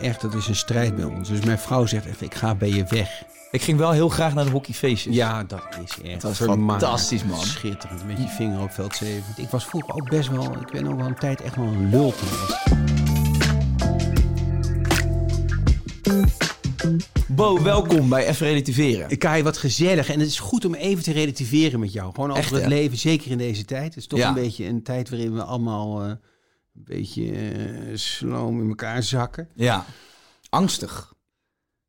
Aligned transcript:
Echt, 0.00 0.20
dat 0.20 0.34
is 0.34 0.46
een 0.46 0.56
strijd 0.56 0.96
bij 0.96 1.04
ons. 1.04 1.28
Dus 1.28 1.40
mijn 1.44 1.58
vrouw 1.58 1.86
zegt 1.86 2.06
echt, 2.06 2.20
ik 2.20 2.34
ga 2.34 2.54
bij 2.54 2.68
je 2.68 2.84
weg. 2.88 3.22
Ik 3.50 3.62
ging 3.62 3.78
wel 3.78 3.90
heel 3.90 4.08
graag 4.08 4.34
naar 4.34 4.44
de 4.44 4.50
hockeyfeestjes. 4.50 5.14
Ja, 5.14 5.44
dat 5.44 5.62
is 5.84 6.10
echt 6.10 6.20
Dat 6.20 6.36
fantastisch, 6.36 7.24
man. 7.24 7.40
Schitterend, 7.40 8.06
met 8.06 8.18
je 8.18 8.26
vinger 8.28 8.60
op 8.60 8.70
veld 8.70 8.96
7. 8.96 9.22
Ik 9.36 9.48
was 9.48 9.64
vroeger 9.66 9.94
ook 9.94 10.08
best 10.10 10.28
wel, 10.28 10.52
ik 10.60 10.70
ben 10.72 10.86
ook 10.86 10.96
wel 10.96 11.06
een 11.06 11.18
tijd 11.18 11.40
echt 11.40 11.56
wel 11.56 11.64
een 11.66 11.90
lul 11.90 12.12
geweest. 12.16 12.66
Bo, 17.26 17.62
welkom 17.62 18.08
bij 18.08 18.26
Even 18.26 18.46
Relativeren. 18.46 19.18
Kai, 19.18 19.42
wat 19.42 19.56
gezellig. 19.58 20.08
En 20.10 20.18
het 20.20 20.28
is 20.28 20.38
goed 20.38 20.64
om 20.64 20.74
even 20.74 21.02
te 21.02 21.12
relativeren 21.12 21.80
met 21.80 21.92
jou. 21.92 22.14
Gewoon 22.14 22.30
over 22.30 22.42
Echt, 22.42 22.50
het 22.50 22.62
hè? 22.62 22.68
leven, 22.68 22.98
zeker 22.98 23.30
in 23.30 23.38
deze 23.38 23.64
tijd. 23.64 23.84
Het 23.84 23.96
is 23.96 24.06
toch 24.06 24.18
Ja. 24.18 24.28
een 24.28 24.34
beetje 24.34 24.64
een 24.66 24.82
tijd 24.82 25.08
waarin 25.10 25.34
we 25.34 25.42
allemaal 25.42 26.02
eh, 26.04 26.10
beetje 26.84 27.32
eh, 27.32 27.96
sloom 27.96 28.60
in 28.62 28.68
elkaar 28.68 29.02
zakken. 29.02 29.48
Ja, 29.54 29.84
angstig. 30.48 31.16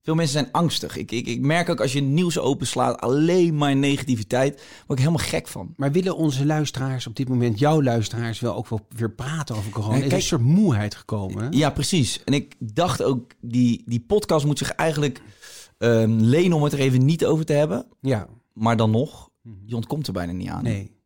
Veel 0.02 0.16
mensen 0.16 0.40
zijn 0.40 0.52
angstig. 0.52 0.96
Ik, 0.98 1.12
ik, 1.12 1.28
ik 1.28 1.42
merk 1.42 1.70
ook 1.70 1.82
als 1.82 1.94
je 1.94 2.02
nieuws 2.02 2.38
openslaat, 2.40 3.00
alleen 3.02 3.56
maar 3.58 3.76
negativiteit. 3.76 4.54
Word 4.88 5.00
ik 5.00 5.06
helemaal 5.06 5.28
gek 5.28 5.48
van. 5.48 5.74
Maar 5.78 5.92
willen 5.92 6.16
onze 6.16 6.46
luisteraars 6.46 7.08
op 7.08 7.16
dit 7.16 7.30
moment, 7.30 7.60
jouw 7.60 7.82
luisteraars, 7.84 8.40
wel 8.40 8.56
ook 8.56 8.68
wel 8.68 8.86
weer 8.90 9.12
praten 9.12 9.56
over 9.56 9.72
corona? 9.72 9.94
Er 9.96 10.02
is 10.04 10.08
kijk- 10.08 10.22
een 10.22 10.28
soort 10.28 10.42
moeheid 10.42 10.96
gekomen. 10.96 11.44
hè? 11.44 11.50
Ja, 11.58 11.70
precies. 11.70 12.24
En 12.24 12.34
ik 12.34 12.56
dacht 12.60 13.04
ook, 13.04 13.32
die, 13.42 13.84
die 13.86 14.00
podcast 14.00 14.46
moet 14.46 14.58
zich 14.58 14.70
eigenlijk 14.72 15.22
ehm, 15.78 16.12
lenen 16.20 16.58
om 16.58 16.64
het 16.64 16.74
er 16.74 16.80
even 16.80 17.06
niet 17.06 17.26
over 17.26 17.46
te 17.46 17.54
hebben. 17.54 17.86
Ja, 18.02 18.28
Maar 18.54 18.78
dan 18.78 18.92
nog, 18.92 19.30
je 19.66 19.76
ontkomt 19.76 20.08
er 20.08 20.14
bijna 20.14 20.32
niet 20.32 20.50
aan. 20.50 20.64
nee. 20.64 20.98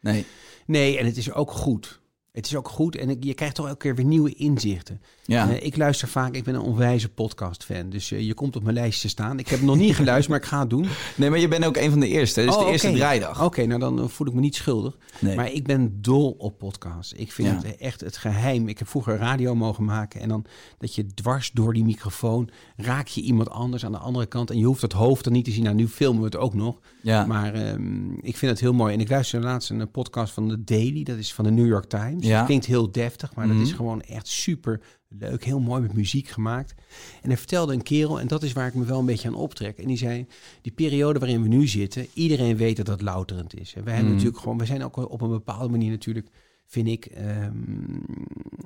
Nee. 0.00 0.26
Nee, 0.66 0.98
en 0.98 1.06
het 1.06 1.16
is 1.16 1.32
ook 1.32 1.50
goed. 1.50 2.00
Het 2.32 2.46
is 2.46 2.56
ook 2.56 2.68
goed 2.68 2.96
en 2.96 3.16
je 3.20 3.34
krijgt 3.34 3.54
toch 3.54 3.66
elke 3.66 3.78
keer 3.78 3.94
weer 3.94 4.04
nieuwe 4.04 4.34
inzichten. 4.34 5.00
Ja. 5.24 5.50
Eh, 5.50 5.66
ik 5.66 5.76
luister 5.76 6.08
vaak, 6.08 6.34
ik 6.34 6.44
ben 6.44 6.54
een 6.54 6.60
onwijze 6.60 7.08
podcast-fan. 7.08 7.90
Dus 7.90 8.12
eh, 8.12 8.20
je 8.26 8.34
komt 8.34 8.56
op 8.56 8.62
mijn 8.62 8.74
lijstje 8.74 9.08
staan. 9.08 9.38
Ik 9.38 9.48
heb 9.48 9.60
nog 9.60 9.76
niet 9.76 9.94
geluisterd, 10.00 10.28
maar 10.28 10.38
ik 10.38 10.44
ga 10.44 10.60
het 10.60 10.70
doen. 10.70 10.86
Nee, 11.16 11.30
maar 11.30 11.38
je 11.38 11.48
bent 11.48 11.64
ook 11.64 11.76
een 11.76 11.90
van 11.90 12.00
de 12.00 12.08
eerste. 12.08 12.42
Is 12.42 12.54
Oh, 12.56 12.64
de 12.64 12.70
eerste 12.72 12.92
draaidag. 12.92 13.44
Oké, 13.44 13.66
nou 13.66 13.80
dan 13.80 13.98
eh, 14.00 14.08
voel 14.08 14.26
ik 14.26 14.32
me 14.32 14.40
niet 14.40 14.54
schuldig. 14.54 14.96
Nee. 15.20 15.36
Maar 15.36 15.52
ik 15.52 15.64
ben 15.66 15.98
dol 16.02 16.34
op 16.38 16.58
podcasts. 16.58 17.12
Ik 17.12 17.32
vind 17.32 17.48
Ja. 17.48 17.68
het 17.68 17.76
echt 17.76 18.00
het 18.00 18.16
geheim. 18.16 18.68
Ik 18.68 18.78
heb 18.78 18.88
vroeger 18.88 19.16
radio 19.16 19.54
mogen 19.54 19.84
maken. 19.84 20.20
En 20.20 20.28
dan 20.28 20.44
dat 20.78 20.94
je 20.94 21.06
dwars 21.06 21.50
door 21.50 21.72
die 21.72 21.84
microfoon 21.84 22.48
raak 22.76 23.06
je 23.08 23.20
iemand 23.20 23.50
anders 23.50 23.84
aan 23.84 23.92
de 23.92 23.98
andere 23.98 24.26
kant. 24.26 24.50
En 24.50 24.58
je 24.58 24.64
hoeft 24.64 24.82
het 24.82 24.92
hoofd 24.92 25.24
dan 25.24 25.32
niet 25.32 25.44
te 25.44 25.50
zien. 25.50 25.64
Nou, 25.64 25.76
nu 25.76 25.88
filmen 25.88 26.18
we 26.20 26.26
het 26.26 26.36
ook 26.36 26.54
nog. 26.54 26.80
Ja. 27.02 27.26
Maar 27.26 27.54
ehm, 27.54 28.12
ik 28.12 28.36
vind 28.36 28.50
het 28.52 28.60
heel 28.60 28.72
mooi. 28.74 28.94
En 28.94 29.00
ik 29.00 29.08
luisterde 29.08 29.46
laatst 29.46 29.70
een 29.70 29.90
podcast 29.90 30.32
van 30.32 30.48
The 30.48 30.64
Daily. 30.64 31.02
Dat 31.02 31.16
is 31.16 31.34
van 31.34 31.44
de 31.44 31.50
New 31.50 31.66
York 31.66 31.84
Times. 31.84 32.21
Ja. 32.24 32.36
Het 32.36 32.46
klinkt 32.46 32.66
heel 32.66 32.90
deftig, 32.92 33.34
maar 33.34 33.46
Mhm. 33.46 33.56
dat 33.58 33.66
is 33.66 33.72
gewoon 33.72 34.00
echt 34.02 34.26
super 34.26 34.80
leuk. 35.08 35.44
Heel 35.44 35.60
mooi 35.60 35.80
met 35.82 35.92
muziek 35.92 36.28
gemaakt. 36.28 36.74
En 37.22 37.28
hij 37.28 37.36
vertelde 37.38 37.72
een 37.72 37.82
kerel, 37.82 38.20
en 38.20 38.26
dat 38.26 38.42
is 38.42 38.52
waar 38.52 38.66
ik 38.66 38.74
me 38.74 38.84
wel 38.84 38.98
een 38.98 39.06
beetje 39.06 39.28
aan 39.28 39.34
optrek. 39.34 39.78
En 39.78 39.86
die 39.86 39.96
zei, 39.96 40.26
die 40.62 40.72
periode 40.72 41.18
waarin 41.18 41.42
we 41.42 41.48
nu 41.48 41.66
zitten, 41.66 42.06
iedereen 42.14 42.56
weet 42.56 42.76
dat 42.76 42.86
dat 42.86 43.02
louterend 43.02 43.60
is. 43.60 43.74
En 43.74 43.84
wij 43.84 43.92
hebben 43.94 44.04
Mhm. 44.12 44.16
natuurlijk 44.18 44.42
gewoon, 44.42 44.58
we 44.58 44.66
zijn 44.66 44.84
ook 44.84 44.96
op 44.96 45.20
een 45.20 45.28
bepaalde 45.30 45.68
manier 45.68 45.90
natuurlijk, 45.90 46.28
vind 46.66 46.88
ik, 46.88 47.04
ehm, 47.06 47.52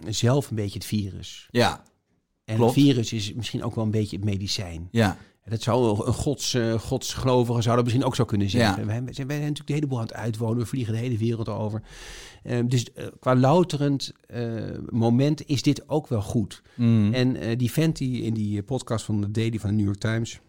zelf 0.09 0.51
een 0.51 0.57
beetje 0.57 0.79
het 0.79 0.87
virus. 0.87 1.49
Ja. 1.51 1.83
En 2.45 2.57
Klopt. 2.57 2.75
het 2.75 2.85
virus 2.85 3.13
is 3.13 3.33
misschien 3.35 3.63
ook 3.65 3.75
wel 3.75 3.85
een 3.85 3.91
beetje 3.91 4.17
het 4.17 4.25
medicijn. 4.25 4.89
Ja. 4.91 5.19
Dat 5.49 5.63
zou 5.63 6.07
een 6.07 6.13
gods, 6.13 6.55
eh, 6.55 6.75
godsgelovige 6.75 7.63
zou 7.63 7.75
dat 7.77 7.85
misschien 7.85 8.05
ook 8.05 8.15
zo 8.15 8.25
kunnen 8.25 8.51
zeggen. 8.51 8.81
Ja. 8.81 8.87
Wij, 8.87 9.03
wij 9.03 9.13
zijn 9.13 9.27
wij 9.27 9.37
zijn 9.37 9.49
natuurlijk 9.49 9.67
de 9.67 9.75
hele 9.75 9.87
boel 9.87 9.99
aan 9.99 10.07
het 10.07 10.15
uitwonen. 10.15 10.59
We 10.59 10.67
vliegen 10.67 10.93
de 10.93 10.99
hele 10.99 11.17
wereld 11.17 11.49
over. 11.49 11.83
Eh, 12.47 12.59
dus 12.67 12.93
eh, 12.93 13.07
qua 13.21 13.37
louterend 13.37 14.13
eh, 14.27 14.55
moment 14.89 15.47
is 15.47 15.63
dit 15.63 15.89
ook 15.89 16.07
wel 16.07 16.23
goed. 16.23 16.63
Mm. 16.75 17.13
En 17.13 17.59
die 17.59 17.73
vent 17.73 17.97
die 17.97 18.23
in 18.23 18.35
die 18.35 18.63
podcast 18.63 19.05
van 19.05 19.21
de 19.21 19.31
Daily 19.31 19.59
van 19.59 19.71
de 19.71 19.77
New 19.77 19.85
York 19.85 19.99
Times, 19.99 20.41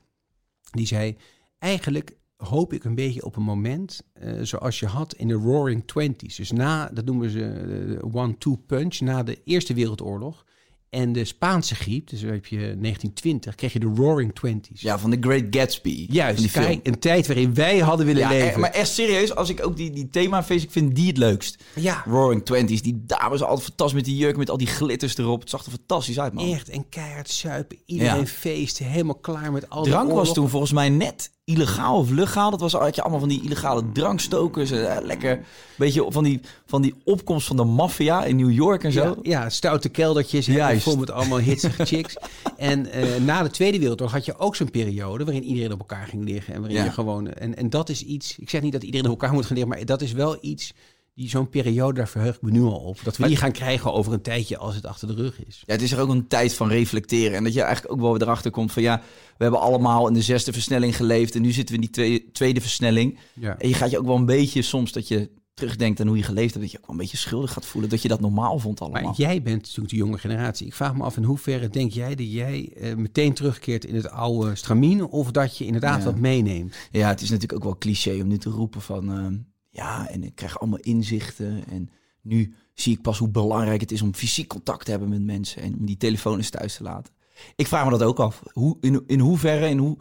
die 0.72 0.88
zei: 0.88 1.16
eigenlijk 1.60 2.18
hoop 2.38 2.74
ik 2.74 2.84
een 2.84 2.96
beetje 2.96 3.26
op 3.26 3.36
een 3.36 3.44
moment 3.44 4.02
zoals 4.42 4.80
je 4.80 4.86
had 4.86 5.14
in 5.14 5.28
de 5.28 5.34
Roaring 5.34 5.88
Twenties. 5.88 6.36
Dus 6.36 6.52
na, 6.52 6.90
dat 6.94 7.06
noemen 7.06 7.30
ze 7.30 8.00
one-two 8.12 8.56
punch, 8.56 9.00
na 9.00 9.24
de 9.24 9.42
Eerste 9.44 9.74
Wereldoorlog. 9.74 10.46
En 10.90 11.14
de 11.14 11.26
Spaanse 11.26 11.76
griep, 11.76 12.10
dus 12.10 12.22
heb 12.22 12.46
je 12.46 12.58
1920, 12.58 13.56
kreeg 13.56 13.74
je 13.74 13.80
de 13.80 13.92
Roaring 13.96 14.36
Twenties. 14.36 14.82
ja, 14.82 15.00
van 15.00 15.12
The 15.12 15.18
Great 15.20 15.44
Gatsby. 15.50 16.08
Juist, 16.10 16.46
film. 16.50 16.66
kijk, 16.66 16.88
een 16.88 17.00
tijd 17.00 17.28
waarin 17.28 17.54
wij 17.54 17.80
hadden 17.80 18.06
willen 18.06 18.22
Ja, 18.22 18.30
leven. 18.30 18.50
eh, 18.54 18.58
maar 18.58 18.72
echt 18.72 18.90
serieus, 18.90 19.36
als 19.36 19.50
ik 19.50 19.66
ook 19.66 19.78
die, 19.78 19.92
die 19.92 20.10
themafeest, 20.10 20.64
ik 20.64 20.72
vind 20.72 20.96
die 20.96 21.08
het 21.08 21.18
leukst. 21.18 21.64
ja, 21.76 22.04
Roaring 22.06 22.46
Twenties, 22.46 22.82
die 22.82 23.04
dames 23.06 23.42
altijd 23.42 23.64
fantastisch 23.68 23.96
met 23.96 24.06
die 24.06 24.16
jurk, 24.18 24.38
met 24.38 24.50
al 24.50 24.58
die 24.58 24.68
glitters 24.68 25.18
erop. 25.18 25.40
Het 25.40 25.50
zag 25.50 25.66
er 25.66 25.72
fantastisch 25.72 26.20
uit, 26.20 26.34
man. 26.34 26.52
echt. 26.54 26.70
En 26.70 26.90
keihard 26.90 27.30
suipen, 27.30 27.78
iedereen 27.86 28.20
Ja. 28.20 28.26
feesten, 28.26 28.86
helemaal 28.86 29.16
klaar 29.20 29.52
met 29.52 29.70
al 29.70 29.84
die 29.84 29.92
Drank 29.92 30.12
was 30.12 30.34
toen 30.34 30.50
volgens 30.50 30.72
mij 30.72 30.90
net 30.90 31.32
illegaal 31.58 31.98
of 31.98 32.10
legaal. 32.10 32.52
Dat 32.52 32.60
was 32.60 32.74
had 32.74 32.96
je 32.96 33.02
allemaal 33.02 33.20
van 33.20 33.30
die 33.30 33.42
illegale 33.44 33.92
drankstokers. 33.92 34.72
eh, 34.72 34.98
lekker, 35.04 35.46
beetje 35.78 36.06
van 36.10 36.24
die, 36.24 36.40
van 36.66 36.82
die 36.82 36.94
opkomst 37.04 37.48
van 37.48 37.56
de 37.58 37.64
maffia 37.64 38.24
in 38.24 38.36
New 38.36 38.52
York 38.52 38.84
en 38.84 38.92
zo. 38.92 39.04
Ja, 39.04 39.16
ja, 39.22 39.50
stoute 39.50 39.90
keldertjes, 39.90 40.46
Juist. 40.46 40.84
vol 40.84 40.98
met 40.98 41.12
allemaal 41.12 41.38
hitsige 41.40 41.86
chicks. 41.86 42.18
En 42.58 42.92
eh, 42.92 43.16
na 43.22 43.44
de 43.44 43.50
Tweede 43.50 43.80
Wereldoorlog 43.80 44.16
had 44.16 44.26
je 44.26 44.38
ook 44.40 44.56
zo'n 44.56 44.72
periode 44.72 45.24
waarin 45.24 45.44
iedereen 45.44 45.72
op 45.72 45.80
elkaar 45.80 46.08
ging 46.08 46.24
liggen. 46.24 46.54
En 46.54 46.60
waarin 46.60 46.78
Ja. 46.80 46.84
je 46.84 46.92
gewoon. 46.92 47.34
En, 47.34 47.56
en 47.58 47.70
dat 47.70 47.90
is 47.90 48.04
iets. 48.04 48.38
Ik 48.40 48.50
zeg 48.50 48.62
niet 48.62 48.72
dat 48.74 48.84
iedereen 48.84 49.06
op 49.06 49.12
elkaar 49.22 49.34
moet 49.34 49.46
gaan 49.46 49.56
liggen, 49.58 49.76
maar 49.76 49.86
dat 49.86 50.02
is 50.02 50.12
wel 50.12 50.38
iets. 50.42 50.74
Die 51.18 51.30
zo'n 51.30 51.50
periode, 51.50 51.94
daar 51.94 52.08
verheug 52.08 52.36
ik 52.36 52.42
me 52.42 52.52
nu 52.52 52.62
al 52.62 52.80
op. 52.80 53.00
Dat 53.04 53.18
we 53.18 53.28
die 53.28 53.36
gaan 53.36 53.52
krijgen 53.52 53.94
over 53.94 54.14
een 54.14 54.22
tijdje 54.22 54.58
als 54.58 54.76
het 54.76 54.86
achter 54.86 55.08
de 55.08 55.14
rug 55.14 55.46
is. 55.46 55.64
Ja, 55.66 55.74
het 55.74 55.82
is 55.82 55.92
er 55.92 56.00
ook 56.00 56.10
een 56.10 56.28
tijd 56.28 56.54
van 56.54 56.70
reflecteren. 56.70 57.38
En 57.38 57.44
dat 57.44 57.54
je 57.54 57.62
eigenlijk 57.62 57.94
ook 57.94 58.02
wel 58.02 58.12
weer 58.12 58.22
erachter 58.22 58.52
komt 58.52 58.72
van 58.72 58.84
ja, 58.84 59.02
we 59.38 59.44
hebben 59.44 59.62
allemaal 59.62 60.08
in 60.08 60.14
de 60.14 60.22
zesde 60.22 60.54
versnelling 60.54 60.96
geleefd. 60.96 61.36
En 61.36 61.42
nu 61.42 61.52
zitten 61.52 61.76
we 61.76 61.82
in 61.82 61.88
die 61.92 61.96
tweede, 61.96 62.32
tweede 62.32 62.62
versnelling. 62.62 63.18
Ja. 63.34 63.58
En 63.58 63.68
je 63.68 63.74
gaat 63.74 63.92
je 63.92 64.00
ook 64.00 64.06
wel 64.06 64.16
een 64.16 64.26
beetje 64.26 64.62
soms 64.62 64.92
dat 64.92 65.08
je 65.08 65.30
terugdenkt 65.54 66.00
aan 66.00 66.08
hoe 66.08 66.18
je 66.18 66.24
geleefd 66.24 66.54
hebt. 66.54 66.62
Dat 66.62 66.72
je 66.72 66.78
ook 66.78 66.86
wel 66.86 66.96
een 66.96 67.02
beetje 67.02 67.18
schuldig 67.18 67.54
gaat 67.54 67.66
voelen. 67.66 67.90
Dat 67.90 68.02
je 68.02 68.08
dat 68.08 68.20
normaal 68.20 68.60
vond 68.60 68.82
allemaal. 68.82 69.02
Maar 69.02 69.14
jij 69.16 69.42
bent 69.42 69.62
natuurlijk 69.62 69.90
de 69.90 69.96
jonge 69.96 70.18
generatie. 70.18 70.68
Ik 70.68 70.74
vraag 70.74 70.96
me 70.96 71.04
af 71.04 71.18
in 71.18 71.24
hoeverre 71.24 71.70
denk 71.70 71.92
jij 71.92 72.16
dat 72.16 72.32
jij 72.32 72.72
eh, 72.76 72.96
meteen 72.96 73.34
terugkeert 73.34 73.86
in 73.86 73.96
het 73.96 74.10
oude 74.10 74.56
stramien... 74.56 75.06
of 75.08 75.32
dat 75.32 75.58
je 75.58 75.66
inderdaad 75.66 76.00
Ja. 76.00 76.06
wat 76.06 76.20
meeneemt? 76.20 76.76
Ja, 76.92 77.08
het 77.08 77.22
is 77.22 77.30
natuurlijk 77.30 77.60
ook 77.60 77.64
wel 77.64 77.78
cliché 77.78 78.22
om 78.22 78.28
nu 78.28 78.38
te 78.38 78.50
roepen 78.50 78.82
van... 78.82 79.12
ehm, 79.12 79.36
ja, 79.78 80.10
en 80.10 80.24
ik 80.24 80.36
krijg 80.36 80.60
allemaal 80.60 80.80
inzichten. 80.80 81.64
En 81.70 81.90
nu 82.22 82.54
zie 82.74 82.94
ik 82.94 83.02
pas 83.02 83.18
hoe 83.18 83.30
belangrijk 83.30 83.82
het 83.82 83.92
is 83.92 84.02
om 84.02 84.14
fysiek 84.14 84.48
contact 84.48 84.86
te 84.86 84.92
hebben 84.92 85.10
met 85.10 85.24
mensen. 85.24 85.62
En 85.62 85.76
om 85.80 85.86
die 85.86 85.98
telefoon 85.98 86.38
eens 86.38 86.50
thuis 86.50 86.76
te 86.76 86.84
laten. 86.84 87.14
Ik 87.56 87.68
vraag 87.68 87.84
me 87.84 87.90
dat 87.90 88.04
ook 88.04 88.20
af. 88.20 88.42
Hoe, 88.52 88.78
in, 88.82 89.04
in 89.08 89.20
hoeverre, 89.20 89.70
in 89.70 89.78
hoe 89.78 89.98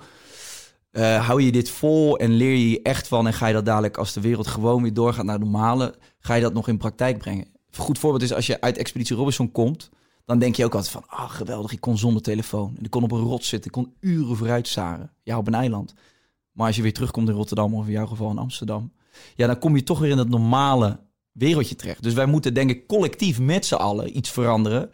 eh, 0.90 1.26
hou 1.26 1.42
je 1.42 1.52
dit 1.52 1.70
vol 1.70 2.18
en 2.18 2.30
leer 2.30 2.52
je 2.52 2.70
je 2.70 2.82
echt 2.82 3.08
van... 3.08 3.26
en 3.26 3.32
ga 3.32 3.46
je 3.46 3.52
dat 3.52 3.64
dadelijk 3.64 3.96
als 3.96 4.12
de 4.12 4.20
wereld 4.20 4.46
gewoon 4.46 4.82
weer 4.82 4.94
doorgaat 4.94 5.24
naar 5.24 5.38
normale... 5.38 5.94
ga 6.18 6.34
je 6.34 6.42
dat 6.42 6.52
nog 6.52 6.68
in 6.68 6.76
praktijk 6.76 7.18
brengen? 7.18 7.46
Een 7.70 7.82
goed 7.82 7.98
voorbeeld 7.98 8.22
is 8.22 8.32
als 8.32 8.46
je 8.46 8.60
uit 8.60 8.76
Expeditie 8.76 9.16
Robinson 9.16 9.52
komt... 9.52 9.90
dan 10.24 10.38
denk 10.38 10.56
je 10.56 10.64
ook 10.64 10.74
altijd 10.74 10.92
van, 10.92 11.04
ah 11.06 11.30
geweldig, 11.30 11.72
ik 11.72 11.80
kon 11.80 11.98
zonder 11.98 12.22
telefoon. 12.22 12.74
En 12.78 12.84
ik 12.84 12.90
kon 12.90 13.02
op 13.02 13.12
een 13.12 13.20
rot 13.20 13.44
zitten, 13.44 13.66
ik 13.66 13.82
kon 13.82 13.94
uren 14.00 14.36
vooruit 14.36 14.68
staren. 14.68 15.12
Ja, 15.22 15.38
op 15.38 15.46
een 15.46 15.54
eiland. 15.54 15.94
Maar 16.52 16.66
als 16.66 16.76
je 16.76 16.82
weer 16.82 16.92
terugkomt 16.92 17.28
in 17.28 17.34
Rotterdam 17.34 17.74
of 17.74 17.86
in 17.86 17.92
jouw 17.92 18.06
geval 18.06 18.30
in 18.30 18.38
Amsterdam, 18.38 18.92
ja, 19.34 19.46
dan 19.46 19.58
kom 19.58 19.76
je 19.76 19.82
toch 19.82 19.98
weer 19.98 20.10
in 20.10 20.18
het 20.18 20.28
normale 20.28 21.00
wereldje 21.32 21.76
terecht. 21.76 22.02
Dus 22.02 22.14
wij 22.14 22.26
moeten 22.26 22.54
denk 22.54 22.70
ik 22.70 22.86
collectief 22.86 23.40
met 23.40 23.66
z'n 23.66 23.74
allen 23.74 24.16
iets 24.16 24.30
veranderen. 24.30 24.90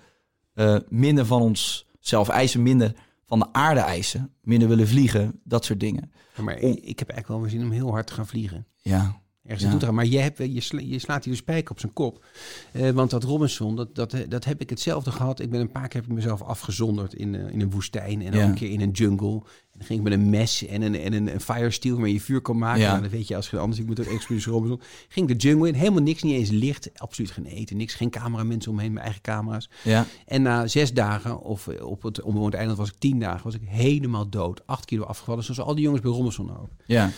Eh, 0.55 0.77
minder 0.88 1.27
van 1.27 1.43
onszelf 1.43 2.28
eisen, 2.28 2.62
minder 2.62 2.94
van 3.25 3.38
de 3.38 3.53
aarde 3.53 3.81
eisen, 3.81 4.34
minder 4.41 4.69
willen 4.69 4.88
vliegen, 4.88 5.41
dat 5.44 5.65
soort 5.65 5.81
dingen. 5.81 6.12
Maar 6.37 6.59
ik 6.59 6.99
heb 6.99 7.09
eigenlijk 7.09 7.28
wel 7.28 7.41
weer 7.41 7.50
zin 7.50 7.62
om 7.62 7.71
heel 7.71 7.91
hard 7.91 8.06
te 8.06 8.12
gaan 8.12 8.27
vliegen. 8.27 8.66
Ja, 8.77 9.22
Ergens 9.42 9.62
Ja. 9.62 9.69
naartoe. 9.70 9.92
Maar 9.92 10.06
je, 10.06 10.19
hebt, 10.19 10.38
je, 10.38 10.60
sla- 10.60 10.80
je 10.80 10.98
slaat 10.98 11.25
hier 11.25 11.32
de 11.32 11.38
spijker 11.38 11.70
op 11.70 11.80
zijn 11.80 11.92
kop. 11.92 12.25
Eh, 12.72 12.91
want 12.91 13.10
dat 13.10 13.25
Robinson, 13.25 13.76
dat, 13.76 13.94
dat, 13.94 14.14
dat 14.28 14.44
heb 14.44 14.60
ik 14.60 14.70
hetzelfde 14.70 15.10
gehad. 15.10 15.41
Ik 15.41 15.50
ben 15.50 15.60
een 15.60 15.72
paar 15.72 15.88
keer 15.88 16.00
heb 16.00 16.10
ik 16.10 16.16
mezelf 16.16 16.42
afgezonderd 16.42 17.14
in, 17.14 17.34
eh, 17.34 17.53
in 17.53 17.60
een 17.60 17.70
woestijn. 17.70 18.22
En 18.22 18.34
ook 18.34 18.41
een 18.41 18.54
keer 18.54 18.71
in 18.71 18.80
een 18.80 18.91
jungle. 18.91 19.33
En 19.72 19.78
dan 19.78 19.86
ging 19.86 19.98
ik 19.98 20.04
met 20.04 20.12
een 20.12 20.30
mes 20.30 20.66
en 20.66 20.83
een, 20.83 20.94
en 20.94 21.12
een, 21.12 21.33
een 21.34 21.41
fire 21.41 21.71
steel 21.71 21.98
waar 21.98 22.09
je 22.09 22.21
vuur 22.21 22.41
kan 22.41 22.59
maken. 22.59 22.80
Ja. 22.80 22.91
Nou, 22.91 23.03
dat 23.03 23.10
weet 23.10 23.28
je 23.28 23.36
als 23.36 23.48
geen 23.48 23.60
anders. 23.60 23.80
Ik 23.80 23.86
moet 23.86 24.00
ook 24.00 24.06
Expeditie 24.06 24.53
Robinson. 24.53 24.80
Ging 25.09 25.28
de 25.28 25.34
jungle 25.36 25.68
in. 25.68 25.74
Helemaal 25.74 26.03
niks, 26.03 26.22
niet 26.22 26.34
eens 26.34 26.50
licht. 26.50 26.91
Absoluut 26.94 27.30
geen 27.30 27.47
eten, 27.47 27.77
niks. 27.77 27.94
Geen 27.94 28.10
cameramensen 28.10 28.71
omheen, 28.71 28.92
mijn 28.92 29.04
eigen 29.04 29.22
camera's. 29.22 29.71
ja, 29.84 30.06
En 30.27 30.42
na 30.42 30.66
zes 30.66 30.92
dagen, 30.92 31.41
of 31.41 31.68
eh, 31.68 31.86
op 31.86 32.03
het 32.03 32.22
onbewoond 32.22 32.54
eiland 32.54 32.78
was 32.78 32.89
ik 32.89 32.98
tien 32.98 33.18
dagen, 33.18 33.44
was 33.44 33.54
ik 33.54 33.62
helemaal 33.65 34.28
dood. 34.28 34.66
Acht 34.66 34.84
kilo 34.84 35.04
afgevallen, 35.04 35.44
zoals 35.44 35.60
al 35.60 35.74
die 35.74 35.84
jongens 35.84 36.03
bij 36.03 36.10
Robinson 36.12 36.56
ook. 36.60 36.71
ja, 36.86 37.10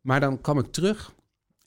Maar 0.00 0.20
dan 0.20 0.40
kwam 0.40 0.58
ik 0.58 0.72
terug 0.72 1.12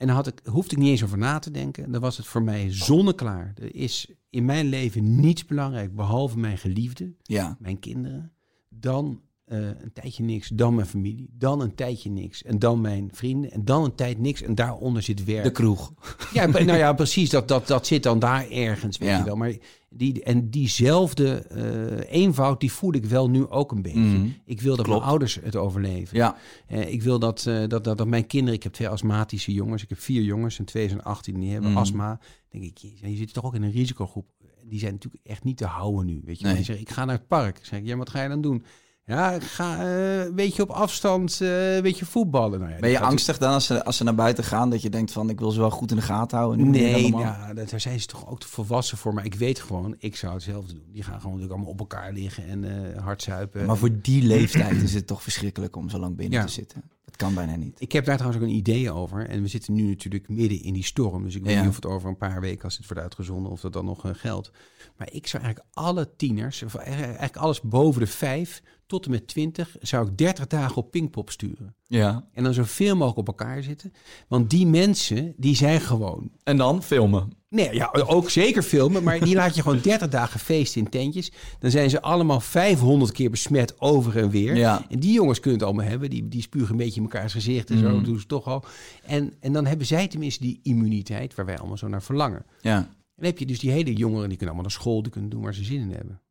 en 0.04 0.10
dan 0.10 0.18
had 0.18 0.28
ik, 0.28 0.40
hoefde 0.46 0.76
ik 0.76 0.82
niet 0.82 0.90
eens 0.90 1.04
over 1.04 1.18
na 1.18 1.40
te 1.40 1.52
denken. 1.52 1.92
Dan 1.92 2.02
was 2.02 2.18
het 2.18 2.26
voor 2.26 2.44
mij 2.44 2.74
zonneklaar. 2.74 3.54
Er 3.56 3.76
is 3.76 4.12
in 4.30 4.46
mijn 4.46 4.66
leven 4.66 5.20
niets 5.20 5.46
belangrijk, 5.46 5.96
behalve 5.96 6.40
mijn 6.40 6.58
geliefde, 6.58 7.16
ja, 7.22 7.58
mijn 7.60 7.80
kinderen, 7.80 8.32
dan 8.70 9.22
eh, 9.46 9.58
een 9.60 9.94
tijdje 9.94 10.24
niks, 10.24 10.48
dan 10.48 10.76
mijn 10.76 10.88
familie, 10.88 11.30
dan 11.32 11.62
een 11.62 11.76
tijdje 11.76 12.10
niks 12.10 12.44
en 12.44 12.60
dan 12.60 12.82
mijn 12.82 13.10
vrienden 13.14 13.52
en 13.52 13.66
dan 13.66 13.84
een 13.84 13.96
tijd 13.96 14.20
niks 14.20 14.42
en 14.42 14.56
daaronder 14.56 15.02
zit 15.02 15.24
werk. 15.24 15.44
De 15.44 15.52
kroeg. 15.52 15.94
Ja, 16.34 16.46
nou 16.46 16.74
ja, 16.78 16.94
precies. 16.94 17.30
Dat, 17.30 17.48
dat, 17.48 17.68
dat 17.68 17.88
zit 17.88 18.04
dan 18.04 18.20
daar 18.20 18.50
ergens, 18.50 18.98
weet 18.98 19.10
Ja. 19.10 19.18
je 19.18 19.24
wel. 19.24 19.36
Maar 19.36 19.54
die, 19.90 20.24
en 20.24 20.50
diezelfde 20.50 21.34
eh, 21.38 22.12
eenvoud, 22.22 22.60
die 22.60 22.72
voel 22.72 22.94
ik 22.94 23.06
wel 23.06 23.30
nu 23.30 23.48
ook 23.48 23.72
een 23.72 23.82
beetje. 23.82 24.00
Mhm. 24.00 24.28
Ik 24.46 24.62
wil 24.62 24.76
dat 24.76 24.86
Klopt. 24.86 25.00
mijn 25.00 25.10
ouders 25.12 25.40
het 25.44 25.56
overleven. 25.56 26.18
Ja, 26.18 26.38
Eh, 26.68 26.92
ik 26.94 27.02
wil 27.02 27.20
dat, 27.20 27.44
dat, 27.44 27.70
dat, 27.84 27.84
dat 27.98 28.08
mijn 28.08 28.28
kinderen... 28.28 28.54
Ik 28.56 28.64
heb 28.64 28.74
twee 28.74 28.88
astmatische 28.90 29.54
jongens. 29.54 29.84
Ik 29.84 29.90
heb 29.90 30.00
vier 30.00 30.22
jongens 30.22 30.60
en 30.60 30.66
twee 30.66 30.88
zijn 30.90 31.04
18 31.04 31.40
die 31.40 31.52
hebben 31.52 31.70
Mhm. 31.70 31.80
astma. 31.80 32.20
Dan 32.50 32.62
denk 32.62 32.64
ik, 32.64 32.78
je, 32.78 33.10
je 33.10 33.16
zit 33.18 33.34
toch 33.34 33.44
ook 33.46 33.56
in 33.56 33.64
een 33.64 33.72
risicogroep. 33.72 34.26
Die 34.66 34.80
zijn 34.80 34.92
natuurlijk 34.94 35.26
echt 35.26 35.44
niet 35.44 35.58
te 35.58 35.66
houden 35.66 36.06
nu. 36.06 36.22
Weet 36.26 36.40
je, 36.40 36.46
Nee. 36.46 36.56
zeggen, 36.56 36.80
ik 36.80 36.90
ga 36.90 37.06
naar 37.06 37.16
het 37.18 37.28
park. 37.28 37.56
Dan 37.56 37.66
zeg 37.66 37.80
ik, 37.80 37.86
ja, 37.86 37.96
wat 37.98 38.10
ga 38.10 38.24
je 38.24 38.30
dan 38.30 38.42
doen? 38.42 38.64
Ja, 39.06 39.32
ik 39.32 39.42
ga 39.44 39.80
eh, 39.86 40.24
een 40.24 40.36
beetje 40.36 40.62
op 40.62 40.70
afstand, 40.70 41.42
eh, 41.42 41.76
een 41.76 41.82
beetje 41.82 42.06
voetballen. 42.06 42.60
Nou 42.60 42.72
ja, 42.72 42.80
ben 42.80 42.90
je 42.90 43.00
angstig 43.00 43.38
dan 43.38 43.54
als 43.54 43.66
ze, 43.66 43.86
als 43.86 43.98
ze 43.98 44.04
naar 44.04 44.16
buiten 44.16 44.44
gaan 44.44 44.70
dat 44.70 44.82
je 44.82 44.90
denkt 44.90 45.12
van 45.12 45.30
ik 45.30 45.40
wil 45.40 45.52
ze 45.52 45.60
wel 45.60 45.70
goed 45.70 45.90
in 45.92 45.96
de 45.98 46.02
gaten 46.02 46.38
houden? 46.38 46.70
Nee, 46.70 47.12
ja, 47.16 47.54
daar 47.54 47.80
zijn 47.80 48.00
ze 48.00 48.08
toch 48.08 48.30
ook 48.30 48.40
te 48.40 48.48
volwassen 48.48 48.98
voor. 48.98 49.14
Maar 49.14 49.26
ik 49.26 49.36
weet 49.36 49.60
gewoon, 49.60 49.96
ik 50.00 50.16
zou 50.16 50.34
hetzelfde 50.34 50.74
doen. 50.74 50.88
Die 50.92 51.04
gaan 51.04 51.14
gewoon 51.22 51.32
natuurlijk 51.38 51.54
allemaal 51.54 51.72
op 51.72 51.80
elkaar 51.80 52.14
liggen 52.14 52.48
en 52.48 52.94
eh 52.96 53.04
hard 53.04 53.22
zuipen. 53.22 53.66
Maar 53.66 53.78
voor 53.78 54.02
die 54.02 54.24
leeftijd 54.24 54.82
is 54.82 54.94
het 54.94 55.08
toch 55.08 55.24
verschrikkelijk 55.24 55.76
om 55.76 55.90
zo 55.90 55.98
lang 56.00 56.16
binnen 56.16 56.40
Ja. 56.40 56.46
te 56.46 56.52
zitten. 56.52 56.84
Dat 57.06 57.16
kan 57.16 57.34
bijna 57.34 57.56
niet. 57.56 57.76
Ik 57.82 57.92
heb 57.92 58.06
daar 58.06 58.18
trouwens 58.18 58.44
ook 58.44 58.50
een 58.50 58.56
idee 58.56 58.92
over. 58.92 59.28
En 59.30 59.42
we 59.42 59.48
zitten 59.48 59.74
nu 59.74 59.84
natuurlijk 59.88 60.30
midden 60.30 60.64
in 60.64 60.74
die 60.74 60.84
storm. 60.84 61.24
Dus 61.24 61.36
ik 61.36 61.44
weet 61.44 61.54
Ja. 61.54 61.60
niet 61.60 61.70
of 61.70 61.76
het 61.76 61.86
over 61.86 62.10
een 62.10 62.18
paar 62.18 62.42
weken, 62.42 62.64
als 62.64 62.78
het 62.78 62.88
wordt 62.88 63.02
uitgezonden, 63.02 63.52
of 63.52 63.62
dat 63.62 63.74
dan 63.74 63.86
nog 63.86 64.04
geldt. 64.14 64.52
Maar 64.98 65.08
ik 65.12 65.28
zou 65.28 65.44
eigenlijk 65.44 65.74
alle 65.76 66.10
tieners, 66.16 66.64
of 66.64 66.76
eigenlijk 66.76 67.38
alles 67.38 67.62
boven 67.62 68.02
de 68.02 68.08
vijf 68.08 68.62
tot 68.94 69.06
en 69.06 69.12
met 69.12 69.28
twintig, 69.28 69.76
zou 69.82 70.08
ik 70.08 70.18
30 70.18 70.48
dagen 70.48 70.76
op 70.76 70.92
Pinkpop 70.92 71.30
sturen. 71.30 71.76
Ja. 71.84 72.28
En 72.34 72.44
dan 72.44 72.54
zoveel 72.54 72.96
mogelijk 72.96 73.18
op 73.18 73.28
elkaar 73.28 73.64
zitten. 73.64 73.94
Want 74.28 74.50
die 74.50 74.68
mensen, 74.68 75.34
die 75.38 75.56
zijn 75.56 75.82
gewoon 75.82 76.32
En 76.44 76.58
dan 76.58 76.84
filmen. 76.84 77.30
Nee, 77.50 77.74
ja, 77.74 77.92
ook 77.92 78.30
zeker 78.30 78.64
filmen, 78.64 79.04
maar 79.04 79.20
die 79.20 79.36
laat 79.36 79.56
je 79.56 79.62
gewoon 79.62 79.80
30 79.92 80.10
dagen 80.10 80.40
feesten 80.40 80.82
in 80.82 80.90
tentjes. 80.90 81.32
Dan 81.60 81.72
zijn 81.72 81.90
ze 81.90 82.02
allemaal 82.02 82.40
500 82.40 83.12
keer 83.12 83.30
besmet 83.30 83.82
over 83.82 84.18
en 84.18 84.30
weer. 84.30 84.56
Ja. 84.56 84.86
En 84.90 85.00
die 85.00 85.14
jongens 85.14 85.40
kunnen 85.40 85.60
het 85.60 85.68
allemaal 85.68 85.90
hebben. 85.90 86.10
Die, 86.10 86.28
die 86.28 86.42
spugen 86.42 86.72
een 86.72 86.78
beetje 86.78 87.02
in 87.02 87.10
elkaars 87.10 87.34
gezicht 87.34 87.70
en 87.70 87.78
zo. 87.78 87.92
Dat 87.92 88.06
doen 88.06 88.20
ze 88.20 88.26
toch 88.26 88.48
al. 88.48 88.64
En, 89.06 89.34
en 89.40 89.54
dan 89.54 89.66
hebben 89.66 89.88
zij 89.88 90.08
tenminste 90.08 90.44
die 90.44 90.60
immuniteit 90.64 91.36
waar 91.36 91.46
wij 91.46 91.58
allemaal 91.58 91.78
zo 91.78 91.88
naar 91.88 92.04
verlangen. 92.04 92.46
Ja. 92.62 92.78
En 92.78 92.88
dan 93.16 93.26
heb 93.26 93.38
je 93.38 93.46
dus 93.46 93.60
die 93.60 93.72
hele 93.72 93.94
jongeren, 93.94 94.30
die 94.30 94.38
kunnen 94.38 94.56
allemaal 94.56 94.72
naar 94.72 94.82
school, 94.82 95.02
die 95.02 95.12
kunnen 95.12 95.30
doen 95.30 95.42
waar 95.42 95.54
ze 95.54 95.64
zin 95.64 95.82
in 95.82 95.92
hebben. 95.92 96.22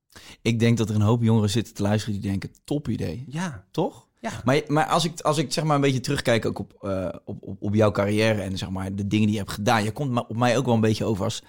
Ik 0.42 0.58
denk 0.58 0.78
dat 0.78 0.88
er 0.88 0.94
een 0.94 1.00
hoop 1.00 1.22
jongeren 1.22 1.50
zitten 1.50 1.74
te 1.74 1.82
luisteren 1.82 2.20
die 2.20 2.30
denken 2.30 2.50
top 2.64 2.88
idee. 2.88 3.24
Ja, 3.28 3.64
Toch? 3.70 4.06
ja. 4.20 4.40
Maar, 4.44 4.62
maar 4.66 4.86
als 4.86 5.04
ik, 5.04 5.20
als 5.20 5.38
ik 5.38 5.52
zeg 5.52 5.64
maar 5.64 5.74
een 5.74 5.80
beetje 5.80 6.00
terugkijk 6.00 6.46
ook 6.46 6.58
op, 6.58 6.76
eh, 6.80 7.08
op, 7.24 7.42
op, 7.42 7.56
op 7.60 7.74
jouw 7.74 7.90
carrière 7.90 8.40
en 8.42 8.58
zeg 8.58 8.70
maar 8.70 8.94
de 8.94 9.06
dingen 9.06 9.26
die 9.26 9.34
je 9.34 9.42
hebt 9.42 9.52
gedaan. 9.52 9.84
Je 9.84 9.92
komt 9.92 10.28
op 10.28 10.36
mij 10.36 10.56
ook 10.56 10.64
wel 10.64 10.74
een 10.74 10.80
beetje 10.80 11.04
over 11.04 11.24
als 11.24 11.42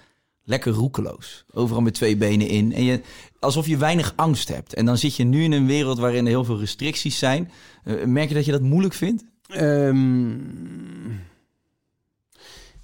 lekker 0.44 0.72
roekeloos. 0.72 1.44
Overal 1.52 1.82
met 1.82 1.94
twee 1.94 2.16
benen 2.16 2.48
in. 2.48 2.72
En 2.72 2.84
je, 2.84 3.00
alsof 3.38 3.66
je 3.66 3.76
weinig 3.76 4.12
angst 4.16 4.48
hebt. 4.48 4.74
En 4.74 4.86
dan 4.86 4.98
zit 4.98 5.16
je 5.16 5.24
nu 5.24 5.42
in 5.42 5.52
een 5.52 5.66
wereld 5.66 5.98
waarin 5.98 6.24
er 6.24 6.30
heel 6.30 6.44
veel 6.44 6.58
restricties 6.58 7.18
zijn. 7.18 7.50
Eh, 7.84 8.04
merk 8.04 8.28
je 8.28 8.34
dat 8.34 8.44
je 8.44 8.52
dat 8.52 8.62
moeilijk 8.62 8.94
vindt? 8.94 9.24
Ehm, 9.48 10.28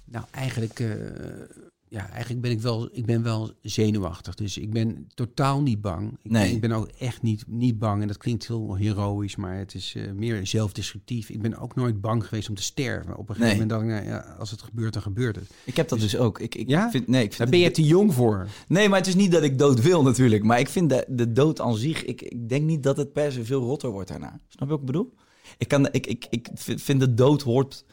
nou, 0.05 0.25
eigenlijk, 0.31 0.79
eh, 0.79 0.89
ja, 1.91 2.09
eigenlijk 2.09 2.41
ben 2.41 2.51
ik 2.51 2.61
wel, 2.61 2.89
ik 2.91 3.05
ben 3.05 3.23
wel 3.23 3.51
zenuwachtig. 3.61 4.35
Dus 4.35 4.57
ik 4.57 4.71
ben 4.71 5.07
totaal 5.13 5.61
niet 5.61 5.81
bang. 5.81 6.17
Ik, 6.21 6.31
Nee. 6.31 6.51
ik 6.53 6.61
ben 6.61 6.71
ook 6.71 6.87
echt 6.87 7.21
niet, 7.21 7.43
niet 7.47 7.79
bang. 7.79 8.01
En 8.01 8.07
dat 8.07 8.17
klinkt 8.17 8.47
heel 8.47 8.75
heroïsch, 8.75 9.35
maar 9.35 9.57
het 9.57 9.73
is 9.75 9.95
eh, 9.95 10.11
meer 10.11 10.47
zelfdestructief. 10.47 11.29
Ik 11.29 11.41
ben 11.41 11.57
ook 11.57 11.75
nooit 11.75 12.01
bang 12.01 12.27
geweest 12.27 12.49
om 12.49 12.55
te 12.55 12.61
sterven. 12.63 13.17
Op 13.17 13.29
een 13.29 13.35
gegeven 13.35 13.57
Nee. 13.57 13.67
moment 13.67 13.69
dacht 13.69 13.83
ik, 13.83 13.89
nou, 13.89 14.05
ja, 14.23 14.35
als 14.39 14.51
het 14.51 14.61
gebeurt, 14.61 14.93
dan 14.93 15.01
gebeurt 15.01 15.35
het. 15.35 15.49
Ik 15.65 15.75
heb 15.75 15.87
dat 15.89 15.99
dus, 15.99 16.17
ook. 16.17 16.39
Ik, 16.39 16.55
ik 16.55 16.69
Ja? 16.69 16.89
vind, 16.91 17.07
nee, 17.07 17.23
ik 17.23 17.33
vind 17.33 17.37
Daar 17.37 17.49
ben 17.59 17.59
je 17.59 17.71
te 17.71 17.83
jong 17.83 18.13
voor. 18.13 18.47
Nee, 18.67 18.89
maar 18.89 18.97
het 18.97 19.07
is 19.07 19.15
niet 19.15 19.31
dat 19.31 19.43
ik 19.43 19.57
dood 19.59 19.81
wil 19.81 20.03
natuurlijk. 20.03 20.43
Maar 20.43 20.59
ik 20.59 20.69
vind 20.69 20.89
de, 20.89 21.05
de 21.09 21.31
dood 21.31 21.59
aan 21.61 21.75
zich... 21.75 22.03
Ik, 22.05 22.21
ik 22.21 22.49
denk 22.49 22.65
niet 22.65 22.83
dat 22.83 22.97
het 22.97 23.13
per 23.13 23.31
se 23.31 23.45
veel 23.45 23.61
rotter 23.61 23.89
wordt 23.89 24.07
daarna. 24.09 24.39
Snap 24.47 24.59
je 24.59 24.65
wat 24.73 24.79
ik 24.79 24.85
bedoel? 24.85 25.13
Ik, 25.57 25.67
kan, 25.67 25.87
ik, 25.91 26.07
ik, 26.07 26.27
ik 26.29 26.49
vind 26.53 26.81
vind 26.81 26.99
de 26.99 27.13
dood 27.13 27.41
hoort, 27.41 27.85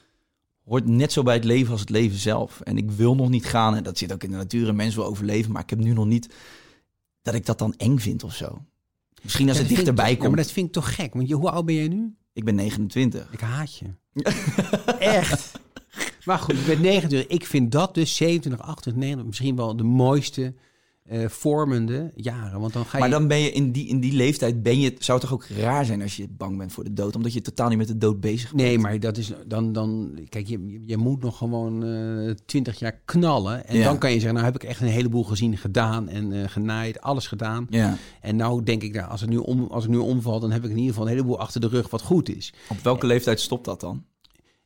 hoort 0.69 0.87
net 0.87 1.13
zo 1.13 1.23
bij 1.23 1.35
het 1.35 1.45
leven 1.45 1.71
als 1.73 1.81
het 1.81 1.91
leven 1.91 2.19
zelf. 2.19 2.61
En 2.61 2.77
ik 2.77 2.91
wil 2.91 3.15
nog 3.15 3.29
niet 3.29 3.45
gaan. 3.47 3.75
En 3.77 3.83
dat 3.83 3.99
zit 3.99 4.13
ook 4.13 4.23
in 4.25 4.31
de 4.31 4.37
natuur. 4.37 4.69
En 4.69 4.77
mensen 4.77 5.01
wil 5.01 5.09
overleven. 5.11 5.53
Maar 5.53 5.63
ik 5.63 5.71
heb 5.71 5.79
nu 5.79 5.93
nog 5.93 6.07
niet 6.07 6.35
dat 7.23 7.35
ik 7.35 7.47
dat 7.47 7.59
dan 7.59 7.75
eng 7.77 7.99
vind 7.99 8.25
of 8.25 8.35
zo. 8.35 8.65
Misschien 9.23 9.49
als 9.49 9.57
Ja, 9.57 9.63
het 9.63 9.73
dichterbij 9.73 10.05
toch- 10.05 10.13
Ja, 10.15 10.19
komt. 10.21 10.35
maar 10.35 10.45
dat 10.45 10.53
vind 10.53 10.67
ik 10.67 10.73
toch 10.73 10.95
gek. 10.95 11.15
Want 11.15 11.29
je, 11.29 11.35
hoe 11.35 11.51
oud 11.51 11.65
ben 11.65 11.75
jij 11.75 11.89
nu? 11.89 12.15
Ik 12.33 12.45
ben 12.45 12.55
29. 12.55 13.29
Ik 13.33 13.41
haat 13.41 13.77
je. 13.77 13.87
Echt. 14.99 15.53
Maar 16.25 16.39
goed, 16.39 16.55
ik 16.55 16.67
ben 16.67 16.81
29. 16.81 17.31
Ik 17.31 17.47
vind 17.47 17.73
dat 17.73 17.95
dus 17.95 18.17
27, 18.17 18.67
28, 18.67 19.03
29 19.03 19.27
misschien 19.27 19.57
wel 19.57 19.77
de 19.77 19.83
mooiste 19.83 20.55
eh, 21.09 21.29
vormende 21.29 22.13
jaren. 22.15 22.61
Want 22.61 22.73
dan 22.73 22.85
ga 22.85 22.97
je... 22.97 22.99
Maar 23.03 23.11
dan 23.11 23.29
ben 23.29 23.39
je 23.39 23.51
in 23.51 23.73
die, 23.73 23.89
in 23.89 24.01
die 24.01 24.13
leeftijd... 24.13 24.63
Ben 24.63 24.81
je, 24.81 24.95
zou 24.99 25.19
het 25.19 25.29
toch 25.29 25.37
ook 25.39 25.47
raar 25.47 25.85
zijn 25.85 26.03
als 26.03 26.17
je 26.17 26.27
bang 26.29 26.59
bent 26.59 26.73
voor 26.73 26.85
de 26.85 26.93
dood? 26.93 27.17
Omdat 27.17 27.33
je 27.33 27.41
totaal 27.41 27.69
niet 27.69 27.79
met 27.79 27.87
de 27.89 27.99
dood 27.99 28.21
bezig 28.21 28.51
bent. 28.53 28.63
Nee, 28.63 28.79
maar 28.79 29.01
dat 29.01 29.17
is 29.17 29.33
dan, 29.47 29.73
dan 29.73 30.19
kijk, 30.29 30.47
je, 30.47 30.81
je- 30.87 30.97
moet 30.97 31.23
nog 31.23 31.37
gewoon 31.39 31.85
eh 31.85 32.35
20 32.47 32.79
jaar 32.79 33.01
knallen. 33.05 33.67
En 33.67 33.77
Ja. 33.77 33.85
dan 33.85 33.99
kan 33.99 34.11
je 34.11 34.17
zeggen, 34.17 34.35
nou 34.35 34.47
heb 34.53 34.63
ik 34.63 34.69
echt 34.69 34.81
een 34.81 34.87
heleboel 34.87 35.25
gezien, 35.25 35.57
gedaan 35.57 36.09
en 36.09 36.33
eh, 36.33 36.49
genaaid, 36.49 37.01
alles 37.01 37.27
gedaan. 37.27 37.67
Ja. 37.71 37.97
En 38.21 38.37
nou 38.37 38.63
denk 38.63 38.83
ik, 38.83 38.95
nou, 38.95 39.11
als, 39.11 39.21
het 39.21 39.31
nu 39.31 39.37
om, 39.37 39.67
als 39.71 39.85
ik 39.85 39.91
nu 39.91 39.97
omval, 39.97 40.41
dan 40.41 40.51
heb 40.51 40.65
ik 40.65 40.71
in 40.71 40.77
ieder 40.77 40.91
geval 40.91 41.05
een 41.07 41.13
heleboel 41.13 41.39
achter 41.39 41.61
de 41.61 41.69
rug 41.69 41.91
wat 41.91 42.03
goed 42.03 42.29
is. 42.37 42.53
Op 42.69 42.77
welke 42.83 43.07
leeftijd 43.07 43.41
stopt 43.41 43.65
dat 43.65 43.81
dan? 43.81 44.05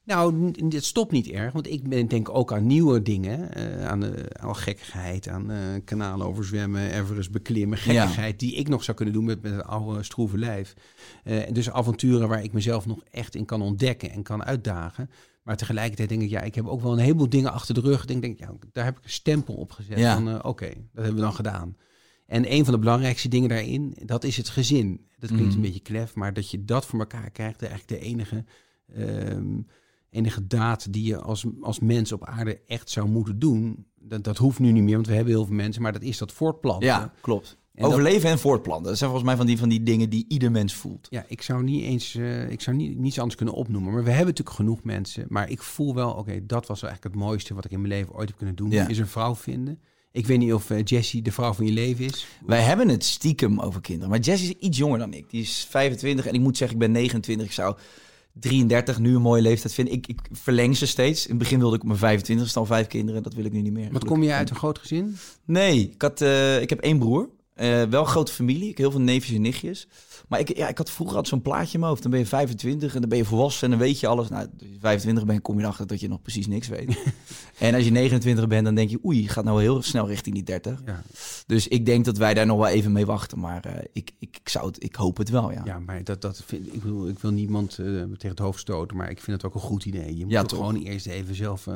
Nou, 0.04 0.50
dit 0.68 0.84
stopt 0.84 1.12
niet 1.12 1.28
erg, 1.28 1.52
want 1.52 1.66
ik 1.66 1.88
ben, 1.88 2.08
denk 2.08 2.28
ook 2.28 2.52
aan 2.52 2.66
nieuwe 2.66 3.02
dingen. 3.02 3.54
eh, 3.54 3.86
aan, 3.86 4.00
de, 4.00 4.24
aan 4.40 4.56
gekkigheid, 4.56 5.28
aan 5.28 5.50
eh, 5.50 5.58
kanalen 5.84 6.26
overzwemmen, 6.26 6.92
Everest 6.92 7.30
beklimmen. 7.30 7.78
Gekkigheid 7.78 8.38
die 8.38 8.54
ik 8.54 8.68
nog 8.68 8.84
zou 8.84 8.96
kunnen 8.96 9.14
doen 9.14 9.24
met, 9.24 9.42
met 9.42 9.52
het 9.52 9.64
oude 9.64 10.02
stroeve 10.02 10.38
lijf. 10.38 10.74
Eh, 11.24 11.46
en 11.48 11.54
dus 11.54 11.70
avonturen 11.70 12.28
waar 12.28 12.42
ik 12.44 12.52
mezelf 12.52 12.86
nog 12.86 13.00
echt 13.10 13.34
in 13.34 13.44
kan 13.44 13.62
ontdekken 13.62 14.10
en 14.10 14.22
kan 14.22 14.44
uitdagen. 14.44 15.10
Maar 15.42 15.56
tegelijkertijd 15.56 16.08
denk 16.08 16.22
ik, 16.22 16.30
ja, 16.30 16.40
ik 16.40 16.54
heb 16.54 16.66
ook 16.66 16.80
wel 16.82 16.92
een 16.92 16.98
heleboel 16.98 17.28
dingen 17.28 17.52
achter 17.52 17.74
de 17.74 17.80
rug. 17.80 18.02
Ik 18.02 18.08
denk, 18.08 18.22
denk 18.22 18.38
ja, 18.38 18.52
daar 18.72 18.84
heb 18.84 18.98
ik 18.98 19.04
een 19.04 19.10
stempel 19.10 19.54
op 19.54 19.70
gezet 19.72 19.98
Ja. 19.98 20.14
van, 20.14 20.28
eh, 20.28 20.38
oké, 20.42 20.66
dat 20.68 20.76
hebben 20.92 21.14
we 21.14 21.20
dan 21.20 21.34
gedaan. 21.34 21.76
En 22.26 22.52
een 22.52 22.64
van 22.64 22.74
de 22.74 22.80
belangrijkste 22.80 23.28
dingen 23.28 23.48
daarin, 23.48 23.96
dat 24.04 24.24
is 24.24 24.36
het 24.36 24.48
gezin. 24.48 25.06
Dat 25.18 25.30
klinkt 25.30 25.46
Mhm. 25.48 25.56
een 25.56 25.62
beetje 25.62 25.80
klef, 25.82 26.14
maar 26.14 26.32
dat 26.32 26.50
je 26.50 26.64
dat 26.64 26.86
voor 26.86 26.98
elkaar 26.98 27.30
krijgt, 27.30 27.62
eigenlijk 27.62 27.88
de 27.88 28.06
enige, 28.08 28.44
ehm, 28.94 29.60
enige 30.12 30.46
daad 30.46 30.92
die 30.92 31.04
je 31.06 31.18
als, 31.20 31.44
als 31.60 31.80
mens 31.80 32.12
op 32.12 32.24
aarde 32.26 32.60
echt 32.66 32.90
zou 32.90 33.08
moeten 33.08 33.38
doen. 33.38 33.86
Dat, 34.00 34.24
dat 34.24 34.36
hoeft 34.36 34.58
nu 34.58 34.72
niet 34.72 34.82
meer, 34.82 34.94
want 34.94 35.06
we 35.06 35.14
hebben 35.14 35.32
heel 35.34 35.44
veel 35.46 35.54
mensen, 35.54 35.82
maar 35.82 35.92
dat 35.92 36.02
is 36.02 36.18
dat 36.18 36.32
voortplanten. 36.32 36.86
Ja, 36.86 37.12
klopt. 37.20 37.60
En 37.74 37.82
dat- 37.82 37.92
Overleven 37.92 38.30
en 38.30 38.38
voortplanten. 38.38 38.86
Dat 38.88 38.96
zijn 38.98 39.10
volgens 39.10 39.28
mij 39.30 39.38
van 39.38 39.46
die, 39.46 39.58
van 39.58 39.68
die 39.68 39.82
dingen 39.82 40.10
die 40.10 40.24
ieder 40.28 40.50
mens 40.50 40.74
voelt. 40.74 41.06
Ja, 41.10 41.24
ik 41.28 41.42
zou 41.42 41.62
niet 41.62 41.82
eens, 41.84 42.14
eh, 42.14 42.50
ik 42.50 42.60
zou 42.60 42.76
niet, 42.76 42.98
niets 42.98 43.18
anders 43.18 43.36
kunnen 43.36 43.54
opnoemen. 43.54 43.92
Maar 43.92 44.02
we 44.04 44.08
hebben 44.10 44.26
natuurlijk 44.26 44.56
genoeg 44.56 44.82
mensen. 44.84 45.26
Maar 45.28 45.50
ik 45.50 45.62
voel 45.62 45.94
wel, 45.94 46.10
oké, 46.12 46.46
dat 46.46 46.66
was 46.66 46.82
eigenlijk 46.82 47.14
het 47.14 47.24
mooiste 47.24 47.54
wat 47.54 47.64
ik 47.64 47.70
in 47.70 47.80
mijn 47.80 47.92
leven 47.92 48.14
ooit 48.14 48.28
heb 48.28 48.36
kunnen 48.36 48.54
doen. 48.56 48.70
Ja. 48.70 48.88
Is 48.88 48.98
een 48.98 49.06
vrouw 49.06 49.34
vinden. 49.34 49.80
Ik 50.10 50.26
weet 50.26 50.38
niet 50.38 50.52
of 50.52 50.70
eh, 50.70 50.84
Jessie 50.84 51.22
de 51.22 51.32
vrouw 51.32 51.52
van 51.52 51.66
je 51.66 51.72
leven 51.72 52.04
is. 52.04 52.26
Wij 52.46 52.60
hebben 52.62 52.88
het 52.88 53.04
stiekem 53.04 53.60
over 53.60 53.80
kinderen. 53.80 54.10
Maar 54.10 54.18
Jess 54.18 54.42
is 54.42 54.50
iets 54.50 54.78
jonger 54.78 54.98
dan 54.98 55.12
ik. 55.14 55.30
Die 55.30 55.40
is 55.42 55.66
25 55.70 56.26
en 56.26 56.34
ik 56.34 56.40
moet 56.40 56.56
zeggen, 56.56 56.76
ik 56.76 56.82
ben 56.82 56.92
29. 56.92 57.46
Ik 57.46 57.52
zou 57.52 57.76
33 58.32 58.98
nu 58.98 59.14
een 59.14 59.22
mooie 59.22 59.42
leeftijd 59.42 59.74
vinden. 59.74 59.94
Ik, 59.94 60.06
ik 60.06 60.20
verleng 60.30 60.76
ze 60.76 60.86
steeds. 60.86 61.24
In 61.24 61.30
het 61.30 61.38
begin 61.38 61.58
wilde 61.58 61.74
ik 61.76 61.82
op 61.82 61.86
mijn 61.86 61.98
25 61.98 62.56
al 62.56 62.66
vijf 62.66 62.86
kinderen. 62.86 63.22
Dat 63.22 63.34
wil 63.34 63.44
ik 63.44 63.52
nu 63.52 63.60
niet 63.60 63.72
meer. 63.72 63.92
Wat 63.92 64.04
kom 64.04 64.22
je 64.22 64.32
uit 64.32 64.50
een 64.50 64.56
groot 64.56 64.78
gezin? 64.78 65.16
Nee, 65.44 65.90
ik, 65.94 66.02
had, 66.02 66.20
eh, 66.20 66.60
ik 66.60 66.70
heb 66.70 66.80
één 66.80 66.98
broer. 66.98 67.28
Eh, 67.62 67.82
wel 67.82 68.00
een 68.00 68.06
grote 68.06 68.32
familie. 68.32 68.62
Ik 68.62 68.68
heb 68.68 68.76
heel 68.76 68.90
veel 68.90 69.00
neefjes 69.00 69.36
en 69.36 69.42
nichtjes. 69.42 69.88
Maar 70.28 70.40
ik, 70.40 70.56
ja, 70.56 70.68
ik 70.68 70.78
had 70.78 70.90
vroeger 70.90 71.16
had 71.16 71.28
zo'n 71.28 71.42
plaatje 71.42 71.72
in 71.72 71.78
mijn 71.78 71.90
hoofd. 71.90 72.02
Dan 72.02 72.10
ben 72.10 72.20
je 72.20 72.26
25 72.26 72.94
en 72.94 73.00
dan 73.00 73.08
ben 73.08 73.18
je 73.18 73.24
volwassen 73.24 73.64
en 73.64 73.70
dan 73.70 73.86
weet 73.86 74.00
je 74.00 74.06
alles. 74.06 74.28
Nou, 74.28 74.42
als 74.42 74.68
je 74.70 74.76
25 74.80 75.24
bent, 75.24 75.42
kom 75.42 75.56
je 75.56 75.62
erachter 75.62 75.86
dat 75.86 76.00
je 76.00 76.08
nog 76.08 76.22
precies 76.22 76.46
niks 76.46 76.68
weet. 76.68 77.02
en 77.58 77.74
als 77.74 77.84
je 77.84 77.90
29 77.90 78.46
bent, 78.48 78.64
dan 78.64 78.74
denk 78.74 78.90
je... 78.90 78.98
oei, 79.04 79.22
je 79.22 79.28
gaat 79.28 79.44
nou 79.44 79.60
heel 79.60 79.82
snel 79.82 80.06
richting 80.06 80.34
die 80.34 80.44
30. 80.44 80.82
Ja, 80.86 81.02
Dus 81.46 81.68
ik 81.68 81.86
denk 81.86 82.04
dat 82.04 82.16
wij 82.16 82.34
daar 82.34 82.46
nog 82.46 82.58
wel 82.58 82.68
even 82.68 82.92
mee 82.92 83.06
wachten. 83.06 83.38
Maar 83.38 83.64
eh, 83.64 83.84
ik, 83.92 84.10
ik, 84.18 84.36
ik, 84.42 84.48
zou 84.48 84.66
het, 84.66 84.84
ik 84.84 84.94
hoop 84.94 85.16
het 85.16 85.28
wel, 85.28 85.52
ja. 85.52 85.62
ja 85.64 85.78
maar 85.78 86.04
dat, 86.04 86.20
dat 86.20 86.42
vind, 86.46 86.66
ik, 86.66 86.82
bedoel, 86.82 87.08
ik 87.08 87.18
wil 87.18 87.30
niemand 87.30 87.78
eh, 87.78 87.86
tegen 87.86 88.28
het 88.28 88.38
hoofd 88.38 88.60
stoten. 88.60 88.96
Maar 88.96 89.10
ik 89.10 89.20
vind 89.20 89.36
het 89.36 89.46
ook 89.50 89.54
een 89.54 89.68
goed 89.68 89.84
idee. 89.84 90.16
Je 90.16 90.22
moet 90.24 90.32
Ja, 90.32 90.42
toch? 90.42 90.58
gewoon 90.58 90.76
eerst 90.76 91.06
even 91.06 91.34
zelf 91.34 91.68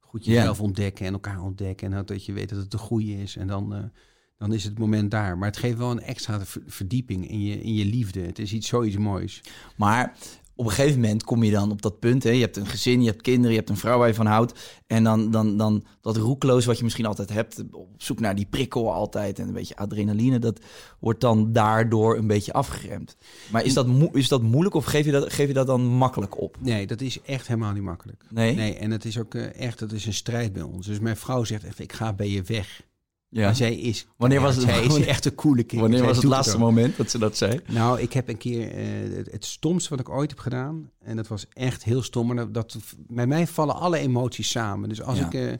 goed 0.00 0.24
jezelf 0.24 0.60
ontdekken 0.60 1.06
en 1.06 1.12
elkaar 1.12 1.42
ontdekken. 1.42 1.92
En 1.92 2.06
dat 2.06 2.24
je 2.24 2.32
weet 2.32 2.48
dat 2.48 2.58
het 2.58 2.70
de 2.70 2.78
goede 2.78 3.22
is. 3.22 3.36
En 3.36 3.46
dan, 3.46 3.90
dan 4.38 4.52
is 4.52 4.64
het 4.64 4.78
moment 4.78 5.10
daar. 5.10 5.38
Maar 5.38 5.48
het 5.48 5.56
geeft 5.56 5.78
wel 5.78 5.90
een 5.90 6.02
extra 6.02 6.44
ver- 6.46 6.62
verdieping 6.66 7.28
in 7.30 7.40
je, 7.42 7.60
in 7.62 7.74
je 7.74 7.84
liefde. 7.84 8.20
Het 8.20 8.38
is 8.38 8.52
iets 8.52 8.68
zoiets 8.68 8.96
moois. 8.96 9.40
Maar 9.76 10.16
op 10.54 10.64
een 10.66 10.70
gegeven 10.72 11.00
moment 11.00 11.24
kom 11.24 11.42
je 11.42 11.50
dan 11.50 11.70
op 11.70 11.82
dat 11.82 11.98
punt. 11.98 12.22
Hè? 12.22 12.30
Je 12.30 12.40
hebt 12.40 12.56
een 12.56 12.66
gezin, 12.66 13.00
je 13.02 13.08
hebt 13.10 13.22
kinderen, 13.22 13.50
je 13.50 13.56
hebt 13.56 13.70
een 13.70 13.76
vrouw 13.76 13.98
waar 13.98 14.08
je 14.08 14.14
van 14.14 14.26
houdt. 14.26 14.80
En 14.86 15.04
dan, 15.04 15.30
dan, 15.30 15.56
dan 15.56 15.84
dat 16.00 16.16
roekeloos 16.16 16.64
wat 16.64 16.76
je 16.78 16.84
misschien 16.84 17.06
altijd 17.06 17.28
hebt. 17.32 17.62
Op 17.70 17.88
zoek 18.02 18.20
naar 18.20 18.34
die 18.34 18.46
prikkel 18.50 18.92
altijd 18.92 19.38
en 19.38 19.46
een 19.46 19.52
beetje 19.54 19.76
adrenaline. 19.76 20.38
Dat 20.38 20.60
wordt 21.00 21.20
dan 21.20 21.52
daardoor 21.52 22.16
een 22.16 22.26
beetje 22.26 22.52
afgeremd. 22.52 23.16
Maar 23.52 23.64
is 23.64 23.74
dat, 23.74 23.86
mo- 23.86 24.10
is 24.12 24.28
dat 24.28 24.42
moeilijk 24.42 24.74
of 24.74 24.84
geef 24.84 25.04
je 25.04 25.12
dat, 25.12 25.32
geef 25.32 25.46
je 25.46 25.52
dat 25.54 25.66
dan 25.66 25.82
makkelijk 25.86 26.40
op? 26.40 26.56
Nee, 26.60 26.86
dat 26.86 27.00
is 27.00 27.20
echt 27.22 27.46
helemaal 27.46 27.72
niet 27.72 27.82
makkelijk. 27.82 28.24
Nee? 28.30 28.54
Nee, 28.54 28.74
en 28.76 28.90
het 28.90 29.04
is 29.04 29.18
ook 29.18 29.34
eh, 29.34 29.60
echt, 29.60 29.78
dat 29.78 29.92
is 29.92 30.06
een 30.06 30.14
strijd 30.14 30.52
bij 30.52 30.62
ons. 30.62 30.86
Dus 30.86 30.98
mijn 30.98 31.16
vrouw 31.16 31.44
zegt 31.44 31.64
echt, 31.64 31.78
ik 31.78 31.92
ga 31.92 32.12
bij 32.12 32.28
je 32.30 32.42
weg. 32.42 32.82
Ja. 33.28 33.44
Maar 33.44 33.56
zij 33.56 33.74
is, 33.76 34.06
Wanneer 34.16 34.40
was 34.40 34.54
het- 34.54 34.64
zij 34.64 34.84
is 34.84 35.24
een 35.24 35.34
coole 35.34 35.62
kind. 35.62 35.80
Wanneer 35.80 35.98
Zij 35.98 36.06
was 36.08 36.16
het 36.16 36.26
laatste 36.26 36.58
moment 36.58 36.96
dat 36.96 37.10
ze 37.10 37.18
dat 37.18 37.36
zei? 37.36 37.60
Nou, 37.66 38.00
ik 38.00 38.12
heb 38.12 38.28
een 38.28 38.36
keer 38.36 38.70
eh, 38.70 39.16
het, 39.16 39.32
het 39.32 39.44
stomste 39.44 39.90
wat 39.90 40.00
ik 40.00 40.08
ooit 40.08 40.30
heb 40.30 40.38
gedaan. 40.38 40.90
En 41.00 41.16
dat 41.16 41.28
was 41.28 41.46
echt 41.52 41.84
heel 41.84 42.02
stom. 42.02 42.26
Maar 42.26 42.36
dat, 42.36 42.54
dat, 42.54 42.76
bij 42.96 43.26
mij 43.26 43.46
vallen 43.46 43.74
alle 43.74 43.98
emoties 43.98 44.50
samen. 44.50 44.88
Dus 44.88 45.02
als 45.02 45.18
Ja. 45.18 45.26
ik 45.26 45.34
eh, 45.34 45.52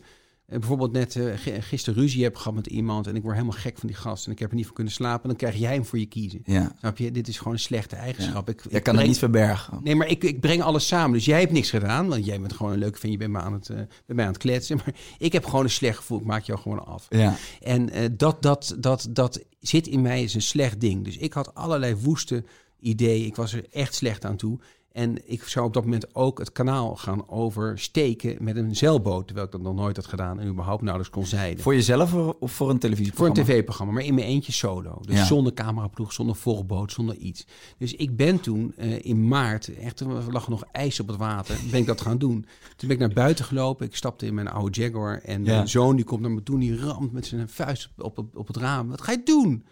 bijvoorbeeld 0.46 0.92
net 0.92 1.16
eh, 1.16 1.24
gi- 1.36 1.60
gisteren 1.62 2.00
ruzie 2.00 2.22
heb 2.22 2.36
gehad 2.36 2.54
met 2.54 2.66
iemand... 2.66 3.06
en 3.06 3.16
ik 3.16 3.22
word 3.22 3.34
helemaal 3.34 3.58
gek 3.58 3.78
van 3.78 3.88
die 3.88 3.96
gast 3.96 4.26
en 4.26 4.32
ik 4.32 4.38
heb 4.38 4.50
er 4.50 4.56
niet 4.56 4.64
van 4.66 4.74
kunnen 4.74 4.92
slapen... 4.92 5.28
dan 5.28 5.36
krijg 5.36 5.56
jij 5.56 5.72
hem 5.72 5.84
voor 5.84 5.98
je 5.98 6.06
kiezen. 6.06 6.40
Ja. 6.44 6.72
Snap 6.78 6.98
je? 6.98 7.10
Dit 7.10 7.28
is 7.28 7.38
gewoon 7.38 7.52
een 7.52 7.58
slechte 7.58 7.96
eigenschap. 7.96 8.48
Ik, 8.48 8.60
Jij 8.60 8.70
kan 8.70 8.78
het 8.80 8.82
breng- 8.94 9.06
niet 9.08 9.18
verbergen. 9.18 9.80
Nee, 9.82 9.94
maar 9.94 10.06
ik, 10.08 10.24
ik 10.24 10.40
breng 10.40 10.62
alles 10.62 10.86
samen. 10.86 11.12
Dus 11.12 11.24
jij 11.24 11.40
hebt 11.40 11.52
niks 11.52 11.70
gedaan, 11.70 12.08
want 12.08 12.24
jij 12.26 12.40
bent 12.40 12.52
gewoon 12.52 12.72
een 12.72 12.78
leuke 12.78 12.98
vent. 12.98 13.12
Je 13.12 13.18
bent 13.18 13.32
me 13.32 13.38
aan 13.38 13.52
het, 13.52 13.68
eh, 13.70 13.76
bij 14.06 14.16
mij 14.16 14.24
aan 14.24 14.32
het 14.32 14.40
kletsen. 14.40 14.76
Maar 14.84 14.94
ik 15.18 15.32
heb 15.32 15.44
gewoon 15.44 15.64
een 15.64 15.70
slecht 15.70 15.96
gevoel. 15.96 16.18
Ik 16.18 16.24
maak 16.24 16.42
jou 16.42 16.58
gewoon 16.58 16.86
af. 16.86 17.06
Ja. 17.08 17.36
En 17.60 17.90
eh, 17.90 18.08
dat, 18.16 18.42
dat, 18.42 18.76
dat, 18.78 19.08
dat 19.10 19.44
zit 19.60 19.86
in 19.86 20.02
mij 20.02 20.22
is 20.22 20.34
een 20.34 20.42
slecht 20.42 20.80
ding. 20.80 21.04
Dus 21.04 21.16
ik 21.16 21.32
had 21.32 21.54
allerlei 21.54 21.94
woeste 21.94 22.44
ideeën. 22.80 23.26
Ik 23.26 23.36
was 23.36 23.52
er 23.52 23.64
echt 23.70 23.94
slecht 23.94 24.24
aan 24.24 24.36
toe. 24.36 24.58
En 24.96 25.30
ik 25.30 25.42
zou 25.42 25.66
op 25.66 25.74
dat 25.74 25.84
moment 25.84 26.14
ook 26.14 26.38
het 26.38 26.52
kanaal 26.52 26.96
gaan 26.96 27.28
oversteken 27.28 28.36
met 28.40 28.56
een 28.56 28.76
zeilboot. 28.76 29.24
Terwijl 29.26 29.46
ik 29.46 29.52
dat 29.52 29.60
nog 29.62 29.74
nooit 29.74 29.96
had 29.96 30.06
gedaan 30.06 30.40
en 30.40 30.48
überhaupt 30.48 30.82
nauwelijks 30.82 31.14
kon 31.16 31.26
zeilen. 31.26 31.62
Voor 31.62 31.74
jezelf 31.74 32.14
of 32.14 32.32
voor 32.32 32.40
een 32.40 32.48
Voor 32.50 32.70
een 32.70 32.78
televisieprogramma? 32.78 33.42
tv-programma, 33.44 33.92
maar 33.92 34.04
in 34.04 34.14
mijn 34.14 34.26
eentje 34.26 34.52
solo. 34.52 34.98
Dus 35.00 35.16
Ja. 35.16 35.24
zonder 35.24 35.52
cameraploeg, 35.52 36.12
zonder 36.12 36.36
volgboot, 36.36 36.92
zonder 36.92 37.16
iets. 37.16 37.46
Dus 37.78 37.94
ik 37.94 38.16
ben 38.16 38.40
toen 38.40 38.72
eh, 38.76 39.04
in 39.04 39.28
maart, 39.28 39.74
echt, 39.76 40.00
er 40.00 40.32
lag 40.32 40.48
nog 40.48 40.64
ijs 40.72 41.00
op 41.00 41.06
het 41.08 41.16
water, 41.16 41.58
ben 41.70 41.80
ik 41.80 41.86
dat 41.86 42.00
gaan 42.00 42.18
doen. 42.18 42.46
Toen 42.76 42.88
ben 42.88 42.90
ik 42.90 42.98
naar 42.98 43.12
buiten 43.12 43.44
gelopen, 43.44 43.86
ik 43.86 43.96
stapte 43.96 44.26
in 44.26 44.34
mijn 44.34 44.48
oude 44.48 44.80
Jaguar 44.80 45.18
en 45.18 45.44
Ja. 45.44 45.54
mijn 45.54 45.68
zoon 45.68 45.96
die 45.96 46.04
komt 46.04 46.20
naar 46.20 46.30
me 46.30 46.42
toe, 46.42 46.58
die 46.58 46.76
ramt 46.78 47.12
met 47.12 47.26
zijn 47.26 47.48
vuist 47.48 47.88
op, 47.96 48.18
op, 48.18 48.36
op 48.36 48.46
het 48.46 48.56
raam. 48.56 48.88
Wat 48.88 49.00
ga 49.02 49.12
je 49.12 49.20
doen? 49.24 49.64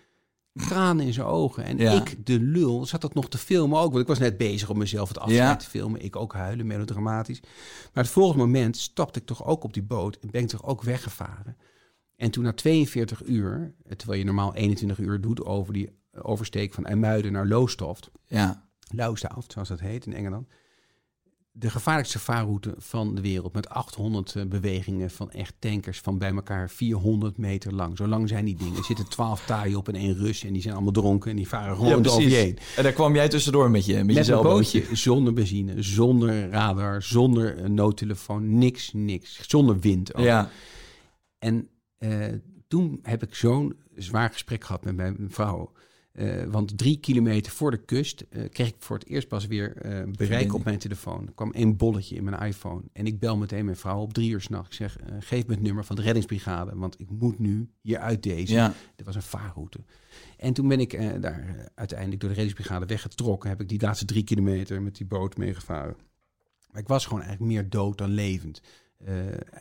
Tranen 0.54 1.06
in 1.06 1.12
zijn 1.12 1.26
ogen. 1.26 1.64
En 1.64 1.76
Ja. 1.78 1.92
ik, 1.92 2.26
de 2.26 2.40
lul, 2.40 2.86
zat 2.86 3.00
dat 3.00 3.14
nog 3.14 3.28
te 3.28 3.38
filmen 3.38 3.78
ook. 3.78 3.88
Want 3.90 4.02
ik 4.02 4.06
was 4.08 4.18
net 4.18 4.36
bezig 4.36 4.70
om 4.70 4.78
mezelf 4.78 5.08
het 5.08 5.18
afscheid 5.18 5.38
Ja. 5.48 5.56
te 5.56 5.66
filmen. 5.68 6.04
Ik 6.04 6.16
ook 6.16 6.32
huilen, 6.34 6.66
melodramatisch. 6.66 7.40
Maar 7.92 8.04
het 8.04 8.12
volgende 8.12 8.44
moment 8.44 8.76
stapte 8.76 9.18
ik 9.18 9.26
toch 9.26 9.44
ook 9.44 9.64
op 9.64 9.72
die 9.72 9.82
boot 9.82 10.18
en 10.20 10.30
ben 10.30 10.42
ik 10.42 10.48
toch 10.48 10.64
ook 10.64 10.82
weggevaren. 10.82 11.56
En 12.16 12.30
toen 12.30 12.44
na 12.44 12.52
42 12.52 13.24
uur, 13.24 13.74
terwijl 13.96 14.18
je 14.18 14.24
normaal 14.24 14.54
21 14.54 14.98
uur 14.98 15.20
doet 15.20 15.44
over 15.44 15.72
die 15.72 15.90
oversteek 16.22 16.72
van 16.74 16.86
IJmuiden 16.86 17.32
naar 17.32 17.46
Lowestoft, 17.46 18.10
Ja. 18.26 18.68
Lowestoft 18.94 19.52
zoals 19.52 19.68
dat 19.68 19.80
heet 19.80 20.06
in 20.06 20.14
Engeland, 20.14 20.48
de 21.56 21.70
gevaarlijkste 21.70 22.18
vaarroute 22.18 22.74
van 22.78 23.14
de 23.14 23.20
wereld 23.20 23.52
met 23.52 23.68
800 23.68 24.34
eh, 24.34 24.44
bewegingen 24.44 25.10
van 25.10 25.30
echt 25.30 25.54
tankers 25.58 26.00
van 26.00 26.18
bij 26.18 26.30
elkaar 26.30 26.70
400 26.70 27.36
meter 27.36 27.74
lang. 27.74 27.96
Zo 27.96 28.06
lang 28.06 28.28
zijn 28.28 28.44
die 28.44 28.56
dingen. 28.56 28.76
Er 28.76 28.84
zitten 28.84 29.08
12 29.08 29.44
taaien 29.44 29.78
op 29.78 29.88
en 29.88 29.94
één 29.94 30.14
Rus 30.14 30.44
en 30.44 30.52
die 30.52 30.62
zijn 30.62 30.74
allemaal 30.74 30.92
dronken 30.92 31.30
en 31.30 31.36
die 31.36 31.48
varen 31.48 31.76
gewoon 31.76 32.02
Ja, 32.02 32.10
over 32.10 32.22
je 32.22 32.34
heen. 32.34 32.58
En 32.76 32.82
daar 32.82 32.92
kwam 32.92 33.14
jij 33.14 33.28
tussendoor 33.28 33.70
met 33.70 33.86
je, 33.86 34.04
met, 34.04 34.14
Met 34.14 34.28
een 34.28 34.42
bootje 34.42 34.84
zonder 34.92 35.32
benzine, 35.32 35.82
zonder 35.82 36.48
radar, 36.50 37.02
zonder 37.02 37.56
eh, 37.56 37.68
noodtelefoon, 37.68 38.58
niks, 38.58 38.92
niks. 38.92 39.48
Zonder 39.48 39.78
wind 39.78 40.14
ook. 40.14 40.24
Ja. 40.24 40.50
En 41.38 41.68
eh, 41.98 42.32
toen 42.68 42.98
heb 43.02 43.22
ik 43.22 43.34
zo'n 43.34 43.76
zwaar 43.96 44.30
gesprek 44.30 44.64
gehad 44.64 44.84
met 44.84 44.96
mijn 44.96 45.16
vrouw. 45.28 45.72
Eh, 46.14 46.44
want 46.44 46.78
drie 46.78 46.96
kilometer 46.98 47.52
voor 47.52 47.70
de 47.70 47.84
kust 47.84 48.24
eh, 48.30 48.42
kreeg 48.50 48.68
ik 48.68 48.74
voor 48.78 48.98
het 48.98 49.06
eerst 49.06 49.28
pas 49.28 49.46
weer 49.46 49.76
eh, 49.76 50.02
bereik 50.16 50.54
op 50.54 50.64
mijn 50.64 50.78
telefoon. 50.78 51.26
Er 51.26 51.32
kwam 51.32 51.52
één 51.52 51.76
bolletje 51.76 52.16
in 52.16 52.24
mijn 52.24 52.42
iPhone. 52.42 52.82
En 52.92 53.06
ik 53.06 53.18
bel 53.18 53.36
meteen 53.36 53.64
mijn 53.64 53.76
vrouw 53.76 54.00
op 54.00 54.12
drie 54.12 54.30
uur 54.30 54.40
s'nachts. 54.40 54.68
Ik 54.68 54.74
zeg, 54.74 54.96
geef 55.18 55.46
me 55.46 55.54
het 55.54 55.62
nummer 55.62 55.84
van 55.84 55.96
de 55.96 56.02
reddingsbrigade. 56.02 56.76
Want 56.76 57.00
ik 57.00 57.10
moet 57.10 57.38
nu 57.38 57.70
hier 57.80 57.98
uit 57.98 58.22
deze. 58.22 58.52
Ja. 58.52 58.74
Dit 58.96 59.06
was 59.06 59.14
een 59.14 59.22
vaarroute. 59.22 59.78
En 60.36 60.52
toen 60.52 60.68
ben 60.68 60.80
ik 60.80 61.20
daar 61.22 61.70
uiteindelijk 61.74 62.20
door 62.20 62.30
de 62.30 62.36
reddingsbrigade 62.36 62.86
weggetrokken. 62.86 63.48
Heb 63.48 63.60
ik 63.60 63.68
die 63.68 63.80
laatste 63.80 64.04
drie 64.04 64.24
kilometer 64.24 64.82
met 64.82 64.96
die 64.96 65.06
boot 65.06 65.36
meegevaren. 65.36 65.96
Maar 66.70 66.82
ik 66.82 66.88
was 66.88 67.04
gewoon 67.06 67.22
eigenlijk 67.22 67.52
meer 67.52 67.70
dood 67.70 67.98
dan 67.98 68.10
levend. 68.10 68.60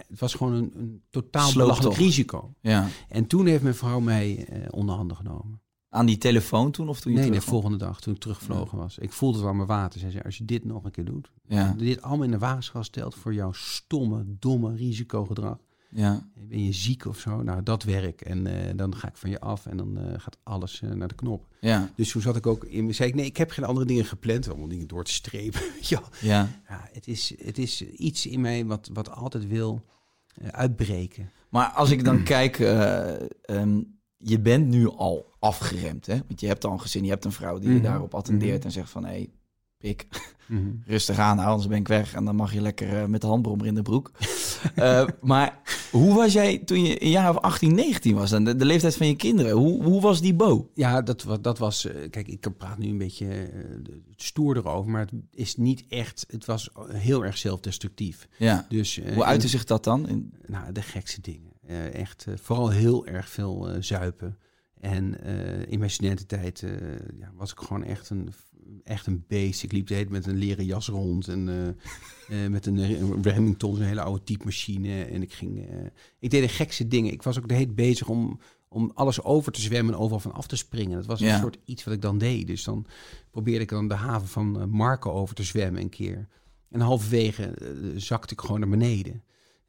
Het 0.07 0.19
was 0.19 0.33
gewoon 0.33 0.53
een, 0.53 0.71
een 0.75 1.01
totaal 1.09 1.53
belachelijk 1.53 1.95
risico. 1.95 2.53
ja. 2.61 2.87
En 3.09 3.27
toen 3.27 3.45
heeft 3.45 3.63
mijn 3.63 3.75
vrouw 3.75 3.99
mij 3.99 4.45
eh, 4.45 4.61
onder 4.69 4.95
handen 4.95 5.17
genomen. 5.17 5.61
Aan 5.93 6.05
die 6.05 6.17
telefoon 6.17 6.71
toen 6.71 6.89
of 6.89 6.99
toen 7.01 7.13
je 7.13 7.19
Nee, 7.19 7.31
de 7.31 7.41
volgende 7.41 7.77
dag 7.77 8.01
toen 8.01 8.13
ik 8.13 8.19
teruggevlogen 8.19 8.77
was. 8.77 8.97
Ik 8.97 9.11
voelde 9.11 9.37
het 9.37 9.47
aan 9.47 9.55
mijn 9.55 9.67
water. 9.67 9.99
Zij 9.99 10.11
zei, 10.11 10.23
als 10.23 10.37
je 10.37 10.45
dit 10.45 10.65
nog 10.65 10.83
een 10.83 10.91
keer 10.91 11.05
doet, 11.05 11.31
Ja. 11.47 11.75
dit 11.77 12.01
allemaal 12.01 12.25
in 12.25 12.31
de 12.31 12.37
waagschaal 12.37 12.83
stelt 12.83 13.15
voor 13.15 13.33
jouw 13.33 13.51
stomme, 13.51 14.23
domme 14.39 14.75
risicogedrag. 14.75 15.57
Ja. 15.89 16.27
Ben 16.35 16.63
je 16.63 16.71
ziek 16.73 17.05
of 17.05 17.19
zo? 17.19 17.41
Nou, 17.43 17.63
dat 17.63 17.83
werk. 17.83 18.21
En 18.21 18.47
eh, 18.47 18.73
dan 18.75 18.95
ga 18.95 19.07
ik 19.07 19.17
van 19.17 19.29
je 19.29 19.39
af 19.39 19.65
en 19.65 19.77
dan 19.77 19.97
eh, 19.97 20.19
gaat 20.19 20.37
alles 20.43 20.81
eh, 20.81 20.89
naar 20.89 21.07
de 21.07 21.15
knop. 21.15 21.47
Ja. 21.61 21.89
Dus 21.95 22.11
toen 22.11 22.21
zat 22.21 22.35
ik 22.35 22.47
ook 22.47 22.63
in. 22.65 22.95
Zei 22.95 23.09
ik, 23.09 23.15
nee, 23.15 23.25
ik 23.25 23.37
heb 23.37 23.51
geen 23.51 23.65
andere 23.65 23.85
dingen 23.85 24.05
gepland. 24.05 24.49
Allemaal 24.49 24.67
dingen 24.67 24.87
door 24.87 25.03
te 25.03 25.11
strepen. 25.11 25.61
ja, 25.81 26.01
Ja. 26.21 26.49
ja 26.67 26.89
het, 26.91 27.07
is, 27.07 27.33
het 27.43 27.57
is 27.57 27.81
iets 27.81 28.25
in 28.25 28.41
mij 28.41 28.65
wat, 28.65 28.89
wat 28.93 29.09
altijd 29.11 29.47
wil 29.47 29.81
eh, 30.33 30.47
uitbreken. 30.47 31.29
Maar 31.49 31.67
als 31.67 31.91
ik 31.91 32.03
dan 32.03 32.23
kijk, 32.33 32.59
eh, 32.59 33.13
ehm, 33.41 33.81
je 34.23 34.39
bent 34.39 34.67
nu 34.67 34.89
al 34.89 35.31
afgeremd, 35.39 36.05
hè? 36.05 36.17
Want 36.27 36.39
je 36.39 36.47
hebt 36.47 36.65
al 36.65 36.71
een 36.71 36.81
gezin, 36.81 37.03
je 37.03 37.09
hebt 37.09 37.25
een 37.25 37.31
vrouw 37.31 37.59
die 37.59 37.69
je 37.69 37.75
Mhm. 37.75 37.83
daarop 37.83 38.13
attendeert 38.15 38.57
Mhm. 38.57 38.65
en 38.65 38.71
zegt 38.71 38.89
van, 38.89 39.03
hé, 39.05 39.09
hey, 39.11 39.29
pik, 39.77 40.07
rustig 40.85 41.17
aan, 41.17 41.35
nou, 41.35 41.47
anders 41.49 41.67
ben 41.67 41.77
ik 41.77 41.87
weg. 41.87 42.13
En 42.13 42.25
dan 42.25 42.35
mag 42.35 42.53
je 42.53 42.61
lekker 42.61 42.97
eh, 43.01 43.05
met 43.05 43.21
de 43.21 43.27
handbrommer 43.27 43.67
in 43.67 43.75
de 43.75 43.81
broek. 43.81 44.11
Eh, 44.75 45.07
maar 45.21 45.59
hoe 45.91 46.13
was 46.15 46.33
jij 46.33 46.57
toen 46.57 46.83
je 46.83 47.03
een 47.03 47.09
jaar 47.09 47.29
of 47.29 47.37
18, 47.37 47.75
19 47.75 48.15
was? 48.15 48.29
Dan 48.29 48.43
de, 48.43 48.55
de 48.55 48.65
leeftijd 48.65 48.95
van 48.95 49.07
je 49.07 49.15
kinderen. 49.15 49.51
Hoe, 49.51 49.83
hoe 49.83 50.01
was 50.01 50.21
die 50.21 50.33
bo? 50.33 50.69
Ja, 50.73 51.01
dat, 51.01 51.25
dat 51.41 51.57
was. 51.57 51.85
eh, 51.85 52.09
Kijk, 52.09 52.27
ik 52.27 52.57
praat 52.57 52.77
nu 52.77 52.87
een 52.87 52.97
beetje 52.97 53.49
stoer 54.15 54.57
erover, 54.57 54.91
maar 54.91 55.01
het 55.01 55.11
is 55.31 55.55
niet 55.55 55.83
echt. 55.89 56.25
Het 56.29 56.45
was 56.45 56.69
heel 56.87 57.25
erg 57.25 57.37
zelfdestructief. 57.37 58.27
Ja. 58.37 58.65
Dus, 58.69 58.99
Hoe 59.13 59.23
uitte 59.23 59.47
zich 59.47 59.63
dat 59.63 59.83
dan? 59.83 60.07
In, 60.07 60.33
Nou, 60.45 60.71
de 60.71 60.81
gekste 60.81 61.21
dingen. 61.21 61.51
Eh, 61.65 61.93
echt, 61.93 62.25
eh, 62.27 62.33
vooral 62.37 62.69
heel 62.69 63.05
erg 63.05 63.29
veel 63.29 63.69
eh, 63.69 63.81
zuipen. 63.81 64.37
En 64.79 65.23
in 65.67 65.79
mijn 65.79 65.91
studententijd 65.91 66.63
ja, 67.19 67.31
was 67.35 67.51
ik 67.51 67.57
gewoon 67.57 67.83
echt 67.83 68.09
een, 68.09 68.33
echt 68.83 69.07
een 69.07 69.23
beest. 69.27 69.63
Ik 69.63 69.71
liep 69.71 69.87
de 69.87 69.93
hele 69.93 70.09
met 70.09 70.25
een 70.25 70.37
leren 70.37 70.65
jas 70.65 70.87
rond 70.87 71.27
en 71.27 71.43
met 72.49 72.65
een, 72.65 73.21
Remington, 73.21 73.75
een 73.75 73.81
hele 73.87 74.01
oude 74.01 74.23
typemachine. 74.23 75.03
En 75.03 75.21
ik 75.21 75.33
ging, 75.33 75.67
ik 76.19 76.29
deed 76.29 76.41
de 76.41 76.47
gekste 76.47 76.87
dingen. 76.87 77.11
Ik 77.11 77.23
was 77.23 77.37
ook 77.37 77.47
de 77.47 77.53
hele 77.53 77.71
bezig 77.71 78.07
om, 78.07 78.39
om 78.67 78.91
alles 78.93 79.23
over 79.23 79.51
te 79.51 79.61
zwemmen 79.61 79.93
en 79.93 79.99
overal 79.99 80.19
van 80.19 80.33
af 80.33 80.47
te 80.47 80.55
springen. 80.55 80.97
Dat 80.97 81.05
was 81.05 81.21
een 81.21 81.27
Ja. 81.27 81.39
soort 81.39 81.57
iets 81.65 81.83
wat 81.83 81.93
ik 81.93 82.01
dan 82.01 82.17
deed. 82.17 82.47
Dus 82.47 82.63
dan 82.63 82.85
probeerde 83.31 83.63
ik 83.63 83.69
dan 83.69 83.87
de 83.87 83.93
haven 83.93 84.27
van 84.27 84.69
Marken 84.69 85.13
over 85.13 85.35
te 85.35 85.43
zwemmen 85.43 85.81
een 85.81 85.89
keer. 85.89 86.27
En 86.69 86.79
halverwege 86.79 87.53
zakte 87.95 88.33
ik 88.33 88.41
gewoon 88.41 88.59
naar 88.59 88.69
beneden. 88.69 89.23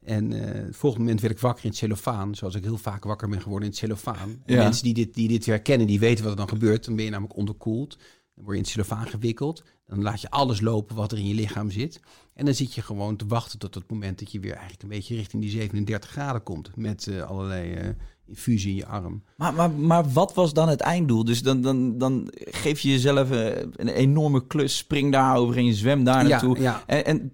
En 0.05 0.33
eh, 0.33 0.65
het 0.65 0.75
volgende 0.75 1.05
moment 1.05 1.21
werd 1.21 1.33
ik 1.33 1.39
wakker 1.39 1.63
in 1.63 1.69
het 1.69 1.79
cellofaan, 1.79 2.35
zoals 2.35 2.55
ik 2.55 2.63
heel 2.63 2.77
vaak 2.77 3.03
wakker 3.03 3.29
ben 3.29 3.41
geworden 3.41 3.63
in 3.63 3.69
het 3.69 3.79
cellofaan. 3.79 4.41
Ja. 4.45 4.63
Mensen 4.63 4.83
die 4.83 4.93
dit, 4.93 5.13
die 5.13 5.27
dit 5.27 5.45
herkennen, 5.45 5.87
die 5.87 5.99
weten 5.99 6.23
wat 6.23 6.31
er 6.31 6.37
dan 6.37 6.49
gebeurt. 6.49 6.85
Dan 6.85 6.95
ben 6.95 7.05
je 7.05 7.11
namelijk 7.11 7.37
onderkoeld. 7.37 7.97
Dan 8.35 8.43
word 8.43 8.47
je 8.47 8.53
in 8.53 8.61
het 8.61 8.71
cellofaan 8.71 9.07
gewikkeld. 9.07 9.63
Dan 9.87 10.01
laat 10.01 10.21
je 10.21 10.29
alles 10.29 10.61
lopen 10.61 10.95
wat 10.95 11.11
er 11.11 11.17
in 11.17 11.27
je 11.27 11.33
lichaam 11.33 11.71
zit. 11.71 11.99
En 12.33 12.45
dan 12.45 12.53
zit 12.53 12.73
je 12.73 12.81
gewoon 12.81 13.15
te 13.15 13.25
wachten 13.25 13.59
tot 13.59 13.75
het 13.75 13.89
moment 13.89 14.19
dat 14.19 14.31
je 14.31 14.39
weer 14.39 14.51
eigenlijk 14.51 14.83
een 14.83 14.89
beetje 14.89 15.15
richting 15.15 15.41
die 15.41 15.51
37 15.51 16.09
graden 16.09 16.43
komt. 16.43 16.75
Met 16.75 17.07
eh, 17.07 17.21
allerlei 17.21 17.95
infusie 18.27 18.69
in 18.69 18.75
je 18.75 18.85
arm. 18.85 19.23
maar, 19.37 19.53
maar, 19.53 19.71
maar 19.71 20.09
wat 20.11 20.33
was 20.33 20.53
dan 20.53 20.69
het 20.69 20.79
einddoel? 20.81 21.25
Dus 21.25 21.41
dan, 21.41 21.61
dan, 21.61 21.97
dan 21.97 22.27
geef 22.35 22.79
je 22.79 22.89
jezelf 22.89 23.31
eh, 23.31 23.45
een 23.75 23.87
enorme 23.87 24.47
klus, 24.47 24.77
spring 24.77 25.11
daar 25.11 25.35
overheen, 25.37 25.73
zwem 25.73 26.03
daar 26.03 26.27
naartoe. 26.27 26.57
Ja, 26.57 26.83
ja. 26.87 27.03
En, 27.03 27.03
en 27.05 27.31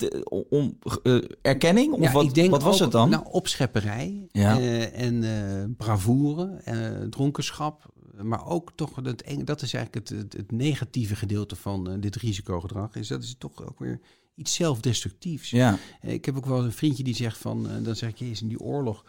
om 0.49 0.77
eh, 1.03 1.17
erkenning? 1.41 1.93
Of 1.93 2.01
Ja, 2.01 2.11
wat, 2.11 2.23
ik 2.23 2.33
denk 2.33 2.49
wat 2.51 2.63
was 2.63 2.75
ook, 2.75 2.81
het 2.81 2.91
dan? 2.91 3.09
Nou, 3.09 3.23
opschepperij 3.31 4.27
eh, 4.31 4.99
en 5.01 5.23
eh, 5.23 5.63
bravoure, 5.77 6.61
dronkenschap. 7.09 7.89
Maar 8.21 8.45
ook 8.47 8.71
toch, 8.75 9.01
eng- 9.01 9.43
dat 9.43 9.61
is 9.61 9.73
eigenlijk 9.73 10.09
het, 10.09 10.19
het, 10.19 10.33
het 10.33 10.51
negatieve 10.51 11.15
gedeelte 11.15 11.55
van 11.55 11.99
dit 11.99 12.15
risicogedrag. 12.15 12.95
Is 12.95 13.07
dat 13.07 13.23
is 13.23 13.35
toch 13.37 13.65
ook 13.67 13.79
weer 13.79 13.99
iets 14.35 14.53
zelfdestructiefs. 14.53 15.49
ja, 15.49 15.77
Ik 16.01 16.25
heb 16.25 16.37
ook 16.37 16.45
wel 16.45 16.63
een 16.63 16.71
vriendje 16.71 17.03
die 17.03 17.15
zegt 17.15 17.37
van, 17.37 17.67
dan 17.83 17.95
zeg 17.95 18.09
ik, 18.09 18.17
jezus, 18.17 18.41
in 18.41 18.47
die 18.47 18.59
oorlog, 18.59 19.03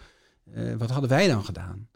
eh, 0.55 0.75
wat 0.79 0.91
hadden 0.91 1.11
wij 1.11 1.29
dan 1.29 1.45
gedaan? 1.45 1.89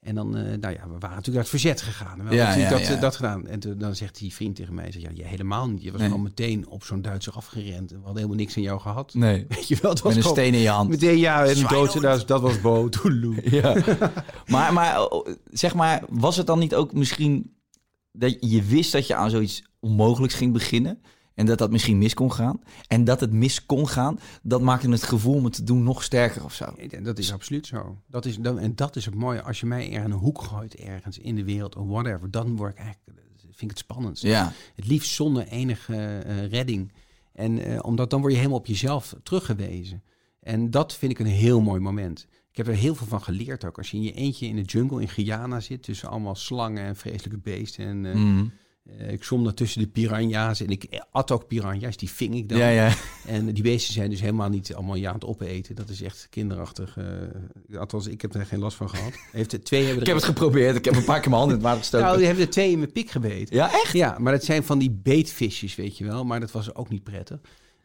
En 0.00 0.14
dan, 0.14 0.36
eh, 0.36 0.42
nou 0.42 0.74
ja, 0.74 0.82
we 0.82 0.98
waren 0.98 1.16
natuurlijk 1.16 1.26
naar 1.26 1.36
het 1.36 1.48
verzet 1.48 1.80
gegaan. 1.82 2.16
We 2.16 2.22
Ja, 2.22 2.28
hebben 2.28 2.46
natuurlijk 2.46 2.70
ja, 2.82 2.86
dat, 2.86 2.94
ja. 2.96 3.00
dat 3.00 3.16
gedaan. 3.16 3.46
En 3.46 3.60
toen, 3.60 3.78
dan 3.78 3.94
zegt 3.96 4.18
die 4.18 4.34
vriend 4.34 4.56
tegen 4.56 4.74
mij, 4.74 4.92
zegt, 4.92 5.04
ja, 5.04 5.10
je 5.14 5.24
helemaal 5.24 5.68
niet. 5.68 5.82
Je 5.82 5.90
was 5.90 6.00
Nee. 6.00 6.08
gewoon 6.08 6.24
meteen 6.24 6.68
op 6.68 6.84
zo'n 6.84 7.02
Duitser 7.02 7.32
afgerend. 7.32 7.90
We 7.90 7.96
hadden 7.96 8.14
helemaal 8.16 8.36
niks 8.36 8.56
aan 8.56 8.62
jou 8.62 8.80
gehad. 8.80 9.14
Nee, 9.14 9.44
Weet 9.48 9.68
je 9.68 9.78
wel, 9.82 9.90
het 9.90 10.00
was 10.00 10.14
met 10.14 10.24
een 10.24 10.30
gewoon 10.30 10.44
steen 10.44 10.54
in 10.54 10.60
je 10.60 10.68
hand. 10.68 10.88
meteen, 10.88 11.18
ja, 11.18 11.44
en 11.46 11.66
dood, 11.68 12.00
dat, 12.00 12.28
dat 12.28 12.40
was 12.40 12.60
Bo. 12.60 12.88
Ja. 13.42 13.76
maar, 14.46 14.72
maar 14.72 15.08
oh, 15.08 15.26
zeg 15.50 15.74
maar, 15.74 16.02
was 16.08 16.36
het 16.36 16.46
dan 16.46 16.58
niet 16.58 16.74
ook 16.74 16.92
misschien 16.92 17.54
dat 18.12 18.36
je 18.40 18.62
wist 18.62 18.92
dat 18.92 19.06
je 19.06 19.14
aan 19.14 19.30
zoiets 19.30 19.64
onmogelijks 19.80 20.34
ging 20.34 20.52
beginnen? 20.52 21.02
En 21.34 21.46
dat 21.46 21.58
dat 21.58 21.70
misschien 21.70 21.98
mis 21.98 22.14
kon 22.14 22.32
gaan. 22.32 22.60
En 22.88 23.04
dat 23.04 23.20
het 23.20 23.32
mis 23.32 23.66
kon 23.66 23.88
gaan, 23.88 24.18
dat 24.42 24.60
maakte 24.60 24.90
het 24.90 25.02
gevoel 25.02 25.34
om 25.34 25.44
het 25.44 25.52
te 25.52 25.64
doen 25.64 25.82
nog 25.82 26.02
sterker 26.02 26.44
of 26.44 26.54
zo. 26.54 26.64
En 26.64 27.02
Dat 27.02 27.18
is 27.18 27.32
absoluut 27.32 27.66
zo. 27.66 27.98
Dat 28.06 28.24
is, 28.24 28.36
dan, 28.36 28.58
en 28.58 28.74
dat 28.76 28.96
is 28.96 29.04
het 29.04 29.14
mooie. 29.14 29.42
Als 29.42 29.60
je 29.60 29.66
mij 29.66 29.86
er 29.92 30.04
in 30.04 30.10
een 30.10 30.12
hoek 30.18 30.42
gooit 30.42 30.74
ergens 30.74 31.18
in 31.18 31.34
de 31.34 31.44
wereld 31.44 31.76
of 31.76 31.86
whatever, 31.86 32.30
dan 32.30 32.56
word 32.56 32.72
ik 32.72 32.78
eigenlijk, 32.78 33.20
vind 33.40 33.70
ik 33.70 33.70
het 33.70 33.78
spannend. 33.78 34.20
Ja, 34.20 34.52
Het 34.74 34.86
liefst 34.86 35.14
zonder 35.14 35.46
enige 35.46 35.96
eh, 36.18 36.46
redding. 36.46 36.92
En 37.32 37.58
eh, 37.64 37.78
omdat 37.82 38.10
dan 38.10 38.20
word 38.20 38.32
je 38.32 38.38
helemaal 38.38 38.58
op 38.58 38.66
jezelf 38.66 39.14
teruggewezen. 39.22 40.02
En 40.40 40.70
dat 40.70 40.94
vind 40.94 41.12
ik 41.12 41.18
een 41.18 41.26
heel 41.26 41.60
mooi 41.60 41.80
moment. 41.80 42.26
Ik 42.50 42.56
heb 42.56 42.66
er 42.66 42.74
heel 42.74 42.94
veel 42.94 43.06
van 43.06 43.22
geleerd 43.22 43.64
ook. 43.64 43.78
Als 43.78 43.90
je 43.90 43.96
in 43.96 44.02
je 44.02 44.12
eentje 44.12 44.46
in 44.46 44.56
de 44.56 44.62
jungle 44.62 45.00
in 45.00 45.08
Guyana 45.08 45.60
zit, 45.60 45.82
tussen 45.82 46.08
allemaal 46.08 46.34
slangen 46.34 46.84
en 46.84 46.96
vreselijke 46.96 47.38
beesten. 47.38 47.84
En 47.86 48.06
eh, 48.06 48.14
Mhm. 48.14 48.44
Eh, 48.82 49.12
ik 49.12 49.24
zwom 49.24 49.44
daar 49.44 49.54
tussen 49.54 49.80
de 49.80 49.86
piranha's 49.86 50.60
en 50.60 50.68
ik 50.70 51.02
at 51.10 51.30
ook 51.30 51.46
piranha's, 51.46 51.96
die 51.96 52.10
ving 52.10 52.34
ik 52.34 52.48
dan. 52.48 52.58
ja, 52.58 52.68
ja. 52.68 52.92
En 53.26 53.52
die 53.52 53.62
beesten 53.62 53.94
zijn 53.94 54.10
dus 54.10 54.20
helemaal 54.20 54.48
niet 54.48 54.74
allemaal 54.74 54.94
ja 54.94 55.08
aan 55.08 55.14
het 55.14 55.24
opeten. 55.24 55.74
Dat 55.74 55.88
is 55.88 56.02
echt 56.02 56.26
kinderachtig. 56.30 56.96
eh, 56.96 57.78
althans, 57.78 58.06
ik 58.06 58.22
heb 58.22 58.34
er 58.34 58.46
geen 58.46 58.58
last 58.58 58.76
van 58.76 58.90
gehad. 58.90 59.12
Heeft 59.32 59.52
er 59.52 59.62
twee 59.62 59.82
hebben 59.82 60.00
Ik 60.00 60.06
heb 60.06 60.16
het 60.16 60.24
geprobeerd. 60.24 60.76
Ik 60.76 60.84
heb 60.84 60.96
een 60.96 61.04
paar 61.04 61.20
keer 61.20 61.30
mijn 61.30 61.40
hand 61.40 61.50
in 61.50 61.56
het 61.56 61.66
water 61.66 61.80
gestoken. 61.80 62.06
nou, 62.06 62.18
die 62.18 62.26
hebben 62.26 62.44
er 62.44 62.50
twee 62.50 62.70
in 62.70 62.78
mijn 62.78 62.92
pik 62.92 63.10
gebeten. 63.10 63.56
ja, 63.56 63.72
echt? 63.72 63.92
Ja, 63.92 64.16
maar 64.18 64.32
dat 64.32 64.44
zijn 64.44 64.64
van 64.64 64.78
die 64.78 64.90
beetvisjes, 64.90 65.74
weet 65.74 65.98
je 65.98 66.04
wel. 66.04 66.24
Maar 66.24 66.40
dat 66.40 66.50
was 66.50 66.74
ook 66.74 66.88
niet 66.88 67.02
prettig. 67.02 67.40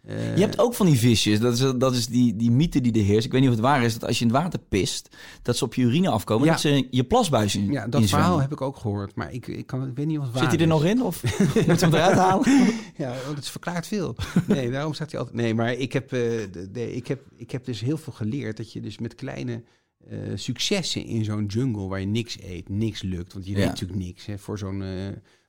Je 0.08 0.42
hebt 0.42 0.60
ook 0.60 0.74
van 0.74 0.86
die 0.86 0.98
visjes. 1.00 1.40
Dat 1.40 1.54
is, 1.54 1.74
dat 1.78 1.94
is 1.96 2.08
die, 2.08 2.36
die 2.36 2.52
mythe 2.52 2.82
die 2.82 2.94
er 2.94 3.04
heerst. 3.06 3.26
Ik 3.26 3.32
weet 3.32 3.42
niet 3.42 3.50
of 3.50 3.56
het 3.56 3.66
waar 3.66 3.84
is. 3.84 3.94
Dat 3.94 4.06
als 4.08 4.20
je 4.20 4.26
in 4.26 4.32
het 4.34 4.42
water 4.42 4.60
pist, 4.60 5.16
dat 5.42 5.58
ze 5.58 5.64
op 5.64 5.74
je 5.74 5.82
urine 5.82 6.10
afkomen. 6.10 6.46
Ja. 6.46 6.52
Dat 6.52 6.62
ze 6.62 6.88
je 6.92 7.04
plasbuis 7.04 7.56
in 7.56 7.72
ja, 7.72 7.88
dat 7.88 8.06
verhaal 8.06 8.40
heb 8.42 8.52
ik 8.52 8.62
ook 8.62 8.78
gehoord. 8.78 9.16
Maar 9.16 9.34
ik, 9.34 9.48
ik, 9.48 9.66
kan, 9.68 9.88
ik 9.88 9.96
weet 9.96 10.06
niet 10.06 10.18
wat 10.18 10.32
waar 10.32 10.42
Zit 10.42 10.52
hij 10.52 10.60
er 10.62 10.68
nog 10.68 10.86
in? 10.86 11.02
Of 11.04 11.24
moeten 11.54 11.66
we 11.66 11.72
hem 11.80 11.94
eruit 11.94 12.18
halen? 12.28 12.74
Ja, 12.98 13.14
want 13.26 13.38
het 13.38 13.50
verklaart 13.50 13.88
veel. 13.88 14.16
Nee, 14.46 14.72
daarom 14.72 14.94
staat 14.94 15.12
hij 15.12 15.20
altijd... 15.20 15.38
Nee, 15.38 15.54
maar 15.54 15.74
ik 15.74 15.94
heb, 15.94 16.04
eh, 16.14 16.20
de, 16.52 16.70
de- 16.72 16.96
ik, 16.96 17.08
heb, 17.08 17.22
ik 17.36 17.52
heb 17.52 17.66
dus 17.66 17.80
heel 17.82 17.98
veel 17.98 18.14
geleerd... 18.14 18.58
dat 18.58 18.72
je 18.74 18.82
dus 18.82 18.98
met 18.98 19.16
kleine 19.16 19.64
eh, 20.10 20.18
successen 20.36 21.06
in 21.06 21.24
zo'n 21.24 21.46
jungle... 21.46 21.88
waar 21.88 22.00
je 22.00 22.06
niks 22.06 22.38
eet, 22.42 22.70
niks 22.70 23.02
lukt. 23.02 23.34
Want 23.34 23.46
je 23.46 23.52
Ja. 23.52 23.58
weet 23.58 23.68
natuurlijk 23.68 24.00
niks. 24.00 24.26
Hè, 24.26 24.38
voor 24.38 24.58
zo'n 24.58 24.82
eh, 24.84 24.90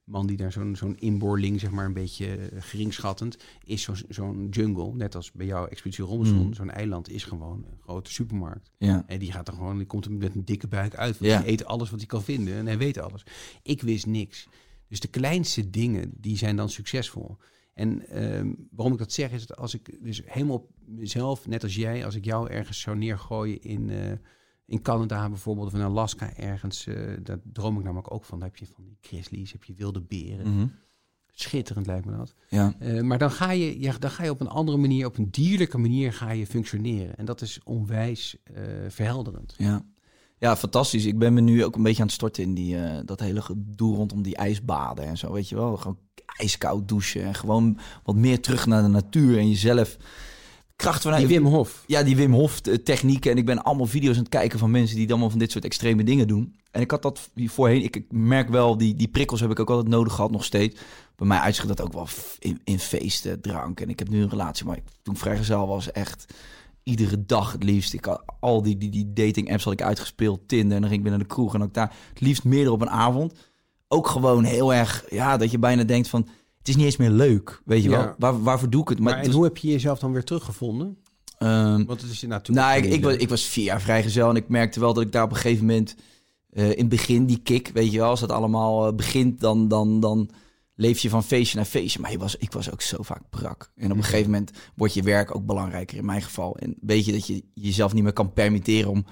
man 0.09 0.27
die 0.27 0.37
daar 0.37 0.53
zo'n 0.53 0.77
zo'n 0.77 0.99
inboorling... 0.99 1.61
zeg 1.61 1.71
maar 1.71 1.85
een 1.85 1.93
beetje 1.93 2.35
eh, 2.37 2.63
geringschattend... 2.63 3.39
is 3.65 3.83
zo'n 3.83 3.97
zo'n 4.09 4.49
jungle, 4.51 4.95
net 4.95 5.15
als 5.15 5.33
bij 5.33 5.47
jou 5.47 5.69
Expeditie 5.69 6.05
Robinson... 6.05 6.47
Mm. 6.47 6.55
zo'n 6.55 6.71
eiland 6.71 7.11
is 7.11 7.25
gewoon 7.25 7.65
een 7.71 7.79
grote 7.83 8.13
supermarkt. 8.13 8.71
Ja. 8.79 9.05
En 9.07 9.19
die 9.19 9.33
gaat 9.33 9.49
er 9.49 9.55
gewoon, 9.55 9.77
die 9.77 9.87
komt 9.87 10.05
er 10.05 10.13
met 10.13 10.35
een 10.35 10.45
dikke 10.45 10.69
buik 10.69 10.95
uit. 10.95 11.19
Want 11.19 11.31
Ja. 11.31 11.39
hij 11.41 11.49
eet 11.49 11.65
alles 11.65 11.91
wat 11.91 11.99
hij 11.99 12.09
kan 12.09 12.23
vinden 12.23 12.55
en 12.55 12.67
hij 12.67 12.79
weet 12.79 12.99
alles. 12.99 13.23
Ik 13.63 13.83
wist 13.83 14.07
niks. 14.07 14.49
Dus 14.89 15.01
de 15.01 15.09
kleinste 15.09 15.71
dingen, 15.71 16.13
die 16.17 16.37
zijn 16.37 16.57
dan 16.57 16.69
succesvol. 16.71 17.37
En 17.75 18.09
ehm, 18.09 18.53
waarom 18.71 18.93
ik 18.93 18.99
dat 18.99 19.13
zeg, 19.13 19.31
is 19.31 19.47
dat 19.47 19.57
als 19.57 19.75
ik 19.75 19.99
dus 20.05 20.23
helemaal 20.25 20.57
op 20.57 20.71
mezelf, 20.85 21.47
net 21.47 21.63
als 21.63 21.75
jij, 21.75 22.05
als 22.05 22.15
ik 22.15 22.25
jou 22.25 22.51
ergens 22.51 22.81
zou 22.81 22.97
neergooien 22.97 23.63
in, 23.63 23.91
eh, 23.91 24.13
in 24.69 24.83
Canada 24.83 25.29
bijvoorbeeld, 25.29 25.67
of 25.67 25.75
in 25.75 25.81
Alaska 25.81 26.35
ergens, 26.37 26.87
eh 26.87 26.95
daar 27.23 27.39
droom 27.53 27.79
ik 27.79 27.85
namelijk 27.85 28.13
ook 28.13 28.25
van. 28.25 28.43
Heb 28.43 28.57
je 28.57 28.67
van 28.67 28.85
die 28.85 28.99
grizzlies, 29.01 29.53
heb 29.53 29.65
je 29.65 29.75
wilde 29.75 30.01
beren. 30.01 30.55
Mhm. 30.55 30.67
Schitterend 31.33 31.87
lijkt 31.87 32.07
me 32.07 32.17
dat. 32.17 32.35
ja. 32.49 32.75
Eh, 32.79 33.01
maar 33.01 33.19
dan 33.19 33.31
ga, 33.31 33.51
je, 33.51 33.81
ja, 33.81 33.95
dan 33.99 34.11
ga 34.11 34.25
je 34.25 34.31
op 34.31 34.41
een 34.41 34.49
andere 34.49 34.79
manier, 34.79 35.07
op 35.07 35.19
een 35.19 35.31
dierlijke 35.31 35.79
manier 35.79 36.13
ga 36.13 36.31
je 36.31 36.47
functioneren. 36.47 37.17
En 37.17 37.25
dat 37.25 37.41
is 37.41 37.61
onwijs 37.65 38.37
eh, 38.43 38.63
verhelderend. 38.89 39.55
Ja. 39.59 39.85
ja, 40.39 40.57
fantastisch. 40.57 41.05
Ik 41.05 41.19
ben 41.19 41.35
me 41.35 41.41
nu 41.41 41.65
ook 41.65 41.77
een 41.77 41.83
beetje 41.83 42.01
aan 42.01 42.07
het 42.07 42.17
storten 42.17 42.43
in 42.43 42.55
die, 42.55 43.05
dat 43.05 43.21
hele 43.21 43.43
gedoe 43.43 43.97
rondom 43.97 44.23
die 44.23 44.37
ijsbaden 44.37 45.05
en 45.05 45.19
zo. 45.19 45.33
Weet 45.33 45.49
je 45.49 45.55
wel, 45.55 45.77
gewoon 45.77 45.99
ijskoud 46.37 46.89
douchen 46.89 47.23
en 47.23 47.35
gewoon 47.35 47.79
wat 48.03 48.15
meer 48.15 48.41
terug 48.41 48.67
naar 48.67 48.83
de 48.83 48.89
natuur 48.89 49.39
en 49.39 49.49
jezelf 49.49 49.97
kracht 50.79 51.03
vanuit. 51.03 51.29
Die 51.29 51.39
Wim 51.39 51.47
Hof. 51.47 51.85
Ja, 51.87 52.03
die 52.03 52.17
Wim 52.17 52.33
Hof 52.33 52.61
technieken. 52.61 53.31
En 53.31 53.37
ik 53.37 53.47
ben 53.47 53.63
allemaal 53.63 53.87
video's 53.87 54.15
aan 54.15 54.21
het 54.21 54.29
kijken 54.29 54.59
van 54.59 54.71
mensen 54.71 54.97
die 54.97 55.11
allemaal 55.11 55.31
van 55.31 55.39
dit 55.39 55.51
soort 55.51 55.65
extreme 55.65 56.05
dingen 56.05 56.29
doen. 56.29 56.57
En 56.71 56.81
ik 56.81 56.91
had 56.91 57.03
dat 57.03 57.31
voorheen. 57.35 57.83
Ik, 57.83 58.03
merk 58.11 58.49
wel, 58.49 58.77
die, 58.77 58.95
die 58.95 59.09
prikkels 59.09 59.41
heb 59.41 59.51
ik 59.51 59.61
ook 59.61 59.71
altijd 59.71 59.89
nodig 59.89 60.15
gehad, 60.15 60.31
nog 60.31 60.45
steeds. 60.45 60.81
Bij 61.17 61.27
mij 61.27 61.39
uitzicht 61.39 61.69
dat 61.69 61.81
ook 61.81 61.93
wel 61.93 62.07
in, 62.39 62.61
in 62.65 62.79
feesten, 62.79 63.41
drank. 63.41 63.81
En 63.81 63.89
ik 63.89 63.99
heb 63.99 64.09
nu 64.09 64.23
een 64.23 64.29
relatie, 64.29 64.67
maar 64.67 64.77
ik, 64.77 64.83
toen 65.03 65.15
ik 65.15 65.21
vrijgezel 65.21 65.67
was, 65.67 65.93
echt 65.93 66.35
iedere 66.83 67.25
dag 67.25 67.53
het 67.53 67.65
liefst. 67.65 67.93
Ik 67.93 68.05
had 68.05 68.23
al 68.41 68.63
die, 68.63 68.77
die, 68.77 68.91
die 68.91 69.13
dating 69.13 69.53
apps 69.53 69.65
had 69.65 69.73
ik 69.73 69.83
uitgespeeld, 69.83 70.49
Tinder. 70.49 70.75
En 70.75 70.81
dan 70.81 70.91
ging 70.91 71.03
ik 71.03 71.09
weer 71.09 71.17
naar 71.17 71.27
de 71.27 71.35
kroeg 71.35 71.55
en 71.55 71.63
ook 71.63 71.75
daar 71.75 71.95
het 72.09 72.21
liefst 72.21 72.45
meerdere 72.45 72.73
op 72.73 72.81
een 72.81 72.91
avond. 72.91 73.33
Ook 73.89 74.07
gewoon 74.07 74.45
heel 74.45 74.75
erg, 74.75 75.05
ja, 75.11 75.37
dat 75.37 75.51
je 75.51 75.59
bijna 75.59 75.85
denkt 75.85 76.09
van, 76.09 76.29
het 76.69 76.77
is 76.77 76.83
niet 76.85 76.93
eens 76.93 76.97
meer 77.09 77.11
leuk, 77.29 77.63
weet 77.65 77.83
je 77.83 77.89
Ja. 77.91 77.97
wel. 78.05 78.15
Waar, 78.19 78.43
waarvoor 78.43 78.71
doe 78.71 78.83
ik 78.83 78.89
het? 78.89 78.99
Maar, 78.99 79.19
en 79.19 79.31
hoe 79.31 79.45
heb 79.45 79.57
je 79.57 79.69
jezelf 79.69 79.99
dan 79.99 80.13
weer 80.13 80.25
teruggevonden? 80.25 80.99
ehm, 81.39 81.85
Want 81.85 82.01
het 82.03 82.11
is 82.11 82.23
natuurlijk... 82.23 82.67
nou, 82.67 82.79
ik, 82.85 82.93
ik, 82.93 83.05
was, 83.05 83.15
ik 83.17 83.29
was 83.29 83.45
vier 83.45 83.65
jaar 83.65 83.81
vrijgezel 83.81 84.29
en 84.31 84.37
ik 84.37 84.49
merkte 84.49 84.81
wel 84.81 84.95
dat 84.95 85.03
ik 85.03 85.13
daar 85.13 85.23
op 85.25 85.31
een 85.31 85.37
gegeven 85.37 85.67
moment... 85.67 85.95
eh, 86.51 86.71
in 86.71 86.79
het 86.79 86.89
begin, 86.89 87.27
die 87.27 87.39
kick, 87.43 87.71
weet 87.75 87.93
je 87.93 87.99
wel, 87.99 88.09
als 88.09 88.21
dat 88.21 88.31
allemaal 88.31 88.87
eh, 88.89 88.95
begint, 88.95 89.41
dan, 89.41 89.69
dan, 89.69 90.01
dan 90.01 90.31
leef 90.75 90.99
je 90.99 91.09
van 91.09 91.25
feestje 91.25 91.57
naar 91.57 91.67
feestje. 91.67 92.01
Maar 92.01 92.13
ik 92.13 92.19
was, 92.19 92.37
ik 92.37 92.53
was 92.53 92.73
ook 92.73 92.83
zo 92.83 93.03
vaak 93.03 93.23
brak. 93.31 93.71
En 93.77 93.91
op 93.91 93.97
een 93.97 94.05
gegeven 94.05 94.31
moment 94.31 94.51
wordt 94.75 94.95
je 94.95 95.03
werk 95.03 95.35
ook 95.37 95.47
belangrijker 95.47 95.97
in 95.99 96.05
mijn 96.05 96.23
geval. 96.23 96.57
En 96.57 96.75
weet 96.81 97.05
je 97.05 97.13
dat 97.13 97.27
je 97.27 97.45
jezelf 97.55 97.93
niet 97.93 98.03
meer 98.03 98.13
kan 98.13 98.33
permitteren 98.33 98.91
om 98.91 99.05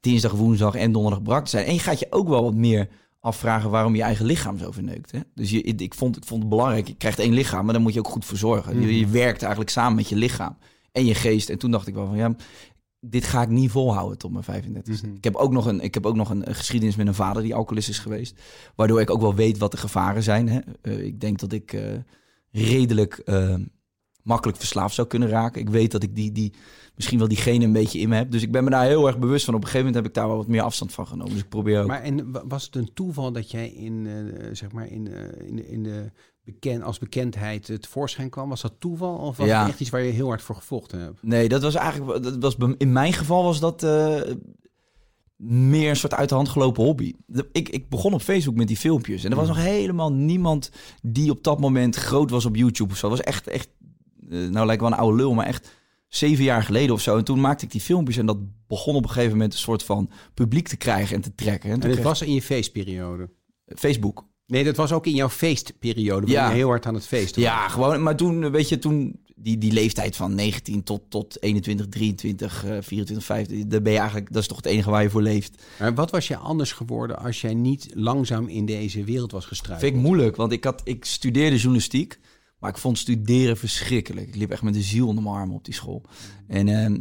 dinsdag, 0.00 0.32
woensdag 0.32 0.74
en 0.74 0.92
donderdag 0.92 1.22
brak 1.22 1.44
te 1.44 1.50
zijn. 1.50 1.66
En 1.66 1.74
je 1.74 1.80
gaat 1.80 1.98
je 1.98 2.06
ook 2.10 2.28
wel 2.28 2.42
wat 2.42 2.54
meer 2.54 2.88
afvragen 3.22 3.70
waarom 3.70 3.94
je 3.94 4.02
eigen 4.02 4.26
lichaam 4.26 4.58
zo 4.58 4.70
verneukt. 4.70 5.10
Hè? 5.10 5.20
Dus 5.34 5.50
je, 5.50 5.62
ik, 5.62 5.94
vond, 5.94 6.16
ik 6.16 6.24
vond 6.24 6.40
het 6.40 6.50
belangrijk, 6.50 6.86
je 6.86 6.94
krijgt 6.94 7.18
één 7.18 7.32
lichaam, 7.32 7.64
maar 7.64 7.74
daar 7.74 7.82
moet 7.82 7.92
je 7.92 7.98
ook 7.98 8.08
goed 8.08 8.24
voor 8.24 8.38
zorgen. 8.38 8.80
Je, 8.80 8.98
je 8.98 9.06
werkt 9.06 9.40
eigenlijk 9.40 9.70
samen 9.70 9.94
met 9.94 10.08
je 10.08 10.16
lichaam 10.16 10.56
en 10.92 11.04
je 11.04 11.14
geest. 11.14 11.48
En 11.48 11.58
toen 11.58 11.70
dacht 11.70 11.86
ik 11.86 11.94
wel 11.94 12.06
van 12.06 12.16
ja, 12.16 12.34
dit 13.00 13.24
ga 13.24 13.42
ik 13.42 13.48
niet 13.48 13.70
volhouden 13.70 14.18
tot 14.18 14.32
mijn 14.32 14.44
35 14.44 15.02
Mhm. 15.02 15.14
Ik 15.14 15.24
heb 15.24 15.34
ook 15.34 15.52
nog, 15.52 15.66
een, 15.66 15.80
ik 15.80 15.94
heb 15.94 16.06
ook 16.06 16.16
nog 16.16 16.30
een, 16.30 16.48
een 16.48 16.54
geschiedenis 16.54 16.96
met 16.96 17.06
een 17.06 17.14
vader 17.14 17.42
die 17.42 17.54
alcoholist 17.54 17.88
is 17.88 17.98
geweest. 17.98 18.40
Waardoor 18.74 19.00
ik 19.00 19.10
ook 19.10 19.20
wel 19.20 19.34
weet 19.34 19.58
wat 19.58 19.70
de 19.70 19.76
gevaren 19.76 20.22
zijn. 20.22 20.48
Hè? 20.48 20.60
Eh, 20.80 21.04
ik 21.04 21.20
denk 21.20 21.38
dat 21.38 21.52
ik 21.52 21.72
eh, 21.72 21.82
redelijk 22.50 23.14
eh, 23.14 23.54
makkelijk 24.22 24.58
verslaafd 24.58 24.94
zou 24.94 25.08
kunnen 25.08 25.28
raken. 25.28 25.60
Ik 25.60 25.70
weet 25.70 25.90
dat 25.92 26.02
ik 26.02 26.14
die, 26.14 26.32
die, 26.32 26.52
misschien 26.94 27.18
wel 27.18 27.28
diegene 27.28 27.64
een 27.64 27.72
beetje 27.72 27.98
in 27.98 28.08
me 28.08 28.16
heb. 28.16 28.30
Dus 28.30 28.42
ik 28.42 28.52
ben 28.52 28.64
me 28.64 28.70
daar 28.70 28.86
heel 28.86 29.06
erg 29.06 29.18
bewust 29.18 29.44
van. 29.44 29.54
Op 29.54 29.60
een 29.60 29.66
gegeven 29.66 29.86
moment 29.86 30.04
heb 30.04 30.14
ik 30.14 30.20
daar 30.20 30.28
wel 30.28 30.36
wat 30.36 30.46
meer 30.48 30.62
afstand 30.62 30.92
van 30.92 31.06
genomen. 31.06 31.32
Dus 31.32 31.42
ik 31.42 31.48
probeer 31.48 31.80
ook... 31.80 31.86
Maar 31.86 32.02
en 32.02 32.32
wa- 32.32 32.42
was 32.48 32.64
het 32.64 32.76
een 32.76 32.90
toeval 32.94 33.32
dat 33.32 33.50
jij 33.50 33.68
in, 33.68 34.06
eh, 34.06 34.48
zeg 34.52 34.72
maar 34.72 34.86
in, 34.88 35.12
eh, 35.12 35.46
in, 35.48 35.56
de- 35.56 35.68
in 35.68 35.82
de 35.82 36.10
beken, 36.44 36.82
als 36.82 36.98
bekendheid 36.98 37.68
het 37.68 37.86
voorschijn 37.86 38.30
kwam? 38.30 38.48
Was 38.48 38.60
dat 38.62 38.74
toeval 38.78 39.16
of 39.16 39.36
was 39.36 39.46
Ja. 39.46 39.60
het 39.60 39.68
echt 39.70 39.80
iets 39.80 39.90
waar 39.90 40.02
je 40.02 40.12
heel 40.12 40.26
hard 40.28 40.42
voor 40.42 40.54
gevochten 40.54 41.00
hebt? 41.00 41.22
Nee, 41.22 41.48
dat 41.48 41.62
was 41.62 41.74
eigenlijk. 41.74 42.22
Dat 42.22 42.56
was, 42.56 42.56
in 42.78 42.92
mijn 42.92 43.12
geval 43.12 43.42
was 43.44 43.60
dat 43.60 43.82
eh, 43.82 44.20
meer 45.36 45.88
een 45.90 45.96
soort 45.96 46.14
uit 46.14 46.28
de 46.28 46.34
hand 46.34 46.48
gelopen 46.48 46.84
hobby. 46.84 47.12
Ik, 47.52 47.68
ik 47.68 47.88
begon 47.88 48.12
op 48.14 48.22
Facebook 48.22 48.54
met 48.54 48.68
die 48.68 48.76
filmpjes. 48.76 49.24
En 49.24 49.30
er 49.30 49.36
was 49.36 49.48
nog 49.48 49.56
helemaal 49.56 50.12
niemand 50.12 50.70
die 51.02 51.30
op 51.30 51.42
dat 51.44 51.60
moment 51.60 51.96
groot 51.96 52.30
was 52.30 52.44
op 52.44 52.56
YouTube 52.56 52.92
of 52.92 52.98
zo. 52.98 53.08
Het 53.08 53.16
was 53.16 53.26
echt, 53.26 53.46
echt. 53.48 53.68
Eh, 54.32 54.38
nou, 54.48 54.66
lijkt 54.66 54.82
wel 54.82 54.90
een 54.92 54.98
oude 54.98 55.16
lul, 55.16 55.34
maar 55.34 55.46
echt 55.46 55.70
zeven 56.08 56.44
jaar 56.44 56.62
geleden 56.62 56.94
of 56.94 57.00
zo. 57.00 57.16
En 57.16 57.24
toen 57.24 57.40
maakte 57.40 57.64
ik 57.64 57.70
die 57.70 57.80
filmpjes 57.80 58.16
en 58.16 58.26
dat 58.26 58.38
begon 58.66 58.94
op 58.94 59.02
een 59.02 59.08
gegeven 59.10 59.32
moment 59.32 59.52
een 59.52 59.58
soort 59.58 59.82
van 59.82 60.10
publiek 60.34 60.68
te 60.68 60.76
krijgen 60.76 61.16
en 61.16 61.22
te 61.22 61.34
trekken. 61.34 61.70
En 61.70 61.80
En 61.82 61.90
kreeg- 61.90 62.02
was 62.04 62.22
in 62.22 62.34
je 62.34 62.42
feestperiode? 62.42 63.30
Facebook. 63.66 64.26
Nee, 64.46 64.64
dat 64.64 64.76
was 64.76 64.92
ook 64.92 65.06
in 65.06 65.14
jouw 65.14 65.28
feestperiode. 65.28 66.26
Ja. 66.26 66.48
je 66.48 66.54
heel 66.54 66.68
hard 66.68 66.86
aan 66.86 66.94
het 66.94 67.06
feesten. 67.06 67.42
Ja, 67.42 67.68
gewoon. 67.68 68.02
Maar 68.02 68.16
toen, 68.16 68.50
weet 68.50 68.68
je, 68.68 68.78
toen 68.78 69.20
die, 69.36 69.58
die 69.58 69.72
leeftijd 69.72 70.16
van 70.16 70.34
19 70.34 70.82
tot, 70.82 71.02
tot 71.08 71.42
21, 71.42 71.88
23, 71.88 72.64
eh, 72.64 72.70
24, 72.80 73.24
25, 73.24 73.68
daar 73.70 73.82
ben 73.82 73.92
je 73.92 73.98
eigenlijk, 73.98 74.32
dat 74.32 74.42
is 74.42 74.48
toch 74.48 74.56
het 74.56 74.66
enige 74.66 74.90
waar 74.90 75.02
je 75.02 75.10
voor 75.10 75.22
leeft. 75.22 75.62
Maar 75.78 75.94
wat 75.94 76.10
was 76.10 76.28
je 76.28 76.36
anders 76.36 76.72
geworden 76.72 77.18
als 77.18 77.40
jij 77.40 77.54
niet 77.54 77.88
langzaam 77.94 78.48
in 78.48 78.66
deze 78.66 79.04
wereld 79.04 79.32
was 79.32 79.44
gestruikeld? 79.46 79.90
Vind 79.90 80.00
ik 80.02 80.08
moeilijk, 80.08 80.36
want 80.36 80.52
ik, 80.52 80.64
had, 80.64 80.80
ik 80.84 81.04
studeerde 81.04 81.56
journalistiek, 81.56 82.18
maar 82.62 82.70
ik 82.70 82.78
vond 82.78 82.98
studeren 82.98 83.56
verschrikkelijk. 83.56 84.28
Ik 84.28 84.34
liep 84.34 84.50
echt 84.50 84.62
met 84.62 84.74
de 84.74 84.82
ziel 84.82 85.06
onder 85.08 85.22
mijn 85.22 85.34
armen 85.34 85.56
op 85.56 85.64
die 85.64 85.74
school. 85.74 86.02
En 86.46 86.68
ehm, 86.68 87.00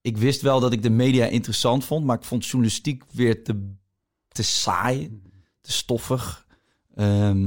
ik 0.00 0.16
wist 0.16 0.40
wel 0.40 0.60
dat 0.60 0.72
ik 0.72 0.82
de 0.82 0.90
media 0.90 1.26
interessant 1.26 1.84
vond, 1.84 2.04
maar 2.04 2.16
ik 2.16 2.24
vond 2.24 2.46
journalistiek 2.46 3.04
weer 3.10 3.44
te, 3.44 3.72
te 4.28 4.42
saai, 4.42 5.20
te 5.60 5.72
stoffig. 5.72 6.46
Ehm, 6.94 7.46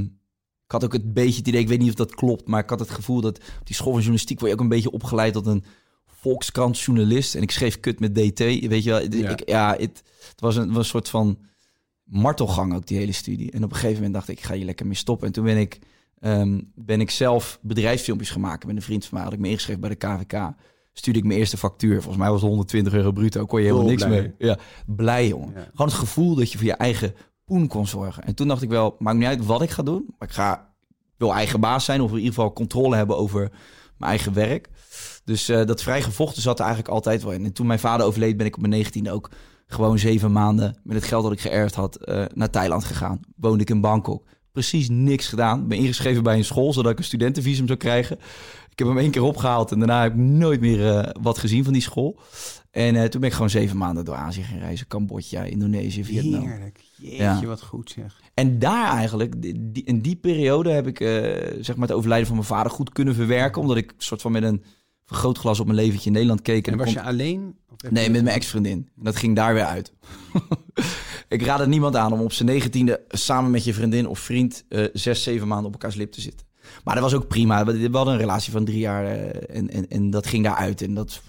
ik 0.64 0.70
had 0.70 0.84
ook 0.84 0.92
het 0.92 1.12
beetje 1.12 1.38
het 1.38 1.48
idee, 1.48 1.60
ik 1.60 1.68
weet 1.68 1.78
niet 1.78 1.88
of 1.88 1.94
dat 1.94 2.14
klopt, 2.14 2.46
maar 2.46 2.62
ik 2.62 2.70
had 2.70 2.80
het 2.80 2.90
gevoel 2.90 3.20
dat 3.20 3.38
op 3.38 3.66
die 3.66 3.74
school 3.74 3.92
van 3.92 4.00
journalistiek 4.00 4.38
word 4.38 4.50
je 4.50 4.56
ook 4.56 4.62
een 4.62 4.68
beetje 4.68 4.90
opgeleid 4.90 5.32
tot 5.32 5.46
een 5.46 5.64
Volkskrant 6.06 6.78
journalist. 6.78 7.34
En 7.34 7.42
ik 7.42 7.50
schreef 7.50 7.80
kut 7.80 8.00
met 8.00 8.14
DT, 8.14 8.38
weet 8.38 8.84
je 8.84 8.90
wel. 8.90 9.00
Ja. 9.00 9.30
Ik, 9.30 9.48
ja, 9.48 9.72
het, 9.72 10.02
het 10.28 10.40
was, 10.40 10.56
een, 10.56 10.68
was 10.68 10.76
een 10.76 10.84
soort 10.84 11.08
van 11.08 11.38
martelgang 12.04 12.74
ook, 12.74 12.86
die 12.86 12.98
hele 12.98 13.12
studie. 13.12 13.50
En 13.50 13.64
op 13.64 13.70
een 13.70 13.76
gegeven 13.76 13.96
moment 13.96 14.14
dacht 14.14 14.28
ik, 14.28 14.38
ik 14.38 14.44
ga 14.44 14.54
hier 14.54 14.64
lekker 14.64 14.86
mee 14.86 14.94
stoppen. 14.94 15.26
En 15.26 15.32
toen 15.32 15.44
ben 15.44 15.56
ik, 15.56 15.78
ehm, 16.22 16.60
ben 16.74 17.00
ik 17.00 17.10
zelf 17.10 17.58
bedrijfsfilmpjes 17.62 18.30
gemaakt 18.30 18.66
met 18.66 18.76
een 18.76 18.82
vriend 18.82 19.04
van 19.04 19.14
mij. 19.14 19.22
Had 19.22 19.32
ik 19.32 19.38
me 19.38 19.48
ingeschreven 19.48 19.80
bij 19.80 19.90
de 19.90 19.96
KVK. 19.96 20.54
Stuurde 20.92 21.18
ik 21.18 21.24
mijn 21.24 21.38
eerste 21.38 21.56
factuur. 21.56 21.94
Volgens 21.94 22.16
mij 22.16 22.30
was 22.30 22.40
het 22.40 22.48
120 22.48 22.92
euro 22.92 23.12
bruto. 23.12 23.46
Kon 23.46 23.60
je 23.60 23.66
helemaal 23.66 23.88
niks 23.88 24.06
mee. 24.06 24.34
Ja, 24.38 24.58
blij 24.86 25.28
jongen. 25.28 25.52
Ja. 25.54 25.60
Gewoon 25.70 25.86
het 25.86 25.96
gevoel 25.96 26.34
dat 26.34 26.52
je 26.52 26.58
voor 26.58 26.66
je 26.66 26.72
eigen 26.72 27.14
poen 27.44 27.66
kon 27.66 27.86
zorgen. 27.86 28.24
En 28.24 28.34
toen 28.34 28.48
dacht 28.48 28.62
ik 28.62 28.68
wel, 28.68 28.96
maakt 28.98 29.18
niet 29.18 29.26
uit 29.26 29.46
wat 29.46 29.62
ik 29.62 29.70
ga 29.70 29.82
doen. 29.82 30.14
Maar 30.18 30.28
ik 30.28 30.34
ga 30.34 30.72
wil 31.16 31.34
eigen 31.34 31.60
baas 31.60 31.84
zijn 31.84 32.00
of 32.00 32.10
in 32.10 32.16
ieder 32.16 32.34
geval 32.34 32.52
controle 32.52 32.96
hebben 32.96 33.16
over 33.16 33.40
mijn 33.96 34.10
eigen 34.10 34.32
werk. 34.32 34.68
Dus 35.24 35.48
eh, 35.48 35.66
dat 35.66 35.82
vrij 35.82 36.02
gevochten 36.02 36.42
zat 36.42 36.58
er 36.58 36.64
eigenlijk 36.64 36.94
altijd 36.94 37.22
wel 37.22 37.32
in. 37.32 37.44
En 37.44 37.52
toen 37.52 37.66
mijn 37.66 37.78
vader 37.78 38.06
overleed, 38.06 38.36
ben 38.36 38.46
ik 38.46 38.54
op 38.54 38.60
mijn 38.60 38.72
negentiende 38.72 39.10
ook 39.10 39.30
gewoon 39.66 39.98
zeven 39.98 40.32
maanden 40.32 40.80
met 40.82 40.96
het 40.96 41.04
geld 41.04 41.22
dat 41.22 41.32
ik 41.32 41.40
geërfd 41.40 41.74
had 41.74 41.96
eh, 41.96 42.24
naar 42.34 42.50
Thailand 42.50 42.84
gegaan. 42.84 43.20
Woonde 43.36 43.62
ik 43.62 43.70
in 43.70 43.80
Bangkok. 43.80 44.24
Precies 44.52 44.88
niks 44.88 45.26
gedaan. 45.28 45.68
Ben 45.68 45.78
ingeschreven 45.78 46.22
bij 46.22 46.36
een 46.36 46.44
school 46.44 46.72
zodat 46.72 46.92
ik 46.92 46.98
een 46.98 47.04
studentenvisum 47.04 47.66
zou 47.66 47.78
krijgen. 47.78 48.18
Ik 48.70 48.78
heb 48.78 48.88
hem 48.88 48.98
één 48.98 49.10
keer 49.10 49.22
opgehaald 49.22 49.72
en 49.72 49.78
daarna 49.78 50.02
heb 50.02 50.12
ik 50.12 50.18
nooit 50.18 50.60
meer 50.60 50.88
eh, 50.88 51.08
wat 51.22 51.38
gezien 51.38 51.64
van 51.64 51.72
die 51.72 51.82
school. 51.82 52.20
En 52.70 52.96
eh, 52.96 53.04
toen 53.04 53.20
ben 53.20 53.28
ik 53.28 53.34
gewoon 53.34 53.50
zeven 53.50 53.76
maanden 53.76 54.04
door 54.04 54.14
Azië 54.14 54.42
gaan 54.42 54.58
reizen. 54.58 54.86
Cambodja, 54.86 55.42
Indonesië, 55.42 56.04
Vietnam. 56.04 56.48
Heerlijk. 56.48 56.80
Jeetje, 56.96 57.16
Ja. 57.22 57.44
wat 57.44 57.62
goed 57.62 57.90
zeg. 57.90 58.20
En 58.34 58.58
daar 58.58 58.96
eigenlijk, 58.96 59.42
die, 59.42 59.70
die- 59.72 59.84
in 59.84 60.00
die 60.00 60.16
periode 60.16 60.70
heb 60.70 60.86
ik 60.86 61.00
eh, 61.00 61.08
zeg 61.60 61.76
maar 61.76 61.88
het 61.88 61.96
overlijden 61.96 62.26
van 62.26 62.36
mijn 62.36 62.48
vader 62.48 62.72
goed 62.72 62.92
kunnen 62.92 63.14
verwerken. 63.14 63.60
Omdat 63.60 63.76
ik 63.76 63.94
soort 63.98 64.20
van 64.22 64.32
met 64.32 64.42
een 64.42 64.62
vergrootglas 65.12 65.60
op 65.60 65.66
mijn 65.66 65.78
leventje 65.78 66.06
in 66.06 66.12
Nederland 66.12 66.42
keek. 66.42 66.66
En 66.66 66.76
was 66.76 66.84
kon- 66.84 66.94
je 66.94 67.02
alleen? 67.02 67.56
Nee, 67.90 68.10
met 68.10 68.22
mijn 68.22 68.36
ex-vriendin. 68.36 68.88
En 68.96 69.04
dat 69.04 69.16
ging 69.16 69.36
daar 69.36 69.54
weer 69.54 69.64
uit. 69.64 69.92
ik 71.28 71.42
raad 71.42 71.58
het 71.58 71.68
niemand 71.68 71.96
aan 71.96 72.12
om 72.12 72.20
op 72.20 72.32
zijn 72.32 72.48
negentiende 72.48 73.00
samen 73.08 73.50
met 73.50 73.64
je 73.64 73.74
vriendin 73.74 74.08
of 74.08 74.18
vriend 74.18 74.64
eh, 74.68 74.84
zes, 74.92 75.22
zeven 75.22 75.48
maanden 75.48 75.66
op 75.66 75.72
elkaars 75.72 75.94
lip 75.94 76.12
te 76.12 76.20
zitten. 76.20 76.46
Maar 76.84 76.94
dat 76.94 77.02
was 77.02 77.14
ook 77.14 77.28
prima. 77.28 77.64
We 77.64 77.90
we 77.90 77.96
hadden 77.96 78.14
een 78.14 78.20
relatie 78.20 78.52
van 78.52 78.64
drie 78.64 78.78
jaar 78.78 79.04
eh, 79.04 79.56
en, 79.56 79.70
en, 79.70 79.88
en 79.88 80.10
dat 80.10 80.26
ging 80.26 80.44
daaruit. 80.44 80.82
En 80.82 80.94
dat 80.94 81.22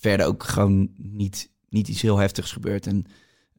verder 0.00 0.26
ook 0.26 0.42
gewoon 0.42 0.90
niet, 0.96 1.50
niet 1.68 1.88
iets 1.88 2.02
heel 2.02 2.16
heftigs 2.16 2.52
gebeurd. 2.52 2.86
En 2.86 3.04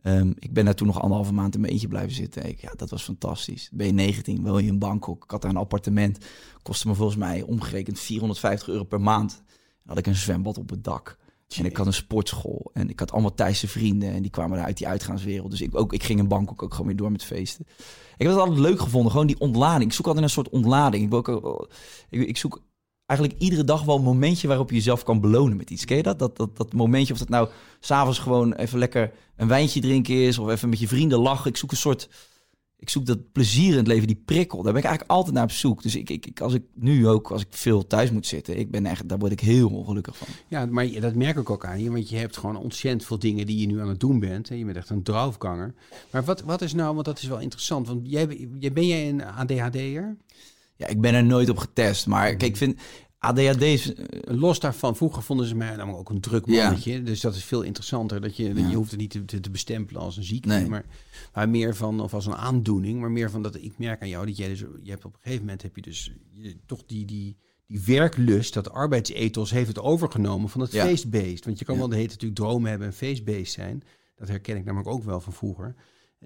ehm, 0.08 0.32
ik 0.39 0.54
ben 0.54 0.65
daar 0.65 0.76
toen 0.76 0.88
nog 0.88 1.02
anderhalve 1.02 1.34
maand 1.34 1.56
in 1.56 1.62
mijn 1.62 1.74
eentje 1.74 1.88
blijven 1.88 2.15
zitten. 2.15 2.50
Ik, 2.50 2.62
ja, 2.62 2.72
dat 2.76 2.89
was 2.89 3.04
fantastisch. 3.04 3.70
Ben 3.74 3.88
je 3.88 3.93
19, 3.93 4.43
woon 4.43 4.63
je 4.63 4.70
in 4.70 4.80
Bangkok. 4.80 5.24
Ik 5.24 5.32
had 5.32 5.41
daar 5.41 5.52
een 5.52 5.58
appartement. 5.58 6.26
Kostte 6.62 6.88
me 6.88 6.96
volgens 6.96 7.17
mij 7.17 7.41
omgerekend 7.41 8.00
450 8.00 8.67
euro 8.67 8.84
per 8.84 9.02
maand. 9.02 9.32
Dan 9.32 9.96
had 9.96 9.98
ik 9.98 10.08
een 10.08 10.15
zwembad 10.15 10.58
op 10.58 10.70
het 10.70 10.84
dak. 10.84 11.17
En 11.56 11.65
ik 11.65 11.78
had 11.78 11.86
een 11.86 11.93
sportschool. 11.93 12.70
En 12.74 12.89
ik 12.89 13.00
had 13.00 13.12
allemaal 13.12 13.34
Thaise 13.34 13.67
vrienden. 13.67 14.12
En 14.12 14.22
die 14.22 14.32
kwamen 14.32 14.63
uit 14.63 14.78
die 14.78 14.88
uitgaanswereld. 14.88 15.52
Dus 15.52 15.62
ik, 15.62 15.76
ook, 15.76 15.93
ik 15.93 16.04
ging 16.04 16.20
in 16.20 16.28
Bangkok 16.28 16.63
ook 16.63 16.72
gewoon 16.72 16.88
weer 16.88 16.96
door 16.96 17.12
met 17.12 17.24
feesten. 17.24 17.65
Ik 18.17 18.26
heb 18.26 18.28
het 18.28 18.38
altijd 18.39 18.60
leuk 18.60 18.80
gevonden. 18.80 19.12
Gewoon 19.12 19.28
die 19.28 19.39
ontlading. 19.39 19.89
Ik 19.89 19.96
zoek 19.96 20.06
altijd 20.06 20.26
een 20.26 20.32
soort 20.32 20.50
ontlading. 20.50 21.04
Ik, 21.04 21.10
wil 21.10 21.26
ook, 21.26 21.70
ik, 22.10 22.28
ik 22.28 22.38
zoek 22.38 22.62
eigenlijk 23.08 23.41
iedere 23.41 23.63
dag 23.63 23.84
wel 23.84 23.96
een 23.96 24.04
momentje 24.04 24.48
waarop 24.48 24.70
je 24.70 24.76
jezelf 24.76 25.04
kan 25.04 25.22
belonen 25.22 25.58
met 25.58 25.70
iets. 25.70 25.86
Ken 25.86 25.98
je 25.98 26.04
dat? 26.04 26.20
Dat, 26.20 26.36
dat, 26.36 26.74
momentje, 26.74 27.13
of 27.13 27.20
dat 27.20 27.30
nou 27.30 27.50
s'avonds 27.80 28.20
gewoon 28.20 28.54
even 28.54 28.80
lekker 28.80 29.12
een 29.36 29.48
wijntje 29.48 29.82
drinken 29.82 30.15
is. 30.15 30.38
Of 30.38 30.50
even 30.50 30.70
met 30.70 30.80
je 30.80 30.88
vrienden 30.88 31.20
lachen. 31.20 31.50
Ik 31.50 31.58
zoek 31.58 31.72
een 31.72 31.78
soort... 31.78 32.10
Ik 32.80 32.89
zoek 32.89 33.06
dat 33.06 33.32
plezier 33.32 33.72
in 33.72 33.78
het 33.78 33.88
leven, 33.88 34.08
die 34.08 34.22
prikkel. 34.26 34.63
Daar 34.63 34.74
ben 34.74 34.82
ik 34.82 34.88
eigenlijk 34.88 35.17
altijd 35.17 35.36
naar 35.36 35.43
op 35.43 35.52
zoek. 35.52 35.84
Dus 35.84 35.96
ik, 35.96 36.10
ik, 36.10 36.26
ik, 36.26 36.41
als 36.41 36.54
ik 36.54 36.63
nu 36.74 37.08
ook, 37.08 37.32
als 37.32 37.41
ik 37.41 37.48
veel 37.50 37.88
thuis 37.88 38.12
moet 38.12 38.26
zitten, 38.26 38.58
ik 38.58 38.72
ben 38.72 38.86
echt, 38.86 39.10
daar 39.10 39.17
word 39.17 39.32
ik 39.32 39.39
heel 39.39 39.70
ongelukkig 39.70 40.17
van. 40.17 40.28
Ja, 40.48 40.65
maar 40.65 41.00
dat 41.00 41.15
merk 41.15 41.38
ik 41.38 41.50
ook 41.50 41.65
aan 41.65 41.82
je, 41.82 41.91
want 41.91 42.10
je 42.10 42.17
hebt 42.17 42.38
gewoon 42.38 42.56
ontzettend 42.56 43.06
veel 43.06 43.20
dingen 43.20 43.46
die 43.46 43.60
je 43.60 43.67
nu 43.67 43.82
aan 43.82 43.89
het 43.89 44.00
doen 44.00 44.20
bent. 44.20 44.48
Je 44.48 44.65
bent 44.65 44.78
echt 44.78 44.89
een 44.89 45.04
draufganger. 45.04 45.74
Maar 46.12 46.24
wat, 46.24 46.41
wat 46.41 46.62
is 46.62 46.74
nou, 46.74 46.93
want 46.93 47.06
dat 47.06 47.22
is 47.22 47.28
wel 47.28 47.39
interessant, 47.39 47.88
want 47.88 48.00
jij, 48.04 48.48
jij, 48.60 48.74
ben 48.74 48.88
jij 48.88 49.10
een 49.10 49.24
ADHD'er? 49.24 50.17
Ja, 50.78 50.88
ik 50.88 51.02
ben 51.02 51.13
er 51.13 51.24
nooit 51.24 51.50
op 51.50 51.58
getest. 51.58 52.08
Maar 52.08 52.28
kijk, 52.36 52.42
ik 52.52 52.58
vind 52.58 52.80
ADHD 53.20 53.62
is... 53.62 53.94
eh, 53.94 54.06
Los 54.38 54.60
daarvan, 54.60 54.96
vroeger 54.96 55.24
vonden 55.24 55.46
ze 55.48 55.56
mij 55.56 55.76
namelijk 55.76 55.98
ook 56.00 56.10
een 56.10 56.22
druk 56.22 56.46
Ja. 56.46 56.63
mannetje. 56.63 57.04
Dus 57.04 57.22
dat 57.22 57.36
is 57.36 57.44
veel 57.44 57.62
interessanter. 57.62 58.22
Dat 58.22 58.38
je, 58.38 58.54
Ja. 58.54 58.70
je 58.70 58.76
hoeft 58.76 58.92
het 58.92 59.00
niet 59.00 59.10
te, 59.12 59.26
te, 59.26 59.40
te 59.40 59.50
bestempelen 59.50 60.02
als 60.02 60.18
een 60.18 60.24
ziekte, 60.24 60.48
Nee. 60.50 60.68
maar, 60.68 60.86
maar 61.34 61.50
meer 61.50 61.76
van, 61.76 62.00
of 62.00 62.13
als 62.13 62.26
een 62.26 62.36
aandoening. 62.36 63.00
Maar 63.00 63.12
meer 63.12 63.30
van 63.32 63.42
dat 63.42 63.56
ik 63.56 63.78
merk 63.78 64.02
aan 64.02 64.10
jou 64.10 64.26
dat 64.26 64.38
jij 64.38 64.48
dus, 64.48 64.60
je 64.60 64.90
hebt 64.90 65.06
op 65.06 65.13
een 65.13 65.20
gegeven 65.22 65.44
moment 65.46 65.62
heb 65.62 65.76
je 65.76 65.82
dus 65.82 66.12
je, 66.34 66.56
toch 66.66 66.84
die, 66.86 67.06
die, 67.06 67.38
die 67.68 67.82
werklust, 67.86 68.54
dat 68.54 68.72
arbeidsethos 68.72 69.52
heeft 69.52 69.68
het 69.68 69.80
overgenomen 69.80 70.50
van 70.50 70.62
het 70.62 70.72
Ja. 70.72 70.86
feestbeest. 70.86 71.46
Want 71.46 71.60
je 71.60 71.66
kan 71.66 71.74
Ja. 71.74 71.80
wel 71.80 71.90
de 71.90 71.96
hele 71.96 72.08
natuurlijk 72.08 72.40
dromen 72.40 72.70
hebben 72.70 72.88
en 72.88 72.94
feestbeest 72.94 73.54
zijn. 73.54 73.84
Dat 74.16 74.28
herken 74.28 74.58
ik 74.58 74.66
namelijk 74.66 74.90
ook 74.90 75.04
wel 75.04 75.20
van 75.20 75.34
vroeger. 75.34 75.76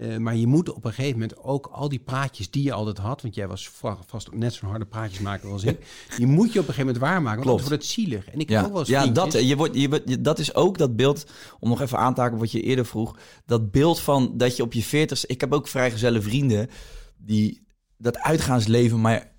Eh, 0.02 0.18
maar 0.18 0.36
je 0.36 0.48
moet 0.48 0.70
op 0.74 0.86
een 0.86 0.94
gegeven 0.94 1.20
moment 1.20 1.38
ook 1.38 1.68
al 1.72 1.90
die 1.90 2.00
praatjes 2.00 2.50
die 2.52 2.64
je 2.64 2.74
altijd 2.74 2.98
had, 2.98 3.22
want 3.22 3.36
jij 3.36 3.48
was 3.48 3.70
va- 3.70 3.98
vast 4.08 4.32
net 4.34 4.54
zo'n 4.54 4.70
harde 4.70 4.86
praatjes 4.86 5.20
maken 5.20 5.50
als 5.52 5.64
ik, 5.64 5.86
die 6.18 6.28
moet 6.28 6.54
je 6.54 6.60
op 6.60 6.68
een 6.68 6.74
gegeven 6.74 6.86
moment 6.86 6.98
waarmaken, 6.98 7.36
want 7.46 7.48
Klopt. 7.48 7.62
wordt 7.62 7.76
het 7.84 7.92
zielig. 7.92 8.30
En 8.30 8.40
ik 8.40 8.50
heb 8.50 8.66
ook 8.66 8.74
wel 8.74 8.84
Ja, 8.88 8.98
eens 9.00 9.08
ja 9.08 9.14
dat, 9.14 9.34
eh, 9.34 9.48
je 9.48 9.56
wordt, 9.56 9.76
je, 9.76 9.90
wordt- 9.90 10.10
je- 10.10 10.22
dat 10.22 10.40
is 10.40 10.56
ook 10.56 10.78
dat 10.78 10.96
beeld, 10.96 11.26
om 11.60 11.70
nog 11.70 11.82
even 11.82 11.98
aan 11.98 12.14
te 12.14 12.22
haken 12.22 12.38
wat 12.38 12.52
je 12.52 12.62
eerder 12.62 12.86
vroeg. 12.86 13.18
Dat 13.46 13.72
beeld 13.72 14.00
van 14.00 14.34
dat 14.38 14.56
je 14.58 14.64
op 14.64 14.74
je 14.74 14.84
veertigste... 14.84 15.28
Ik 15.28 15.42
heb 15.42 15.54
ook 15.54 15.68
vrijgezelle 15.68 16.22
vrienden 16.22 16.70
die 17.18 17.68
dat 17.98 18.18
uitgaansleven 18.20 19.02
maar 19.02 19.31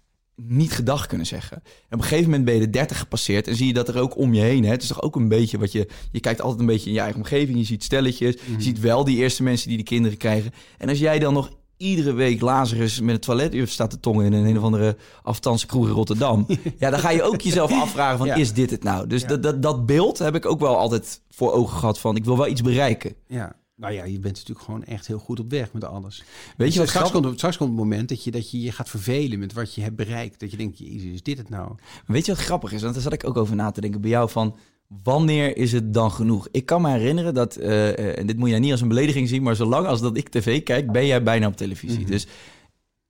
niet 0.46 0.72
gedag 0.72 1.06
kunnen 1.06 1.26
zeggen. 1.26 1.56
En 1.56 1.62
op 1.90 1.98
een 1.98 2.02
gegeven 2.02 2.24
moment 2.24 2.44
ben 2.44 2.54
je 2.54 2.60
de 2.60 2.70
30 2.70 2.98
gepasseerd 2.98 3.48
en 3.48 3.56
zie 3.56 3.66
je 3.66 3.72
dat 3.72 3.88
er 3.88 3.98
ook 4.00 4.16
om 4.16 4.34
je 4.34 4.40
heen... 4.40 4.64
Hè, 4.64 4.70
het 4.70 4.82
is 4.82 4.88
toch 4.88 5.02
ook 5.02 5.16
een 5.16 5.28
beetje 5.28 5.58
wat 5.58 5.72
je... 5.72 5.88
Je 6.12 6.20
kijkt 6.20 6.40
altijd 6.40 6.60
een 6.60 6.66
beetje 6.66 6.88
in 6.88 6.94
je 6.94 7.00
eigen 7.00 7.18
omgeving, 7.20 7.58
je 7.58 7.64
ziet 7.64 7.84
stelletjes... 7.84 8.36
Mhm. 8.36 8.56
Je 8.56 8.62
ziet 8.62 8.80
wel 8.80 9.04
die 9.04 9.16
eerste 9.16 9.42
mensen 9.42 9.68
die 9.68 9.76
die 9.76 9.86
kinderen 9.86 10.18
krijgen. 10.18 10.52
En 10.78 10.88
als 10.88 10.98
jij 10.98 11.18
dan 11.18 11.32
nog 11.34 11.50
iedere 11.76 12.12
week 12.12 12.40
Lazarus 12.40 13.00
met 13.00 13.14
een 13.14 13.20
toiletuur 13.20 13.68
staat 13.68 13.90
te 13.90 14.00
tongen... 14.00 14.26
in 14.26 14.32
een, 14.32 14.44
een 14.44 14.58
of 14.58 14.64
andere 14.64 14.96
afstandse 15.22 15.66
kroeg 15.66 15.86
in 15.86 15.92
Rotterdam... 15.92 16.46
ja, 16.78 16.90
dan 16.90 17.00
ga 17.00 17.10
je 17.10 17.22
ook 17.22 17.40
jezelf 17.40 17.72
afvragen 17.72 18.18
van, 18.18 18.26
Ja. 18.26 18.34
is 18.34 18.52
dit 18.52 18.70
het 18.70 18.82
nou? 18.82 19.06
Dus 19.06 19.22
Ja. 19.22 19.28
dat, 19.28 19.42
dat, 19.42 19.62
dat 19.62 19.86
beeld 19.86 20.18
heb 20.18 20.34
ik 20.34 20.46
ook 20.46 20.60
wel 20.60 20.76
altijd 20.76 21.20
voor 21.30 21.52
ogen 21.52 21.78
gehad 21.78 21.98
van... 21.98 22.16
ik 22.16 22.24
wil 22.24 22.36
wel 22.36 22.48
iets 22.48 22.62
bereiken. 22.62 23.14
Ja, 23.26 23.56
nou 23.74 23.92
ja, 23.94 24.04
je 24.04 24.18
bent 24.18 24.34
natuurlijk 24.34 24.64
gewoon 24.64 24.84
echt 24.84 25.06
heel 25.06 25.18
goed 25.18 25.40
op 25.40 25.50
weg 25.50 25.72
met 25.72 25.84
alles. 25.84 26.24
Weet 26.56 26.72
je 26.72 26.78
wat 26.78 26.88
straks 26.88 27.08
grappig- 27.08 27.22
komt, 27.26 27.38
straks 27.38 27.56
komt 27.56 27.70
het 27.70 27.78
moment 27.78 28.08
dat 28.08 28.24
je, 28.24 28.30
dat 28.30 28.50
je 28.50 28.60
je 28.60 28.72
gaat 28.72 28.88
vervelen 28.88 29.38
met 29.38 29.52
wat 29.52 29.74
je 29.74 29.80
hebt 29.82 29.96
bereikt. 29.96 30.40
Dat 30.40 30.50
je 30.50 30.56
denkt, 30.56 30.78
jezus, 30.78 31.12
is 31.12 31.22
dit 31.22 31.38
het 31.38 31.48
nou? 31.48 31.74
Weet 32.06 32.26
je 32.26 32.32
wat 32.32 32.40
grappig 32.40 32.72
is? 32.72 32.82
Want 32.82 32.94
daar 32.94 33.02
zat 33.02 33.12
ik 33.12 33.26
ook 33.26 33.36
over 33.36 33.56
na 33.56 33.70
te 33.70 33.80
denken 33.80 34.00
bij 34.00 34.10
jou 34.10 34.30
van... 34.30 34.56
Wanneer 35.02 35.56
is 35.56 35.72
het 35.72 35.94
dan 35.94 36.10
genoeg? 36.10 36.48
Ik 36.50 36.66
kan 36.66 36.82
me 36.82 36.90
herinneren 36.90 37.34
dat, 37.34 37.56
eh, 37.56 37.88
eh, 37.88 38.18
en 38.18 38.26
dit 38.26 38.36
moet 38.36 38.50
je 38.50 38.56
niet 38.56 38.70
als 38.70 38.80
een 38.80 38.88
belediging 38.88 39.28
zien... 39.28 39.42
maar 39.42 39.56
zolang 39.56 39.86
als 39.86 40.00
dat 40.00 40.16
ik 40.16 40.28
tv 40.28 40.62
kijk, 40.62 40.92
ben 40.92 41.06
jij 41.06 41.22
bijna 41.22 41.46
op 41.46 41.56
televisie. 41.56 42.00
Mhm. 42.00 42.10
Dus 42.10 42.26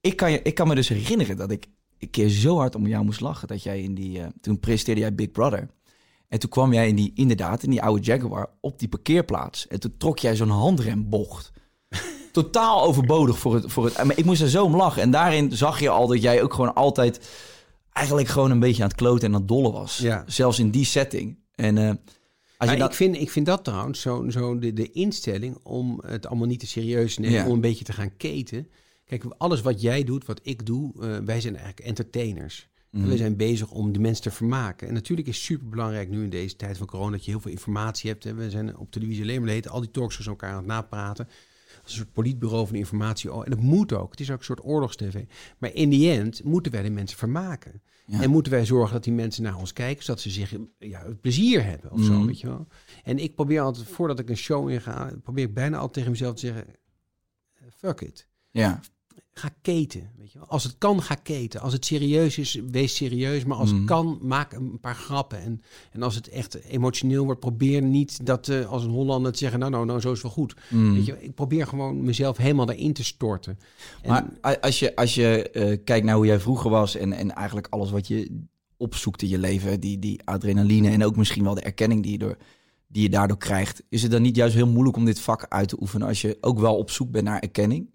ik 0.01 0.17
kan, 0.17 0.33
je, 0.33 0.43
ik 0.43 0.55
kan 0.55 0.69
me 0.69 0.75
dus 0.75 0.89
herinneren 0.89 1.37
dat 1.37 1.51
ik 1.51 1.67
een 1.99 2.11
keer 2.11 2.29
zo 2.29 2.57
hard 2.57 2.75
om 2.75 2.87
jou 2.87 3.05
moest 3.05 3.21
lachen... 3.21 3.49
dat 3.49 3.63
jij 3.63 3.83
in 3.83 3.95
die... 3.95 4.21
eh, 4.21 4.27
toen 4.41 4.61
presenteerde 4.61 5.01
jij 5.01 5.15
Big 5.15 5.31
Brother. 5.31 5.69
En 6.33 6.39
toen 6.39 6.51
kwam 6.51 6.73
jij 6.73 6.89
in 6.89 6.95
die, 6.95 7.13
inderdaad, 7.15 7.63
in 7.63 7.71
die 7.71 7.83
oude 7.83 8.03
Jaguar 8.03 8.51
op 8.61 8.79
die 8.79 8.89
parkeerplaats. 8.89 9.67
En 9.69 9.81
toen 9.81 9.95
trok 9.99 10.19
jij 10.19 10.37
zo'n 10.37 10.49
handrembocht. 10.49 11.53
Totaal 12.33 12.83
overbodig 12.83 13.39
voor 13.39 13.55
het, 13.55 13.73
voor 13.73 13.85
het... 13.85 14.05
Maar 14.05 14.19
ik 14.19 14.25
moest 14.25 14.43
er 14.43 14.49
zo 14.49 14.65
om 14.65 14.77
lachen. 14.77 15.03
En 15.03 15.11
daarin 15.11 15.53
zag 15.57 15.81
je 15.81 15.89
al 15.89 16.07
dat 16.07 16.23
jij 16.23 16.43
ook 16.43 16.55
gewoon 16.55 16.75
altijd... 16.75 17.29
eigenlijk 17.93 18.29
gewoon 18.29 18.51
een 18.51 18.61
beetje 18.61 18.83
aan 18.83 18.89
het 18.89 18.97
kloten 18.97 19.29
en 19.29 19.35
aan 19.35 19.41
het 19.41 19.49
dollen 19.49 19.73
was. 19.73 19.99
Ja. 19.99 20.25
Zelfs 20.27 20.59
in 20.59 20.71
die 20.71 20.85
setting. 20.85 21.39
En 21.55 21.79
eh, 21.79 21.93
je 22.71 22.77
dat... 22.77 22.91
ik, 22.91 22.97
vind, 22.97 23.17
ik 23.17 23.31
vind 23.31 23.47
dat 23.47 23.65
trouwens 23.65 24.01
zo, 24.01 24.25
zo 24.29 24.59
de, 24.59 24.73
de 24.73 24.91
instelling 24.91 25.59
om 25.63 26.03
het 26.07 26.27
allemaal 26.27 26.49
niet 26.49 26.61
te 26.61 26.67
serieus 26.67 27.15
te 27.15 27.21
nemen, 27.21 27.39
Ja. 27.39 27.47
om 27.47 27.53
een 27.53 27.61
beetje 27.61 27.85
te 27.85 27.93
gaan 27.93 28.17
keten. 28.17 28.69
Kijk, 29.05 29.25
alles 29.39 29.61
wat 29.61 29.81
jij 29.81 30.05
doet, 30.05 30.27
wat 30.27 30.41
ik 30.43 30.67
doe, 30.67 30.93
eh, 31.01 31.17
wij 31.25 31.41
zijn 31.41 31.57
eigenlijk 31.57 31.87
entertainers. 31.87 32.69
Mhm. 32.93 33.03
En 33.05 33.09
we 33.11 33.17
zijn 33.17 33.37
bezig 33.37 33.71
om 33.71 33.93
de 33.93 33.99
mensen 33.99 34.23
te 34.23 34.31
vermaken. 34.31 34.89
En 34.89 34.95
natuurlijk 34.95 35.29
is 35.29 35.37
het 35.37 35.45
super 35.45 35.69
belangrijk 35.69 36.09
nu 36.09 36.23
in 36.23 36.31
deze 36.31 36.57
tijd 36.57 36.79
van 36.79 36.87
corona 36.87 37.11
dat 37.11 37.25
je 37.25 37.31
heel 37.31 37.41
veel 37.41 37.51
informatie 37.51 38.11
hebt. 38.11 38.25
Hè. 38.25 38.35
We 38.35 38.51
zijn 38.51 38.77
op 38.77 38.91
televisie 38.91 39.23
alleen 39.23 39.45
maar 39.45 39.69
al 39.69 39.81
die 39.81 39.91
talkshows 39.91 40.27
elkaar 40.27 40.51
aan 40.51 40.57
het 40.57 40.67
napraten. 40.67 41.27
Als 41.83 41.93
een 41.93 41.99
soort 41.99 42.13
politbureau 42.13 42.67
van 42.67 42.77
informatie. 42.77 43.33
Oh, 43.33 43.45
En 43.45 43.51
dat 43.51 43.61
moet 43.61 43.93
ook. 43.93 44.11
Het 44.11 44.21
is 44.21 44.31
ook 44.31 44.39
een 44.39 44.45
soort 44.45 44.65
oorlogstv. 44.65 45.23
Maar 45.59 45.75
in 45.75 45.89
die 45.91 46.11
end 46.11 46.45
moeten 46.45 46.73
wij 46.73 46.83
de 46.83 46.91
mensen 46.91 47.19
vermaken. 47.19 47.83
Ja. 48.07 48.23
En 48.23 48.31
moeten 48.31 48.53
wij 48.53 48.65
zorgen 48.65 48.93
dat 48.95 49.05
die 49.05 49.13
mensen 49.13 49.43
naar 49.43 49.57
ons 49.59 49.73
kijken, 49.73 50.05
zodat 50.05 50.21
ze 50.21 50.31
zich 50.31 50.55
ja, 50.79 51.05
het 51.07 51.21
plezier 51.21 51.65
hebben 51.65 51.91
of 51.93 52.03
zo, 52.03 52.13
Mhm. 52.13 52.27
weet 52.27 52.41
je 52.41 52.47
wel. 52.47 52.67
En 53.05 53.19
ik 53.19 53.35
probeer 53.35 53.61
altijd, 53.61 53.87
voordat 53.87 54.19
ik 54.19 54.29
een 54.29 54.37
show 54.37 54.71
inga, 54.71 55.13
probeer 55.23 55.45
ik 55.45 55.55
bijna 55.55 55.77
altijd 55.77 55.93
tegen 55.95 56.11
mezelf 56.11 56.35
te 56.35 56.47
zeggen, 56.47 56.65
fuck 57.77 58.01
it. 58.01 58.29
Ja. 58.51 58.81
Ga 59.35 59.51
keten, 59.63 60.11
weet 60.19 60.33
je 60.33 60.39
wel. 60.39 60.49
Als 60.49 60.65
het 60.65 60.75
kan, 60.79 61.03
ga 61.03 61.15
keten. 61.15 61.61
Als 61.61 61.73
het 61.73 61.85
serieus 61.85 62.39
is, 62.39 62.61
wees 62.71 62.95
serieus. 62.97 63.45
Maar 63.45 63.57
als 63.57 63.69
Mhm. 63.71 63.79
het 63.79 63.87
kan, 63.89 64.19
maak 64.23 64.53
een 64.53 64.79
paar 64.81 64.95
grappen. 64.95 65.39
En, 65.43 65.63
en 65.93 66.03
als 66.03 66.15
het 66.15 66.29
echt 66.29 66.55
emotioneel 66.55 67.25
wordt, 67.25 67.41
probeer 67.41 67.83
niet 67.83 68.27
dat 68.27 68.49
eh, 68.49 68.71
als 68.71 68.85
een 68.85 68.91
Hollander 68.91 69.33
te 69.33 69.39
zeggen, 69.39 69.59
nou, 69.59 69.73
nou, 69.73 69.87
nou, 69.87 70.01
zo 70.01 70.13
is 70.13 70.23
wel 70.23 70.31
goed. 70.31 70.55
Mm. 70.71 70.95
Weet 70.95 71.07
je, 71.07 71.17
ik 71.23 71.35
probeer 71.35 71.67
gewoon 71.67 72.03
mezelf 72.03 72.37
helemaal 72.37 72.67
daarin 72.67 72.93
te 72.93 73.05
storten. 73.05 73.59
En, 74.03 74.11
Maar 74.11 74.59
als 74.61 74.79
je, 74.79 74.97
als 74.97 75.15
je 75.15 75.51
eh, 75.51 75.79
kijkt 75.85 76.07
naar 76.07 76.17
hoe 76.17 76.27
jij 76.27 76.41
vroeger 76.41 76.71
was 76.71 76.97
en, 76.97 77.13
en 77.13 77.35
eigenlijk 77.35 77.67
alles 77.71 77.91
wat 77.91 78.07
je 78.09 78.41
opzoekt 78.77 79.23
in 79.23 79.29
je 79.29 79.39
leven, 79.39 79.81
die, 79.81 79.99
die 79.99 80.21
adrenaline 80.25 80.89
en 80.91 81.05
ook 81.05 81.17
misschien 81.17 81.45
wel 81.45 81.55
de 81.55 81.61
erkenning 81.61 82.03
die 82.03 82.13
je 82.13 82.19
door, 82.19 82.37
die 82.87 83.03
je 83.03 83.11
daardoor 83.11 83.39
krijgt. 83.39 83.83
Is 83.89 84.03
het 84.03 84.11
dan 84.11 84.23
niet 84.23 84.37
juist 84.37 84.55
heel 84.55 84.67
moeilijk 84.69 84.97
om 84.97 85.05
dit 85.05 85.21
vak 85.21 85.47
uit 85.49 85.69
te 85.69 85.77
oefenen 85.81 86.07
als 86.09 86.21
je 86.21 86.39
ook 86.41 86.59
wel 86.59 86.77
op 86.77 86.91
zoek 86.91 87.11
bent 87.11 87.25
naar 87.25 87.39
erkenning? 87.41 87.91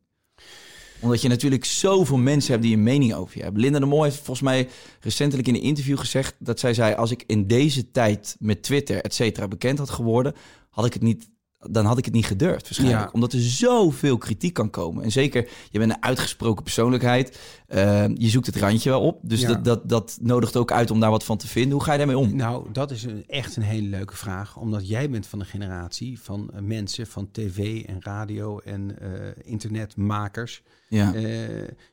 Omdat 1.00 1.22
je 1.22 1.28
natuurlijk 1.28 1.66
zoveel 1.66 2.18
mensen 2.18 2.52
hebt 2.52 2.64
die 2.64 2.76
een 2.76 2.84
mening 2.84 3.14
over 3.14 3.38
je 3.38 3.44
hebben. 3.44 3.62
Linda 3.62 3.80
de 3.80 3.86
Mol 3.86 4.04
heeft 4.04 4.16
volgens 4.16 4.42
mij 4.42 4.68
recentelijk 5.00 5.48
in 5.48 5.56
een 5.56 5.62
interview 5.62 5.98
gezegd 5.98 6.36
dat 6.40 6.60
zij 6.60 6.74
zei: 6.74 6.96
Als 6.96 7.12
ik 7.12 7.24
in 7.28 7.48
deze 7.48 7.92
tijd 7.92 8.36
met 8.40 8.64
Twitter, 8.64 9.02
et 9.02 9.14
cetera, 9.14 9.48
bekend 9.48 9.78
had 9.78 9.90
geworden, 9.90 10.34
had 10.70 10.86
ik 10.86 10.94
het 10.94 11.02
niet 11.02 11.30
dan 11.60 11.86
had 11.86 11.98
ik 11.98 12.06
het 12.06 12.14
niet 12.14 12.26
gedurfd 12.26 12.64
waarschijnlijk. 12.64 13.04
Ja. 13.04 13.10
Omdat 13.14 13.34
er 13.34 13.40
zoveel 13.40 14.18
kritiek 14.18 14.54
kan 14.54 14.70
komen. 14.70 15.04
En 15.04 15.12
zeker, 15.12 15.50
je 15.70 15.80
bent 15.80 15.92
een 15.92 16.04
uitgesproken 16.04 16.64
persoonlijkheid. 16.64 17.40
Uh, 17.70 18.06
je 18.14 18.30
zoekt 18.30 18.46
het 18.46 18.56
randje 18.56 18.90
wel 18.90 19.02
op. 19.02 19.20
Dus 19.24 19.42
Ja. 19.42 19.48
dat, 19.48 19.64
dat, 19.64 19.90
dat 19.90 20.18
nodigt 20.22 20.56
ook 20.58 20.72
uit 20.72 20.92
om 20.92 21.00
daar 21.00 21.10
wat 21.12 21.24
van 21.24 21.38
te 21.38 21.48
vinden. 21.48 21.72
Hoe 21.72 21.84
ga 21.84 21.92
je 21.92 21.98
daarmee 21.98 22.18
om? 22.18 22.36
Nou, 22.36 22.72
dat 22.72 22.92
is 22.92 23.04
een, 23.04 23.24
echt 23.28 23.56
een 23.56 23.64
hele 23.64 23.88
leuke 23.88 24.16
vraag. 24.16 24.58
Omdat 24.58 24.88
jij 24.88 25.10
bent 25.10 25.28
van 25.28 25.40
de 25.40 25.46
generatie 25.46 26.20
van 26.22 26.50
eh, 26.54 26.62
mensen 26.62 27.08
van 27.08 27.30
tv 27.32 27.84
en 27.86 27.98
radio 28.00 28.60
en 28.60 29.00
eh, 29.00 29.10
internetmakers. 29.44 30.64
Ja, 30.90 31.14
Eh, 31.14 31.24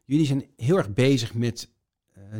jullie 0.04 0.26
zijn 0.26 0.44
heel 0.56 0.76
erg 0.76 0.92
bezig 0.92 1.34
met 1.34 1.68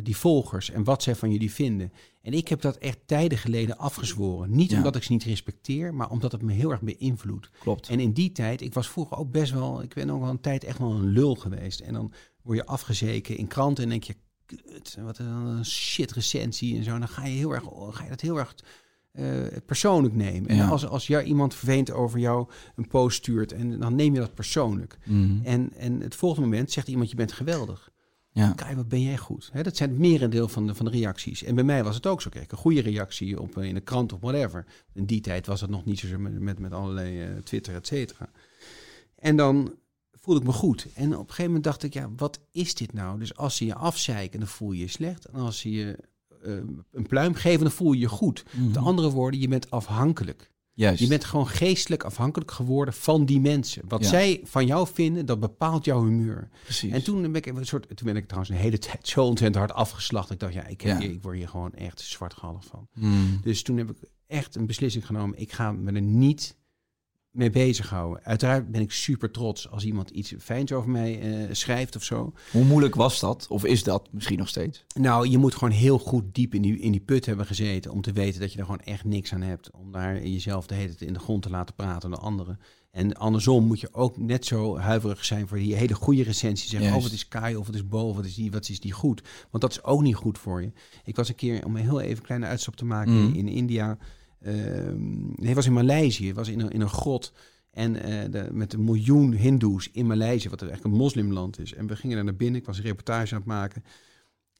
die 0.03 0.17
volgers 0.17 0.69
en 0.71 0.83
wat 0.83 1.03
zij 1.03 1.15
van 1.15 1.31
jullie 1.31 1.51
vinden. 1.51 1.91
En 2.21 2.33
ik 2.33 2.47
heb 2.47 2.61
dat 2.61 2.77
echt 2.77 2.97
tijden 3.05 3.37
geleden 3.37 3.77
afgezworen. 3.77 4.55
Niet 4.55 4.69
Ja. 4.71 4.77
omdat 4.77 4.95
ik 4.95 5.03
ze 5.03 5.11
niet 5.11 5.23
respecteer, 5.23 5.93
maar 5.93 6.09
omdat 6.09 6.31
het 6.31 6.41
me 6.41 6.53
heel 6.53 6.71
erg 6.71 6.81
beïnvloedt. 6.81 7.49
klopt. 7.59 7.89
En 7.89 7.99
in 7.99 8.11
die 8.11 8.31
tijd, 8.31 8.61
ik 8.61 8.73
was 8.73 8.89
vroeger 8.89 9.17
ook 9.17 9.31
best 9.31 9.51
wel, 9.51 9.81
ik 9.81 9.93
ben 9.93 10.09
ook 10.09 10.21
wel 10.21 10.29
een 10.29 10.41
tijd 10.41 10.63
echt 10.63 10.77
wel 10.77 10.91
een 10.91 11.07
lul 11.09 11.35
geweest. 11.35 11.79
En 11.79 11.93
dan 11.93 12.11
word 12.41 12.57
je 12.57 12.65
afgezeken 12.65 13.37
in 13.37 13.47
kranten 13.47 13.83
en 13.83 13.89
denk 13.89 14.03
je, 14.03 14.15
kut, 14.45 14.97
wat 15.01 15.17
een 15.17 15.65
shit 15.65 16.11
recensie 16.11 16.77
en 16.77 16.83
zo. 16.83 16.99
Dan 16.99 17.07
ga 17.07 17.25
je, 17.25 17.37
heel 17.37 17.51
erg, 17.53 17.63
ga 17.89 18.03
je 18.03 18.09
dat 18.09 18.21
heel 18.21 18.37
erg 18.37 18.55
eh, 19.11 19.25
persoonlijk 19.65 20.15
nemen. 20.15 20.49
En 20.49 20.55
Ja. 20.55 20.67
als, 20.67 20.85
als 20.87 21.07
jou 21.07 21.23
iemand 21.23 21.55
vervelend 21.55 21.91
over 21.91 22.19
jou 22.19 22.49
een 22.75 22.87
post 22.87 23.17
stuurt, 23.17 23.51
en 23.51 23.79
dan 23.79 23.95
neem 23.95 24.13
je 24.13 24.19
dat 24.19 24.33
persoonlijk. 24.33 24.97
Mhm. 25.05 25.45
En, 25.45 25.73
en 25.77 26.01
het 26.01 26.15
volgende 26.15 26.47
moment 26.49 26.71
zegt 26.71 26.87
iemand, 26.87 27.09
je 27.09 27.15
bent 27.15 27.31
geweldig. 27.31 27.89
Ja. 28.35 28.51
Kijk, 28.51 28.75
wat 28.75 28.87
ben 28.87 29.01
jij 29.01 29.17
goed. 29.17 29.51
Dat 29.61 29.77
zijn 29.77 29.89
het 29.89 29.99
merendeel 29.99 30.47
van 30.47 30.67
de, 30.67 30.75
van 30.75 30.85
de 30.85 30.91
reacties. 30.91 31.43
En 31.43 31.55
bij 31.55 31.63
mij 31.63 31.83
was 31.83 31.95
het 31.95 32.05
ook 32.05 32.21
zo. 32.21 32.29
Kijk, 32.29 32.51
een 32.51 32.57
goede 32.57 32.81
reactie 32.81 33.41
op, 33.41 33.57
eh, 33.57 33.63
in 33.63 33.73
de 33.73 33.81
krant 33.81 34.13
of 34.13 34.19
whatever. 34.19 34.65
In 34.93 35.05
die 35.05 35.21
tijd 35.21 35.45
was 35.45 35.61
het 35.61 35.69
nog 35.69 35.85
niet 35.85 35.99
zo 35.99 36.17
met, 36.17 36.39
met, 36.39 36.59
met 36.59 36.71
allerlei 36.71 37.21
eh, 37.21 37.37
Twitter, 37.37 37.75
et 37.75 37.87
cetera. 37.87 38.29
En 39.15 39.35
dan 39.35 39.75
voelde 40.11 40.39
ik 40.39 40.47
me 40.47 40.53
goed. 40.53 40.87
En 40.93 41.13
op 41.13 41.19
een 41.19 41.25
gegeven 41.25 41.45
moment 41.45 41.63
dacht 41.63 41.83
ik, 41.83 41.93
ja, 41.93 42.09
wat 42.15 42.39
is 42.51 42.75
dit 42.75 42.93
nou? 42.93 43.19
Dus 43.19 43.35
als 43.35 43.55
ze 43.55 43.65
je 43.65 43.75
afzeiken, 43.75 44.39
dan 44.39 44.47
voel 44.47 44.71
je 44.71 44.79
je 44.79 44.87
slecht. 44.87 45.25
En 45.25 45.39
als 45.39 45.59
ze 45.59 45.71
je 45.71 45.97
eh, 46.43 46.53
een 46.91 47.07
pluim 47.07 47.33
geven, 47.33 47.61
dan 47.61 47.71
voel 47.71 47.91
je 47.91 47.99
je 47.99 48.09
goed. 48.09 48.45
Mhm. 48.51 48.67
Met 48.67 48.77
andere 48.77 49.09
woorden, 49.09 49.39
je 49.39 49.47
bent 49.47 49.71
afhankelijk. 49.71 50.51
Juist. 50.75 50.99
Je 50.99 51.07
bent 51.07 51.25
gewoon 51.25 51.47
geestelijk 51.47 52.03
afhankelijk 52.03 52.51
geworden 52.51 52.93
van 52.93 53.25
die 53.25 53.39
mensen. 53.39 53.83
Wat 53.87 54.01
Ja. 54.03 54.09
zij 54.09 54.41
van 54.43 54.65
jou 54.65 54.87
vinden, 54.93 55.25
dat 55.25 55.39
bepaalt 55.39 55.85
jouw 55.85 56.03
humeur. 56.03 56.49
Precies. 56.63 56.91
En 56.91 57.03
toen 57.03 57.21
ben 57.21 57.33
ik 57.35 57.45
een 57.45 57.65
soort, 57.65 57.87
toen 57.87 58.07
ben 58.07 58.15
ik 58.15 58.25
trouwens 58.25 58.49
een 58.53 58.59
hele 58.61 58.77
tijd 58.87 59.07
zo 59.07 59.23
ontzettend 59.23 59.55
hard 59.65 59.71
afgeslacht. 59.73 60.31
Ik 60.31 60.39
dacht, 60.39 60.53
ja, 60.53 60.65
ik, 60.65 60.81
heb 60.81 60.91
Ja. 60.99 60.99
Hier, 61.07 61.11
ik 61.15 61.21
word 61.21 61.35
hier 61.37 61.47
gewoon 61.49 61.73
echt 61.73 61.99
zwartgallig 62.01 62.65
van. 62.65 62.87
Mhm. 62.93 63.15
Dus 63.41 63.63
toen 63.63 63.77
heb 63.77 63.89
ik 63.89 63.97
echt 64.27 64.55
een 64.55 64.65
beslissing 64.65 65.05
genomen. 65.05 65.39
Ik 65.39 65.51
ga 65.51 65.71
me 65.71 65.91
er 65.91 66.01
niet 66.01 66.55
mee 67.35 67.49
bezighouden. 67.49 68.23
Uiteraard 68.23 68.71
ben 68.71 68.81
ik 68.81 68.91
super 68.91 69.31
trots 69.31 69.69
als 69.69 69.85
iemand 69.85 70.09
iets 70.09 70.33
fijns 70.39 70.71
over 70.71 70.89
mij 70.89 71.19
eh, 71.21 71.47
schrijft 71.51 71.95
of 71.95 72.03
zo. 72.03 72.33
Hoe 72.51 72.63
moeilijk 72.65 72.95
was 72.95 73.19
dat? 73.19 73.45
Of 73.49 73.65
is 73.65 73.83
dat 73.83 74.07
misschien 74.11 74.37
nog 74.37 74.47
steeds? 74.47 74.85
Nou, 74.99 75.27
je 75.29 75.37
moet 75.37 75.53
gewoon 75.53 75.73
heel 75.73 75.99
goed 75.99 76.23
diep 76.31 76.53
in 76.53 76.61
die, 76.61 76.79
in 76.79 76.91
die 76.91 77.01
put 77.01 77.25
hebben 77.25 77.45
gezeten 77.45 77.91
om 77.91 78.01
te 78.01 78.11
weten 78.11 78.39
dat 78.39 78.51
je 78.53 78.57
er 78.59 78.65
gewoon 78.65 78.79
echt 78.81 79.03
niks 79.05 79.33
aan 79.33 79.41
hebt. 79.41 79.71
Om 79.71 79.91
daar 79.91 80.27
jezelf 80.27 80.67
de 80.67 80.75
hele 80.75 80.87
tijd 80.87 81.01
in 81.01 81.13
de 81.13 81.19
grond 81.19 81.41
te 81.41 81.49
laten 81.49 81.75
praten 81.75 82.09
door 82.09 82.19
anderen. 82.19 82.59
En 82.91 83.13
andersom 83.13 83.65
moet 83.65 83.79
je 83.79 83.93
ook 83.93 84.17
net 84.17 84.45
zo 84.45 84.77
huiverig 84.77 85.25
zijn 85.25 85.47
voor 85.47 85.57
die 85.57 85.75
hele 85.75 85.93
goede 85.93 86.23
recensie. 86.23 86.69
Zeggen, 86.69 86.89
Juist. 86.89 86.97
oh, 86.97 87.09
wat 87.09 87.17
is 87.19 87.27
Kai 87.27 87.55
of 87.55 87.65
wat 87.65 87.75
is 87.75 87.87
Bo 87.87 88.09
of 88.09 88.15
wat 88.15 88.25
is 88.25 88.35
die, 88.35 88.51
wat 88.51 88.69
is 88.69 88.79
die 88.79 88.91
goed. 88.91 89.21
Want 89.51 89.63
dat 89.63 89.71
is 89.71 89.83
ook 89.83 90.01
niet 90.01 90.15
goed 90.15 90.37
voor 90.37 90.61
je. 90.61 90.71
Ik 91.03 91.15
was 91.15 91.29
een 91.29 91.35
keer, 91.35 91.65
om 91.65 91.75
een 91.75 91.81
heel 91.81 92.01
even 92.01 92.23
kleine 92.23 92.45
uitstap 92.45 92.75
te 92.75 92.85
maken, 92.85 93.23
Mhm. 93.27 93.35
in 93.35 93.47
India. 93.47 93.97
Ehm 94.45 95.15
het 95.45 95.55
was 95.55 95.65
in 95.65 95.73
Maleisië. 95.73 96.33
Was 96.33 96.47
in 96.47 96.59
een, 96.59 96.69
in 96.69 96.81
een 96.81 96.89
grot. 96.89 97.33
En 97.71 98.01
eh, 98.01 98.31
de, 98.31 98.47
met 98.51 98.73
een 98.73 98.83
miljoen 98.83 99.33
hindoes 99.33 99.89
in 99.91 100.07
Maleisië, 100.07 100.49
wat 100.49 100.61
eigenlijk 100.61 100.93
een 100.93 100.99
moslimland 101.01 101.59
is. 101.59 101.73
En 101.73 101.87
we 101.87 101.95
gingen 101.95 102.15
daar 102.15 102.25
naar 102.25 102.35
binnen. 102.35 102.59
Ik 102.59 102.65
was 102.65 102.77
een 102.77 102.83
reportage 102.83 103.33
aan 103.33 103.39
het 103.39 103.49
maken. 103.49 103.83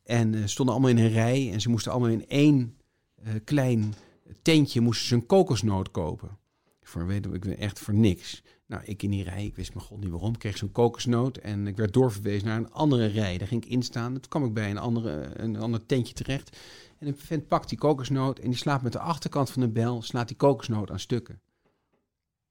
En 0.04 0.36
eh, 0.36 0.41
stonden 0.45 0.76
allemaal 0.76 0.91
in 0.93 0.98
een 0.98 1.12
rij. 1.12 1.52
En 1.52 1.62
ze 1.62 1.69
moesten 1.69 1.91
allemaal 1.91 2.10
in 2.10 2.28
één 2.28 2.78
eh, 3.15 3.34
klein 3.43 3.93
tentje 4.41 4.82
moesten 4.82 5.08
ze 5.08 5.15
een 5.15 5.26
kokosnoot 5.26 5.91
kopen. 5.91 6.38
Voor, 6.82 7.08
weet 7.08 7.26
ik, 7.26 7.45
echt 7.45 7.80
voor 7.80 7.93
niks. 7.93 8.43
Nou, 8.67 8.84
ik 8.86 9.04
in 9.04 9.10
die 9.10 9.23
rij, 9.23 9.45
ik 9.45 9.56
wist 9.56 9.73
mijn 9.73 9.86
god 9.86 9.99
niet 9.99 10.10
waarom, 10.10 10.34
ik 10.34 10.39
kreeg 10.39 10.58
zo'n 10.58 10.71
kokosnoot. 10.71 11.38
En 11.38 11.67
ik 11.67 11.78
werd 11.78 11.93
doorverwezen 11.93 12.47
naar 12.47 12.58
een 12.58 12.71
andere 12.71 13.06
rij. 13.06 13.38
Daar 13.38 13.47
ging 13.47 13.65
ik 13.65 13.71
in 13.71 13.84
staan. 13.84 14.13
Toen 14.13 14.30
kwam 14.30 14.45
ik 14.45 14.54
bij 14.54 14.69
een, 14.69 14.78
andere, 14.78 15.39
een 15.39 15.60
ander 15.60 15.86
tentje 15.86 16.13
terecht. 16.13 16.58
En 16.97 17.08
een 17.08 17.17
vent 17.17 17.47
pakt 17.47 17.69
die 17.69 17.78
kokosnoot 17.78 18.39
en 18.39 18.49
die 18.49 18.58
slaat 18.58 18.82
met 18.82 18.91
de 18.91 18.99
achterkant 18.99 19.49
van 19.49 19.62
de 19.62 19.69
bel, 19.69 20.01
slaat 20.01 20.28
die 20.28 20.38
kokosnoot 20.38 20.91
aan 20.91 20.99
stukken. 20.99 21.41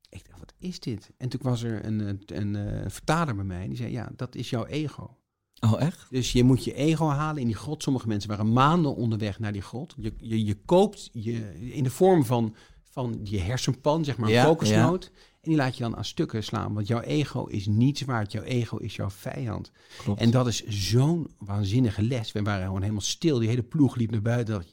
Ik 0.08 0.28
dacht, 0.28 0.38
wat 0.38 0.54
is 0.58 0.80
dit? 0.80 1.10
En 1.16 1.28
toen 1.28 1.40
was 1.42 1.62
er 1.62 1.84
een, 1.84 2.00
een, 2.00 2.22
een, 2.26 2.56
eh, 2.56 2.90
vertaler 2.90 3.34
bij 3.34 3.44
mij, 3.44 3.66
die 3.66 3.76
zei, 3.76 3.92
ja, 3.92 4.12
dat 4.16 4.34
is 4.34 4.50
jouw 4.50 4.66
ego. 4.66 5.16
Oh, 5.60 5.80
echt? 5.80 6.06
Dus 6.10 6.32
je 6.32 6.44
moet 6.44 6.64
je 6.64 6.74
ego 6.74 7.08
halen 7.08 7.40
in 7.40 7.46
die 7.46 7.56
grot. 7.56 7.82
Sommige 7.82 8.08
mensen 8.08 8.28
waren 8.28 8.52
maanden 8.52 8.94
onderweg 8.96 9.38
naar 9.38 9.52
die 9.52 9.62
grot. 9.62 9.94
Je, 9.96 10.14
je, 10.16 10.44
je 10.44 10.54
koopt 10.64 11.10
je 11.12 11.70
in 11.70 11.84
de 11.84 11.90
vorm 11.90 12.24
van, 12.24 12.54
van 12.94 13.20
je 13.22 13.40
hersenpan, 13.40 14.04
zeg 14.04 14.16
maar, 14.16 14.28
een 14.28 14.34
Ja, 14.34 14.44
kokosnoot. 14.44 15.10
En 15.40 15.50
die 15.50 15.56
laat 15.56 15.76
je 15.76 15.82
dan 15.82 15.96
aan 15.96 16.04
stukken 16.04 16.44
slaan. 16.44 16.74
Want 16.74 16.86
jouw 16.86 17.00
ego 17.00 17.44
is 17.44 17.66
niets 17.66 18.02
waard. 18.02 18.32
Jouw 18.32 18.42
ego 18.42 18.76
is 18.76 18.96
jouw 18.96 19.10
vijand. 19.10 19.70
Klopt. 19.98 20.20
En 20.20 20.30
dat 20.30 20.46
is 20.46 20.64
zo'n 20.66 21.30
waanzinnige 21.38 22.02
les. 22.02 22.32
We 22.32 22.42
waren 22.42 22.66
gewoon 22.66 22.80
helemaal 22.80 23.00
stil. 23.00 23.38
Die 23.38 23.48
hele 23.48 23.62
ploeg 23.62 23.96
liep 23.96 24.10
naar 24.10 24.22
buiten. 24.22 24.54
Dacht, 24.54 24.72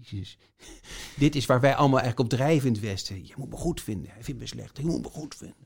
jezus. 0.00 0.38
Dit 1.16 1.34
is 1.34 1.46
waar 1.46 1.60
wij 1.60 1.74
allemaal 1.74 2.00
eigenlijk 2.00 2.32
op 2.32 2.38
drijven 2.38 2.66
in 2.66 2.72
het 2.72 2.82
Westen. 2.82 3.26
Je 3.26 3.34
moet 3.36 3.50
me 3.50 3.56
goed 3.56 3.80
vinden. 3.80 4.10
Hij 4.10 4.24
vindt 4.24 4.40
me 4.40 4.46
slecht. 4.46 4.76
Je 4.76 4.84
moet 4.84 5.02
me 5.02 5.08
goed 5.08 5.34
vinden. 5.34 5.56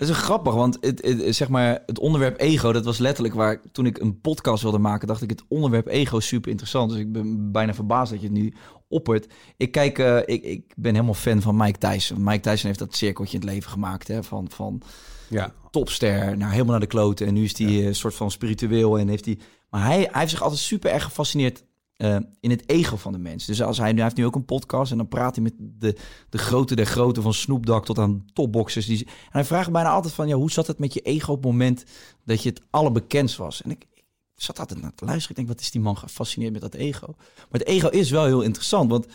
Dat 0.00 0.08
is 0.08 0.16
grappig, 0.16 0.54
want 0.54 0.78
het, 0.80 1.02
het, 1.04 1.36
zeg 1.36 1.48
maar, 1.48 1.82
het 1.86 1.98
onderwerp 1.98 2.40
ego, 2.40 2.72
dat 2.72 2.84
was 2.84 2.98
letterlijk 2.98 3.34
waar 3.34 3.60
toen 3.72 3.86
ik 3.86 3.98
een 3.98 4.20
podcast 4.20 4.62
wilde 4.62 4.78
maken, 4.78 5.08
dacht 5.08 5.22
ik 5.22 5.30
het 5.30 5.42
onderwerp 5.48 5.86
ego 5.86 6.20
super 6.20 6.50
interessant. 6.50 6.90
Dus 6.90 6.98
ik 6.98 7.12
ben 7.12 7.52
bijna 7.52 7.74
verbaasd 7.74 8.10
dat 8.10 8.20
je 8.20 8.26
het 8.26 8.36
nu 8.36 8.52
oppert. 8.88 9.26
Ik 9.56 9.72
kijk, 9.72 9.98
eh, 9.98 10.16
ik, 10.16 10.42
ik 10.42 10.72
ben 10.76 10.92
helemaal 10.94 11.14
fan 11.14 11.42
van 11.42 11.56
Mike 11.56 11.78
Tyson. 11.78 12.24
Mike 12.24 12.40
Tyson 12.40 12.66
heeft 12.66 12.78
dat 12.78 12.94
cirkeltje 12.96 13.34
in 13.34 13.40
het 13.42 13.50
leven 13.50 13.70
gemaakt, 13.70 14.08
hè, 14.08 14.22
van, 14.22 14.46
van 14.50 14.82
Ja. 15.28 15.52
topster 15.70 16.36
naar 16.36 16.50
helemaal 16.50 16.70
naar 16.70 16.80
de 16.80 16.86
kloten. 16.86 17.26
En 17.26 17.34
nu 17.34 17.44
is 17.44 17.58
hij 17.58 17.66
eh, 17.68 17.86
een 17.86 17.94
soort 17.94 18.14
van 18.14 18.30
spiritueel 18.30 18.98
en 18.98 19.08
heeft 19.08 19.24
hij. 19.24 19.38
Maar 19.70 19.84
hij, 19.86 19.98
hij 19.98 20.20
heeft 20.20 20.30
zich 20.30 20.42
altijd 20.42 20.60
super 20.60 20.90
erg 20.90 21.04
gefascineerd 21.04 21.64
eh, 22.00 22.16
in 22.40 22.50
het 22.50 22.68
ego 22.68 22.96
van 22.96 23.12
de 23.12 23.18
mens. 23.18 23.44
Dus 23.44 23.62
als 23.62 23.78
hij, 23.78 23.90
nu 23.90 23.94
hij 23.94 24.04
heeft 24.04 24.16
nu 24.16 24.26
ook 24.26 24.34
een 24.34 24.44
podcast 24.44 24.90
en 24.90 24.96
dan 24.96 25.08
praat 25.08 25.34
hij 25.34 25.44
met 25.44 25.54
de, 25.58 25.96
de 26.28 26.38
grote 26.38 26.74
der 26.74 26.86
grote 26.86 27.22
van 27.22 27.34
Snoop 27.34 27.66
Dogg 27.66 27.84
tot 27.84 27.98
aan 27.98 28.24
topboxers. 28.32 28.86
Die, 28.86 29.06
en 29.06 29.12
hij 29.30 29.44
vraagt 29.44 29.70
bijna 29.70 29.90
altijd 29.90 30.14
van, 30.14 30.28
ja, 30.28 30.36
hoe 30.36 30.50
zat 30.50 30.66
het 30.66 30.78
met 30.78 30.94
je 30.94 31.00
ego 31.00 31.30
op 31.32 31.36
het 31.36 31.46
moment 31.46 31.84
dat 32.24 32.42
je 32.42 32.48
het 32.48 32.62
allerbekendst 32.70 33.36
was? 33.36 33.62
En 33.62 33.70
ik, 33.70 33.86
ik 33.94 34.04
zat 34.34 34.58
altijd 34.58 34.80
naar 34.80 34.94
te 34.94 35.04
luisteren. 35.04 35.30
Ik 35.30 35.36
denk, 35.36 35.48
wat 35.48 35.60
is 35.60 35.70
die 35.70 35.80
man 35.80 35.98
gefascineerd 35.98 36.52
met 36.52 36.60
dat 36.60 36.74
ego? 36.74 37.14
Maar 37.16 37.60
het 37.60 37.66
ego 37.66 37.88
is 37.88 38.10
wel 38.10 38.24
heel 38.24 38.42
interessant, 38.42 38.90
want 38.90 39.06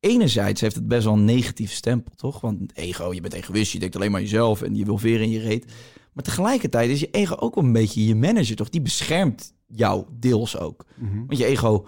enerzijds 0.00 0.60
heeft 0.60 0.74
het 0.74 0.88
best 0.88 1.04
wel 1.04 1.12
een 1.12 1.24
negatieve 1.24 1.74
stempel, 1.74 2.12
toch? 2.16 2.40
Want 2.40 2.76
ego, 2.76 3.12
je 3.12 3.20
bent 3.20 3.34
egoïst, 3.34 3.72
je 3.72 3.78
denkt 3.78 3.96
alleen 3.96 4.10
maar 4.10 4.20
jezelf 4.20 4.62
en 4.62 4.74
je 4.74 4.84
wil 4.84 4.98
veren 4.98 5.24
in 5.24 5.30
je 5.30 5.40
reet. 5.40 5.72
Maar 6.12 6.24
tegelijkertijd 6.24 6.90
is 6.90 7.00
je 7.00 7.10
ego 7.10 7.34
ook 7.34 7.54
wel 7.54 7.64
een 7.64 7.72
beetje 7.72 8.06
je 8.06 8.14
manager, 8.14 8.56
toch? 8.56 8.70
Die 8.70 8.82
beschermt 8.82 9.54
jou 9.66 10.04
deels 10.18 10.58
ook. 10.58 10.84
Mhm. 10.94 11.26
Want 11.26 11.38
je 11.38 11.44
ego 11.44 11.86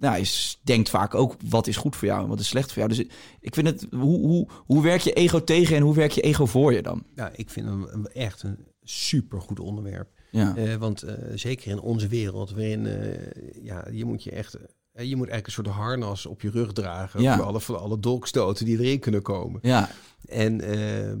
nou, 0.00 0.18
is, 0.20 0.60
denkt 0.62 0.88
vaak 0.90 1.14
ook 1.14 1.34
wat 1.48 1.66
is 1.66 1.76
goed 1.76 1.96
voor 1.96 2.08
jou 2.08 2.22
en 2.22 2.28
wat 2.28 2.40
is 2.40 2.48
slecht 2.48 2.72
voor 2.72 2.82
jou. 2.82 2.88
Dus 2.88 3.16
ik 3.40 3.54
vind 3.54 3.66
het, 3.66 3.86
hoe, 3.90 4.26
hoe, 4.26 4.48
hoe 4.56 4.82
werk 4.82 5.00
je 5.00 5.12
ego 5.12 5.44
tegen 5.44 5.76
en 5.76 5.82
hoe 5.82 5.94
werk 5.94 6.10
je 6.12 6.20
ego 6.20 6.46
voor 6.46 6.72
je 6.72 6.82
dan? 6.82 7.02
Nou, 7.14 7.30
ik 7.34 7.50
vind 7.50 7.66
hem 7.66 8.06
echt 8.06 8.42
een 8.42 8.58
supergoed 8.82 9.60
onderwerp. 9.60 10.08
Ja, 10.30 10.56
Eh, 10.56 10.74
want 10.74 11.02
eh, 11.02 11.14
zeker 11.34 11.70
in 11.70 11.80
onze 11.80 12.06
wereld, 12.08 12.50
waarin 12.50 12.86
eh, 12.86 13.64
ja, 13.64 13.86
je 13.92 14.04
moet 14.04 14.22
je 14.24 14.30
echt. 14.30 14.54
eh, 14.54 15.04
je 15.08 15.16
moet 15.16 15.28
eigenlijk 15.28 15.46
een 15.46 15.52
soort 15.64 15.76
harnas 15.76 16.26
op 16.26 16.40
je 16.42 16.50
rug 16.50 16.72
dragen. 16.72 17.22
Ja. 17.22 17.36
Voor, 17.36 17.44
alle, 17.44 17.60
voor 17.60 17.76
alle 17.76 17.98
dolkstoten 17.98 18.64
die 18.64 18.78
erin 18.80 18.98
kunnen 18.98 19.22
komen. 19.22 19.58
ja, 19.62 19.90
En 20.26 20.60
ehm, 20.60 21.18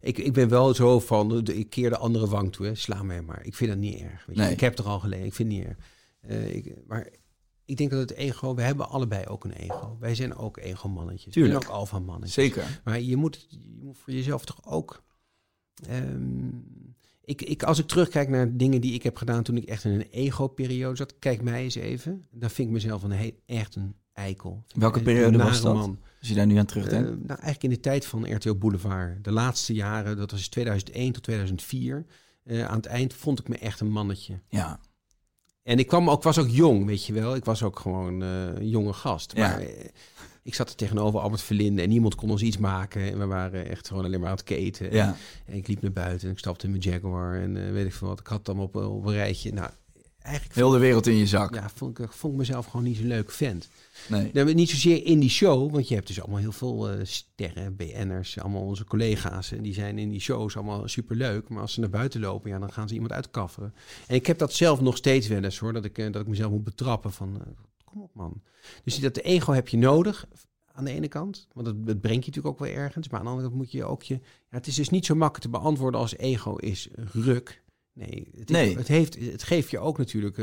ik, 0.00 0.18
ik 0.18 0.32
ben 0.32 0.48
wel 0.48 0.74
zo 0.74 1.00
van. 1.00 1.44
de- 1.44 1.56
Ik 1.58 1.70
keer 1.70 1.90
de 1.90 1.96
andere 1.96 2.26
wang 2.28 2.52
toe. 2.52 2.66
Hè. 2.66 2.74
Sla 2.74 3.02
mij 3.02 3.22
maar. 3.22 3.40
Ik 3.46 3.54
vind 3.54 3.70
dat 3.70 3.78
niet 3.78 4.00
erg. 4.00 4.24
Weet 4.26 4.36
je. 4.36 4.42
Nee. 4.42 4.52
Ik 4.52 4.60
heb 4.60 4.78
er 4.78 4.84
al 4.84 5.00
geleden. 5.00 5.26
Ik 5.26 5.34
vind 5.34 5.48
het 5.52 5.58
niet 5.58 5.66
erg. 5.68 5.76
Eh, 6.20 6.54
ik, 6.54 6.74
maar 6.86 7.08
ik 7.64 7.76
denk 7.76 7.90
dat 7.90 8.00
het 8.00 8.12
ego. 8.12 8.54
We 8.54 8.62
hebben 8.62 8.88
allebei 8.88 9.26
ook 9.26 9.44
een 9.44 9.52
ego. 9.52 9.96
Wij 10.00 10.14
zijn 10.14 10.36
ook 10.36 10.56
ego-mannetjes. 10.56 11.32
Tuurlijk. 11.32 11.54
En 11.54 11.68
ook 11.68 11.74
alfa-mannetjes. 11.74 12.34
zeker. 12.34 12.80
Maar 12.84 13.00
je 13.00 13.16
moet, 13.16 13.46
je 13.48 13.80
moet 13.82 13.98
voor 13.98 14.12
jezelf 14.12 14.44
toch 14.44 14.64
ook. 14.66 15.02
ehm, 15.88 16.48
ik, 17.24 17.42
ik, 17.42 17.62
als 17.62 17.78
ik 17.78 17.86
terugkijk 17.86 18.28
naar 18.28 18.56
dingen 18.56 18.80
die 18.80 18.92
ik 18.92 19.02
heb 19.02 19.16
gedaan 19.16 19.42
toen 19.42 19.56
ik 19.56 19.64
echt 19.64 19.84
in 19.84 19.90
een 19.90 20.08
ego-periode 20.10 20.96
zat, 20.96 21.18
kijk 21.18 21.42
mij 21.42 21.62
eens 21.62 21.74
even. 21.74 22.26
Dan 22.30 22.50
vind 22.50 22.68
ik 22.68 22.74
mezelf 22.74 23.02
een 23.02 23.10
heel, 23.10 23.32
echt 23.46 23.74
een 23.74 23.94
eikel. 24.12 24.64
Welke 24.74 25.02
periode 25.02 25.38
was 25.38 25.60
dat? 25.60 25.74
Man. 25.74 25.98
Als 26.18 26.28
je 26.28 26.34
daar 26.34 26.46
nu 26.46 26.56
aan 26.56 26.66
terugdenkt. 26.66 27.08
Uh, 27.08 27.14
nou, 27.14 27.28
eigenlijk 27.28 27.62
in 27.62 27.70
de 27.70 27.80
tijd 27.80 28.06
van 28.06 28.34
RTL 28.34 28.54
Boulevard. 28.54 29.24
De 29.24 29.32
laatste 29.32 29.74
jaren, 29.74 30.16
dat 30.16 30.30
was 30.30 30.48
2001 30.48 31.12
tot 31.12 31.22
2004. 31.22 32.06
Uh, 32.44 32.64
aan 32.64 32.76
het 32.76 32.86
eind 32.86 33.14
vond 33.14 33.38
ik 33.38 33.48
me 33.48 33.58
echt 33.58 33.80
een 33.80 33.90
mannetje. 33.90 34.40
Ja. 34.48 34.80
En 35.62 35.78
ik 35.78 35.86
kwam 35.86 36.10
ook, 36.10 36.22
was 36.22 36.38
ook 36.38 36.48
jong, 36.48 36.86
weet 36.86 37.06
je 37.06 37.12
wel. 37.12 37.34
Ik 37.34 37.44
was 37.44 37.62
ook 37.62 37.78
gewoon 37.78 38.22
uh, 38.22 38.44
een 38.44 38.68
jonge 38.68 38.92
gast. 38.92 39.36
Maar 39.36 39.62
ja. 39.62 39.68
ik 40.42 40.54
zat 40.54 40.68
er 40.68 40.74
tegenover 40.74 41.20
Albert 41.20 41.42
Verlinde 41.42 41.82
en 41.82 41.88
niemand 41.88 42.14
kon 42.14 42.30
ons 42.30 42.42
iets 42.42 42.58
maken. 42.58 43.02
En 43.02 43.18
we 43.18 43.26
waren 43.26 43.68
echt 43.68 43.88
gewoon 43.88 44.04
alleen 44.04 44.20
maar 44.20 44.28
aan 44.28 44.34
het 44.34 44.44
keten. 44.44 44.92
Ja. 44.92 45.16
En, 45.46 45.56
ik 45.56 45.68
liep 45.68 45.82
naar 45.82 45.92
buiten 45.92 46.26
en 46.26 46.32
ik 46.32 46.38
stapte 46.38 46.64
in 46.64 46.70
mijn 46.70 46.82
Jaguar 46.82 47.40
en 47.40 47.72
weet 47.72 47.86
ik 47.86 47.92
veel 47.92 48.08
wat. 48.08 48.20
Ik 48.20 48.26
had 48.26 48.48
allemaal 48.48 48.66
op, 48.66 48.76
op 48.76 49.06
een 49.06 49.12
rijtje. 49.12 49.52
Nou, 49.52 49.70
eigenlijk... 50.22 50.54
Heel 50.54 50.70
de 50.70 50.78
wereld 50.78 51.06
in 51.06 51.14
je 51.14 51.26
zak. 51.26 51.54
Ja, 51.54 51.70
vond 51.74 51.98
ik, 51.98 52.12
vond 52.12 52.32
ik 52.32 52.38
mezelf 52.38 52.66
gewoon 52.66 52.84
niet 52.84 52.96
zo'n 52.96 53.06
leuk 53.06 53.30
vent. 53.30 53.68
Nee. 54.08 54.30
Nou, 54.32 54.54
niet 54.54 54.70
zozeer 54.70 55.04
in 55.04 55.20
die 55.20 55.30
show, 55.30 55.72
want 55.72 55.88
je 55.88 55.94
hebt 55.94 56.06
dus 56.06 56.20
allemaal 56.20 56.38
heel 56.38 56.52
veel 56.52 56.92
uh, 56.92 57.04
sterren, 57.04 57.76
BN'ers, 57.76 58.38
allemaal 58.38 58.62
onze 58.62 58.84
collega's. 58.84 59.52
En 59.52 59.62
die 59.62 59.74
zijn 59.74 59.98
in 59.98 60.10
die 60.10 60.20
shows 60.20 60.56
allemaal 60.56 60.88
superleuk. 60.88 61.48
Maar 61.48 61.60
als 61.60 61.72
ze 61.72 61.80
naar 61.80 61.90
buiten 61.90 62.20
lopen, 62.20 62.50
ja, 62.50 62.58
dan 62.58 62.72
gaan 62.72 62.88
ze 62.88 62.94
iemand 62.94 63.12
uitkafferen. 63.12 63.74
En 64.06 64.14
ik 64.14 64.26
heb 64.26 64.38
dat 64.38 64.52
zelf 64.52 64.80
nog 64.80 64.96
steeds 64.96 65.28
wel 65.28 65.44
eens 65.44 65.58
hoor, 65.58 65.72
dat 65.72 65.84
ik, 65.84 65.98
uh, 65.98 66.12
dat 66.12 66.22
ik 66.22 66.28
mezelf 66.28 66.50
moet 66.50 66.64
betrappen 66.64 67.12
van, 67.12 67.34
uh, 67.34 67.42
kom 67.84 68.02
op 68.02 68.14
man. 68.14 68.42
Dus 68.84 68.98
dat 68.98 69.14
de 69.14 69.22
ego 69.22 69.52
heb 69.52 69.68
je 69.68 69.76
nodig 69.76 70.26
aan 70.72 70.84
de 70.84 70.92
ene 70.92 71.08
kant, 71.08 71.48
want 71.52 71.66
het, 71.66 71.76
het 71.84 72.00
brengt 72.00 72.24
je 72.24 72.30
natuurlijk 72.30 72.46
ook 72.46 72.68
wel 72.68 72.76
ergens. 72.76 73.08
Maar 73.08 73.18
aan 73.18 73.24
de 73.24 73.30
andere 73.30 73.48
kant 73.48 73.60
moet 73.60 73.72
je 73.72 73.84
ook 73.84 74.02
je... 74.02 74.14
Ja, 74.14 74.56
het 74.56 74.66
is 74.66 74.74
dus 74.74 74.88
niet 74.88 75.06
zo 75.06 75.14
makkelijk 75.14 75.44
te 75.44 75.58
beantwoorden 75.58 76.00
als 76.00 76.16
ego 76.16 76.56
is 76.56 76.88
ruk. 77.12 77.62
Nee, 77.92 78.28
het, 78.38 78.48
nee. 78.48 78.76
het, 78.76 78.88
heeft, 78.88 79.18
het 79.18 79.42
geeft 79.42 79.70
je 79.70 79.78
ook 79.78 79.98
natuurlijk 79.98 80.36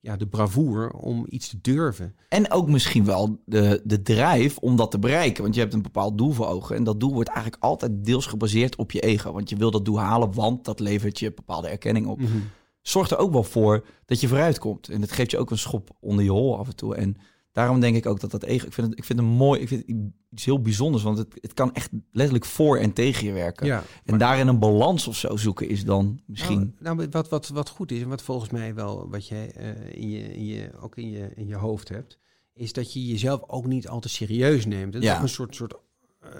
ja, 0.00 0.16
de 0.16 0.26
bravoure 0.26 0.92
om 0.92 1.26
iets 1.28 1.48
te 1.48 1.58
durven. 1.60 2.14
En 2.28 2.50
ook 2.50 2.68
misschien 2.68 3.04
wel 3.04 3.42
de, 3.44 3.80
de 3.84 4.02
drijf 4.02 4.58
om 4.58 4.76
dat 4.76 4.90
te 4.90 4.98
bereiken. 4.98 5.42
Want 5.42 5.54
je 5.54 5.60
hebt 5.60 5.74
een 5.74 5.82
bepaald 5.82 6.18
doel 6.18 6.30
voor 6.30 6.46
ogen. 6.46 6.76
En 6.76 6.84
dat 6.84 7.00
doel 7.00 7.12
wordt 7.12 7.28
eigenlijk 7.28 7.62
altijd 7.62 8.04
deels 8.04 8.26
gebaseerd 8.26 8.76
op 8.76 8.92
je 8.92 9.00
ego. 9.00 9.32
Want 9.32 9.48
je 9.50 9.56
wil 9.56 9.70
dat 9.70 9.84
doel 9.84 10.00
halen, 10.00 10.34
want 10.34 10.64
dat 10.64 10.80
levert 10.80 11.18
je 11.18 11.32
bepaalde 11.32 11.68
erkenning 11.68 12.06
op. 12.06 12.20
Mhm. 12.20 12.38
Zorgt 12.82 13.10
er 13.10 13.18
ook 13.18 13.32
wel 13.32 13.42
voor 13.42 13.86
dat 14.04 14.20
je 14.20 14.28
vooruit 14.28 14.58
komt. 14.58 14.88
En 14.88 15.00
dat 15.00 15.12
geeft 15.12 15.30
je 15.30 15.38
ook 15.38 15.50
een 15.50 15.58
schop 15.58 15.90
onder 16.00 16.24
je 16.24 16.30
hol 16.30 16.58
af 16.58 16.68
en 16.68 16.76
toe. 16.76 16.94
En 16.94 17.16
daarom 17.52 17.80
denk 17.80 17.96
ik 17.96 18.06
ook 18.06 18.20
dat 18.20 18.30
dat 18.30 18.42
ego... 18.42 18.66
Ik 18.66 18.72
vind 18.72 18.86
het, 18.88 18.98
ik 18.98 19.04
vind 19.04 19.18
het 19.18 19.28
mooi, 19.28 19.60
ik 19.60 19.68
vind 19.68 19.86
het 19.86 19.96
iets 20.30 20.44
heel 20.44 20.60
bijzonders. 20.62 21.02
Want 21.02 21.18
het, 21.18 21.34
het 21.40 21.54
kan 21.54 21.74
echt 21.74 21.90
letterlijk 22.12 22.44
voor 22.44 22.78
en 22.78 22.92
tegen 22.92 23.26
je 23.26 23.32
werken. 23.32 23.66
Ja, 23.66 23.82
En 24.04 24.18
daarin 24.18 24.48
een 24.48 24.58
balans 24.58 25.08
of 25.08 25.16
zo 25.16 25.36
zoeken 25.36 25.68
is 25.68 25.84
dan 25.84 26.20
misschien... 26.26 26.74
Nou, 26.78 26.96
nou, 26.96 27.08
wat, 27.10 27.28
wat, 27.28 27.48
wat 27.48 27.68
goed 27.68 27.92
is, 27.92 28.02
en 28.02 28.08
wat 28.08 28.22
volgens 28.22 28.50
mij 28.50 28.74
wel 28.74 29.08
wat 29.10 29.28
jij 29.28 29.50
eh, 29.52 29.92
in 30.00 30.10
je, 30.10 30.34
in 30.34 30.44
je, 30.46 30.70
ook 30.80 30.96
in 30.96 31.10
je, 31.10 31.30
in 31.34 31.46
je 31.46 31.56
hoofd 31.56 31.88
hebt, 31.88 32.18
is 32.54 32.72
dat 32.72 32.92
je 32.92 33.06
jezelf 33.06 33.42
ook 33.46 33.66
niet 33.66 33.88
al 33.88 34.00
te 34.00 34.08
serieus 34.08 34.66
neemt. 34.66 34.94
Het 34.94 35.02
is 35.02 35.08
Ja. 35.08 35.22
een 35.22 35.28
soort, 35.28 35.54
soort 35.54 35.74
eh, 36.20 36.30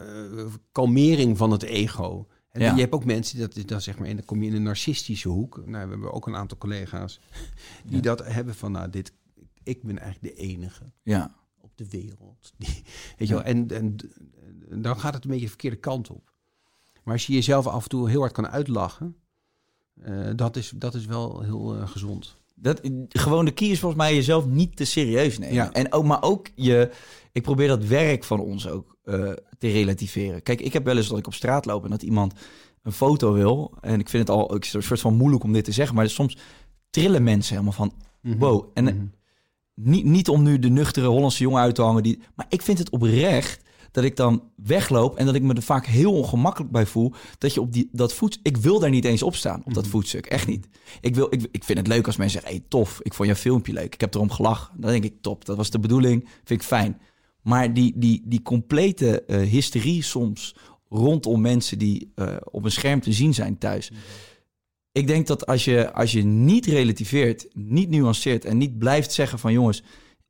kalmering 0.73 1.37
van 1.37 1.51
het 1.51 1.63
ego. 1.63 2.27
En 2.51 2.61
Ja. 2.61 2.75
je 2.75 2.81
hebt 2.81 2.93
ook 2.93 3.05
mensen, 3.05 3.39
dat 3.39 3.57
is 3.57 3.67
dan 3.67 3.81
zeg 3.81 3.99
maar, 3.99 4.09
en 4.09 4.17
dan 4.17 4.25
kom 4.25 4.43
je 4.43 4.49
in 4.49 4.55
een 4.57 4.63
narcistische 4.63 5.29
hoek. 5.29 5.57
Nou, 5.67 5.85
we 5.85 5.91
hebben 5.91 6.13
ook 6.13 6.27
een 6.27 6.37
aantal 6.37 6.59
collega's 6.59 7.21
die 7.87 7.97
Ja. 7.97 8.01
dat 8.03 8.25
hebben 8.27 8.55
van, 8.55 8.73
nou, 8.73 8.91
dit, 8.91 9.13
ik 9.71 9.83
ben 9.83 9.99
eigenlijk 9.99 10.37
de 10.37 10.43
enige 10.43 10.93
Ja, 11.03 11.35
op 11.61 11.71
de 11.75 11.89
wereld. 11.91 12.53
Die, 12.59 12.83
weet 13.19 13.29
je 13.29 13.35
wel, 13.35 13.43
en, 13.43 13.69
en, 13.71 13.97
en 14.71 14.83
dan 14.83 15.01
gaat 15.01 15.15
het 15.15 15.25
een 15.25 15.31
beetje 15.31 15.45
de 15.45 15.51
verkeerde 15.51 15.77
kant 15.77 16.11
op. 16.11 16.33
Maar 17.05 17.15
als 17.15 17.27
je 17.27 17.33
jezelf 17.33 17.67
af 17.67 17.83
en 17.83 17.89
toe 17.89 18.09
heel 18.09 18.21
hard 18.21 18.33
kan 18.33 18.49
uitlachen, 18.49 19.17
eh, 20.03 20.31
dat, 20.37 20.57
is, 20.57 20.73
dat 20.77 20.95
is 20.95 21.07
wel 21.07 21.41
heel 21.41 21.77
eh, 21.77 21.89
gezond. 21.89 22.39
Dat, 22.55 22.81
gewoon 23.09 23.45
de 23.45 23.51
key 23.51 23.69
is 23.69 23.81
volgens 23.81 24.03
mij 24.03 24.15
jezelf 24.15 24.47
niet 24.47 24.77
te 24.77 24.85
serieus 24.85 25.39
nemen. 25.39 25.55
Ja. 25.55 25.73
En 25.73 25.93
ook, 25.93 26.05
maar 26.05 26.23
ook 26.23 26.49
je... 26.55 26.91
Ik 27.33 27.43
probeer 27.43 27.69
dat 27.69 27.85
werk 27.85 28.25
van 28.25 28.41
ons 28.41 28.69
ook 28.69 28.97
eh, 29.03 29.33
te 29.59 29.69
relativeren. 29.69 30.43
Kijk, 30.43 30.61
ik 30.61 30.73
heb 30.73 30.85
wel 30.85 30.97
eens 30.97 31.09
dat 31.09 31.19
ik 31.19 31.27
op 31.27 31.35
straat 31.35 31.65
loop 31.65 31.85
en 31.85 31.91
dat 31.91 32.03
iemand 32.03 32.35
een 32.83 32.93
foto 32.93 33.33
wil. 33.33 33.75
En 33.81 34.01
ik 34.01 34.09
vind 34.09 34.29
het 34.29 34.37
al 34.37 34.51
ook 34.51 34.65
een 34.65 34.83
soort 34.83 35.01
van 35.01 35.17
moeilijk 35.17 35.45
om 35.45 35.53
dit 35.53 35.65
te 35.65 35.73
zeggen. 35.73 35.95
Maar 35.97 36.09
soms 36.09 36.37
trillen 36.91 37.23
mensen 37.23 37.53
helemaal 37.53 37.73
van... 37.73 37.93
Wow. 38.21 38.71
En 38.75 38.85
Mhm. 38.85 39.05
Niet, 39.83 40.05
niet 40.05 40.29
om 40.29 40.43
nu 40.43 40.59
de 40.59 40.69
nuchtere 40.69 41.07
Hollandse 41.07 41.43
jongen 41.43 41.61
uit 41.61 41.75
te 41.75 41.83
hangen. 41.83 42.03
Die, 42.03 42.19
maar 42.35 42.47
ik 42.49 42.63
vind 42.63 42.79
het 42.79 42.91
oprecht 42.91 43.69
dat 43.91 44.05
ik 44.05 44.17
dan 44.17 44.43
wegloop 44.57 45.17
en 45.17 45.27
dat 45.27 45.35
ik 45.35 45.43
me 45.43 45.55
er 45.55 45.63
vaak 45.63 45.87
heel 45.87 46.13
ongemakkelijk 46.13 46.73
bij 46.73 46.87
voel. 46.87 47.13
Dat 47.39 47.55
je 47.55 47.61
op 47.61 47.73
die, 47.73 47.89
dat 47.93 48.13
voet... 48.15 48.39
Ik 48.43 48.57
wil 48.57 48.79
daar 48.79 48.91
niet 48.91 49.05
eens 49.05 49.23
op 49.23 49.35
staan, 49.35 49.63
op 49.65 49.75
dat 49.75 49.83
Mhm. 49.83 49.93
voetstuk. 49.93 50.27
Echt 50.27 50.47
niet. 50.47 50.69
Ik, 51.01 51.15
wil, 51.15 51.27
ik, 51.31 51.49
ik 51.51 51.65
vind 51.65 51.79
het 51.79 51.87
leuk 51.87 52.07
als 52.07 52.17
mensen 52.17 52.41
zeggen, 52.41 52.59
hey, 52.59 52.69
tof, 52.69 53.01
ik 53.03 53.15
vond 53.15 53.29
jouw 53.29 53.37
filmpje 53.37 53.73
leuk. 53.73 53.95
Ik 53.95 54.01
heb 54.01 54.15
erom 54.15 54.31
gelachen. 54.31 54.81
Dan 54.81 54.91
denk 54.91 55.05
ik, 55.05 55.15
top, 55.21 55.45
dat 55.45 55.57
was 55.57 55.71
de 55.71 55.79
bedoeling. 55.79 56.29
Vind 56.45 56.61
ik 56.61 56.67
fijn. 56.67 57.01
Maar 57.43 57.75
die, 57.75 57.93
die, 57.97 58.23
die 58.25 58.43
complete 58.43 59.23
eh, 59.25 59.41
hysterie 59.41 60.03
soms 60.03 60.55
rondom 60.89 61.41
mensen 61.41 61.79
die 61.79 62.13
eh, 62.15 62.37
op 62.51 62.65
een 62.65 62.71
scherm 62.73 63.01
te 63.01 63.13
zien 63.13 63.35
zijn 63.35 63.59
thuis. 63.59 63.91
Ik 64.93 65.07
denk 65.07 65.27
dat 65.27 65.47
als 65.47 65.65
je, 65.65 65.93
als 65.93 66.13
je 66.13 66.23
niet 66.25 66.67
relativeert, 66.67 67.47
niet 67.55 67.91
nuanceert 67.91 68.45
en 68.45 68.59
niet 68.59 68.79
blijft 68.79 69.13
zeggen 69.13 69.39
van 69.39 69.53
jongens, 69.53 69.83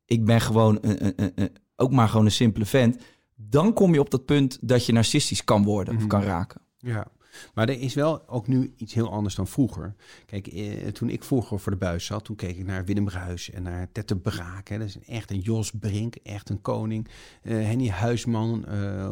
ik 0.04 0.24
ben 0.24 0.40
gewoon 0.40 0.78
een, 0.80 1.04
een, 1.22 1.32
een- 1.34 1.56
ook 1.76 1.90
maar 1.90 2.08
gewoon 2.08 2.24
een 2.24 2.30
simpele 2.32 2.64
vent, 2.66 2.96
dan 3.34 3.72
kom 3.72 3.92
je 3.92 4.00
op 4.00 4.10
dat 4.10 4.24
punt 4.24 4.58
dat 4.60 4.86
je 4.86 4.92
narcistisch 4.92 5.44
kan 5.44 5.64
worden 5.64 5.94
Mhm. 5.94 6.02
of 6.02 6.08
kan 6.08 6.22
raken. 6.22 6.60
Ja, 6.78 7.06
maar 7.54 7.68
er 7.68 7.80
is 7.80 7.94
wel 7.94 8.28
ook 8.28 8.46
nu 8.46 8.72
iets 8.76 8.94
heel 8.94 9.10
anders 9.10 9.34
dan 9.34 9.46
vroeger. 9.46 9.94
Kijk, 10.26 10.46
eh, 10.46 10.86
toen 10.88 11.08
ik 11.10 11.24
vroeger 11.24 11.60
voor 11.60 11.72
de 11.72 11.78
buis 11.78 12.04
zat, 12.06 12.24
toen 12.24 12.36
keek 12.36 12.56
ik 12.56 12.66
naar 12.66 12.84
Willem 12.84 13.08
Ruis 13.08 13.50
en 13.50 13.62
naar 13.62 13.92
Tette 13.92 14.16
Braak. 14.16 14.68
Hè. 14.68 14.78
Dat 14.78 14.86
is 14.86 14.98
echt 14.98 15.30
een 15.30 15.40
Jos 15.40 15.70
Brink, 15.70 16.14
echt 16.14 16.48
een 16.50 16.60
koning. 16.60 17.08
Eh, 17.42 17.52
Henny 17.54 17.88
Huisman, 17.88 18.66
eh, 18.66 19.10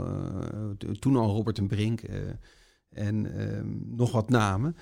toen 0.98 1.16
al 1.16 1.26
Robert 1.34 1.58
en 1.58 1.66
Brink 1.66 2.00
eh, 2.00 2.18
en 2.90 3.38
ehm, 3.38 3.96
nog 3.96 4.12
wat 4.12 4.28
namen. 4.28 4.76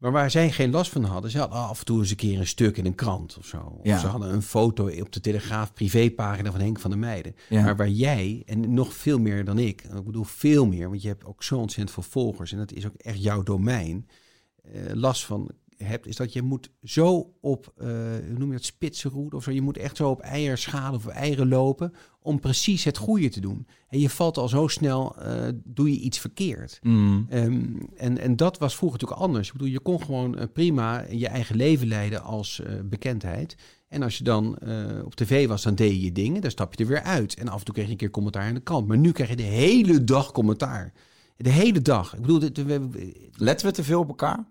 Maar 0.00 0.12
waar 0.12 0.30
zij 0.30 0.50
geen 0.50 0.70
last 0.70 0.90
van 0.90 1.04
hadden, 1.04 1.30
ze 1.30 1.38
hadden 1.38 1.58
af 1.58 1.78
en 1.78 1.84
toe 1.84 1.98
eens 1.98 2.10
een 2.10 2.16
keer 2.16 2.38
een 2.38 2.46
stuk 2.46 2.76
in 2.76 2.86
een 2.86 2.94
krant 2.94 3.36
of 3.38 3.46
zo. 3.46 3.80
Ja. 3.82 3.94
Of 3.94 4.00
ze 4.00 4.06
hadden 4.06 4.32
een 4.32 4.42
foto 4.42 4.88
op 5.00 5.12
de 5.12 5.20
Telegraaf 5.20 5.72
privépagina 5.72 6.50
van 6.50 6.60
Henk 6.60 6.80
van 6.80 6.90
der 6.90 6.98
Meijden. 6.98 7.34
Ja. 7.48 7.62
Maar 7.62 7.76
waar 7.76 7.88
jij, 7.88 8.42
en 8.46 8.74
nog 8.74 8.94
veel 8.94 9.18
meer 9.18 9.44
dan 9.44 9.58
ik, 9.58 9.82
ik 9.82 10.04
bedoel 10.04 10.24
veel 10.24 10.66
meer, 10.66 10.88
want 10.88 11.02
je 11.02 11.08
hebt 11.08 11.24
ook 11.24 11.42
zo 11.42 11.58
ontzettend 11.58 11.90
veel 11.90 12.02
volgers 12.02 12.52
en 12.52 12.58
dat 12.58 12.72
is 12.72 12.86
ook 12.86 12.94
echt 12.96 13.22
jouw 13.22 13.42
domein, 13.42 14.08
eh, 14.62 14.80
last 14.94 15.24
van 15.24 15.50
hebt, 15.84 16.06
is 16.06 16.16
dat 16.16 16.32
je 16.32 16.42
moet 16.42 16.70
zo 16.82 17.32
op, 17.40 17.72
eh, 17.76 17.86
hoe 18.28 18.38
noem 18.38 18.48
je 18.48 18.56
dat, 18.56 18.64
spitse 18.64 19.08
route 19.08 19.36
of 19.36 19.42
zo, 19.42 19.50
je 19.50 19.60
moet 19.62 19.76
echt 19.76 19.96
zo 19.96 20.10
op 20.10 20.20
eierschalen 20.20 20.94
of 20.98 21.06
eieren 21.06 21.48
lopen 21.48 21.92
om 22.22 22.40
precies 22.40 22.84
het 22.84 22.96
goede 22.96 23.28
te 23.28 23.40
doen. 23.40 23.66
En 23.88 24.00
je 24.00 24.10
valt 24.10 24.36
al 24.36 24.48
zo 24.48 24.66
snel, 24.68 25.16
eh, 25.16 25.48
doe 25.64 25.90
je 25.90 25.98
iets 25.98 26.18
verkeerd. 26.18 26.78
Mm. 26.82 27.26
Ehm, 27.28 27.64
en, 27.96 28.18
en 28.18 28.36
dat 28.36 28.58
was 28.58 28.76
vroeger 28.76 28.98
natuurlijk 28.98 29.26
anders. 29.28 29.46
Ik 29.46 29.52
bedoel, 29.52 29.68
je 29.68 29.80
kon 29.80 30.02
gewoon 30.02 30.38
eh, 30.38 30.46
prima 30.52 31.04
je 31.10 31.28
eigen 31.28 31.56
leven 31.56 31.86
leiden 31.88 32.22
als 32.22 32.62
bekendheid. 32.84 33.56
En 33.88 34.02
als 34.02 34.18
je 34.18 34.24
dan 34.24 34.58
op 35.04 35.14
tv 35.14 35.46
was, 35.46 35.62
dan 35.62 35.74
deed 35.74 35.90
je 35.90 36.00
je 36.00 36.12
dingen, 36.12 36.40
dan 36.40 36.50
stap 36.50 36.74
je 36.74 36.82
er 36.82 36.90
weer 36.90 37.02
uit. 37.02 37.34
En 37.34 37.48
af 37.48 37.58
en 37.58 37.64
toe 37.64 37.74
kreeg 37.74 37.86
je 37.86 37.92
een 37.92 37.96
keer 37.98 38.10
commentaar 38.10 38.42
aan 38.42 38.54
de 38.54 38.60
kant. 38.60 38.86
Maar 38.88 38.98
nu 38.98 39.12
krijg 39.12 39.28
je 39.30 39.36
de 39.36 39.42
hele 39.42 40.04
dag 40.04 40.32
commentaar. 40.32 40.92
De 41.36 41.50
hele 41.50 41.82
dag. 41.82 42.14
Ik 42.14 42.20
bedoel, 42.20 42.38
dit, 42.38 42.64
we- 42.64 43.28
Letten 43.36 43.66
we 43.66 43.72
te 43.72 43.84
veel 43.84 44.00
op 44.00 44.08
elkaar? 44.08 44.46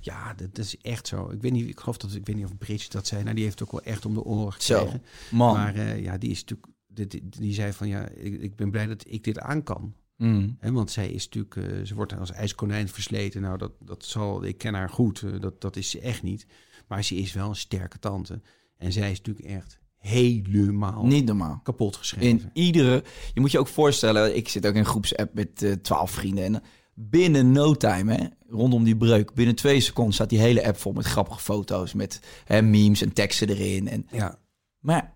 Ja, 0.00 0.34
dat, 0.34 0.58
is 0.58 0.76
echt 0.76 1.06
zo. 1.06 1.30
Ik 1.30 1.42
weet 1.42 1.52
niet, 1.52 1.68
ik 1.68 1.80
geloof 1.80 1.96
dat, 1.96 2.14
ik 2.14 2.26
weet 2.26 2.36
niet 2.36 2.44
of 2.44 2.58
Bridget 2.58 2.92
dat 2.92 3.06
zei. 3.06 3.22
Nou, 3.22 3.34
die 3.34 3.44
heeft 3.44 3.62
ook 3.62 3.72
wel 3.72 3.82
echt 3.82 4.06
om 4.06 4.14
de 4.14 4.24
oren 4.24 4.54
Zo, 4.58 4.78
gekregen. 4.78 5.02
man. 5.30 5.54
Maar 5.54 5.74
eh, 5.74 6.02
ja, 6.02 6.18
die 6.18 6.30
is 6.30 6.44
natuurlijk, 6.44 6.68
die, 6.86 7.28
die, 7.28 7.54
zei 7.54 7.72
van 7.72 7.88
ja, 7.88 8.08
ik, 8.08 8.42
ik 8.42 8.56
ben 8.56 8.70
blij 8.70 8.86
dat 8.86 9.04
ik 9.06 9.24
dit 9.24 9.38
aan 9.38 9.62
kan. 9.62 9.94
Mm. 10.16 10.58
Want 10.60 10.90
zij 10.90 11.10
is 11.10 11.24
natuurlijk, 11.24 11.56
eh, 11.56 11.84
ze 11.84 11.94
wordt 11.94 12.18
als 12.18 12.32
ijskonijn 12.32 12.88
versleten. 12.88 13.40
Nou, 13.40 13.58
dat, 13.58 13.72
dat 13.84 14.04
zal, 14.04 14.44
ik 14.44 14.58
ken 14.58 14.74
haar 14.74 14.90
goed, 14.90 15.22
eh, 15.22 15.40
dat, 15.40 15.60
dat 15.60 15.76
is 15.76 15.90
ze 15.90 16.00
echt 16.00 16.22
niet. 16.22 16.46
Maar 16.88 17.04
ze 17.04 17.14
is 17.14 17.32
wel 17.32 17.48
een 17.48 17.56
sterke 17.56 17.98
tante. 17.98 18.40
En 18.76 18.92
zij 18.92 19.10
is 19.10 19.20
natuurlijk 19.20 19.46
echt 19.46 19.78
helemaal 19.96 21.06
Niet 21.06 21.24
normaal. 21.24 21.60
kapot 21.62 21.96
geschreven. 21.96 22.26
In 22.28 22.50
iedere... 22.52 23.04
Je 23.34 23.40
moet 23.40 23.50
je 23.50 23.58
ook 23.58 23.68
voorstellen, 23.68 24.36
ik 24.36 24.48
zit 24.48 24.66
ook 24.66 24.72
in 24.72 24.78
een 24.78 24.86
groepsapp 24.86 25.34
met 25.34 25.78
twaalf 25.82 26.10
vrienden. 26.10 26.44
En 26.44 26.62
binnen 26.94 27.52
no 27.52 27.74
time, 27.74 28.14
hè, 28.14 28.24
rondom 28.48 28.84
die 28.84 28.96
breuk, 28.96 29.34
binnen 29.34 29.54
twee 29.54 29.80
seconden 29.80 30.14
staat 30.14 30.28
die 30.28 30.38
hele 30.38 30.66
app 30.66 30.76
vol 30.78 30.92
met 30.92 31.04
grappige 31.04 31.40
foto's. 31.40 31.92
Met 31.92 32.20
hè, 32.44 32.62
memes 32.62 33.02
en 33.02 33.12
teksten 33.12 33.48
erin. 33.48 33.88
En, 33.88 34.06
Ja, 34.10 34.38
maar 34.78 35.12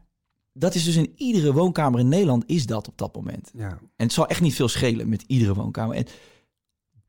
dat 0.52 0.74
is 0.74 0.84
dus 0.84 0.96
in 0.96 1.12
iedere 1.16 1.52
woonkamer 1.52 2.00
in 2.00 2.08
Nederland 2.08 2.44
is 2.46 2.66
dat 2.66 2.88
op 2.88 2.98
dat 2.98 3.14
moment. 3.14 3.50
ja, 3.54 3.68
En 3.68 4.04
het 4.04 4.12
zal 4.12 4.26
echt 4.26 4.40
niet 4.40 4.54
veel 4.54 4.68
schelen 4.68 5.08
met 5.08 5.24
iedere 5.26 5.54
woonkamer. 5.54 5.96
En 5.96 6.06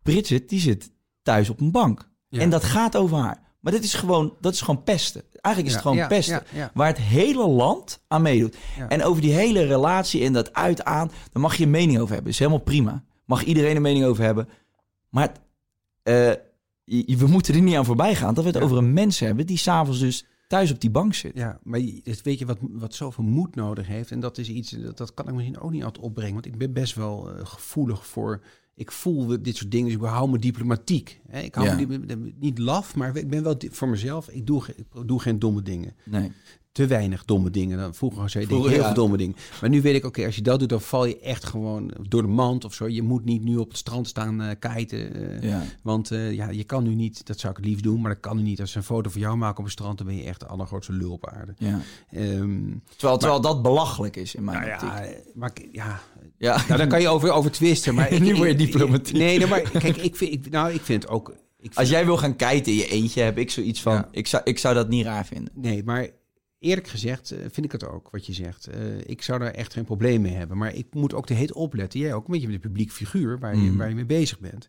Bridget, 0.03 0.49
die 0.49 0.59
zit 0.59 0.91
thuis 1.21 1.49
op 1.49 1.59
een 1.59 1.71
bank. 1.71 2.09
ja. 2.29 2.41
En 2.41 2.49
dat 2.49 2.63
gaat 2.63 2.95
over 2.97 3.17
haar. 3.17 3.47
Maar 3.59 3.71
dit 3.71 3.83
is 3.83 3.93
gewoon, 3.93 4.33
dat 4.41 4.53
is 4.53 4.61
gewoon 4.61 4.83
pesten. 4.83 5.23
Eigenlijk 5.31 5.75
is 5.75 5.81
het 5.81 5.91
gewoon 5.91 6.07
pesten. 6.07 6.43
Waar 6.73 6.87
het 6.87 6.97
hele 6.97 7.47
land 7.47 8.03
aan 8.07 8.21
meedoet. 8.21 8.55
En 8.89 9.03
over 9.03 9.21
die 9.21 9.33
hele 9.33 9.65
relatie 9.65 10.23
en 10.23 10.33
dat 10.33 10.53
uit 10.53 10.83
aan, 10.83 11.07
daar 11.31 11.41
mag 11.41 11.55
je 11.55 11.63
een 11.63 11.69
mening 11.69 11.97
over 11.97 12.13
hebben. 12.13 12.23
Dat 12.23 12.33
is 12.33 12.39
helemaal 12.39 12.59
prima. 12.59 13.03
Mag 13.25 13.43
iedereen 13.43 13.75
een 13.75 13.81
mening 13.81 14.05
over 14.05 14.23
hebben. 14.23 14.49
Maar 15.09 15.31
eh, 16.03 16.31
we 17.17 17.27
moeten 17.27 17.53
er 17.55 17.61
niet 17.61 17.75
aan 17.75 17.85
voorbij 17.85 18.15
gaan 18.15 18.33
dat 18.33 18.43
we 18.43 18.49
het 18.49 18.59
Ja. 18.59 18.63
over 18.65 18.77
een 18.77 18.93
mens 18.93 19.19
hebben 19.19 19.45
die 19.45 19.57
s'avonds 19.57 19.99
dus 19.99 20.25
thuis 20.47 20.71
op 20.71 20.81
die 20.81 20.89
bank 20.89 21.13
zit. 21.13 21.31
Ja, 21.35 21.59
maar 21.63 21.79
je- 21.79 21.99
dus 22.03 22.21
weet 22.21 22.39
je 22.39 22.45
wat, 22.45 22.57
wat 22.61 22.93
zoveel 22.93 23.23
moed 23.23 23.55
nodig 23.55 23.87
heeft? 23.87 24.11
En 24.11 24.19
dat 24.19 24.37
is 24.37 24.49
iets, 24.49 24.71
dat, 24.71 24.97
dat 24.97 25.13
kan 25.13 25.27
ik 25.27 25.33
misschien 25.33 25.59
ook 25.59 25.71
niet 25.71 25.83
altijd 25.83 26.03
opbrengen. 26.05 26.33
Want 26.33 26.45
ik 26.45 26.57
ben 26.57 26.73
best 26.73 26.95
wel 26.95 27.31
eh, 27.35 27.45
gevoelig 27.45 28.05
voor... 28.05 28.41
Ik 28.75 28.91
voel 28.91 29.41
dit 29.41 29.55
soort 29.57 29.71
dingen, 29.71 29.85
dus 29.85 29.95
ik 29.95 30.01
hou 30.01 30.29
me 30.29 30.39
diplomatiek. 30.39 31.19
Hè? 31.27 31.39
Ik 31.41 31.55
hou 31.55 31.67
Ja. 31.67 31.75
me 31.87 32.31
niet 32.39 32.57
laf, 32.57 32.95
maar 32.95 33.15
ik 33.15 33.29
ben 33.29 33.43
wel 33.43 33.55
voor 33.69 33.87
mezelf. 33.89 34.29
Ik 34.29 34.47
doe, 34.47 34.63
ik 34.67 35.07
doe 35.07 35.19
geen 35.21 35.39
domme 35.39 35.61
dingen. 35.61 35.95
Nee. 36.05 36.31
Te 36.71 36.87
weinig 36.87 37.25
domme 37.25 37.49
dingen. 37.49 37.77
Dan 37.77 37.93
vroeger 37.93 38.29
zei 38.29 38.43
ik 38.43 38.49
Vroeger, 38.49 38.69
heel 38.71 38.79
ja. 38.79 38.85
veel 38.85 38.93
domme 38.95 39.17
dingen. 39.17 39.35
Maar 39.61 39.69
nu 39.69 39.81
weet 39.81 39.95
ik, 39.95 40.05
oké, 40.05 40.25
als 40.25 40.35
je 40.35 40.41
dat 40.41 40.59
doet, 40.59 40.69
dan 40.69 40.81
val 40.81 41.05
je 41.05 41.19
echt 41.19 41.45
gewoon 41.45 41.91
door 42.07 42.21
de 42.21 42.27
mand 42.27 42.65
of 42.65 42.73
zo. 42.73 42.87
Je 42.87 43.01
moet 43.01 43.25
niet 43.25 43.43
nu 43.43 43.57
op 43.57 43.67
het 43.67 43.77
strand 43.77 44.07
staan 44.07 44.41
eh, 44.41 44.85
Ja. 45.41 45.63
Want 45.83 46.11
eh, 46.11 46.31
ja, 46.33 46.49
je 46.49 46.63
kan 46.63 46.83
nu 46.83 46.95
niet, 46.95 47.25
dat 47.27 47.39
zou 47.39 47.53
ik 47.57 47.65
lief 47.65 47.79
doen, 47.79 48.01
maar 48.01 48.11
dat 48.11 48.19
kan 48.19 48.37
nu 48.37 48.43
niet. 48.43 48.59
Als 48.59 48.71
ze 48.71 48.77
een 48.77 48.83
foto 48.83 49.09
van 49.09 49.21
jou 49.21 49.37
maken 49.37 49.59
op 49.59 49.65
een 49.65 49.71
strand, 49.71 49.97
dan 49.97 50.07
ben 50.07 50.15
je 50.15 50.23
echt 50.23 50.39
de 50.39 50.45
allergrootste 50.45 50.93
lul 50.93 51.11
op 51.11 51.27
aarde. 51.29 51.53
ja. 51.57 51.79
Ehm, 52.11 52.59
Terwijl, 52.95 53.17
terwijl 53.17 53.41
dat 53.41 53.61
belachelijk 53.61 54.15
is 54.15 54.35
in 54.35 54.43
mijn 54.43 54.59
nou 54.59 54.71
optiek. 54.73 54.89
ja, 54.89 55.13
maar 55.35 55.51
ja, 55.71 56.01
Ja. 56.37 56.55
nou, 56.67 56.77
daar 56.77 56.87
kan 56.87 57.01
je 57.01 57.07
over, 57.07 57.31
over 57.31 57.51
twisten. 57.51 57.95
Maar 57.95 58.11
ik- 58.13 58.19
Nu 58.21 58.35
word 58.35 58.49
je 58.49 58.55
diplomatiek. 58.55 59.15
Nee, 59.15 59.37
nee, 59.37 59.47
maar 59.47 59.61
kijk, 59.61 59.97
ik 59.97 60.15
vind, 60.15 60.31
ik, 60.33 60.49
nou, 60.51 60.73
ik 60.73 60.81
vind 60.81 61.03
het 61.03 61.11
ook. 61.11 61.29
Ik 61.29 61.35
vind, 61.65 61.75
Als 61.75 61.89
jij 61.89 62.05
wil 62.05 62.17
gaan 62.17 62.35
kijken 62.35 62.71
in 62.71 62.77
je 62.77 62.87
eentje, 62.87 63.21
heb 63.21 63.37
ik 63.37 63.51
zoiets 63.51 63.81
van... 63.81 64.05
Ik, 64.11 64.27
zou, 64.27 64.43
ik 64.45 64.57
zou 64.59 64.73
dat 64.75 64.89
niet 64.89 65.05
raar 65.05 65.25
vinden. 65.25 65.53
Nee, 65.55 65.83
maar 65.83 66.07
eerlijk 66.59 66.87
gezegd 66.87 67.31
eh, 67.31 67.39
vind 67.39 67.65
ik 67.65 67.71
het 67.71 67.85
ook, 67.85 68.09
wat 68.09 68.25
je 68.25 68.33
zegt. 68.33 68.67
Eh, 68.67 68.97
ik 69.05 69.21
zou 69.21 69.39
daar 69.39 69.51
echt 69.53 69.73
geen 69.73 69.83
probleem 69.85 70.21
mee 70.21 70.33
hebben. 70.33 70.57
Maar 70.57 70.75
ik 70.75 70.93
moet 70.93 71.13
ook 71.13 71.27
de 71.27 71.33
heet 71.33 71.53
opletten. 71.53 71.99
Jij 71.99 72.13
ook, 72.13 72.25
een 72.25 72.31
beetje 72.31 72.47
met 72.47 72.61
de 72.61 72.67
publiek 72.67 72.91
figuur 72.91 73.39
waar 73.39 73.55
je, 73.55 73.61
Mhm. 73.61 73.77
waar 73.77 73.89
je 73.89 73.95
mee 73.95 74.05
bezig 74.05 74.39
bent. 74.39 74.67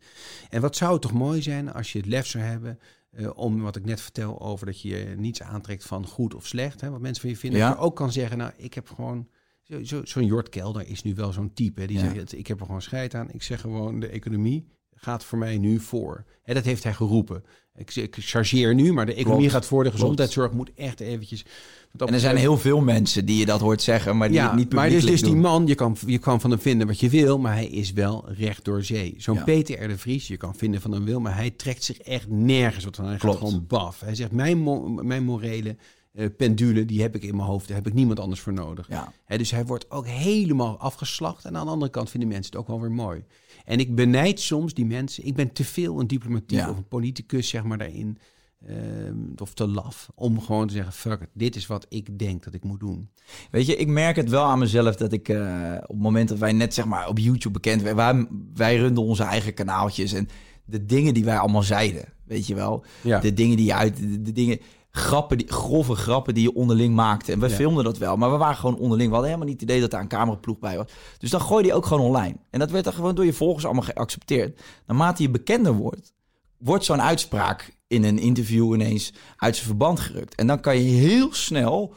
En 0.48 0.60
wat 0.60 0.76
zou 0.76 0.92
het 0.92 1.02
toch 1.02 1.12
mooi 1.12 1.42
zijn 1.42 1.72
als 1.72 1.92
je 1.92 1.98
het 1.98 2.06
lef 2.06 2.26
zou 2.26 2.44
hebben... 2.44 2.78
eh, 3.10 3.30
om 3.34 3.60
wat 3.60 3.76
ik 3.76 3.84
net 3.84 4.00
vertel 4.00 4.40
over 4.40 4.66
dat 4.66 4.80
je 4.80 5.14
niets 5.16 5.42
aantrekt 5.42 5.84
van 5.84 6.06
goed 6.06 6.34
of 6.34 6.46
slecht. 6.46 6.80
Hè, 6.80 6.90
wat 6.90 7.00
mensen 7.00 7.20
van 7.22 7.30
je 7.30 7.36
vinden. 7.36 7.58
Ja. 7.60 7.68
Dat 7.68 7.76
je 7.78 7.82
ook 7.84 7.96
kan 7.96 8.12
zeggen, 8.12 8.38
nou, 8.38 8.52
ik 8.56 8.74
heb 8.74 8.88
gewoon... 8.88 9.28
zo- 9.62 9.84
zo- 9.84 10.04
Zo'n 10.04 10.24
Jort 10.26 10.48
Kelder 10.48 10.86
is 10.88 11.02
nu 11.02 11.14
wel 11.14 11.32
zo'n 11.32 11.52
type. 11.52 11.80
Hè, 11.80 11.86
die 11.86 11.98
Ja. 11.98 12.12
zegt, 12.14 12.32
ik 12.38 12.46
heb 12.46 12.60
er 12.60 12.66
gewoon 12.66 12.82
scheid 12.82 13.14
aan. 13.14 13.30
Ik 13.30 13.42
zeg 13.42 13.60
gewoon, 13.60 14.00
de 14.00 14.06
economie 14.08 14.66
gaat 15.00 15.24
voor 15.24 15.38
mij 15.38 15.58
nu 15.58 15.80
voor. 15.80 16.24
Hè, 16.42 16.54
dat 16.54 16.64
heeft 16.64 16.82
hij 16.84 16.92
geroepen. 16.92 17.44
Ik, 17.74 17.94
ik 17.94 18.16
chargeer 18.18 18.74
nu, 18.74 18.92
maar 18.92 19.06
de 19.06 19.14
economie 19.14 19.38
Klopt. 19.48 19.52
gaat 19.54 19.66
voor. 19.66 19.84
De 19.84 19.90
gezondheidszorg 19.90 20.52
moet 20.52 20.70
echt 20.74 21.00
eventjes... 21.00 21.44
En 21.96 22.12
er 22.12 22.20
zijn 22.20 22.36
heel 22.36 22.58
veel 22.58 22.80
mensen 22.80 23.24
die 23.24 23.36
je 23.38 23.46
dat 23.46 23.60
hoort 23.60 23.82
zeggen, 23.82 24.16
maar 24.16 24.28
die 24.28 24.36
ja, 24.36 24.46
het 24.46 24.56
niet 24.56 24.72
maar 24.72 24.88
dus, 24.88 24.94
publiekelijk 24.94 25.22
dus 25.22 25.32
die 25.32 25.40
man, 25.50 25.66
je 25.66 25.74
kan, 25.74 25.96
je 26.06 26.18
kan 26.18 26.40
van 26.40 26.50
hem 26.50 26.60
vinden 26.60 26.86
wat 26.86 27.00
je 27.00 27.08
wil, 27.08 27.38
maar 27.38 27.52
hij 27.54 27.66
is 27.66 27.92
wel 27.92 28.24
recht 28.32 28.64
door 28.64 28.84
zee. 28.84 29.14
Zo'n 29.18 29.34
Ja. 29.34 29.44
Peter 29.44 29.82
R. 29.84 29.88
de 29.88 29.98
Vries, 29.98 30.28
je 30.28 30.36
kan 30.36 30.54
vinden 30.54 30.80
van 30.80 30.92
hem 30.92 31.04
wil, 31.04 31.20
maar 31.20 31.34
hij 31.36 31.50
trekt 31.50 31.84
zich 31.84 31.98
echt 31.98 32.28
nergens 32.28 32.86
van. 32.90 33.04
Hij 33.04 33.16
Klopt. 33.16 33.38
gaat 33.38 33.48
gewoon 33.48 33.64
baf. 33.66 34.00
Hij 34.00 34.14
zegt, 34.14 34.32
mijn, 34.32 34.64
mijn 35.06 35.24
morele 35.24 35.76
eh, 36.12 36.26
pendule, 36.36 36.84
die 36.84 37.02
heb 37.02 37.14
ik 37.14 37.22
in 37.22 37.36
mijn 37.36 37.48
hoofd, 37.48 37.66
daar 37.68 37.76
heb 37.76 37.86
ik 37.86 37.94
niemand 37.94 38.20
anders 38.20 38.40
voor 38.40 38.52
nodig. 38.52 38.88
Ja. 38.88 39.12
Dus 39.36 39.50
hij 39.50 39.66
wordt 39.66 39.90
ook 39.90 40.06
helemaal 40.06 40.78
afgeslacht. 40.78 41.44
En 41.44 41.56
aan 41.56 41.64
de 41.66 41.72
andere 41.72 41.90
kant 41.90 42.10
vinden 42.10 42.28
mensen 42.28 42.50
het 42.52 42.60
ook 42.60 42.66
wel 42.68 42.80
weer 42.80 42.92
mooi. 42.92 43.24
En 43.64 43.78
ik 43.78 43.94
benijd 43.94 44.40
soms 44.40 44.74
die 44.74 44.86
mensen. 44.86 45.26
Ik 45.26 45.34
ben 45.34 45.52
te 45.52 45.64
veel 45.64 46.00
een 46.00 46.06
diplomatiek 46.06 46.58
Ja. 46.58 46.70
of 46.70 46.76
een 46.76 46.88
politicus, 46.88 47.48
zeg 47.48 47.64
maar, 47.64 47.78
daarin. 47.78 48.18
ehm, 48.66 49.16
of 49.36 49.54
te 49.54 49.66
laf. 49.68 50.10
Om 50.14 50.40
gewoon 50.40 50.66
te 50.66 50.74
zeggen, 50.74 50.92
fuck 50.92 51.20
it, 51.20 51.28
dit 51.32 51.56
is 51.56 51.66
wat 51.66 51.86
ik 51.88 52.18
denk 52.18 52.44
dat 52.44 52.54
ik 52.54 52.64
moet 52.64 52.80
doen. 52.80 53.08
Weet 53.50 53.66
je, 53.66 53.76
ik 53.76 53.86
merk 53.88 54.16
het 54.16 54.28
wel 54.28 54.44
aan 54.44 54.58
mezelf 54.58 54.96
dat 54.96 55.12
ik 55.12 55.28
eh, 55.28 55.74
op 55.82 55.88
het 55.88 55.98
moment 55.98 56.28
dat 56.28 56.38
wij 56.38 56.52
net 56.52 56.74
zeg 56.74 56.84
maar 56.84 57.08
op 57.08 57.18
YouTube 57.18 57.50
bekend 57.54 57.82
werden, 57.82 58.04
wij, 58.14 58.26
wij 58.54 58.76
runden 58.76 59.04
onze 59.04 59.22
eigen 59.22 59.54
kanaaltjes 59.54 60.12
en 60.12 60.28
de 60.64 60.84
dingen 60.86 61.14
die 61.14 61.24
wij 61.24 61.38
allemaal 61.38 61.62
zeiden, 61.62 62.04
weet 62.24 62.46
je 62.46 62.54
wel, 62.54 62.84
Ja. 63.02 63.20
de 63.20 63.32
dingen 63.32 63.56
die 63.56 63.74
uit, 63.74 63.96
de, 63.96 64.22
de 64.22 64.32
dingen, 64.32 64.58
grappen, 64.90 65.38
die, 65.38 65.52
grove 65.52 65.94
grappen 65.94 66.34
die 66.34 66.42
je 66.42 66.54
onderling 66.54 66.94
maakte. 66.94 67.32
En 67.32 67.40
we 67.40 67.48
Ja. 67.48 67.54
filmden 67.54 67.84
dat 67.84 67.98
wel, 67.98 68.16
maar 68.16 68.30
we 68.30 68.36
waren 68.36 68.56
gewoon 68.56 68.78
onderling. 68.78 69.08
We 69.08 69.14
hadden 69.14 69.30
helemaal 69.30 69.50
niet 69.50 69.60
het 69.60 69.70
idee 69.70 69.80
dat 69.80 69.90
daar 69.90 70.00
een 70.00 70.08
cameraploeg 70.08 70.58
bij 70.58 70.76
was. 70.76 70.86
Dus 71.18 71.30
dan 71.30 71.40
gooi 71.40 71.56
je 71.62 71.68
die 71.68 71.76
ook 71.76 71.86
gewoon 71.86 72.06
online. 72.06 72.36
En 72.50 72.58
dat 72.58 72.70
werd 72.70 72.84
dan 72.84 72.92
gewoon 72.92 73.14
door 73.14 73.24
je 73.24 73.32
volgers 73.32 73.64
allemaal 73.64 73.82
geaccepteerd. 73.82 74.60
Naarmate 74.86 75.22
je 75.22 75.30
bekender 75.30 75.72
wordt, 75.72 76.12
wordt 76.58 76.84
zo'n 76.84 77.02
uitspraak 77.02 77.76
in 77.86 78.04
een 78.04 78.18
interview 78.18 78.74
ineens 78.74 79.12
uit 79.36 79.54
zijn 79.54 79.66
verband 79.66 80.00
gerukt. 80.00 80.34
En 80.34 80.46
dan 80.46 80.60
kan 80.60 80.76
je 80.76 80.82
heel 80.90 81.34
snel 81.34 81.94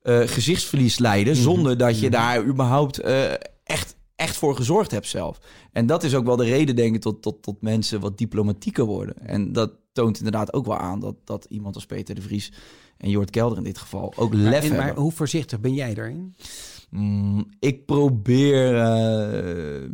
eh, 0.00 0.20
gezichtsverlies 0.20 0.98
leiden, 0.98 1.32
Mhm. 1.32 1.42
zonder 1.42 1.76
dat 1.76 1.94
je 2.00 2.08
Mhm. 2.08 2.10
daar 2.14 2.44
überhaupt 2.44 2.98
eh, 2.98 3.32
echt, 3.64 3.96
echt 4.20 4.36
voor 4.36 4.56
gezorgd 4.56 4.90
hebt 4.90 5.06
zelf. 5.06 5.38
En 5.72 5.86
dat 5.86 6.04
is 6.04 6.14
ook 6.14 6.24
wel 6.24 6.36
de 6.36 6.44
reden, 6.44 6.76
denk 6.76 6.94
ik, 6.94 7.00
tot, 7.00 7.22
tot, 7.22 7.42
tot 7.42 7.62
mensen 7.62 8.00
wat 8.00 8.18
diplomatieker 8.18 8.84
worden. 8.84 9.16
En 9.26 9.52
dat 9.52 9.72
toont 9.92 10.16
inderdaad 10.18 10.52
ook 10.52 10.66
wel 10.66 10.76
aan 10.78 11.00
dat, 11.00 11.14
dat 11.24 11.44
iemand 11.48 11.74
als 11.74 11.86
Peter 11.86 12.14
de 12.14 12.22
Vries 12.22 12.52
en 12.96 13.10
Jort 13.10 13.30
Kelder 13.30 13.58
in 13.58 13.64
dit 13.64 13.78
geval 13.78 14.12
ook 14.16 14.32
Maar, 14.32 14.40
lef 14.50 14.64
en- 14.64 14.70
maar 14.76 14.84
hebben. 14.84 15.02
hoe 15.02 15.12
voorzichtig 15.12 15.60
ben 15.60 15.74
jij 15.74 15.94
daarin? 15.94 16.34
Mm, 16.90 17.46
ik 17.58 17.86
probeer. 17.86 18.76
eh, 18.76 19.90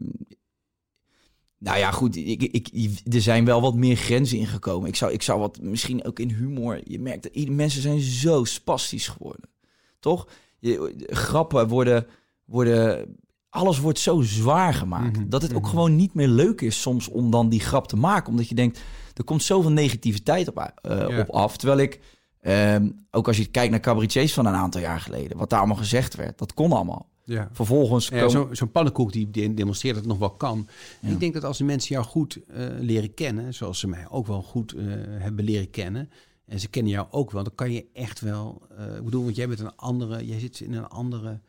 nou 1.59 1.79
ja, 1.79 1.91
goed. 1.91 2.16
Ik, 2.16 2.43
ik, 2.43 2.68
er 3.12 3.20
zijn 3.20 3.45
wel 3.45 3.61
wat 3.61 3.74
meer 3.74 3.97
grenzen 3.97 4.39
ingekomen. 4.39 4.89
Ik 4.89 4.97
zou, 4.97 5.12
ik 5.12 5.22
zou 5.22 5.41
wat, 5.41 5.61
misschien 5.62 6.05
ook 6.05 6.18
in 6.18 6.31
humor. 6.31 6.81
Je 6.85 7.01
merkt 7.01 7.22
dat 7.22 7.49
mensen 7.49 7.83
zijn 7.83 8.01
zo 8.01 8.45
spastisch 8.45 9.09
geworden. 9.09 9.49
Toch? 10.01 10.29
Je, 10.59 10.95
grappen 11.07 11.68
worden, 11.68 12.07
worden. 12.45 13.16
Alles 13.57 13.78
wordt 13.80 13.98
zo 13.98 14.20
zwaar 14.20 14.74
gemaakt. 14.74 15.16
Mhm, 15.16 15.28
Dat 15.28 15.42
het 15.42 15.54
ook 15.54 15.61
mhm. 15.62 15.70
gewoon 15.70 15.96
niet 15.96 16.14
meer 16.14 16.28
leuk 16.28 16.61
is 16.61 16.80
soms 16.80 17.09
om 17.09 17.30
dan 17.30 17.48
die 17.48 17.61
grap 17.61 17.88
te 17.88 17.96
maken. 17.96 18.30
Omdat 18.30 18.48
je 18.48 18.54
denkt, 18.54 18.80
er 19.14 19.24
komt 19.24 19.42
zoveel 19.42 19.70
negativiteit 19.72 20.48
op, 20.48 20.72
Ja. 20.82 21.20
op 21.20 21.30
af. 21.30 21.57
Terwijl 21.57 21.80
ik, 21.80 22.00
ehm, 22.40 22.90
ook 23.11 23.26
als 23.26 23.36
je 23.36 23.46
kijkt 23.46 23.70
naar 23.70 23.80
cabaretiers 23.80 24.32
van 24.34 24.46
een 24.46 24.54
aantal 24.54 24.80
jaar 24.80 25.00
geleden, 25.00 25.36
wat 25.38 25.50
daar 25.50 25.59
allemaal 25.59 25.76
gezegd 25.76 26.14
werd, 26.16 26.38
dat 26.38 26.54
kon 26.54 26.72
allemaal. 26.72 27.09
Ja. 27.24 27.48
Vervolgens 27.52 28.09
Ja, 28.09 28.14
komen- 28.16 28.30
zo- 28.30 28.48
Zo'n 28.52 28.70
pannenkoek 28.70 29.12
die 29.12 29.30
de- 29.30 29.54
demonstreert 29.54 29.94
dat 29.94 30.04
het 30.04 30.12
nog 30.12 30.20
wel 30.28 30.36
kan. 30.36 30.68
Ja. 31.00 31.09
Ik 31.09 31.20
denk 31.20 31.34
dat 31.34 31.44
als 31.44 31.59
de 31.59 31.64
mensen 31.64 31.94
jou 31.94 32.07
goed 32.07 32.38
eh, 32.48 32.64
leren 32.78 33.14
kennen, 33.14 33.54
zoals 33.54 33.78
ze 33.78 33.88
mij 33.88 34.07
ook 34.09 34.26
wel 34.26 34.42
goed 34.42 34.72
eh, 34.72 34.84
hebben 35.18 35.44
leren 35.44 35.70
kennen, 35.70 36.11
en 36.46 36.61
ze 36.61 36.68
kennen 36.68 36.92
jou 36.92 37.07
ook 37.11 37.30
wel, 37.30 37.42
dan 37.42 37.54
kan 37.54 37.72
je 37.72 37.86
echt 37.92 38.20
wel. 38.20 38.62
eh, 38.78 38.96
ik 38.96 39.04
bedoel, 39.04 39.24
want 39.24 39.36
jij 39.36 39.48
bent 39.48 39.61
een 39.61 39.76
andere, 39.76 40.26
jij 40.26 40.38
zit 40.38 40.61
in 40.61 40.72
een 40.74 40.88
andere. 40.88 41.40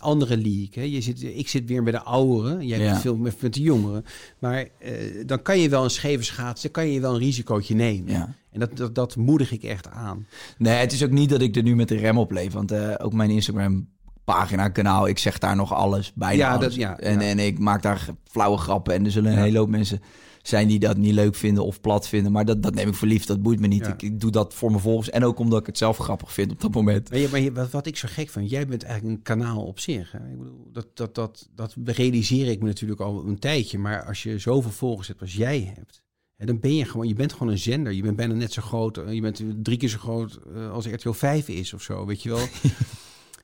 Andere 0.00 0.36
league. 0.36 0.68
Hè? 0.72 0.82
Je 0.82 1.00
zit, 1.00 1.22
ik 1.22 1.48
zit 1.48 1.68
weer 1.68 1.82
bij 1.82 1.92
de 1.92 2.02
ouderen. 2.02 2.66
Jij 2.66 2.78
Ja. 2.78 2.90
bent 2.90 3.00
veel 3.00 3.16
met, 3.16 3.42
met 3.42 3.54
de 3.54 3.60
jongeren. 3.60 4.04
Maar 4.38 4.68
eh, 4.78 4.92
dan 5.26 5.42
kan 5.42 5.58
je 5.58 5.68
wel 5.68 5.84
een 5.84 5.90
scheve 5.90 6.22
schaats, 6.24 6.62
dan 6.62 6.70
kan 6.70 6.86
je 6.88 7.00
wel 7.00 7.12
een 7.12 7.18
risicootje 7.20 7.74
nemen. 7.74 8.12
Ja. 8.12 8.34
En 8.52 8.60
dat, 8.60 8.76
dat, 8.76 8.94
dat 8.94 9.16
moedig 9.16 9.52
ik 9.52 9.62
echt 9.62 9.88
aan. 9.88 10.26
Nee, 10.58 10.74
het 10.74 10.92
is 10.92 11.04
ook 11.04 11.10
niet 11.10 11.30
dat 11.30 11.40
ik 11.40 11.56
er 11.56 11.62
nu 11.62 11.76
met 11.76 11.88
de 11.88 11.96
rem 11.96 12.18
op 12.18 12.30
leef. 12.30 12.52
Want 12.52 12.72
eh, 12.72 12.94
ook 12.98 13.12
mijn 13.12 13.30
Instagram 13.30 13.88
pagina, 14.24 14.68
kanaal, 14.68 15.08
ik 15.08 15.18
zeg 15.18 15.38
daar 15.38 15.56
nog 15.56 15.72
alles, 15.74 16.12
bijna 16.14 16.36
Ja, 16.44 16.52
dat- 16.52 16.62
alles. 16.62 16.74
ja, 16.74 16.98
en, 16.98 17.20
ja. 17.20 17.26
en 17.26 17.38
ik 17.38 17.58
maak 17.58 17.82
daar 17.82 18.06
flauwe 18.24 18.56
grappen. 18.58 18.94
En 18.94 19.04
er 19.04 19.10
zullen 19.10 19.32
een 19.32 19.38
hele 19.38 19.58
hoop 19.58 19.68
mensen 19.68 20.00
zijn 20.42 20.68
die 20.68 20.78
dat 20.78 20.96
niet 20.96 21.12
leuk 21.14 21.34
vinden 21.34 21.64
of 21.64 21.80
plat 21.80 22.08
vinden. 22.08 22.32
Maar 22.32 22.44
dat, 22.44 22.62
dat 22.62 22.74
neem 22.74 22.88
ik 22.88 22.94
voor 22.94 23.08
lief, 23.08 23.24
dat 23.24 23.42
boeit 23.42 23.60
me 23.60 23.66
niet. 23.66 23.84
Ja. 23.86 23.92
Ik, 23.92 24.02
ik 24.02 24.20
doe 24.20 24.30
dat 24.30 24.54
voor 24.54 24.70
mijn 24.70 24.82
volgers. 24.82 25.10
En 25.10 25.24
ook 25.24 25.38
omdat 25.38 25.60
ik 25.60 25.66
het 25.66 25.78
zelf 25.78 25.96
grappig 25.96 26.32
vind 26.32 26.52
op 26.52 26.60
dat 26.60 26.74
moment. 26.74 27.10
Maar, 27.10 27.18
je, 27.18 27.28
maar 27.30 27.40
je- 27.40 27.52
wat, 27.52 27.70
wat 27.70 27.86
ik 27.86 27.96
zo 27.96 28.08
gek 28.10 28.28
vind, 28.30 28.50
jij 28.50 28.66
bent 28.66 28.82
eigenlijk 28.82 29.16
een 29.16 29.22
kanaal 29.22 29.62
op 29.64 29.78
zich. 29.80 30.12
Hè? 30.12 30.18
Ik 30.30 30.38
bedoel, 30.38 30.68
dat, 30.72 30.86
dat, 30.94 31.14
dat, 31.14 31.46
dat 31.54 31.74
realiseer 31.84 32.46
ik 32.48 32.60
me 32.60 32.66
natuurlijk 32.66 33.00
al 33.00 33.24
een 33.26 33.38
tijdje. 33.38 33.78
Maar 33.78 34.04
als 34.04 34.22
je 34.22 34.38
zoveel 34.38 34.70
volgers 34.70 35.08
hebt 35.08 35.20
als 35.20 35.34
jij 35.34 35.72
hebt, 35.76 36.02
hè, 36.36 36.46
dan 36.46 36.60
ben 36.60 36.74
je 36.76 36.84
gewoon, 36.84 37.08
je 37.08 37.14
bent 37.14 37.32
gewoon 37.32 37.48
een 37.48 37.58
zender. 37.58 37.92
Je 37.92 38.02
bent 38.02 38.16
bijna 38.16 38.34
net 38.34 38.52
zo 38.52 38.62
groot, 38.62 38.96
eh, 38.98 39.12
je 39.12 39.20
bent 39.20 39.42
drie 39.62 39.76
keer 39.76 39.88
zo 39.88 39.98
groot 39.98 40.38
eh, 40.54 40.70
als 40.72 40.86
RTL 40.86 41.10
5 41.10 41.48
is 41.48 41.72
of 41.74 41.82
zo, 41.82 42.06
weet 42.06 42.22
je 42.22 42.28
wel. 42.28 42.46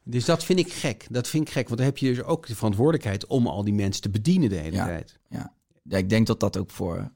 dus 0.04 0.24
dat 0.24 0.44
vind 0.44 0.58
ik 0.58 0.72
gek. 0.72 1.06
Dat 1.10 1.28
vind 1.28 1.46
ik 1.46 1.52
gek, 1.52 1.64
want 1.66 1.76
dan 1.78 1.86
heb 1.86 1.98
je 1.98 2.08
dus 2.08 2.22
ook 2.22 2.46
de 2.46 2.54
verantwoordelijkheid 2.54 3.26
om 3.26 3.46
al 3.46 3.64
die 3.64 3.74
mensen 3.74 4.02
te 4.02 4.10
bedienen 4.10 4.48
de 4.48 4.56
hele 4.56 4.76
Ja. 4.76 4.86
tijd. 4.86 5.18
Ja, 5.28 5.54
ik 5.88 6.08
denk 6.08 6.26
dat 6.26 6.40
dat 6.40 6.58
ook 6.58 6.70
voor, 6.70 7.10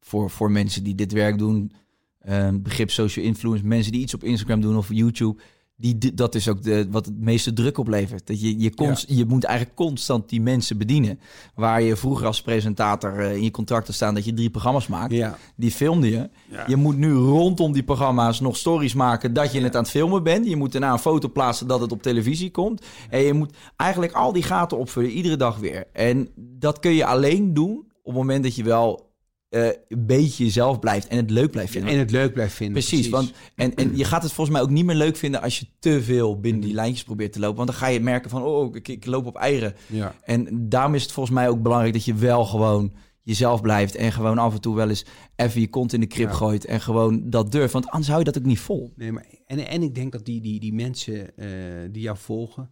voor, 0.00 0.30
voor 0.30 0.50
mensen 0.50 0.84
die 0.84 0.94
dit 0.94 1.12
werk 1.12 1.38
doen, 1.38 1.72
eh, 2.18 2.48
begrip 2.60 2.90
social 2.90 3.24
influence, 3.24 3.64
mensen 3.66 3.92
die 3.92 4.00
iets 4.00 4.14
op 4.14 4.24
Instagram 4.24 4.60
doen 4.60 4.76
of 4.76 4.88
YouTube, 4.92 5.40
die, 5.76 6.14
dat 6.14 6.34
is 6.34 6.48
ook 6.48 6.62
de, 6.62 6.86
wat 6.90 7.06
het 7.06 7.20
meeste 7.20 7.52
druk 7.52 7.78
oplevert. 7.78 8.26
Dat 8.26 8.40
je, 8.40 8.58
je, 8.58 8.74
const, 8.74 9.04
je 9.08 9.24
moet 9.24 9.44
eigenlijk 9.44 9.76
constant 9.76 10.28
die 10.28 10.40
mensen 10.40 10.78
bedienen. 10.78 11.20
Waar 11.54 11.82
je 11.82 11.96
vroeger 11.96 12.26
als 12.26 12.42
presentator 12.42 13.18
eh, 13.20 13.34
in 13.34 13.42
je 13.42 13.50
contract 13.50 13.86
had 13.86 13.94
staan 13.96 14.14
dat 14.14 14.24
je 14.24 14.32
drie 14.34 14.50
programma's 14.50 14.86
maakt, 14.86 15.12
Ja. 15.12 15.38
die 15.56 15.70
filmde 15.70 16.10
je. 16.10 16.30
Ja. 16.50 16.64
Je 16.66 16.76
moet 16.76 16.96
nu 16.96 17.12
rondom 17.12 17.72
die 17.72 17.82
programma's 17.82 18.40
nog 18.40 18.56
stories 18.56 18.94
maken 18.94 19.32
dat 19.32 19.52
je 19.52 19.60
het 19.60 19.76
aan 19.76 19.82
het 19.82 19.90
filmen 19.90 20.22
bent. 20.22 20.46
Je 20.46 20.56
moet 20.56 20.72
daarna 20.72 20.92
een 20.92 20.98
foto 20.98 21.28
plaatsen 21.28 21.66
dat 21.66 21.80
het 21.80 21.92
op 21.92 22.02
televisie 22.02 22.50
komt. 22.50 22.84
En 23.10 23.20
je 23.20 23.32
moet 23.32 23.56
eigenlijk 23.76 24.12
al 24.12 24.32
die 24.32 24.42
gaten 24.42 24.78
opvullen, 24.78 25.10
iedere 25.10 25.36
dag 25.36 25.58
weer. 25.58 25.84
En 25.92 26.28
dat 26.36 26.78
kun 26.78 26.92
je 26.94 27.06
alleen 27.06 27.54
doen 27.54 27.92
op 28.04 28.12
het 28.12 28.22
moment 28.22 28.42
dat 28.42 28.56
je 28.56 28.62
wel 28.62 29.12
eh, 29.48 29.66
een 29.88 30.06
beetje 30.06 30.44
jezelf 30.44 30.78
blijft 30.78 31.06
en 31.06 31.16
het 31.16 31.30
leuk 31.30 31.50
blijft 31.50 31.72
vinden. 31.72 31.92
En 31.92 31.98
het 31.98 32.10
leuk 32.10 32.32
blijft 32.32 32.54
vinden. 32.54 32.82
Precies, 32.82 33.08
want 33.08 33.32
en, 33.54 33.74
en 33.74 33.96
je 33.96 34.04
gaat 34.04 34.22
het 34.22 34.32
volgens 34.32 34.56
mij 34.56 34.64
ook 34.64 34.72
niet 34.72 34.84
meer 34.84 34.96
leuk 34.96 35.16
vinden 35.16 35.42
als 35.42 35.58
je 35.58 35.66
te 35.78 36.02
veel 36.02 36.40
binnen 36.40 36.62
die 36.62 36.74
lijntjes 36.74 37.04
probeert 37.04 37.32
te 37.32 37.38
lopen. 37.38 37.56
Want 37.56 37.68
dan 37.68 37.78
ga 37.78 37.86
je 37.86 38.00
merken 38.00 38.30
van, 38.30 38.42
oh, 38.42 38.74
ik, 38.76 38.88
ik 38.88 39.06
loop 39.06 39.26
op 39.26 39.36
eieren. 39.36 39.74
Ja. 39.86 40.14
En 40.22 40.68
daarom 40.68 40.94
is 40.94 41.02
het 41.02 41.12
volgens 41.12 41.34
mij 41.34 41.48
ook 41.48 41.62
belangrijk 41.62 41.92
dat 41.92 42.04
je 42.04 42.14
wel 42.14 42.44
gewoon 42.44 42.92
jezelf 43.22 43.60
blijft 43.60 43.94
en 43.94 44.12
gewoon 44.12 44.38
af 44.38 44.54
en 44.54 44.60
toe 44.60 44.74
wel 44.74 44.88
eens 44.88 45.04
even 45.36 45.60
je 45.60 45.68
kont 45.68 45.92
in 45.92 46.00
de 46.00 46.06
krip 46.06 46.28
Ja. 46.28 46.34
gooit 46.34 46.64
en 46.64 46.80
gewoon 46.80 47.30
dat 47.30 47.52
durft. 47.52 47.72
Want 47.72 47.88
anders 47.88 48.06
hou 48.06 48.18
je 48.18 48.24
dat 48.24 48.38
ook 48.38 48.44
niet 48.44 48.58
vol. 48.60 48.92
Nee, 48.96 49.12
maar, 49.12 49.26
en, 49.46 49.66
en 49.66 49.82
ik 49.82 49.94
denk 49.94 50.12
dat 50.12 50.24
die, 50.24 50.40
die, 50.40 50.60
die 50.60 50.74
mensen 50.74 51.36
eh, 51.36 51.48
die 51.90 52.02
jou 52.02 52.16
volgen, 52.18 52.70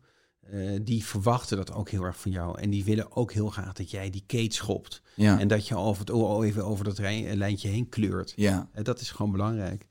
eh, 0.50 0.78
die 0.82 1.04
verwachten 1.04 1.56
dat 1.56 1.72
ook 1.72 1.90
heel 1.90 2.02
erg 2.04 2.20
van 2.20 2.30
jou. 2.30 2.58
En 2.60 2.70
die 2.70 2.84
willen 2.84 3.16
ook 3.16 3.32
heel 3.32 3.48
graag 3.48 3.72
dat 3.72 3.90
jij 3.90 4.10
die 4.10 4.24
keet 4.26 4.54
schopt. 4.54 5.02
Ja, 5.16 5.38
En 5.40 5.48
dat 5.48 5.68
je 5.68 5.76
over 5.76 6.04
het, 6.06 6.42
even 6.44 6.64
over 6.64 6.84
dat 6.84 6.98
rij- 6.98 7.34
lijntje 7.36 7.68
heen 7.68 7.88
kleurt. 7.88 8.32
ja. 8.36 8.68
Eh, 8.72 8.84
dat 8.84 9.00
is 9.00 9.10
gewoon 9.10 9.32
belangrijk. 9.32 9.86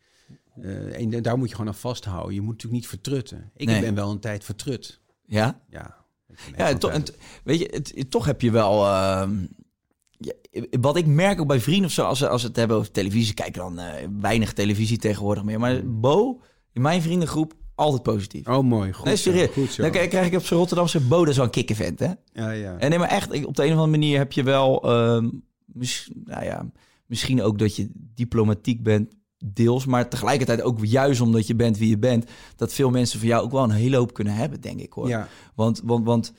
Eh, 0.61 0.99
en 0.99 1.21
daar 1.21 1.37
moet 1.37 1.49
je 1.49 1.55
gewoon 1.55 1.71
aan 1.71 1.77
vasthouden. 1.79 2.33
Je 2.33 2.41
moet 2.41 2.51
natuurlijk 2.51 2.81
niet 2.81 2.89
vertrutten. 2.89 3.51
Ik 3.55 3.67
Nee. 3.67 3.81
ben 3.81 3.95
wel 3.95 4.11
een 4.11 4.19
tijd 4.19 4.43
vertrut. 4.43 4.99
ja. 5.25 5.61
Ja, 5.69 5.99
Ja, 6.57 6.69
en 6.69 6.79
to- 6.79 6.87
en 6.89 7.03
weet 7.43 7.59
je, 7.59 7.69
het, 7.73 8.11
toch 8.11 8.25
heb 8.25 8.41
je 8.41 8.51
wel. 8.51 8.85
ehm, 8.85 9.45
ja, 10.17 10.33
wat 10.79 10.95
ik 10.97 11.05
merk 11.05 11.39
ook 11.41 11.47
bij 11.47 11.59
vrienden 11.59 11.85
of 11.85 11.91
zo, 11.91 12.03
als 12.03 12.17
ze, 12.19 12.27
als 12.29 12.41
ze 12.41 12.47
het 12.47 12.55
hebben 12.55 12.77
over 12.77 12.91
televisie, 12.91 13.33
kijken 13.33 13.61
dan 13.61 13.79
eh, 13.79 14.07
weinig 14.19 14.53
televisie 14.53 14.97
tegenwoordig 14.97 15.43
meer. 15.43 15.59
Maar 15.59 15.81
Bo, 15.99 16.41
in 16.73 16.81
mijn 16.81 17.01
vriendengroep, 17.01 17.53
altijd 17.75 18.03
positief. 18.03 18.47
Oh, 18.47 18.63
mooi. 18.63 18.93
Goed 18.93 19.05
Nee, 19.05 19.15
zo, 19.15 19.31
serieus. 19.31 19.49
Goed 19.49 19.71
zo. 19.71 19.81
Dan 19.81 19.91
krijg 19.91 20.27
ik 20.27 20.35
op 20.35 20.45
zijn 20.45 20.59
Rotterdamse 20.59 20.99
Bo, 20.99 21.19
dat 21.19 21.29
is 21.29 21.35
wel 21.35 21.45
een 21.45 21.51
kikkevent, 21.51 21.99
hè? 21.99 22.11
Ja, 22.33 22.51
ja. 22.51 22.77
En 22.77 22.89
nee, 22.89 22.99
maar 22.99 23.09
echt, 23.09 23.45
op 23.45 23.55
de 23.55 23.63
een 23.63 23.71
of 23.71 23.79
andere 23.79 23.87
manier 23.87 24.17
heb 24.17 24.31
je 24.31 24.43
wel, 24.43 24.83
ehm, 24.83 25.29
nou 26.23 26.43
ja, 26.43 26.71
misschien 27.05 27.41
ook 27.41 27.59
dat 27.59 27.75
je 27.75 27.89
diplomatiek 27.93 28.83
bent, 28.83 29.13
deels, 29.45 29.85
maar 29.85 30.09
tegelijkertijd 30.09 30.61
ook 30.61 30.85
juist 30.85 31.21
omdat 31.21 31.47
je 31.47 31.55
bent 31.55 31.77
wie 31.77 31.89
je 31.89 31.97
bent, 31.97 32.25
dat 32.55 32.73
veel 32.73 32.89
mensen 32.89 33.19
van 33.19 33.27
jou 33.27 33.43
ook 33.43 33.51
wel 33.51 33.63
een 33.63 33.71
hele 33.71 33.97
hoop 33.97 34.13
kunnen 34.13 34.33
hebben, 34.33 34.61
denk 34.61 34.79
ik 34.79 34.93
hoor. 34.93 35.07
ja. 35.07 35.27
Want, 35.55 35.81
want, 35.83 36.05
want 36.05 36.33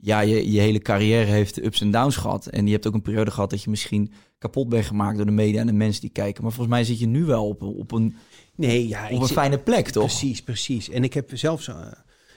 ja, 0.00 0.20
je, 0.20 0.52
je 0.52 0.60
hele 0.60 0.78
carrière 0.78 1.30
heeft 1.30 1.64
ups 1.64 1.80
en 1.80 1.90
downs 1.90 2.16
gehad. 2.16 2.46
En 2.46 2.66
je 2.66 2.72
hebt 2.72 2.86
ook 2.86 2.94
een 2.94 3.02
periode 3.02 3.30
gehad 3.30 3.50
dat 3.50 3.62
je 3.62 3.70
misschien 3.70 4.12
kapot 4.38 4.68
bent 4.68 4.84
gemaakt 4.84 5.16
door 5.16 5.26
de 5.26 5.32
media 5.32 5.60
en 5.60 5.66
de 5.66 5.72
mensen 5.72 6.00
die 6.00 6.10
kijken. 6.10 6.42
Maar 6.42 6.52
volgens 6.52 6.76
mij 6.76 6.84
zit 6.84 6.98
je 6.98 7.06
nu 7.06 7.24
wel 7.24 7.48
op 7.48 7.62
op 7.62 7.92
een, 7.92 8.16
Nee, 8.56 8.88
ja. 8.88 9.08
op 9.10 9.20
een 9.20 9.26
fijne 9.28 9.58
plek, 9.58 9.88
toch? 9.88 10.04
Precies, 10.06 10.42
precies. 10.42 10.88
En 10.90 11.04
ik 11.04 11.14
heb 11.14 11.30
zelfs... 11.34 11.68
eh, 11.68 11.86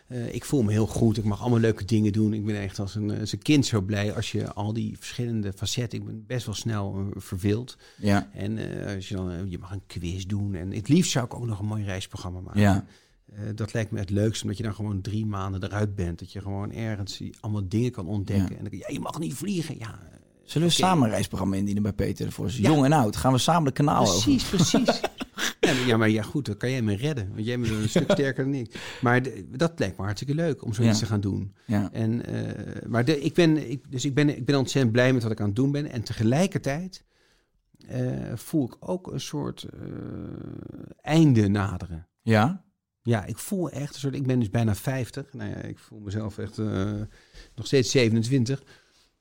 eh, 0.09 0.33
ik 0.33 0.45
voel 0.45 0.61
me 0.63 0.71
heel 0.71 0.87
goed. 0.87 1.17
Ik 1.17 1.23
mag 1.23 1.41
allemaal 1.41 1.59
leuke 1.59 1.85
dingen 1.85 2.11
doen. 2.11 2.33
Ik 2.33 2.45
ben 2.45 2.55
echt 2.61 2.79
als 2.79 2.95
een, 2.95 3.11
eh, 3.11 3.19
als 3.19 3.31
een 3.31 3.41
kind 3.41 3.65
zo 3.65 3.81
blij 3.81 4.13
als 4.15 4.31
je 4.31 4.53
al 4.53 4.73
die 4.73 4.97
verschillende 4.97 5.53
facetten... 5.53 5.99
Ik 5.99 6.05
ben 6.05 6.23
best 6.27 6.45
wel 6.45 6.55
snel 6.55 6.95
eh, 6.97 7.21
verveeld. 7.21 7.77
Ja, 7.97 8.29
En 8.33 8.57
als 8.95 9.09
je 9.09 9.15
dan... 9.15 9.49
je 9.49 9.57
mag 9.57 9.71
een 9.71 9.81
quiz 9.87 10.23
doen. 10.25 10.55
En 10.55 10.71
het 10.71 10.87
liefst 10.87 11.11
zou 11.11 11.25
ik 11.25 11.33
ook 11.33 11.45
nog 11.45 11.59
een 11.59 11.65
mooi 11.65 11.83
reisprogramma 11.83 12.39
maken. 12.39 12.61
ja. 12.61 12.85
Dat 13.55 13.73
lijkt 13.73 13.91
me 13.91 13.99
het 13.99 14.09
leukste, 14.09 14.43
omdat 14.43 14.57
je 14.57 14.63
dan 14.63 14.73
gewoon 14.73 15.01
drie 15.01 15.25
maanden 15.25 15.63
eruit 15.63 15.95
bent. 15.95 16.19
Dat 16.19 16.31
je 16.31 16.41
gewoon 16.41 16.71
ergens 16.71 17.21
allemaal 17.39 17.67
dingen 17.67 17.91
kan 17.91 18.07
ontdekken. 18.07 18.51
Ja. 18.51 18.57
En 18.57 18.63
dan, 18.63 18.79
ja, 18.79 18.87
je 18.87 18.99
mag 18.99 19.19
niet 19.19 19.33
vliegen. 19.33 19.77
Ja, 19.77 19.99
Zullen 20.49 20.67
we 20.67 20.73
samen 20.73 21.03
een 21.03 21.09
reisprogramma 21.09 21.55
indienen 21.55 21.83
bij 21.83 21.93
Peter 21.93 22.31
voor 22.31 22.49
Ja. 22.51 22.69
Jong 22.69 22.85
en 22.85 22.91
oud. 22.91 23.15
Gaan 23.15 23.31
we 23.33 23.37
samen 23.37 23.63
de 23.63 23.71
kanaal 23.71 24.01
over. 24.01 24.13
precies, 24.23 24.43
precies. 24.43 24.99
ja, 25.59 25.73
maar, 25.73 25.87
ja, 25.87 25.97
maar 25.97 26.09
ja, 26.09 26.21
goed, 26.23 26.45
dan 26.45 26.57
kan 26.57 26.71
jij 26.71 26.81
me 26.81 26.95
redden. 26.95 27.29
Want 27.33 27.45
jij 27.45 27.59
bent 27.59 27.71
een 27.73 27.89
stuk 27.89 28.11
sterker 28.17 28.43
dan 28.43 28.53
ik. 28.53 28.97
Maar 29.01 29.21
de- 29.21 29.45
dat 29.49 29.79
lijkt 29.79 29.97
me 29.97 30.03
hartstikke 30.03 30.35
leuk 30.35 30.63
om 30.63 30.73
zoiets 30.73 30.99
Ja. 30.99 31.05
te 31.05 31.11
gaan 31.11 31.21
doen. 31.21 31.55
Ja. 31.65 31.89
En, 31.91 32.25
eh, 32.25 32.87
maar 32.87 33.05
de, 33.05 33.21
ik, 33.21 33.33
ben, 33.33 33.69
ik, 33.71 33.91
dus 33.91 34.05
ik, 34.05 34.13
ben, 34.13 34.37
ik 34.37 34.45
ben 34.45 34.55
ontzettend 34.57 34.93
blij 34.93 35.13
met 35.13 35.23
wat 35.23 35.31
ik 35.31 35.39
aan 35.39 35.45
het 35.47 35.55
doen 35.55 35.71
ben. 35.71 35.91
En 35.91 36.03
tegelijkertijd 36.03 37.03
eh, 37.87 38.01
voel 38.35 38.65
ik 38.65 38.75
ook 38.79 39.11
een 39.11 39.21
soort 39.21 39.63
eh, 39.63 39.79
einde 41.01 41.47
naderen. 41.47 42.07
ja, 42.21 42.63
Ja, 43.01 43.25
ik 43.25 43.37
voel 43.37 43.69
echt 43.69 43.93
een 43.93 43.99
soort. 43.99 44.15
Ik 44.15 44.27
ben 44.27 44.39
dus 44.39 44.49
bijna 44.49 44.75
50. 44.75 45.33
Nou 45.33 45.49
ja, 45.49 45.55
ik 45.55 45.79
voel 45.79 45.99
mezelf 45.99 46.37
echt 46.37 46.57
eh, 46.57 46.91
nog 47.55 47.65
steeds 47.65 47.91
27. 47.91 48.63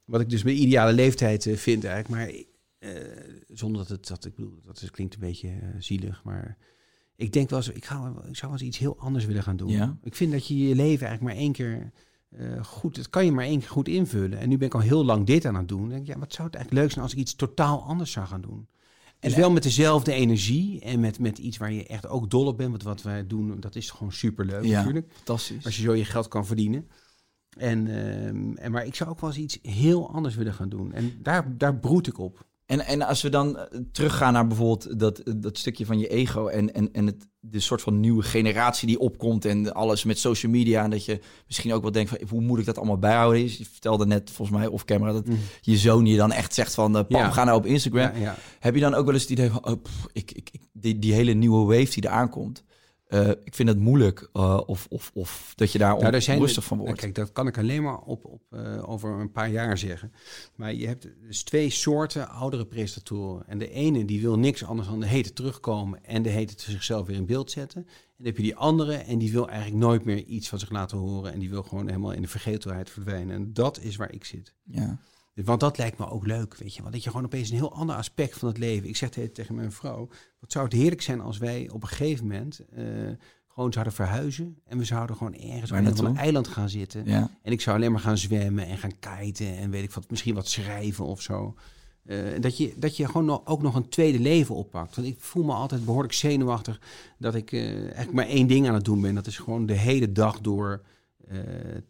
Wat 0.09 0.21
ik 0.21 0.29
dus 0.31 0.43
mijn 0.43 0.61
ideale 0.61 0.93
leeftijd 0.93 1.47
eh, 1.47 1.57
vind 1.57 1.85
eigenlijk. 1.85 2.09
Maar 2.09 2.45
eh, 2.79 3.03
zonder 3.49 3.81
dat 3.81 3.89
het. 3.89 4.07
Dat, 4.09 4.25
ik 4.25 4.35
bedoel, 4.35 4.61
dat 4.65 4.83
is, 4.83 4.91
klinkt 4.91 5.15
een 5.15 5.21
beetje 5.21 5.49
eh, 5.49 5.69
zielig. 5.79 6.23
Maar 6.25 6.57
ik 7.17 7.33
denk 7.33 7.51
wel 7.51 7.63
zo. 7.63 7.71
Ik, 7.75 7.85
ga, 7.85 8.07
ik 8.29 8.37
zou 8.37 8.51
wel 8.53 8.61
eens 8.61 8.69
iets 8.69 8.79
heel 8.79 8.99
anders 8.99 9.25
willen 9.25 9.43
gaan 9.43 9.57
doen. 9.57 9.69
Ja. 9.71 9.99
Ik 10.03 10.15
vind 10.15 10.33
dat 10.33 10.47
je 10.47 10.59
je 10.59 10.75
leven 10.75 11.07
eigenlijk 11.07 11.23
maar 11.23 11.45
één 11.45 11.53
keer. 11.53 11.93
goed, 12.63 12.97
het 12.97 13.11
kan 13.11 13.25
je 13.25 13.33
maar 13.33 13.45
één 13.45 13.59
keer 13.59 13.69
goed 13.69 13.89
invullen. 13.89 14.39
En 14.39 14.49
nu 14.49 14.57
ben 14.59 14.67
ik 14.67 14.75
al 14.75 14.81
heel 14.81 15.05
lang 15.05 15.27
dit 15.27 15.45
aan 15.45 15.55
het 15.55 15.69
doen. 15.69 15.81
Dan 15.81 15.89
denk 15.89 16.01
ik, 16.03 16.07
ja, 16.09 16.19
wat 16.19 16.33
zou 16.33 16.47
het 16.47 16.57
eigenlijk 16.57 16.85
leuk 16.85 16.93
zijn 16.93 17.05
als 17.05 17.15
ik 17.15 17.19
iets 17.21 17.35
totaal 17.35 17.83
anders 17.83 18.13
zou 18.13 18.27
gaan 18.27 18.41
doen? 18.41 18.69
Dus 19.21 19.33
En- 19.33 19.41
wel 19.41 19.51
met 19.51 19.63
dezelfde 19.63 20.13
energie 20.13 20.81
en 20.81 21.01
met, 21.01 21.19
met 21.19 21.39
iets 21.39 21.57
waar 21.57 21.73
je 21.73 21.87
echt 21.87 22.07
ook 22.09 22.31
dol 22.31 22.47
op 22.47 22.57
bent. 22.57 22.71
Want 22.71 22.83
wat 22.83 23.03
wij 23.03 23.27
doen, 23.27 23.61
dat 23.61 23.75
is 23.75 23.91
gewoon 23.91 24.13
superleuk 24.13 24.65
Ja. 24.65 24.77
natuurlijk. 24.77 25.13
fantastisch. 25.13 25.65
Als 25.65 25.77
je 25.77 25.83
zo 25.83 25.95
je 25.95 26.05
geld 26.05 26.29
kan 26.29 26.47
verdienen. 26.47 26.89
En, 27.59 27.87
ehm, 27.89 28.57
en, 28.57 28.73
maar 28.73 28.87
ik 28.87 28.95
zou 28.95 29.11
ook 29.11 29.21
wel 29.21 29.31
eens 29.31 29.39
iets 29.39 29.59
heel 29.63 30.11
anders 30.13 30.35
willen 30.35 30.55
gaan 30.55 30.69
doen. 30.69 30.93
En 30.93 31.13
daar, 31.23 31.57
daar 31.57 31.77
broed 31.77 32.07
ik 32.07 32.19
op. 32.19 32.47
En, 32.69 32.87
en 32.87 33.03
als 33.03 33.23
we 33.23 33.29
dan 33.29 33.59
eh, 33.59 33.81
teruggaan 33.93 34.33
naar 34.33 34.47
bijvoorbeeld 34.47 34.99
dat, 34.99 35.23
dat 35.37 35.59
stukje 35.59 35.87
van 35.87 35.99
je 35.99 36.09
ego 36.09 36.47
en, 36.47 36.75
en, 36.75 36.93
en 36.93 37.07
het, 37.07 37.27
de 37.41 37.61
soort 37.61 37.83
van 37.83 38.01
nieuwe 38.01 38.23
generatie 38.23 38.87
die 38.87 38.99
opkomt 38.99 39.45
en 39.45 39.75
alles 39.75 40.05
met 40.05 40.19
social 40.19 40.53
media. 40.53 40.85
En 40.85 40.91
dat 40.91 41.05
je 41.05 41.21
misschien 41.47 41.73
ook 41.73 41.83
wel 41.83 41.93
denkt 41.93 42.11
van 42.11 42.19
hoe 42.29 42.41
moet 42.41 42.59
ik 42.59 42.65
dat 42.65 42.77
allemaal 42.77 42.99
bijhouden? 42.99 43.43
Je 43.43 43.67
vertelde 43.73 44.07
net 44.07 44.31
volgens 44.31 44.59
mij 44.59 44.67
off 44.67 44.85
camera 44.85 45.13
dat 45.13 45.27
je 45.61 45.77
zoon 45.77 46.07
je 46.07 46.17
dan 46.17 46.33
echt 46.33 46.55
zegt 46.55 46.75
van 46.75 46.97
eh, 46.97 47.05
Ja. 47.09 47.31
ga 47.31 47.45
nou 47.45 47.59
op 47.59 47.67
Instagram. 47.67 48.15
Ja, 48.15 48.21
ja. 48.21 48.37
Heb 48.59 48.75
je 48.75 48.81
dan 48.81 48.95
ook 48.95 49.05
wel 49.05 49.15
eens 49.15 49.23
het 49.23 49.33
idee 49.33 49.51
van 49.51 49.67
oh, 49.67 49.83
pff, 49.83 50.07
ik, 50.13 50.33
ik, 50.33 50.49
ik, 50.53 50.61
die, 50.73 50.99
die 50.99 51.13
hele 51.13 51.33
nieuwe 51.33 51.67
wave 51.67 51.91
die 51.91 52.03
er 52.03 52.15
aankomt. 52.15 52.65
Eh, 53.09 53.29
ik 53.29 53.55
vind 53.55 53.69
het 53.69 53.79
moeilijk 53.79 54.29
eh, 54.33 54.61
of, 54.67 54.87
of, 54.91 55.11
of 55.15 55.53
dat 55.57 55.73
je 55.73 55.79
daar 55.79 55.99
Nou, 55.99 56.11
daar 56.11 56.23
zijn 56.23 56.37
onrustig 56.37 56.65
van 56.65 56.77
nou, 56.77 56.89
wordt. 56.89 57.03
Kijk, 57.03 57.15
dat 57.15 57.33
kan 57.33 57.47
ik 57.47 57.59
alleen 57.59 57.83
maar 57.83 57.99
op, 57.99 58.25
op, 58.25 58.43
eh, 58.51 58.91
over 58.91 59.11
een 59.11 59.33
paar 59.33 59.51
jaar 59.51 59.79
zeggen. 59.79 60.13
Maar 60.55 60.75
je 60.75 60.87
hebt 60.87 61.09
dus 61.23 61.43
twee 61.43 61.71
soorten 61.71 62.29
oudere 62.29 62.67
presentatoren. 62.67 63.47
En 63.47 63.59
de 63.59 63.71
ene 63.71 64.05
die 64.05 64.21
wil 64.21 64.39
niks 64.39 64.65
anders 64.65 64.89
dan 64.89 65.01
de 65.01 65.07
hete 65.07 65.33
terugkomen 65.33 66.05
en 66.05 66.23
de 66.23 66.29
hete 66.29 66.71
zichzelf 66.71 67.07
weer 67.07 67.17
in 67.17 67.27
beeld 67.27 67.51
zetten. 67.51 67.81
En 67.81 68.15
dan 68.17 68.27
heb 68.27 68.37
je 68.37 68.43
die 68.43 68.57
andere 68.57 68.95
en 68.95 69.19
die 69.19 69.33
wil 69.33 69.49
eigenlijk 69.49 69.83
nooit 69.83 70.05
meer 70.05 70.25
iets 70.25 70.49
van 70.49 70.59
zich 70.59 70.71
laten 70.71 70.99
horen. 70.99 71.33
En 71.33 71.39
die 71.39 71.51
wil 71.51 71.63
gewoon 71.63 71.87
helemaal 71.87 72.13
in 72.13 72.23
de 72.23 72.29
vergetelheid 72.29 72.91
verdwijnen. 72.91 73.37
En 73.37 73.53
dat 73.53 73.81
is 73.81 73.97
waar 73.97 74.13
ik 74.13 74.25
zit. 74.25 74.55
Ja. 74.65 74.99
Want 75.45 75.61
dat 75.61 75.78
lijkt 75.78 75.99
me 75.99 76.11
ook 76.11 76.26
leuk, 76.26 76.57
weet 76.57 76.74
je. 76.74 76.80
Want 76.80 76.95
dat 76.95 77.03
je 77.03 77.11
gewoon 77.11 77.24
opeens 77.24 77.51
een 77.51 77.57
heel 77.57 77.72
ander 77.72 77.97
aspect 77.97 78.39
van 78.39 78.49
het 78.49 78.59
leven... 78.59 78.89
Ik 78.89 78.97
zeg 78.97 79.14
het 79.14 79.34
tegen 79.34 79.55
mijn 79.55 79.72
vrouw... 79.72 80.09
Wat 80.41 80.53
zou 80.53 80.64
het 80.64 80.74
heerlijk 80.74 81.03
zijn 81.03 81.20
als 81.20 81.39
wij 81.39 81.70
op 81.72 81.82
een 81.82 81.89
gegeven 81.89 82.26
moment... 82.26 82.61
eh, 82.74 82.84
gewoon 83.49 83.72
zouden 83.72 83.95
verhuizen... 83.95 84.59
en 84.64 84.78
we 84.78 84.84
zouden 84.84 85.16
gewoon 85.16 85.34
ergens 85.34 85.70
op 85.72 85.78
Waar 85.78 86.11
een 86.11 86.16
eiland 86.16 86.49
gaan 86.49 86.68
zitten... 86.68 87.03
Ja. 87.05 87.30
en 87.43 87.53
ik 87.53 87.61
zou 87.61 87.76
alleen 87.76 87.93
maar 87.93 88.01
gaan 88.01 88.18
zwemmen 88.18 88.66
en 88.66 88.78
gaan 88.78 88.99
kiten... 88.99 89.57
en 89.57 89.70
weet 89.70 89.82
ik 89.82 89.91
wat, 89.91 90.11
misschien 90.11 90.34
wat 90.34 90.49
schrijven 90.49 91.05
of 91.05 91.22
zo... 91.22 91.55
Eh, 92.05 92.18
dat, 92.41 92.57
je, 92.57 92.74
dat 92.76 92.97
je 92.97 93.07
gewoon 93.07 93.24
nog, 93.24 93.41
ook 93.45 93.62
nog 93.62 93.74
een 93.74 93.89
tweede 93.89 94.20
leven 94.20 94.55
oppakt. 94.55 94.97
Want 94.97 95.09
ik 95.09 95.16
voel 95.20 95.45
me 95.45 95.53
altijd 95.53 95.84
behoorlijk 95.84 96.14
zenuwachtig... 96.14 96.80
dat 97.18 97.34
ik 97.34 97.53
eh, 97.53 97.80
eigenlijk 97.80 98.12
maar 98.12 98.26
één 98.26 98.47
ding 98.47 98.68
aan 98.68 98.74
het 98.74 98.84
doen 98.84 99.01
ben. 99.01 99.14
Dat 99.14 99.26
is 99.26 99.39
gewoon 99.39 99.66
de 99.66 99.74
hele 99.74 100.12
dag 100.12 100.41
door 100.41 100.82
eh, 101.29 101.39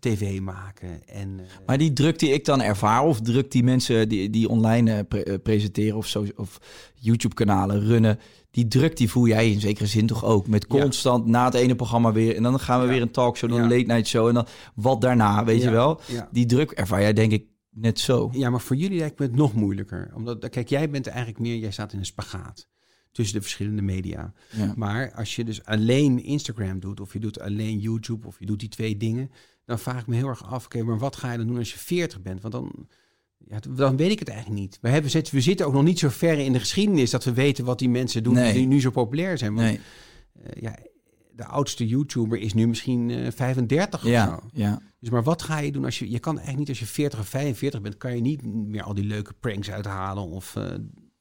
tv 0.01 0.41
maken. 0.41 1.07
En, 1.09 1.41
eh, 1.41 1.67
Maar 1.67 1.79
die 1.79 1.93
druk 1.93 2.19
die 2.19 2.31
ik 2.33 2.45
dan 2.45 2.63
ervaar, 2.63 3.03
of 3.05 3.21
druk 3.21 3.51
die 3.51 3.63
mensen 3.65 4.09
die, 4.09 4.31
die 4.31 4.49
online 4.49 4.93
eh, 4.93 5.05
pre- 5.09 5.39
presenteren 5.39 5.97
of, 5.97 6.07
zo, 6.07 6.25
of 6.37 6.59
YouTube-kanalen 6.95 7.81
runnen, 7.81 8.19
die 8.51 8.69
druk 8.69 8.97
die 8.97 9.11
voel 9.11 9.27
jij 9.27 9.51
in 9.51 9.61
zekere 9.61 9.87
zin 9.87 10.07
toch 10.07 10.25
ook. 10.25 10.47
Met 10.47 10.67
Ja. 10.69 10.81
constant 10.81 11.27
na 11.27 11.45
het 11.45 11.55
ene 11.55 11.75
programma 11.75 12.13
weer. 12.13 12.37
En 12.37 12.43
dan 12.43 12.61
gaan 12.61 12.81
we 12.81 12.87
Ja. 12.87 12.93
weer 12.93 13.03
een 13.03 13.11
talkshow 13.11 13.51
doen, 13.51 13.61
een 13.61 13.69
late 13.69 13.93
night 13.93 14.07
show. 14.07 14.29
En 14.29 14.35
dan 14.35 14.47
wat 14.75 15.01
daarna, 15.01 15.45
weet 15.45 15.63
je 15.63 15.71
wel. 15.71 16.01
Die 16.33 16.47
druk 16.47 16.71
ervaar 16.71 17.01
jij 17.01 17.13
denk 17.13 17.33
ik 17.33 17.45
net 17.71 17.99
zo. 17.99 18.31
Ja, 18.33 18.51
maar 18.51 18.61
voor 18.61 18.77
jullie 18.77 18.99
lijkt 18.99 19.19
me 19.19 19.27
het 19.27 19.35
nog 19.37 19.55
moeilijker. 19.55 20.11
Omdat, 20.15 20.49
kijk, 20.49 20.69
jij 20.69 20.91
bent 20.91 21.07
eigenlijk 21.07 21.39
meer, 21.39 21.57
jij 21.57 21.71
staat 21.71 21.93
in 21.93 21.99
een 21.99 22.07
spagaat 22.07 22.69
tussen 23.13 23.37
de 23.37 23.43
verschillende 23.43 23.83
media. 23.83 24.33
Ja. 24.57 24.73
Maar 24.77 25.13
als 25.13 25.37
je 25.37 25.45
dus 25.45 25.65
alleen 25.65 26.23
Instagram 26.23 26.81
doet, 26.81 27.01
of 27.01 27.13
je 27.13 27.19
doet 27.19 27.41
alleen 27.41 27.79
YouTube, 27.79 28.27
of 28.27 28.39
je 28.41 28.47
doet 28.47 28.61
die 28.61 28.69
twee 28.69 28.97
dingen, 28.97 29.31
dan 29.65 29.79
vraag 29.79 30.01
ik 30.01 30.07
me 30.07 30.17
heel 30.17 30.29
erg 30.29 30.45
af, 30.47 30.65
oké, 30.65 30.83
maar 30.83 30.99
wat 30.99 31.17
ga 31.17 31.33
je 31.33 31.39
dan 31.39 31.47
doen 31.47 31.59
als 31.59 31.73
je 31.73 31.79
40 31.79 32.23
bent? 32.23 32.41
Want 32.41 32.55
dan, 32.55 32.87
ja, 33.47 33.59
dan 33.77 33.97
weet 33.97 34.11
ik 34.11 34.19
het 34.19 34.29
eigenlijk 34.29 34.61
niet. 34.61 34.79
We, 34.81 34.89
hebben, 34.89 35.11
we 35.31 35.41
zitten 35.41 35.67
ook 35.67 35.73
nog 35.73 35.85
niet 35.85 35.99
zo 35.99 36.09
ver 36.09 36.39
in 36.39 36.53
de 36.53 36.59
geschiedenis 36.59 37.11
dat 37.11 37.25
we 37.25 37.33
weten 37.33 37.65
wat 37.65 37.79
die 37.79 37.89
mensen 37.89 38.23
doen 38.23 38.35
Nee. 38.35 38.53
die 38.53 38.67
nu 38.67 38.81
zo 38.81 38.91
populair 38.91 39.39
zijn. 39.39 39.55
Want 39.55 39.67
Nee. 39.67 39.81
eh, 40.43 40.63
ja, 40.63 40.79
de 41.33 41.45
oudste 41.45 41.87
YouTuber 41.87 42.39
is 42.39 42.55
nu 42.55 42.67
misschien 42.69 43.11
eh 43.11 43.31
35 43.33 44.01
of 44.05 44.11
Ja, 44.11 44.27
zo. 44.27 44.49
ja. 44.53 44.81
Dus 45.01 45.11
maar 45.11 45.23
wat 45.23 45.43
ga 45.43 45.59
je 45.59 45.73
doen 45.73 45.85
als 45.85 45.99
je... 45.99 46.11
Je 46.11 46.19
kan 46.19 46.37
eigenlijk 46.39 46.59
niet 46.59 46.69
als 46.69 46.79
je 46.89 46.95
40 46.95 47.19
of 47.19 47.29
45 47.29 47.81
bent... 47.81 47.97
kan 47.97 48.15
je 48.15 48.21
niet 48.21 48.43
meer 48.45 48.83
al 48.83 48.95
die 48.95 49.05
leuke 49.05 49.33
pranks 49.41 49.71
uithalen. 49.71 50.25
Of, 50.25 50.57
eh, 50.57 50.65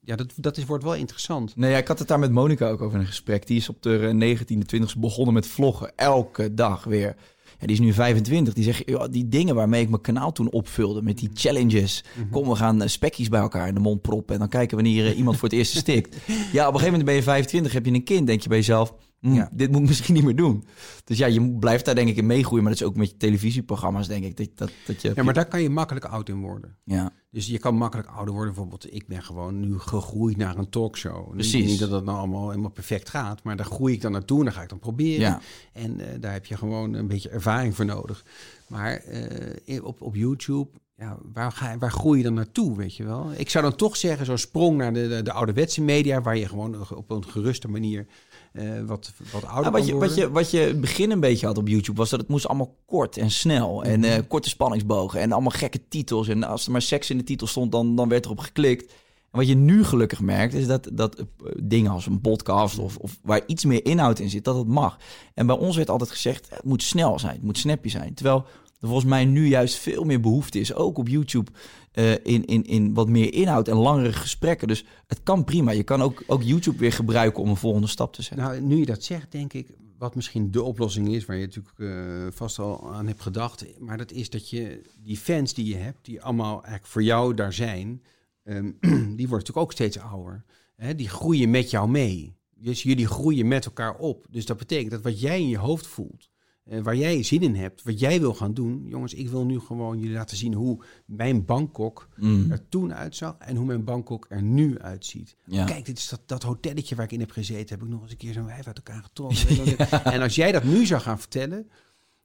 ja, 0.08 0.16
dat, 0.16 0.34
dat 0.36 0.58
is, 0.58 0.66
wordt 0.66 0.84
wel 0.84 0.96
interessant. 0.96 1.56
Nee, 1.56 1.72
ja, 1.72 1.78
ik 1.78 1.88
had 1.88 2.00
het 2.00 2.08
daar 2.08 2.20
met 2.20 2.32
Monica 2.32 2.70
ook 2.70 2.82
over 2.82 2.96
in 2.96 3.00
een 3.00 3.08
gesprek. 3.08 3.48
Die 3.48 3.58
is 3.58 3.70
op 3.70 3.82
de 3.82 4.36
19e, 4.38 4.76
20e 4.76 5.00
begonnen 5.00 5.34
met 5.34 5.48
vloggen. 5.48 5.92
Elke 5.96 6.54
dag 6.54 6.84
weer. 6.84 7.16
Ja, 7.60 7.66
die 7.66 7.76
is 7.76 7.80
nu 7.80 7.94
25. 7.94 8.54
Die 8.54 8.64
zegt, 8.64 8.84
"Joh, 8.86 9.06
die 9.12 9.28
dingen 9.28 9.56
waarmee 9.56 9.82
ik 9.82 9.90
mijn 9.90 10.02
kanaal 10.02 10.32
toen 10.32 10.50
opvulde... 10.50 11.02
met 11.02 11.18
die 11.18 11.30
challenges. 11.34 12.04
Kom, 12.32 12.50
we 12.50 12.56
gaan 12.56 12.82
eh, 12.82 12.88
spekjes 12.88 13.30
bij 13.30 13.40
elkaar 13.40 13.68
in 13.68 13.74
de 13.74 13.80
mond 13.80 14.02
proppen... 14.02 14.34
en 14.34 14.40
dan 14.40 14.50
kijken 14.50 14.76
wanneer 14.76 15.06
eh, 15.06 15.18
iemand 15.18 15.38
voor 15.38 15.50
het 15.50 15.58
eerst 15.58 15.78
stikt. 15.86 16.16
Ja, 16.52 16.68
op 16.68 16.74
een 16.74 16.80
gegeven 16.80 16.86
moment 16.86 17.06
ben 17.06 17.16
je 17.16 17.24
25, 17.24 17.74
heb 17.74 17.86
je 17.86 17.94
een 17.94 18.04
kind. 18.04 18.28
Denk 18.28 18.42
je 18.42 18.50
bij 18.50 18.58
jezelf, 18.58 18.94
Ja. 19.20 19.50
dit 19.54 19.72
moet 19.72 19.82
ik 19.82 19.88
misschien 19.94 20.14
niet 20.14 20.24
meer 20.24 20.36
doen. 20.36 20.64
Dus 21.04 21.18
ja, 21.18 21.26
je 21.28 21.52
blijft 21.60 21.86
daar 21.86 21.96
denk 21.96 22.10
ik 22.10 22.16
in 22.16 22.26
meegroeien. 22.26 22.64
Maar 22.64 22.72
dat 22.74 22.82
is 22.82 22.88
ook 22.88 22.96
met 22.96 23.10
je 23.10 23.18
televisieprogramma's, 23.18 24.08
denk 24.08 24.24
ik. 24.24 24.38
Dat, 24.38 24.50
dat, 24.56 24.72
dat 24.86 25.02
je, 25.02 25.12
Ja, 25.16 25.24
maar 25.24 25.34
daar 25.34 25.48
kan 25.48 25.62
je 25.62 25.70
makkelijk 25.70 26.06
oud 26.06 26.30
in 26.30 26.40
worden. 26.42 26.78
ja. 26.84 27.12
Dus 27.32 27.48
je 27.48 27.58
kan 27.60 27.76
makkelijk 27.76 28.08
ouder 28.10 28.34
worden. 28.34 28.54
Bijvoorbeeld, 28.54 28.94
ik 28.94 29.08
ben 29.08 29.24
gewoon 29.24 29.60
nu 29.60 29.80
gegroeid 29.80 30.38
naar 30.38 30.58
een 30.58 30.70
talkshow. 30.70 31.32
Precies. 31.32 31.66
Niet, 31.70 31.80
dat 31.80 31.90
dat 31.90 32.04
nou 32.06 32.18
allemaal 32.18 32.50
helemaal 32.50 32.70
perfect 32.70 33.10
gaat, 33.10 33.44
maar 33.44 33.56
daar 33.56 33.66
groei 33.66 33.94
ik 33.94 34.02
dan 34.02 34.12
naartoe 34.12 34.38
en 34.40 34.46
dan 34.46 34.54
ga 34.54 34.62
ik 34.62 34.70
dan 34.70 34.80
proberen. 34.80 35.20
Ja. 35.20 35.42
En 35.74 36.00
eh, 36.00 36.08
daar 36.20 36.34
heb 36.34 36.46
je 36.46 36.58
gewoon 36.58 36.94
een 36.94 37.08
beetje 37.08 37.30
ervaring 37.30 37.76
voor 37.76 37.86
nodig. 37.86 38.26
Maar 38.68 38.94
eh, 38.96 39.84
op, 39.86 40.02
op 40.02 40.16
YouTube, 40.16 40.70
ja, 40.96 41.18
waar, 41.34 41.52
ga, 41.52 41.72
je- 41.72 41.78
waar 41.78 41.92
groei 41.92 42.18
je 42.18 42.24
dan 42.24 42.34
naartoe, 42.34 42.78
weet 42.78 42.96
je 42.96 43.04
wel? 43.04 43.32
Ik 43.36 43.50
zou 43.50 43.64
dan 43.64 43.76
toch 43.76 43.96
zeggen, 43.98 44.26
zo'n 44.26 44.38
sprong 44.38 44.78
naar 44.78 44.94
de, 44.94 45.08
de, 45.08 45.22
de 45.22 45.32
ouderwetse 45.32 45.82
media, 45.82 46.22
waar 46.22 46.38
je 46.38 46.48
gewoon 46.48 46.90
op 46.96 47.12
een 47.12 47.26
geruste 47.26 47.68
manier 47.68 48.06
eh, 48.54 48.64
wat, 48.86 49.14
wat 49.32 49.46
ouder 49.46 49.72
Nou, 49.72 49.72
wat, 49.72 49.86
je, 49.86 49.96
wat, 49.98 50.16
je, 50.16 50.32
wat 50.32 50.52
je 50.52 50.76
begin 50.82 51.12
een 51.12 51.20
beetje 51.20 51.46
had 51.46 51.58
op 51.58 51.68
YouTube 51.68 51.98
was 51.98 52.10
dat 52.10 52.20
het 52.20 52.30
moest 52.30 52.48
allemaal 52.48 52.76
kort 52.86 53.18
en 53.18 53.32
snel. 53.32 53.84
En 53.84 54.00
Mhm. 54.00 54.10
eh, 54.10 54.20
korte 54.28 54.50
spanningsbogen 54.50 55.20
en 55.20 55.32
allemaal 55.32 55.52
gekke 55.52 55.88
titels. 55.90 56.28
En 56.28 56.44
als 56.44 56.66
er 56.66 56.72
maar 56.72 56.82
seks 56.82 57.10
in 57.10 57.18
de 57.18 57.24
titel 57.24 57.48
stond, 57.48 57.72
dan, 57.72 57.96
dan 57.96 58.10
werd 58.10 58.26
erop 58.26 58.40
geklikt. 58.40 58.92
En 59.32 59.40
wat 59.40 59.48
je 59.48 59.56
nu 59.56 59.84
gelukkig 59.84 60.22
merkt, 60.22 60.54
is 60.54 60.68
dat, 60.68 60.90
dat 60.94 61.16
eh, 61.16 61.26
dingen 61.64 61.92
als 61.92 62.06
een 62.06 62.22
podcast 62.22 62.80
of, 62.80 62.98
of 62.98 63.20
waar 63.24 63.42
iets 63.48 63.66
meer 63.66 63.86
inhoud 63.86 64.20
in 64.20 64.30
zit, 64.30 64.44
dat 64.46 64.58
het 64.58 64.68
mag. 64.68 64.98
En 65.34 65.48
bij 65.48 65.58
ons 65.58 65.76
werd 65.76 65.90
altijd 65.90 66.12
gezegd, 66.12 66.48
het 66.50 66.64
moet 66.64 66.84
snel 66.84 67.20
zijn, 67.20 67.34
het 67.34 67.44
moet 67.44 67.58
snappy 67.58 67.90
zijn. 67.90 68.14
Terwijl 68.14 68.46
er 68.82 68.88
volgens 68.88 69.10
mij 69.10 69.26
nu 69.26 69.48
juist 69.48 69.76
veel 69.76 70.04
meer 70.04 70.20
behoefte 70.20 70.60
is, 70.60 70.74
ook 70.74 70.98
op 70.98 71.08
YouTube, 71.08 71.52
eh, 71.98 72.12
in, 72.12 72.46
in, 72.46 72.64
in 72.64 72.94
wat 72.94 73.10
meer 73.10 73.34
inhoud 73.34 73.68
en 73.68 73.76
langere 73.76 74.14
gesprekken. 74.14 74.68
Dus 74.68 74.86
het 75.08 75.24
kan 75.24 75.44
prima. 75.44 75.72
Je 75.72 75.84
kan 75.84 76.02
ook, 76.02 76.24
ook 76.28 76.44
YouTube 76.44 76.78
weer 76.78 76.92
gebruiken 76.92 77.44
om 77.44 77.50
een 77.50 77.56
volgende 77.56 77.88
stap 77.88 78.14
te 78.14 78.22
zetten. 78.22 78.46
Nou, 78.46 78.62
nu 78.62 78.78
je 78.78 78.86
dat 78.86 79.04
zegt, 79.04 79.32
denk 79.32 79.54
ik, 79.54 79.68
wat 79.98 80.16
misschien 80.16 80.52
de 80.52 80.64
oplossing 80.64 81.08
is, 81.08 81.26
waar 81.26 81.38
je 81.38 81.46
natuurlijk 81.46 81.80
eh, 81.80 82.28
vast 82.32 82.60
al 82.60 82.94
aan 82.94 83.08
hebt 83.08 83.22
gedacht, 83.22 83.80
maar 83.80 83.98
dat 83.98 84.12
is 84.12 84.30
dat 84.30 84.50
je 84.50 84.82
die 85.04 85.18
fans 85.18 85.54
die 85.54 85.66
je 85.66 85.76
hebt, 85.76 86.06
die 86.06 86.22
allemaal 86.22 86.54
eigenlijk 86.54 86.86
voor 86.86 87.04
jou 87.04 87.34
daar 87.34 87.54
zijn, 87.54 88.04
ehm, 88.44 88.72
die 88.80 89.00
worden 89.00 89.16
natuurlijk 89.18 89.58
ook 89.58 89.72
steeds 89.72 90.00
ouder. 90.00 90.44
Hè? 90.76 90.96
Die 90.96 91.10
groeien 91.10 91.50
met 91.50 91.70
jou 91.70 91.90
mee. 91.90 92.38
Dus 92.56 92.84
jullie 92.84 93.08
groeien 93.08 93.48
met 93.48 93.66
elkaar 93.66 93.96
op. 93.96 94.26
Dus 94.30 94.46
dat 94.46 94.58
betekent 94.58 94.92
dat 94.92 95.02
wat 95.02 95.20
jij 95.20 95.40
in 95.40 95.50
je 95.50 95.58
hoofd 95.58 95.88
voelt, 95.88 96.30
eh, 96.70 96.82
waar 96.82 96.96
jij 96.96 97.24
zin 97.24 97.42
in 97.42 97.56
hebt, 97.56 97.84
wat 97.84 98.00
jij 98.00 98.20
wil 98.20 98.34
gaan 98.34 98.54
doen, 98.54 98.86
jongens, 98.88 99.14
ik 99.14 99.30
wil 99.30 99.46
nu 99.46 99.60
gewoon 99.60 100.00
jullie 100.00 100.16
laten 100.16 100.38
zien 100.38 100.54
hoe 100.54 100.84
mijn 101.06 101.46
Bangkok 101.46 102.08
Mm. 102.16 102.52
er 102.52 102.70
toen 102.70 102.94
uitzag 102.94 103.36
en 103.40 103.56
hoe 103.56 103.66
mijn 103.66 103.84
Bangkok 103.84 104.26
er 104.30 104.42
nu 104.42 104.80
uitziet. 104.80 105.36
Ja. 105.46 105.66
Kijk, 105.66 105.86
dit 105.86 105.98
is 105.98 106.10
dat, 106.10 106.22
dat 106.26 106.44
hotelletje 106.44 106.96
waar 106.96 107.06
ik 107.06 107.12
in 107.12 107.20
heb 107.20 107.32
gezeten. 107.32 107.76
Heb 107.78 107.84
ik 107.88 107.92
nog 107.94 108.02
eens 108.02 108.12
een 108.12 108.18
keer 108.18 108.34
zo'n 108.34 108.46
wijf 108.46 108.68
uit 108.68 108.78
elkaar 108.78 109.04
getrokken. 109.04 109.78
En 110.14 110.22
als 110.22 110.36
jij 110.36 110.52
dat 110.52 110.64
nu 110.64 110.86
zou 110.86 111.02
gaan 111.02 111.20
vertellen, 111.20 111.70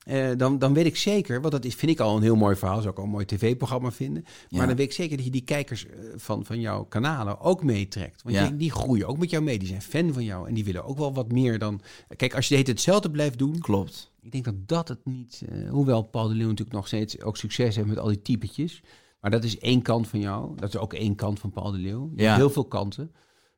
eh, 0.05 0.31
dan, 0.37 0.59
dan 0.59 0.75
weet 0.75 0.87
ik 0.87 0.97
zeker, 0.97 1.41
want 1.41 1.53
dat 1.53 1.65
is, 1.65 1.75
vind 1.75 1.93
ik 1.93 2.01
al 2.01 2.17
een 2.17 2.23
heel 2.23 2.37
mooi 2.37 2.57
verhaal, 2.57 2.81
zou 2.81 2.91
ik 2.93 2.99
al 2.99 3.05
een 3.05 3.11
mooi 3.11 3.25
tv-programma 3.25 3.91
vinden. 3.91 4.23
Maar 4.23 4.61
Ja. 4.61 4.67
dan 4.67 4.77
weet 4.77 4.87
ik 4.87 4.93
zeker 4.93 5.17
dat 5.17 5.25
je 5.27 5.31
die 5.33 5.45
kijkers 5.45 5.87
eh, 5.87 5.93
van, 6.17 6.45
van 6.45 6.61
jouw 6.61 6.85
kanalen 6.85 7.41
ook 7.41 7.63
meetrekt. 7.65 8.23
Want 8.23 8.37
Ja. 8.37 8.47
die, 8.49 8.57
die 8.57 8.71
groeien 8.71 9.07
ook 9.07 9.19
met 9.19 9.31
jou 9.31 9.43
mee, 9.43 9.59
die 9.59 9.69
zijn 9.69 9.83
fan 9.83 10.13
van 10.13 10.25
jou 10.25 10.49
en 10.49 10.55
die 10.55 10.65
willen 10.65 10.85
ook 10.85 10.99
wel 10.99 11.15
wat 11.15 11.33
meer 11.33 11.59
dan... 11.59 11.81
Kijk, 12.17 12.35
als 12.35 12.49
je 12.49 12.55
tijd 12.55 12.67
hetzelfde 12.67 13.11
blijft 13.11 13.39
doen, 13.39 13.59
Klopt. 13.59 14.13
ik 14.23 14.33
denk 14.33 14.45
dat 14.45 14.69
dat 14.69 14.89
het 14.89 15.01
niet... 15.05 15.43
eh, 15.49 15.71
hoewel 15.71 16.03
Paul 16.03 16.29
de 16.29 16.35
Leeuw 16.35 16.49
natuurlijk 16.49 16.77
nog 16.77 16.87
steeds 16.87 17.21
ook 17.23 17.37
succes 17.37 17.77
heeft 17.77 17.89
met 17.89 17.99
al 17.99 18.09
die 18.09 18.23
typetjes. 18.23 18.83
Maar 19.21 19.31
dat 19.31 19.45
is 19.45 19.59
één 19.59 19.83
kant 19.83 20.09
van 20.09 20.21
jou. 20.21 20.57
Dat 20.57 20.69
is 20.69 20.77
ook 20.77 20.93
één 20.93 21.15
kant 21.15 21.39
van 21.41 21.51
Paul 21.51 21.71
de 21.73 21.79
Leeuw. 21.79 22.11
Je 22.17 22.23
Ja. 22.23 22.27
hebt 22.29 22.37
heel 22.39 22.51
veel 22.51 22.65
kanten. 22.65 23.13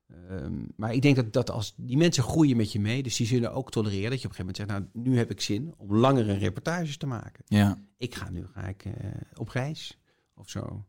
Ehm, 0.09 0.53
maar 0.77 0.93
ik 0.95 1.03
denk 1.03 1.17
dat, 1.17 1.33
dat 1.33 1.51
als 1.51 1.75
die 1.77 1.97
mensen 1.97 2.23
groeien 2.23 2.57
met 2.57 2.73
je 2.73 2.81
mee, 2.81 3.03
dus 3.03 3.17
die 3.17 3.27
zullen 3.27 3.53
ook 3.53 3.71
tolereren 3.71 4.11
dat 4.11 4.21
je 4.21 4.29
op 4.29 4.39
een 4.39 4.45
gegeven 4.45 4.67
moment 4.69 4.91
zegt, 4.91 4.95
nou, 4.95 5.07
nu 5.13 5.19
heb 5.19 5.31
ik 5.31 5.41
zin 5.41 5.75
om 5.77 5.97
langere 5.97 6.33
reportages 6.33 6.97
te 6.97 7.07
maken. 7.07 7.45
Ja. 7.47 7.79
Ik 7.99 8.15
ga 8.15 8.31
nu 8.31 8.47
ga 8.55 8.67
ik, 8.67 8.85
eh, 8.85 8.93
op 9.35 9.49
reis 9.49 9.99
of 10.35 10.51
zo. 10.51 10.85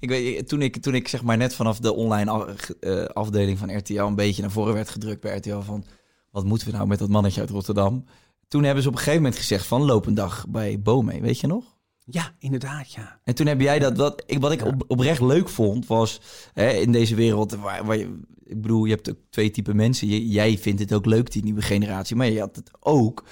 Ik 0.00 0.08
weet, 0.08 0.48
toen 0.48 0.62
ik, 0.62 0.76
toen 0.76 0.94
ik 0.94 1.08
zeg 1.08 1.22
maar 1.22 1.36
net 1.36 1.54
vanaf 1.54 1.78
de 1.78 1.92
online 1.94 2.30
af- 2.30 2.70
eh, 2.70 3.04
afdeling 3.04 3.58
van 3.58 3.76
RTL 3.76 4.00
een 4.00 4.14
beetje 4.14 4.42
naar 4.42 4.50
voren 4.50 4.74
werd 4.74 4.88
gedrukt 4.88 5.20
bij 5.20 5.36
RTL 5.36 5.60
van 5.60 5.84
wat 6.30 6.44
moeten 6.44 6.66
we 6.66 6.72
nou 6.76 6.86
met 6.86 6.98
dat 6.98 7.08
mannetje 7.08 7.40
uit 7.40 7.50
Rotterdam? 7.50 8.04
Toen 8.48 8.62
hebben 8.62 8.82
ze 8.82 8.88
op 8.88 8.94
een 8.94 9.00
gegeven 9.00 9.22
moment 9.22 9.40
gezegd 9.40 9.66
van 9.66 9.82
loop 9.82 10.06
een 10.06 10.14
dag 10.14 10.46
bij 10.48 10.80
Bome, 10.80 11.20
weet 11.20 11.40
je 11.40 11.46
nog? 11.46 11.76
Ja, 12.04 12.34
inderdaad, 12.38 12.92
ja. 12.92 13.20
En 13.24 13.34
toen 13.34 13.46
heb 13.46 13.60
jij 13.60 13.78
dat, 13.78 13.96
wat 13.96 14.22
ik, 14.26 14.38
wat 14.38 14.52
ik 14.52 14.64
op, 14.64 14.84
oprecht 14.86 15.20
leuk 15.20 15.48
vond, 15.48 15.86
was 15.86 16.20
hè, 16.52 16.70
in 16.70 16.92
deze 16.92 17.14
wereld 17.14 17.54
waar, 17.54 17.84
waar 17.84 17.96
je, 17.96 18.20
ik 18.46 18.60
bedoel, 18.62 18.84
je 18.84 18.94
hebt 18.94 19.10
ook 19.10 19.16
twee 19.30 19.50
typen 19.50 19.76
mensen. 19.76 20.08
Je- 20.08 20.28
jij 20.28 20.58
vindt 20.58 20.80
het 20.80 20.92
ook 20.92 21.06
leuk, 21.06 21.32
die 21.32 21.44
nieuwe 21.44 21.62
generatie, 21.62 22.16
maar 22.16 22.30
je 22.30 22.40
had 22.40 22.56
het 22.56 22.70
ook 22.80 23.24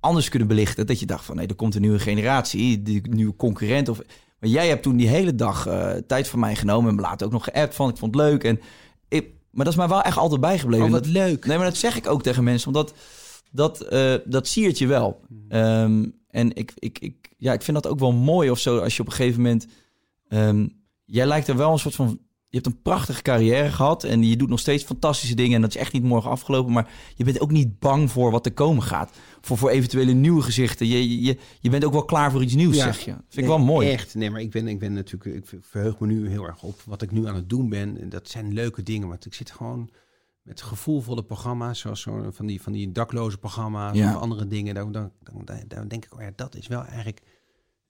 anders 0.00 0.28
kunnen 0.28 0.48
belichten. 0.48 0.86
Dat 0.86 1.00
je 1.00 1.06
dacht 1.06 1.24
van, 1.24 1.36
nee, 1.36 1.46
er 1.46 1.54
komt 1.54 1.74
een 1.74 1.80
nieuwe 1.80 1.98
generatie, 1.98 2.82
die 2.82 3.08
nieuwe 3.08 3.36
concurrent. 3.36 3.88
Of, 3.88 4.00
maar 4.38 4.50
jij 4.50 4.68
hebt 4.68 4.82
toen 4.82 4.96
die 4.96 5.08
hele 5.08 5.34
dag 5.34 5.66
eh, 5.66 5.90
tijd 6.06 6.28
van 6.28 6.38
mij 6.38 6.56
genomen 6.56 6.88
en 6.90 6.94
me 6.96 7.00
later 7.02 7.26
ook 7.26 7.32
nog 7.32 7.44
geappt 7.44 7.74
van, 7.74 7.88
ik 7.90 7.96
vond 7.96 8.14
het 8.14 8.24
leuk. 8.24 8.44
En 8.44 8.60
ik, 9.08 9.28
maar 9.50 9.64
dat 9.64 9.72
is 9.74 9.78
mij 9.78 9.88
wel 9.88 10.02
echt 10.02 10.16
altijd 10.16 10.40
bijgebleven. 10.40 10.86
Oh, 10.86 10.92
wat 10.92 11.06
leuk. 11.06 11.46
Nee, 11.46 11.56
maar 11.56 11.66
dat 11.66 11.76
zeg 11.76 11.96
ik 11.96 12.06
ook 12.08 12.22
tegen 12.22 12.44
mensen, 12.44 12.66
omdat 12.66 12.94
dat, 13.52 13.80
eh 13.80 14.14
dat 14.24 14.46
siert 14.46 14.78
je 14.78 14.86
wel. 14.86 15.20
Ehm, 15.48 16.04
en 16.28 16.54
ik, 16.56 16.72
ik, 16.78 16.98
ik, 16.98 17.34
ja, 17.36 17.52
ik 17.52 17.62
vind 17.62 17.82
dat 17.82 17.92
ook 17.92 17.98
wel 17.98 18.12
mooi 18.12 18.50
of 18.50 18.58
zo, 18.58 18.78
als 18.78 18.96
je 18.96 19.00
op 19.02 19.06
een 19.08 19.14
gegeven 19.14 19.42
moment... 19.42 19.66
ehm, 20.28 20.66
jij 21.04 21.26
lijkt 21.26 21.48
er 21.48 21.56
wel 21.56 21.72
een 21.72 21.78
soort 21.78 21.94
van... 21.94 22.18
Je 22.54 22.60
hebt 22.60 22.74
een 22.74 22.82
prachtige 22.82 23.22
carrière 23.22 23.70
gehad 23.70 24.04
en 24.04 24.22
je 24.22 24.36
doet 24.36 24.48
nog 24.48 24.58
steeds 24.58 24.84
fantastische 24.84 25.34
dingen. 25.34 25.54
En 25.54 25.60
dat 25.60 25.70
is 25.74 25.76
echt 25.80 25.92
niet 25.92 26.02
morgen 26.02 26.30
afgelopen, 26.30 26.72
maar 26.72 26.92
je 27.14 27.24
bent 27.24 27.40
ook 27.40 27.50
niet 27.50 27.78
bang 27.78 28.10
voor 28.10 28.30
wat 28.30 28.46
er 28.46 28.52
komen 28.52 28.82
gaat. 28.82 29.12
Voor, 29.40 29.58
voor 29.58 29.70
eventuele 29.70 30.12
nieuwe 30.12 30.42
gezichten. 30.42 30.86
Je, 30.86 31.22
je, 31.22 31.38
je 31.60 31.70
bent 31.70 31.84
ook 31.84 31.92
wel 31.92 32.04
klaar 32.04 32.30
voor 32.30 32.42
iets 32.42 32.54
nieuws, 32.54 32.76
Ja. 32.76 32.84
zeg 32.84 32.98
je. 33.04 33.10
Dat 33.10 33.20
vind 33.28 33.46
ik 33.46 33.52
wel 33.52 33.58
mooi. 33.64 33.88
Echt, 33.90 34.14
nee, 34.14 34.30
maar 34.30 34.40
ik 34.40 34.50
ben, 34.50 34.68
ik 34.68 34.78
ben 34.78 34.92
natuurlijk, 34.92 35.36
ik 35.52 35.58
verheug 35.60 35.98
me 35.98 36.06
nu 36.06 36.28
heel 36.28 36.44
erg 36.46 36.62
op 36.62 36.80
wat 36.86 37.02
ik 37.02 37.10
nu 37.10 37.26
aan 37.26 37.34
het 37.34 37.48
doen 37.48 37.68
ben. 37.68 38.00
En 38.00 38.08
Dat 38.08 38.28
zijn 38.28 38.52
leuke 38.52 38.82
dingen, 38.82 39.08
want 39.08 39.26
ik 39.26 39.34
zit 39.34 39.50
gewoon 39.50 39.90
met 40.42 40.62
gevoelvolle 40.62 41.22
programma's, 41.24 41.78
zoals 41.78 42.00
zo 42.00 42.28
van 42.30 42.46
die, 42.46 42.62
van 42.62 42.72
die 42.72 42.92
dakloze 42.92 43.38
programma's 43.38 43.96
Ja. 43.96 44.14
of 44.14 44.20
andere 44.20 44.46
dingen. 44.46 44.74
Dan, 44.74 44.92
dan 44.92 45.88
denk 45.88 46.04
ik, 46.04 46.14
oh 46.14 46.20
ja, 46.20 46.30
dat 46.36 46.56
is 46.56 46.66
wel 46.66 46.82
eigenlijk 46.84 47.20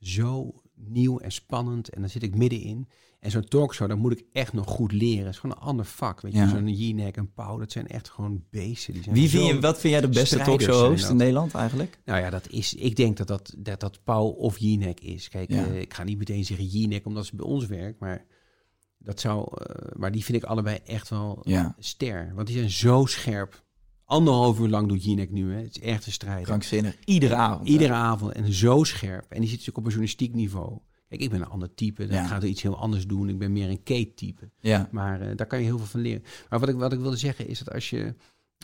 zo 0.00 0.54
nieuw 0.74 1.18
en 1.18 1.32
spannend. 1.32 1.88
En 1.88 2.00
dan 2.00 2.10
zit 2.10 2.22
ik 2.22 2.34
middenin. 2.36 2.88
En 3.24 3.30
zo'n 3.30 3.44
talkshow, 3.44 3.88
dan 3.88 3.98
moet 3.98 4.12
ik 4.12 4.24
echt 4.32 4.52
nog 4.52 4.66
goed 4.68 4.92
leren. 4.92 5.24
Het 5.24 5.34
is 5.34 5.38
gewoon 5.40 5.56
een 5.56 5.62
ander 5.62 5.84
vak. 5.84 6.20
Weet 6.20 6.32
je, 6.32 6.38
Ja. 6.38 6.48
zo'n 6.48 6.68
Jinek 6.74 7.16
en 7.16 7.32
Pauw, 7.32 7.58
dat 7.58 7.72
zijn 7.72 7.86
echt 7.86 8.08
gewoon 8.10 8.44
beesten. 8.50 8.92
Die 8.94 9.02
zijn 9.02 9.14
Wie 9.14 9.28
vind 9.28 9.46
je, 9.46 9.60
wat 9.60 9.80
vind 9.80 9.92
jij 9.92 10.02
de 10.02 10.08
beste 10.08 10.38
talkshow-host 10.38 11.00
dat. 11.02 11.10
in 11.10 11.16
Nederland 11.16 11.54
eigenlijk? 11.54 11.98
nou 12.04 12.20
ja, 12.20 12.30
dat 12.30 12.48
is. 12.48 12.74
Ik 12.74 12.96
denk 12.96 13.16
dat 13.16 13.26
dat, 13.26 13.54
dat, 13.58 13.80
dat 13.80 14.04
Pauw 14.04 14.26
of 14.26 14.58
Jinek 14.58 15.00
is. 15.00 15.28
Kijk, 15.28 15.50
Ja. 15.50 15.66
eh, 15.66 15.80
ik 15.80 15.94
ga 15.94 16.02
niet 16.04 16.18
meteen 16.18 16.44
zeggen 16.44 16.66
Jinek 16.66 17.06
omdat 17.06 17.26
ze 17.26 17.36
bij 17.36 17.46
ons 17.46 17.66
werkt, 17.66 18.00
maar 18.00 18.24
dat 18.98 19.20
zou. 19.20 19.48
eh, 19.62 19.92
maar 19.96 20.12
die 20.12 20.24
vind 20.24 20.42
ik 20.42 20.44
allebei 20.48 20.78
echt 20.84 21.08
wel 21.08 21.38
Ja, 21.42 21.74
ster, 21.78 22.32
want 22.34 22.46
die 22.46 22.56
zijn 22.56 22.70
zo 22.70 23.06
scherp. 23.06 23.64
Anderhalf 24.04 24.58
uur 24.58 24.68
lang 24.68 24.88
doet 24.88 25.04
Jinek 25.04 25.30
nu, 25.30 25.52
hè. 25.52 25.60
Het 25.60 25.76
is 25.76 25.82
echt 25.82 26.06
een 26.06 26.12
strijd. 26.12 26.44
krankzinnig. 26.44 26.96
Iedere 27.04 27.34
avond. 27.34 27.68
Iedere 27.68 27.92
avond 27.92 28.32
en 28.32 28.52
zo 28.52 28.84
scherp. 28.84 29.24
En 29.32 29.40
die 29.40 29.48
zit 29.48 29.58
natuurlijk 29.58 29.76
op 29.78 29.84
een 29.84 29.90
journalistiek 29.90 30.34
niveau. 30.34 30.78
Kijk, 31.08 31.20
ik 31.20 31.30
ben 31.30 31.40
een 31.40 31.48
ander 31.48 31.74
type. 31.74 32.06
Dan 32.06 32.16
Ja. 32.16 32.26
gaat 32.26 32.42
er 32.42 32.48
iets 32.48 32.62
heel 32.62 32.78
anders 32.78 33.06
doen. 33.06 33.28
Ik 33.28 33.38
ben 33.38 33.52
meer 33.52 33.68
een 33.68 33.82
Kate-type. 33.82 34.50
Ja, 34.60 34.88
Maar 34.90 35.20
eh, 35.20 35.36
daar 35.36 35.46
kan 35.46 35.58
je 35.58 35.64
heel 35.64 35.78
veel 35.78 35.86
van 35.86 36.00
leren. 36.00 36.22
Maar 36.50 36.58
wat 36.60 36.68
ik, 36.68 36.74
wat 36.76 36.92
ik 36.92 36.98
wilde 37.00 37.16
zeggen 37.16 37.48
is 37.48 37.58
dat 37.58 37.74
als 37.74 37.90
je. 37.90 38.14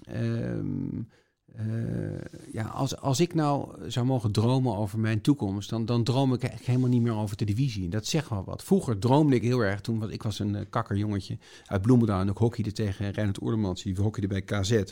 ehm, 0.05 1.03
eh, 1.55 2.53
ja, 2.53 2.65
als, 2.67 2.97
als 2.97 3.21
ik 3.21 3.35
nou 3.35 3.75
zou 3.91 4.07
mogen 4.07 4.33
dromen 4.33 4.77
over 4.77 4.99
mijn 4.99 5.21
toekomst, 5.21 5.71
dan, 5.71 5.85
dan 5.85 6.05
droom 6.05 6.33
ik 6.33 6.41
eigenlijk 6.41 6.67
helemaal 6.71 6.89
niet 6.91 7.03
meer 7.03 7.15
over 7.15 7.37
televisie. 7.37 7.89
Dat 7.89 8.07
zegt 8.07 8.29
wel 8.29 8.45
wat. 8.45 8.63
Vroeger 8.65 8.99
droomde 8.99 9.35
ik 9.37 9.43
heel 9.43 9.61
erg 9.61 9.81
toen, 9.81 9.99
want 9.99 10.13
ik 10.13 10.23
was 10.23 10.39
een 10.39 10.55
uh, 10.55 10.61
kakkerjongetje 10.71 11.39
uit 11.67 11.83
Bloemendaal 11.83 12.21
en 12.21 12.29
ik 12.29 12.37
hockeyde 12.37 12.73
tegen 12.73 13.11
Reinhard 13.11 13.43
Oerlemans, 13.43 13.83
die 13.83 13.97
hockeyde 14.01 14.29
bij 14.29 14.43
KZ. 14.43 14.83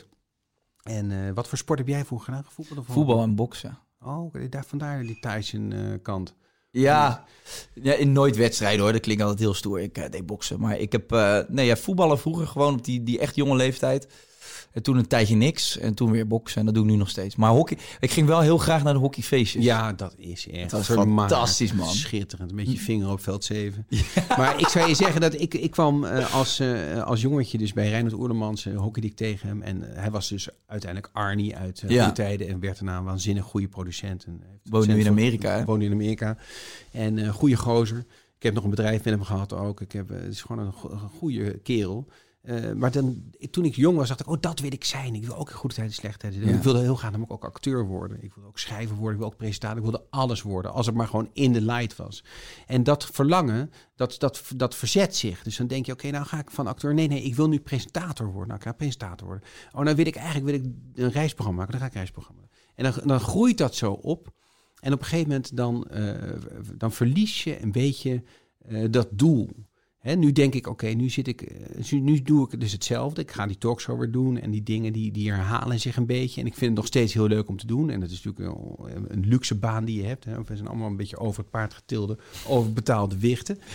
En 0.83 1.09
uh, 1.09 1.31
wat 1.33 1.47
voor 1.47 1.57
sport 1.57 1.79
heb 1.79 1.87
jij 1.87 2.05
vroeger 2.05 2.33
gedaan? 2.33 2.51
Voetbal, 2.51 2.77
of 2.77 2.85
voetbal 2.85 3.21
en 3.21 3.35
boksen. 3.35 3.77
Oh, 4.01 4.33
daar, 4.49 4.65
vandaar 4.65 5.01
die 5.03 5.19
Tyson 5.19 5.73
kant. 6.01 6.35
Ja, 6.71 7.25
ja, 7.73 7.93
in 7.93 8.11
nooit 8.11 8.35
wedstrijden 8.35 8.81
hoor. 8.81 8.91
Dat 8.91 9.01
klinkt 9.01 9.21
altijd 9.21 9.39
heel 9.39 9.53
stoer. 9.53 9.79
Ik 9.79 9.97
uh, 9.97 10.03
deed 10.09 10.25
boksen. 10.25 10.59
Maar 10.59 10.77
ik 10.77 10.91
heb 10.91 11.11
uh, 11.11 11.39
nee, 11.47 11.65
ja, 11.65 11.75
voetballen 11.75 12.19
vroeger 12.19 12.47
gewoon 12.47 12.73
op 12.73 12.85
die, 12.85 13.03
die 13.03 13.19
echt 13.19 13.35
jonge 13.35 13.55
leeftijd. 13.55 14.07
En 14.71 14.81
toen 14.81 14.97
een 14.97 15.07
tijdje 15.07 15.35
niks. 15.35 15.77
En 15.77 15.93
toen 15.93 16.11
weer 16.11 16.27
boksen. 16.27 16.59
En 16.59 16.65
dat 16.65 16.73
doe 16.73 16.83
ik 16.83 16.89
nu 16.89 16.95
nog 16.95 17.09
steeds. 17.09 17.35
Maar 17.35 17.51
hockey, 17.51 17.77
ik 17.99 18.11
ging 18.11 18.27
wel 18.27 18.39
heel 18.39 18.57
graag 18.57 18.83
naar 18.83 18.93
de 18.93 18.99
hockeyfeestjes. 18.99 19.63
Ja, 19.63 19.93
dat 19.93 20.13
is 20.17 20.49
echt 20.49 20.69
dat 20.71 20.85
fantastisch, 20.85 21.73
man. 21.73 21.93
Schitterend. 21.93 22.53
Met 22.53 22.71
je 22.71 22.77
vinger 22.77 23.11
op 23.11 23.21
veld 23.21 23.43
7. 23.43 23.85
Ja. 24.15 24.37
Maar 24.37 24.59
ik 24.59 24.67
zou 24.67 24.87
je 24.87 24.95
zeggen 24.95 25.21
dat 25.21 25.41
ik, 25.41 25.53
ik 25.53 25.71
kwam 25.71 26.03
uh, 26.03 26.33
als, 26.33 26.59
uh, 26.59 27.03
als 27.03 27.21
jongetje 27.21 27.57
dus 27.57 27.73
bij 27.73 27.89
Reinhard 27.89 28.13
Oerlemans. 28.13 28.65
Uh, 28.65 28.77
hockeyde 28.77 29.07
ik 29.07 29.15
tegen 29.15 29.47
hem. 29.47 29.61
En 29.61 29.81
hij 29.81 30.11
was 30.11 30.29
dus 30.29 30.49
uiteindelijk 30.65 31.13
Arnie 31.13 31.55
uit 31.55 31.81
uh, 31.81 31.89
ja. 31.89 32.11
tijden. 32.11 32.47
En 32.47 32.59
werd 32.59 32.79
daarna 32.79 32.97
een 32.97 33.03
waanzinnig 33.03 33.43
goede 33.43 33.67
producent. 33.67 34.23
En 34.25 34.41
woonde 34.63 34.93
nu 34.93 34.99
in 34.99 35.07
Amerika, 35.07 35.57
hè? 35.57 35.65
Woonde 35.65 35.85
in 35.85 35.91
Amerika. 35.91 36.37
En 36.91 37.17
uh, 37.17 37.29
goede 37.29 37.55
gozer. 37.55 38.05
Ik 38.37 38.45
heb 38.45 38.53
nog 38.53 38.63
een 38.63 38.69
bedrijf 38.69 39.03
met 39.03 39.13
hem 39.13 39.23
gehad 39.23 39.53
ook. 39.53 39.81
Ik 39.81 39.91
heb, 39.91 40.09
het 40.09 40.33
is 40.33 40.41
gewoon 40.41 40.65
een, 40.65 40.73
go 40.73 40.89
een 40.89 40.99
goede 40.99 41.57
kerel. 41.57 42.07
Eh, 42.41 42.71
maar 42.71 42.91
dan, 42.91 43.23
toen 43.51 43.65
ik 43.65 43.75
jong 43.75 43.97
was, 43.97 44.07
dacht 44.07 44.19
ik, 44.19 44.27
oh, 44.27 44.37
dat 44.39 44.59
wil 44.59 44.71
ik 44.73 44.83
zijn. 44.83 45.15
Ik 45.15 45.25
wil 45.25 45.35
ook 45.35 45.49
in 45.49 45.55
goede 45.55 45.75
tijden. 45.75 45.95
Ja. 46.31 46.53
Ik 46.53 46.63
wilde 46.63 46.79
heel 46.79 46.95
graag 46.95 47.11
namelijk 47.11 47.33
ook 47.33 47.45
acteur 47.45 47.85
worden. 47.85 48.23
Ik 48.23 48.33
wilde 48.33 48.49
ook 48.49 48.59
schrijver 48.59 48.95
worden, 48.95 49.13
ik 49.13 49.19
wilde 49.19 49.33
ook 49.33 49.39
presentator. 49.39 49.77
Ik 49.77 49.83
wilde 49.83 50.05
alles 50.09 50.41
worden, 50.41 50.73
als 50.73 50.85
het 50.85 50.95
maar 50.95 51.07
gewoon 51.07 51.29
in 51.33 51.53
de 51.53 51.61
light 51.61 51.95
was. 51.95 52.23
En 52.67 52.83
dat 52.83 53.05
verlangen, 53.05 53.71
dat, 53.95 54.15
dat, 54.19 54.43
dat 54.55 54.75
verzet 54.75 55.15
zich. 55.15 55.43
Dus 55.43 55.57
dan 55.57 55.67
denk 55.67 55.85
je, 55.85 55.91
oké, 55.91 56.09
nou 56.09 56.25
ga 56.25 56.39
ik 56.39 56.51
van 56.51 56.67
acteur. 56.67 56.93
Nee, 56.93 57.07
nee, 57.07 57.23
ik 57.23 57.35
wil 57.35 57.47
nu 57.47 57.59
presentator 57.59 58.25
worden. 58.25 58.47
Nou, 58.47 58.59
ik 58.59 58.65
ga 58.65 58.73
presentator 58.73 59.27
worden. 59.27 59.47
Oh, 59.71 59.83
nou 59.83 59.95
wil 59.95 60.05
ik 60.05 60.15
eigenlijk 60.15 60.45
wil 60.45 60.55
ik 60.55 60.73
een 60.93 61.11
reisprogramma 61.11 61.59
maken. 61.59 61.79
Dan 61.79 61.81
ga 61.81 61.87
ik 61.87 61.97
reisprogramma. 61.97 62.41
En 62.75 62.83
dan, 62.83 62.93
dan 63.05 63.19
groeit 63.19 63.57
dat 63.57 63.75
zo 63.75 63.91
op. 63.91 64.33
En 64.79 64.93
op 64.93 64.99
een 64.99 65.05
gegeven 65.05 65.27
moment 65.27 65.55
dan, 65.55 65.87
eh, 65.87 66.13
dan 66.75 66.91
verlies 66.91 67.43
je 67.43 67.61
een 67.61 67.71
beetje 67.71 68.23
eh, 68.57 68.85
dat 68.91 69.07
doel. 69.11 69.49
Nu 70.15 70.31
denk 70.31 70.53
ik, 70.53 70.67
oké, 70.67 70.87
nu 70.87 71.09
zit 71.09 71.27
ik, 71.27 71.41
eh, 71.41 71.91
nu- 71.91 72.21
doe 72.21 72.47
ik 72.51 72.59
dus 72.59 72.71
hetzelfde. 72.71 73.21
Ik 73.21 73.31
ga 73.31 73.47
die 73.47 73.57
talkshow 73.57 73.99
weer 73.99 74.11
doen 74.11 74.39
en 74.39 74.51
die 74.51 74.63
dingen 74.63 74.93
die, 74.93 75.11
die 75.11 75.31
herhalen 75.31 75.79
zich 75.79 75.95
een 75.97 76.05
beetje. 76.05 76.41
En 76.41 76.47
ik 76.47 76.53
vind 76.53 76.65
het 76.65 76.75
nog 76.75 76.85
steeds 76.85 77.13
heel 77.13 77.27
leuk 77.27 77.47
om 77.49 77.57
te 77.57 77.67
doen. 77.67 77.89
En 77.89 77.99
dat 77.99 78.09
is 78.09 78.23
natuurlijk 78.23 78.57
een, 78.95 79.05
een 79.07 79.27
luxe 79.27 79.55
baan 79.55 79.85
die 79.85 80.01
je 80.01 80.07
hebt. 80.07 80.25
Hè. 80.25 80.43
We 80.43 80.55
zijn 80.55 80.67
allemaal 80.67 80.89
een 80.89 80.97
beetje 80.97 81.17
over 81.17 81.41
het 81.41 81.51
paard 81.51 81.73
getilde, 81.73 82.17
overbetaalde 82.47 83.17
wichten. 83.17 83.57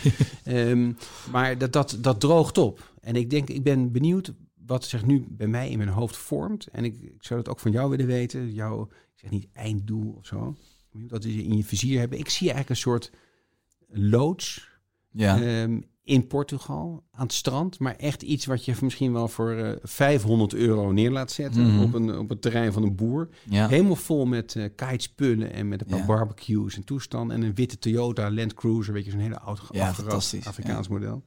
Ehm, 0.44 0.92
maar 1.30 1.58
dat, 1.58 1.72
dat, 1.72 1.98
dat 2.00 2.20
droogt 2.20 2.58
op. 2.58 2.92
En 3.00 3.16
ik 3.16 3.30
denk, 3.30 3.48
ik 3.48 3.62
ben 3.62 3.92
benieuwd 3.92 4.32
wat 4.66 4.84
zich 4.84 5.06
nu 5.06 5.24
bij 5.28 5.46
mij 5.46 5.70
in 5.70 5.78
mijn 5.78 5.90
hoofd 5.90 6.16
vormt. 6.16 6.66
En 6.66 6.84
ik, 6.84 7.00
ik 7.00 7.24
zou 7.24 7.40
het 7.40 7.48
ook 7.48 7.60
van 7.60 7.70
jou 7.70 7.90
willen 7.90 8.06
weten. 8.06 8.52
Jouw, 8.52 8.82
ik 8.82 9.20
zeg 9.20 9.30
niet 9.30 9.46
einddoel 9.52 10.14
of 10.18 10.26
zo. 10.26 10.56
Dat 10.92 11.24
is 11.24 11.34
in 11.34 11.56
je 11.56 11.64
vizier 11.64 11.98
hebben. 11.98 12.18
Ik 12.18 12.28
zie 12.28 12.46
eigenlijk 12.50 12.70
een 12.70 12.76
soort 12.76 13.10
loods 13.88 14.72
Ja. 15.10 15.42
Ehm, 15.42 15.80
in 16.04 16.26
Portugal 16.26 17.04
aan 17.10 17.22
het 17.22 17.32
strand. 17.32 17.78
Maar 17.78 17.96
echt 17.96 18.22
iets 18.22 18.46
wat 18.46 18.64
je 18.64 18.74
misschien 18.82 19.12
wel 19.12 19.28
voor 19.28 19.50
eh 19.52 19.72
500 19.82 20.54
euro 20.54 20.92
neer 20.92 21.10
laat 21.10 21.30
zetten 21.30 21.66
Mhm. 21.74 21.82
op, 21.82 21.94
een, 21.94 22.18
op 22.18 22.28
het 22.28 22.42
terrein 22.42 22.72
van 22.72 22.82
een 22.82 22.94
boer. 22.94 23.28
ja. 23.50 23.68
Helemaal 23.68 23.96
vol 23.96 24.24
met 24.26 24.56
eh 24.56 24.64
kitespullen 24.76 25.52
en 25.52 25.68
met 25.68 25.80
een 25.80 25.86
paar 25.86 25.98
Ja. 25.98 26.06
barbecues 26.06 26.76
en 26.76 26.84
toestanden. 26.84 27.36
En 27.36 27.42
een 27.42 27.54
witte 27.54 27.78
Toyota 27.78 28.30
Land 28.30 28.54
Cruiser, 28.54 28.92
weet 28.92 29.04
je, 29.04 29.10
zo'n 29.10 29.20
hele 29.20 29.40
oud 29.40 29.60
Ja, 29.70 29.88
Afrikaans 30.46 30.88
model. 30.88 31.24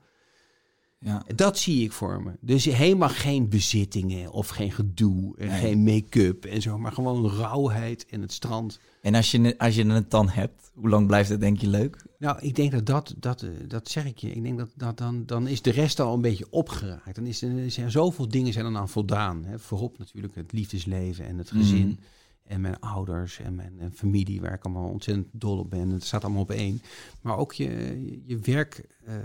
Ja. 1.00 1.24
Dat 1.36 1.58
zie 1.58 1.84
ik 1.84 1.92
voor 1.92 2.24
me. 2.24 2.32
Dus 2.42 2.66
helemaal 2.66 3.10
geen 3.10 3.50
bezittingen 3.50 4.32
of 4.32 4.48
geen 4.48 4.72
gedoe 4.72 5.38
en 5.38 5.48
Nee. 5.48 5.60
geen 5.60 5.84
make-up 5.84 6.46
en 6.46 6.62
zo. 6.62 6.78
Maar 6.78 6.92
gewoon 6.92 7.30
rauwheid 7.30 8.06
in 8.10 8.22
het 8.22 8.32
strand. 8.32 8.80
En 9.02 9.16
als 9.16 9.32
je, 9.32 9.58
als 9.58 9.76
je 9.76 9.86
het 9.86 10.12
dan 10.12 10.30
hebt, 10.30 10.72
hoe 10.74 10.90
lang 10.90 11.08
blijft 11.08 11.30
het 11.30 11.40
denk 11.40 11.58
je 11.58 11.68
leuk? 11.68 12.06
Nou, 12.20 12.38
ik 12.40 12.56
denk 12.56 12.72
dat 12.72 12.86
dat, 12.86 13.16
dat, 13.18 13.42
eh, 13.42 13.50
dat 13.68 13.90
zeg 13.90 14.06
ik 14.06 14.18
je. 14.18 14.32
Ik 14.32 14.44
denk 14.44 14.58
dat, 14.58 14.70
dat 14.76 14.98
dan, 14.98 15.26
dan 15.26 15.48
is 15.48 15.62
de 15.62 15.72
rest 15.72 16.00
al 16.00 16.14
een 16.14 16.22
beetje 16.22 16.48
opgeraakt. 16.50 17.16
Dan 17.16 17.26
is 17.26 17.42
er, 17.42 17.72
zijn 17.72 17.92
zoveel 17.92 18.28
dingen 18.28 18.54
zijn 18.54 18.66
dan 18.66 18.78
aan 18.78 18.90
voldaan. 18.90 19.44
Hè. 19.46 19.60
Voorop 19.60 19.98
natuurlijk 19.98 20.36
het 20.36 20.52
liefdesleven 20.52 21.26
en 21.26 21.38
het 21.38 21.50
gezin. 21.52 21.88
Mhm. 21.88 21.96
En 22.44 22.62
mijn 22.62 22.80
ouders 22.80 23.40
en 23.40 23.56
mijn 23.56 23.92
familie, 23.94 24.42
waar 24.42 24.54
ik 24.54 24.64
allemaal 24.66 24.90
ontzettend 24.90 25.28
dol 25.32 25.58
op 25.58 25.70
ben. 25.70 25.90
Het 25.90 26.04
staat 26.04 26.24
allemaal 26.24 26.42
op 26.42 26.52
één. 26.52 26.82
Maar 27.22 27.38
ook 27.38 27.54
je, 27.54 27.70
je, 28.06 28.22
je 28.26 28.38
werk, 28.38 28.86
eh, 29.06 29.16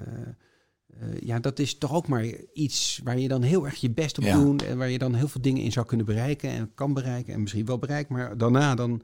eh, 1.01 1.21
ja, 1.21 1.39
dat 1.39 1.59
is 1.59 1.79
toch 1.79 1.93
ook 1.93 2.09
maar 2.09 2.25
iets 2.53 3.01
waar 3.05 3.19
je 3.19 3.29
dan 3.29 3.43
heel 3.43 3.65
erg 3.65 3.75
je 3.75 3.91
best 3.91 4.19
op 4.19 4.25
Ja. 4.25 4.35
doet. 4.35 4.63
En 4.63 4.79
waar 4.79 4.91
je 4.91 4.99
dan 4.99 5.15
heel 5.15 5.29
veel 5.29 5.41
dingen 5.41 5.63
in 5.63 5.73
zou 5.73 5.87
kunnen 5.87 6.07
bereiken 6.07 6.51
en 6.51 6.75
kan 6.75 6.95
bereiken. 6.95 7.35
En 7.35 7.41
misschien 7.41 7.67
wel 7.67 7.79
bereikt. 7.79 8.09
Maar 8.09 8.37
daarna 8.39 8.75
dan, 8.75 9.03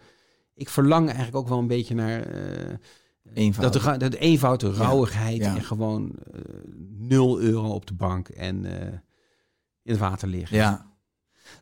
ik 0.54 0.68
verlang 0.68 1.06
eigenlijk 1.06 1.36
ook 1.36 1.48
wel 1.48 1.58
een 1.58 1.66
beetje 1.66 1.94
naar... 1.94 2.26
Eenvoud. 3.34 3.72
dat, 3.72 3.82
de, 3.82 3.96
dat 3.96 4.14
eenvoud, 4.14 4.60
de 4.60 4.72
rauwigheid 4.72 5.36
ja. 5.36 5.56
en 5.56 5.62
gewoon 5.62 6.14
nul 6.98 7.40
euro 7.40 7.68
op 7.68 7.86
de 7.86 7.94
bank 7.94 8.28
en 8.28 8.64
in 8.64 9.94
het 9.94 9.98
water 9.98 10.28
liggen. 10.28 10.56
Ja. 10.56 10.97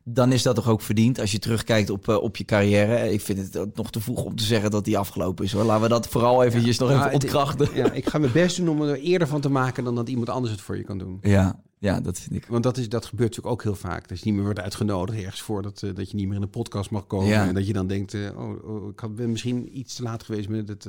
Dan 0.05 0.33
is 0.33 0.43
dat 0.43 0.55
toch 0.55 0.69
ook 0.69 0.81
verdiend 0.81 1.21
als 1.21 1.33
je 1.33 1.39
terugkijkt 1.39 1.91
op, 1.91 2.09
eh, 2.09 2.17
op 2.23 2.37
je 2.37 2.45
carrière. 2.45 3.13
Ik 3.13 3.21
vind 3.21 3.39
het 3.39 3.57
ook 3.57 3.77
nog 3.77 3.91
te 3.91 4.01
vroeg 4.01 4.25
om 4.25 4.37
te 4.37 4.45
zeggen 4.45 4.71
dat 4.71 4.85
die 4.85 4.99
afgelopen 4.99 5.45
is 5.45 5.53
hoor. 5.53 5.65
Laten 5.65 5.83
we 5.83 5.89
dat 5.89 6.09
vooral 6.09 6.43
eventjes 6.45 6.79
nog 6.79 6.91
even 6.91 7.03
het- 7.03 7.13
ontkrachten. 7.13 7.69
Ja, 7.75 7.93
ik 7.93 8.09
ga 8.09 8.19
mijn 8.19 8.33
best 8.33 8.57
doen 8.57 8.69
om 8.69 8.83
er 8.83 8.99
eerder 8.99 9.29
van 9.29 9.41
te 9.41 9.49
maken 9.49 9.85
dan 9.85 9.95
dat 9.95 10.09
iemand 10.09 10.29
anders 10.29 10.53
het 10.53 10.61
voor 10.63 10.77
je 10.77 10.85
kan 10.85 10.99
doen. 10.99 11.19
Ja, 11.23 11.61
ja, 11.79 12.01
dat 12.01 12.19
vind 12.19 12.35
ik. 12.35 12.47
Want 12.47 12.63
dat, 12.63 12.77
is, 12.77 12.89
dat 12.89 13.07
gebeurt 13.07 13.29
natuurlijk 13.29 13.55
ook 13.57 13.63
heel 13.63 13.91
vaak. 13.91 14.09
Dat 14.09 14.19
je 14.19 14.25
niet 14.25 14.35
meer 14.35 14.45
wordt 14.45 14.61
uitgenodigd 14.61 15.19
ergens 15.23 15.43
voor 15.43 15.63
dat, 15.63 15.83
eh, 15.83 15.95
dat 15.95 16.11
je 16.11 16.17
niet 16.17 16.27
meer 16.27 16.35
in 16.35 16.41
de 16.41 16.47
podcast 16.47 16.91
mag 16.91 17.07
komen. 17.07 17.29
Ja. 17.29 17.47
En 17.47 17.55
dat 17.55 17.67
je 17.67 17.73
dan 17.73 17.87
denkt, 17.87 18.15
eh, 18.15 18.21
oh, 18.37 18.69
oh, 18.69 18.89
ik 18.91 19.01
had, 19.01 19.15
ben 19.15 19.31
misschien 19.31 19.79
iets 19.79 19.95
te 19.95 20.03
laat 20.03 20.23
geweest 20.23 20.49
met 20.49 20.69
het... 20.69 20.87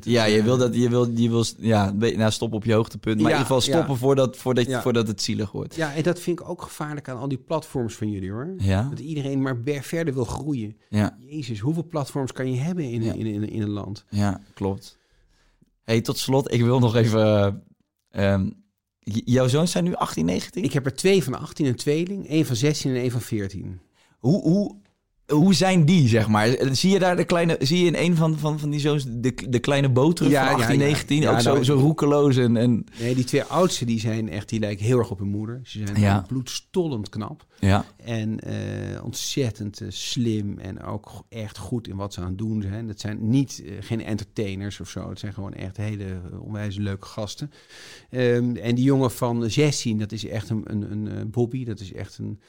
Ja, 0.00 0.24
je 0.24 0.38
eh, 0.38 0.44
wil 0.44 0.56
dat, 0.56 0.74
je 0.74 0.88
wil, 0.88 1.10
je 1.14 1.28
wil, 1.28 1.44
ja, 1.58 1.90
nou, 1.92 2.30
stop 2.30 2.52
op 2.52 2.64
je 2.64 2.72
hoogtepunt. 2.72 3.20
Maar 3.20 3.30
Ja, 3.30 3.36
in 3.36 3.42
ieder 3.42 3.54
geval 3.56 3.60
stoppen 3.72 3.92
ja. 3.94 3.98
voordat, 4.00 4.36
voordat, 4.36 4.66
Ja. 4.66 4.82
voordat 4.82 5.06
het 5.06 5.22
zielig 5.22 5.52
wordt. 5.52 5.74
Ja, 5.74 5.94
en 5.94 6.02
dat 6.02 6.20
vind 6.20 6.40
ik 6.40 6.48
ook 6.48 6.62
gevaarlijk 6.62 7.08
aan 7.08 7.16
al 7.18 7.28
die 7.28 7.38
platforms 7.38 7.94
van 7.94 8.10
jullie 8.10 8.30
hoor. 8.30 8.54
Ja, 8.58 8.88
Dat 8.90 8.98
iedereen 8.98 9.42
maar 9.42 9.56
verder 9.64 10.14
wil 10.14 10.24
groeien. 10.24 10.76
ja, 10.88 11.16
Jezus, 11.18 11.58
hoeveel 11.60 11.86
platforms 11.86 12.32
kan 12.32 12.52
je 12.52 12.58
hebben 12.58 12.84
in, 12.84 13.02
in, 13.02 13.26
in, 13.26 13.48
in 13.50 13.62
een 13.62 13.68
land? 13.70 14.04
ja, 14.08 14.40
klopt. 14.54 14.98
Hey, 15.84 16.00
tot 16.00 16.18
slot, 16.18 16.52
ik 16.52 16.62
wil 16.62 16.78
nog 16.78 16.96
even... 16.96 17.62
j- 18.98 19.22
jouw 19.24 19.48
zoons 19.48 19.70
zijn 19.70 19.84
nu 19.84 19.94
18, 19.94 20.24
19? 20.24 20.62
Ik 20.64 20.72
heb 20.72 20.86
er 20.86 20.94
twee 20.94 21.24
van 21.24 21.34
18, 21.38 21.66
een 21.66 21.74
tweeling. 21.76 22.28
één 22.28 22.46
van 22.46 22.56
16 22.56 22.90
en 22.90 22.96
één 23.00 23.10
van 23.10 23.20
14. 23.20 23.80
Hoe, 24.18 24.42
hoe, 24.42 24.76
hoe 25.30 25.54
zijn 25.54 25.84
die, 25.84 26.08
zeg 26.08 26.28
maar? 26.28 26.56
Zie 26.72 26.90
je 26.90 26.98
daar 26.98 27.16
de 27.16 27.24
kleine, 27.24 27.56
zie 27.60 27.78
je 27.78 27.86
in 27.86 27.94
een 27.96 28.16
van, 28.16 28.38
van, 28.38 28.58
van 28.58 28.70
die 28.70 28.80
zoons 28.80 29.04
de, 29.08 29.34
de 29.48 29.58
kleine 29.58 29.88
boot 29.88 30.16
terug 30.16 30.32
Ja, 30.32 30.50
van 30.50 30.56
ja, 30.58 30.62
18, 30.62 30.78
ja. 30.78 30.84
19? 30.84 31.20
Ja, 31.20 31.32
ook 31.32 31.40
zo, 31.40 31.52
nou, 31.52 31.64
zo 31.64 31.74
roekeloos 31.74 32.36
en, 32.36 32.56
en... 32.56 32.84
Nee, 33.00 33.14
die 33.14 33.24
twee 33.24 33.44
oudste 33.44 33.84
die 33.84 34.00
zijn 34.00 34.28
echt, 34.28 34.48
die 34.48 34.60
lijken 34.60 34.84
heel 34.84 34.98
erg 34.98 35.10
op 35.10 35.18
hun 35.18 35.28
moeder. 35.28 35.60
Ze 35.62 35.82
zijn 35.94 36.24
bloedstollend 36.26 37.08
knap. 37.08 37.46
Ja, 37.60 37.84
En 37.96 38.40
eh, 38.40 39.04
ontzettend 39.04 39.80
eh, 39.80 39.88
slim 39.90 40.58
en 40.58 40.82
ook 40.82 41.24
echt 41.28 41.58
goed 41.58 41.88
in 41.88 41.96
wat 41.96 42.14
ze 42.14 42.20
aan 42.20 42.26
het 42.26 42.38
doen 42.38 42.62
zijn. 42.62 42.86
Dat 42.86 43.00
zijn 43.00 43.28
niet, 43.28 43.62
eh, 43.66 43.72
geen 43.80 44.04
entertainers 44.04 44.80
of 44.80 44.88
zo. 44.88 45.08
Het 45.08 45.18
zijn 45.18 45.32
gewoon 45.32 45.54
echt 45.54 45.76
hele 45.76 46.20
onwijs 46.40 46.76
leuke 46.76 47.06
gasten. 47.06 47.50
Ehm, 48.10 48.56
en 48.56 48.74
die 48.74 48.84
jongen 48.84 49.10
van 49.10 49.50
16, 49.50 49.98
dat 49.98 50.12
is 50.12 50.26
echt 50.26 50.48
een, 50.48 50.62
een, 50.64 51.06
een 51.06 51.30
Bobby. 51.30 51.64
Dat 51.64 51.80
is 51.80 51.92
echt 51.92 52.18
een, 52.18 52.40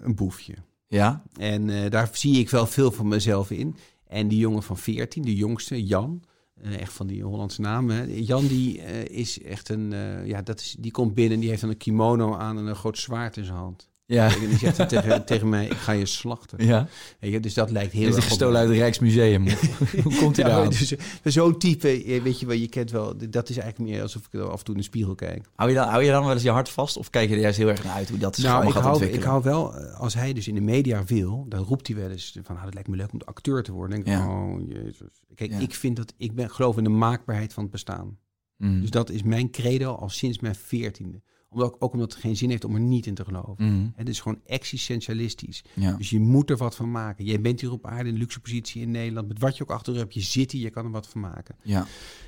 een 0.00 0.14
boefje. 0.14 0.54
Ja, 0.90 1.22
En 1.36 1.70
eh, 1.70 1.90
daar 1.90 2.08
zie 2.12 2.38
ik 2.38 2.50
wel 2.50 2.66
veel 2.66 2.92
van 2.92 3.08
mezelf 3.08 3.50
in. 3.50 3.76
En 4.06 4.28
die 4.28 4.38
jongen 4.38 4.62
van 4.62 4.78
14, 4.78 5.22
de 5.22 5.34
jongste, 5.34 5.84
Jan, 5.84 6.22
eh, 6.54 6.80
echt 6.80 6.92
van 6.92 7.06
die 7.06 7.22
Hollandse 7.22 7.60
naam. 7.60 7.90
Hè. 7.90 8.02
Jan 8.02 8.46
die 8.46 8.82
eh, 8.82 9.18
is 9.18 9.42
echt 9.42 9.68
een, 9.68 9.90
ja, 10.26 10.42
dat 10.42 10.60
is, 10.60 10.76
die 10.78 10.90
komt 10.90 11.14
binnen 11.14 11.34
en 11.34 11.40
die 11.40 11.48
heeft 11.48 11.60
dan 11.60 11.70
een 11.70 11.76
kimono 11.76 12.34
aan 12.34 12.58
en 12.58 12.66
een 12.66 12.74
groot 12.74 12.98
zwaard 12.98 13.36
in 13.36 13.44
zijn 13.44 13.56
hand. 13.56 13.89
Ja, 14.14 14.34
En 14.34 14.48
die 14.48 14.58
zegt 14.58 14.88
tegen, 14.88 15.24
tegen 15.24 15.48
mij, 15.48 15.66
ik 15.66 15.72
ga 15.76 15.92
je 15.92 16.06
slachten. 16.06 16.66
ja. 16.66 16.88
Weet 17.20 17.32
je, 17.32 17.40
dus 17.40 17.54
dat 17.54 17.70
lijkt 17.70 17.92
heel 17.92 18.06
erg 18.06 18.16
op- 18.16 18.22
gestolen 18.22 18.58
uit 18.60 18.68
het 18.68 18.78
Rijksmuseum? 18.78 19.46
Hoe 20.04 20.14
komt 20.16 20.36
hij 20.36 20.48
Ja, 20.50 20.56
daar 20.56 20.68
dus, 20.68 20.96
eh, 20.96 20.98
Zo'n 21.24 21.58
type, 21.58 22.04
eh, 22.04 22.22
weet 22.22 22.40
je 22.40 22.46
wel, 22.46 22.56
je 22.56 22.68
kent 22.68 22.90
wel, 22.90 23.14
dat 23.30 23.48
is 23.48 23.56
eigenlijk 23.58 23.90
meer 23.90 24.02
alsof 24.02 24.28
ik 24.30 24.40
af 24.40 24.58
en 24.58 24.64
toe 24.64 24.74
in 24.74 24.80
de 24.80 24.86
spiegel 24.86 25.14
kijk. 25.14 25.48
Hou 25.54 25.68
je, 25.70 25.76
dan, 25.76 25.88
hou 25.88 26.02
je 26.04 26.10
dan 26.10 26.24
wel 26.24 26.32
eens 26.32 26.42
je 26.42 26.50
hart 26.50 26.68
vast? 26.68 26.96
Of 26.96 27.10
kijk 27.10 27.28
je 27.28 27.34
er 27.34 27.40
juist 27.40 27.58
heel 27.58 27.68
erg 27.68 27.84
naar 27.84 27.94
uit 27.94 28.08
hoe 28.08 28.18
dat 28.18 28.34
zich 28.36 28.44
Nou, 28.44 28.66
ik 28.66 28.72
gaat 28.72 28.82
hou, 28.82 29.04
ik 29.04 29.22
hou 29.22 29.42
wel, 29.42 29.74
eh, 29.76 30.00
als 30.00 30.14
hij 30.14 30.32
dus 30.32 30.48
in 30.48 30.54
de 30.54 30.60
media 30.60 31.04
wil, 31.04 31.46
dan 31.48 31.64
roept 31.64 31.86
hij 31.86 31.96
wel 31.96 32.10
eens 32.10 32.36
van, 32.42 32.54
nou, 32.54 32.64
dat 32.64 32.74
lijkt 32.74 32.88
me 32.88 32.96
leuk 32.96 33.12
om 33.12 33.20
acteur 33.24 33.62
te 33.62 33.72
worden. 33.72 33.96
Dan 33.96 34.04
denk 34.04 34.18
ik, 34.20 34.26
Ja. 34.26 34.34
oh 34.40 34.68
jezus. 34.68 35.08
Kijk, 35.34 35.50
Ja. 35.50 35.58
ik 35.58 35.74
vind 35.74 35.96
dat, 35.96 36.14
ik 36.16 36.34
ben, 36.34 36.50
geloof 36.50 36.76
in 36.76 36.84
de 36.84 36.90
maakbaarheid 36.90 37.52
van 37.52 37.62
het 37.62 37.72
bestaan. 37.72 38.18
Mm. 38.56 38.80
Dus 38.80 38.90
dat 38.90 39.10
is 39.10 39.22
mijn 39.22 39.50
credo 39.50 39.92
al 39.94 40.08
sinds 40.08 40.38
mijn 40.38 40.54
veertiende. 40.54 41.22
Omdat, 41.50 41.80
ook 41.80 41.92
omdat 41.92 42.12
het 42.12 42.20
geen 42.20 42.36
zin 42.36 42.50
heeft 42.50 42.64
om 42.64 42.74
er 42.74 42.80
niet 42.80 43.06
in 43.06 43.14
te 43.14 43.24
geloven. 43.24 43.64
Mm. 43.64 43.92
Het 43.96 44.08
is 44.08 44.20
gewoon 44.20 44.40
existentialistisch. 44.46 45.64
Ja. 45.74 45.92
Dus 45.96 46.10
je 46.10 46.20
moet 46.20 46.50
er 46.50 46.56
wat 46.56 46.76
van 46.76 46.90
maken. 46.90 47.24
Jij 47.24 47.40
bent 47.40 47.60
hier 47.60 47.72
op 47.72 47.86
aarde 47.86 48.08
in 48.08 48.14
een 48.14 48.20
luxe 48.20 48.40
positie 48.40 48.82
in 48.82 48.90
Nederland. 48.90 49.28
Met 49.28 49.38
wat 49.38 49.56
je 49.56 49.62
ook 49.62 49.70
achter 49.70 49.96
hebt, 49.96 50.14
je 50.14 50.20
zit 50.20 50.52
hier, 50.52 50.62
je 50.62 50.70
kan 50.70 50.84
er 50.84 50.90
wat 50.90 51.08
van 51.08 51.20
maken. 51.20 51.56
ja, 51.62 51.86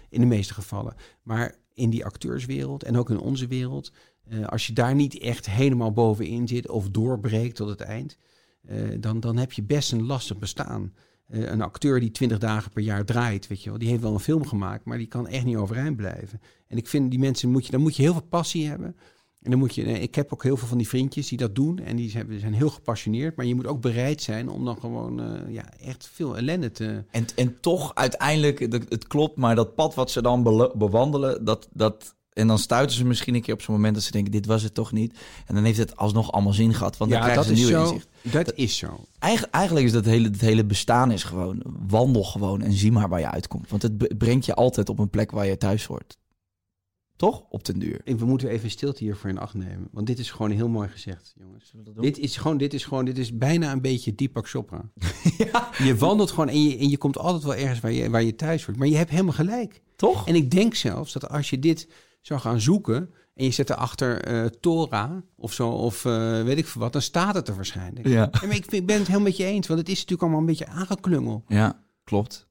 In 0.08 0.20
de 0.20 0.26
meeste 0.26 0.54
gevallen. 0.54 0.94
Maar 1.22 1.54
in 1.74 1.90
die 1.90 2.04
acteurswereld 2.04 2.82
en 2.82 2.96
ook 2.96 3.10
in 3.10 3.18
onze 3.18 3.46
wereld, 3.46 3.92
eh, 4.28 4.46
als 4.46 4.66
je 4.66 4.72
daar 4.72 4.94
niet 4.94 5.18
echt 5.18 5.50
helemaal 5.50 5.92
bovenin 5.92 6.48
zit 6.48 6.68
of 6.68 6.90
doorbreekt 6.90 7.56
tot 7.56 7.68
het 7.68 7.80
eind, 7.80 8.18
eh, 8.62 8.76
dan, 9.00 9.20
dan 9.20 9.36
heb 9.36 9.52
je 9.52 9.62
best 9.62 9.92
een 9.92 10.06
lastig 10.06 10.38
bestaan. 10.38 10.92
Eh, 11.26 11.50
een 11.50 11.62
acteur 11.62 12.00
die 12.00 12.10
20 12.10 12.38
dagen 12.38 12.70
per 12.70 12.82
jaar 12.82 13.04
draait, 13.04 13.46
weet 13.46 13.62
je 13.62 13.70
wel, 13.70 13.78
die 13.78 13.88
heeft 13.88 14.02
wel 14.02 14.12
een 14.12 14.20
film 14.20 14.46
gemaakt, 14.46 14.84
maar 14.84 14.98
die 14.98 15.06
kan 15.06 15.28
echt 15.28 15.44
niet 15.44 15.56
overeind 15.56 15.96
blijven. 15.96 16.40
En 16.66 16.76
ik 16.76 16.86
vind 16.88 17.10
die 17.10 17.20
mensen, 17.20 17.50
moet 17.50 17.66
je, 17.66 17.72
dan 17.72 17.80
moet 17.80 17.96
je 17.96 18.02
heel 18.02 18.12
veel 18.12 18.22
passie 18.22 18.68
hebben. 18.68 18.96
En 19.42 19.50
dan 19.50 19.58
moet 19.58 19.74
je, 19.74 19.82
ik 19.82 20.14
heb 20.14 20.32
ook 20.32 20.42
heel 20.42 20.56
veel 20.56 20.68
van 20.68 20.78
die 20.78 20.88
vriendjes 20.88 21.28
die 21.28 21.38
dat 21.38 21.54
doen 21.54 21.78
en 21.78 21.96
die 21.96 22.10
zijn, 22.10 22.54
heel 22.54 22.68
gepassioneerd, 22.70 23.36
maar 23.36 23.46
je 23.46 23.54
moet 23.54 23.66
ook 23.66 23.80
bereid 23.80 24.22
zijn 24.22 24.48
om 24.48 24.64
dan 24.64 24.76
gewoon 24.80 25.20
eh, 25.20 25.52
ja, 25.54 25.64
echt 25.80 26.10
veel 26.12 26.36
ellende 26.36 26.70
te, 26.70 27.04
En, 27.10 27.26
en 27.36 27.56
toch 27.60 27.94
uiteindelijk, 27.94 28.58
het, 28.88 29.06
klopt, 29.06 29.36
maar 29.36 29.54
dat 29.54 29.74
pad 29.74 29.94
wat 29.94 30.10
ze 30.10 30.22
dan 30.22 30.42
bewandelen, 30.74 31.44
dat, 31.44 31.68
dat, 31.72 32.14
en 32.32 32.46
dan 32.46 32.58
stuiten 32.58 32.96
ze 32.96 33.04
misschien 33.04 33.34
een 33.34 33.42
keer 33.42 33.54
op 33.54 33.62
zo'n 33.62 33.74
moment 33.74 33.94
dat 33.94 34.02
ze 34.02 34.10
denken, 34.10 34.32
dit 34.32 34.46
was 34.46 34.62
het 34.62 34.74
toch 34.74 34.92
niet. 34.92 35.18
En 35.46 35.54
dan 35.54 35.64
heeft 35.64 35.78
het 35.78 35.96
alsnog 35.96 36.32
allemaal 36.32 36.52
zin 36.52 36.74
gehad, 36.74 36.96
want 36.96 37.10
dan 37.10 37.20
ja, 37.20 37.26
krijgen 37.26 37.48
dat 37.48 37.56
ze 37.56 37.62
is 37.62 37.68
nieuw 37.68 37.78
zo. 37.78 37.92
inzicht. 37.92 38.08
Dat 38.32 38.52
is 38.54 38.76
zo. 38.76 39.04
Eigen- 39.18 39.50
eigenlijk 39.50 39.86
is 39.86 39.92
dat 39.92 40.04
hele, 40.04 40.28
het 40.28 40.40
hele 40.40 40.64
bestaan 40.64 41.10
is 41.10 41.24
gewoon, 41.24 41.62
wandel 41.88 42.24
gewoon 42.24 42.62
en 42.62 42.72
zie 42.72 42.92
maar 42.92 43.08
waar 43.08 43.20
je 43.20 43.30
uitkomt. 43.30 43.70
Want 43.70 43.82
het 43.82 44.18
brengt 44.18 44.44
je 44.44 44.54
altijd 44.54 44.88
op 44.88 44.98
een 44.98 45.10
plek 45.10 45.30
waar 45.30 45.46
je 45.46 45.56
thuis 45.56 45.84
hoort. 45.84 46.18
Toch? 47.16 47.44
Op 47.48 47.64
den 47.64 47.78
duur. 47.78 48.00
We 48.04 48.24
moeten 48.24 48.48
even 48.48 48.70
stilte 48.70 49.04
hiervoor 49.04 49.30
in 49.30 49.38
acht 49.38 49.54
nemen. 49.54 49.88
Want 49.90 50.06
dit 50.06 50.18
is 50.18 50.30
gewoon 50.30 50.50
heel 50.50 50.68
mooi 50.68 50.88
gezegd, 50.88 51.34
jongens. 51.38 51.72
Dit 52.00 52.18
is 52.18 52.36
gewoon, 52.36 52.56
dit 52.56 52.74
is 52.74 52.84
gewoon, 52.84 53.04
dit 53.04 53.18
is 53.18 53.36
bijna 53.38 53.72
een 53.72 53.80
beetje 53.80 54.14
Deepak 54.14 54.48
Chopra. 54.48 54.90
ja. 55.52 55.70
Je 55.78 55.96
wandelt 55.96 56.30
gewoon 56.30 56.48
en 56.48 56.62
je, 56.62 56.78
en 56.78 56.88
je 56.88 56.98
komt 56.98 57.18
altijd 57.18 57.42
wel 57.42 57.54
ergens 57.54 57.80
waar 57.80 57.92
je, 57.92 58.10
waar 58.10 58.22
je 58.22 58.34
thuis 58.34 58.64
wordt. 58.64 58.80
Maar 58.80 58.88
je 58.88 58.96
hebt 58.96 59.10
helemaal 59.10 59.32
gelijk. 59.32 59.82
Toch? 59.96 60.28
En 60.28 60.34
ik 60.34 60.50
denk 60.50 60.74
zelfs 60.74 61.12
dat 61.12 61.28
als 61.28 61.50
je 61.50 61.58
dit 61.58 61.88
zou 62.20 62.40
gaan 62.40 62.60
zoeken 62.60 63.10
en 63.34 63.44
je 63.44 63.50
zet 63.50 63.70
erachter 63.70 64.32
uh, 64.32 64.46
Torah 64.46 65.12
of 65.36 65.52
zo, 65.52 65.68
of 65.68 66.04
uh, 66.04 66.42
weet 66.42 66.58
ik 66.58 66.66
veel 66.66 66.80
wat, 66.80 66.92
dan 66.92 67.02
staat 67.02 67.34
het 67.34 67.48
er 67.48 67.54
waarschijnlijk. 67.54 68.08
Ja. 68.08 68.30
En 68.30 68.48
maar 68.48 68.56
ik, 68.56 68.66
ik 68.66 68.86
ben 68.86 68.96
het 68.96 69.06
helemaal 69.06 69.28
met 69.28 69.36
je 69.36 69.44
eens, 69.44 69.66
want 69.66 69.80
het 69.80 69.88
is 69.88 69.94
natuurlijk 69.94 70.22
allemaal 70.22 70.40
een 70.40 70.46
beetje 70.46 70.66
aangeklungel. 70.66 71.44
Ja, 71.48 71.82
klopt. 72.04 72.50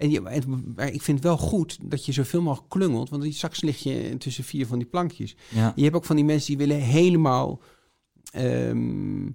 En, 0.00 0.10
je, 0.10 0.22
en 0.22 0.64
maar 0.76 0.92
ik 0.92 1.02
vind 1.02 1.18
het 1.18 1.26
wel 1.26 1.36
goed 1.36 1.78
dat 1.82 2.06
je 2.06 2.12
zoveel 2.12 2.42
mogelijk 2.42 2.68
klungelt, 2.68 3.08
want 3.08 3.22
die 3.22 3.32
straks 3.32 3.60
lig 3.60 3.78
je 3.78 4.16
tussen 4.18 4.44
vier 4.44 4.66
van 4.66 4.78
die 4.78 4.86
plankjes. 4.86 5.36
Ja. 5.48 5.72
Je 5.76 5.82
hebt 5.82 5.96
ook 5.96 6.04
van 6.04 6.16
die 6.16 6.24
mensen 6.24 6.46
die 6.46 6.66
willen 6.66 6.82
helemaal 6.82 7.60
ehm, 8.32 9.28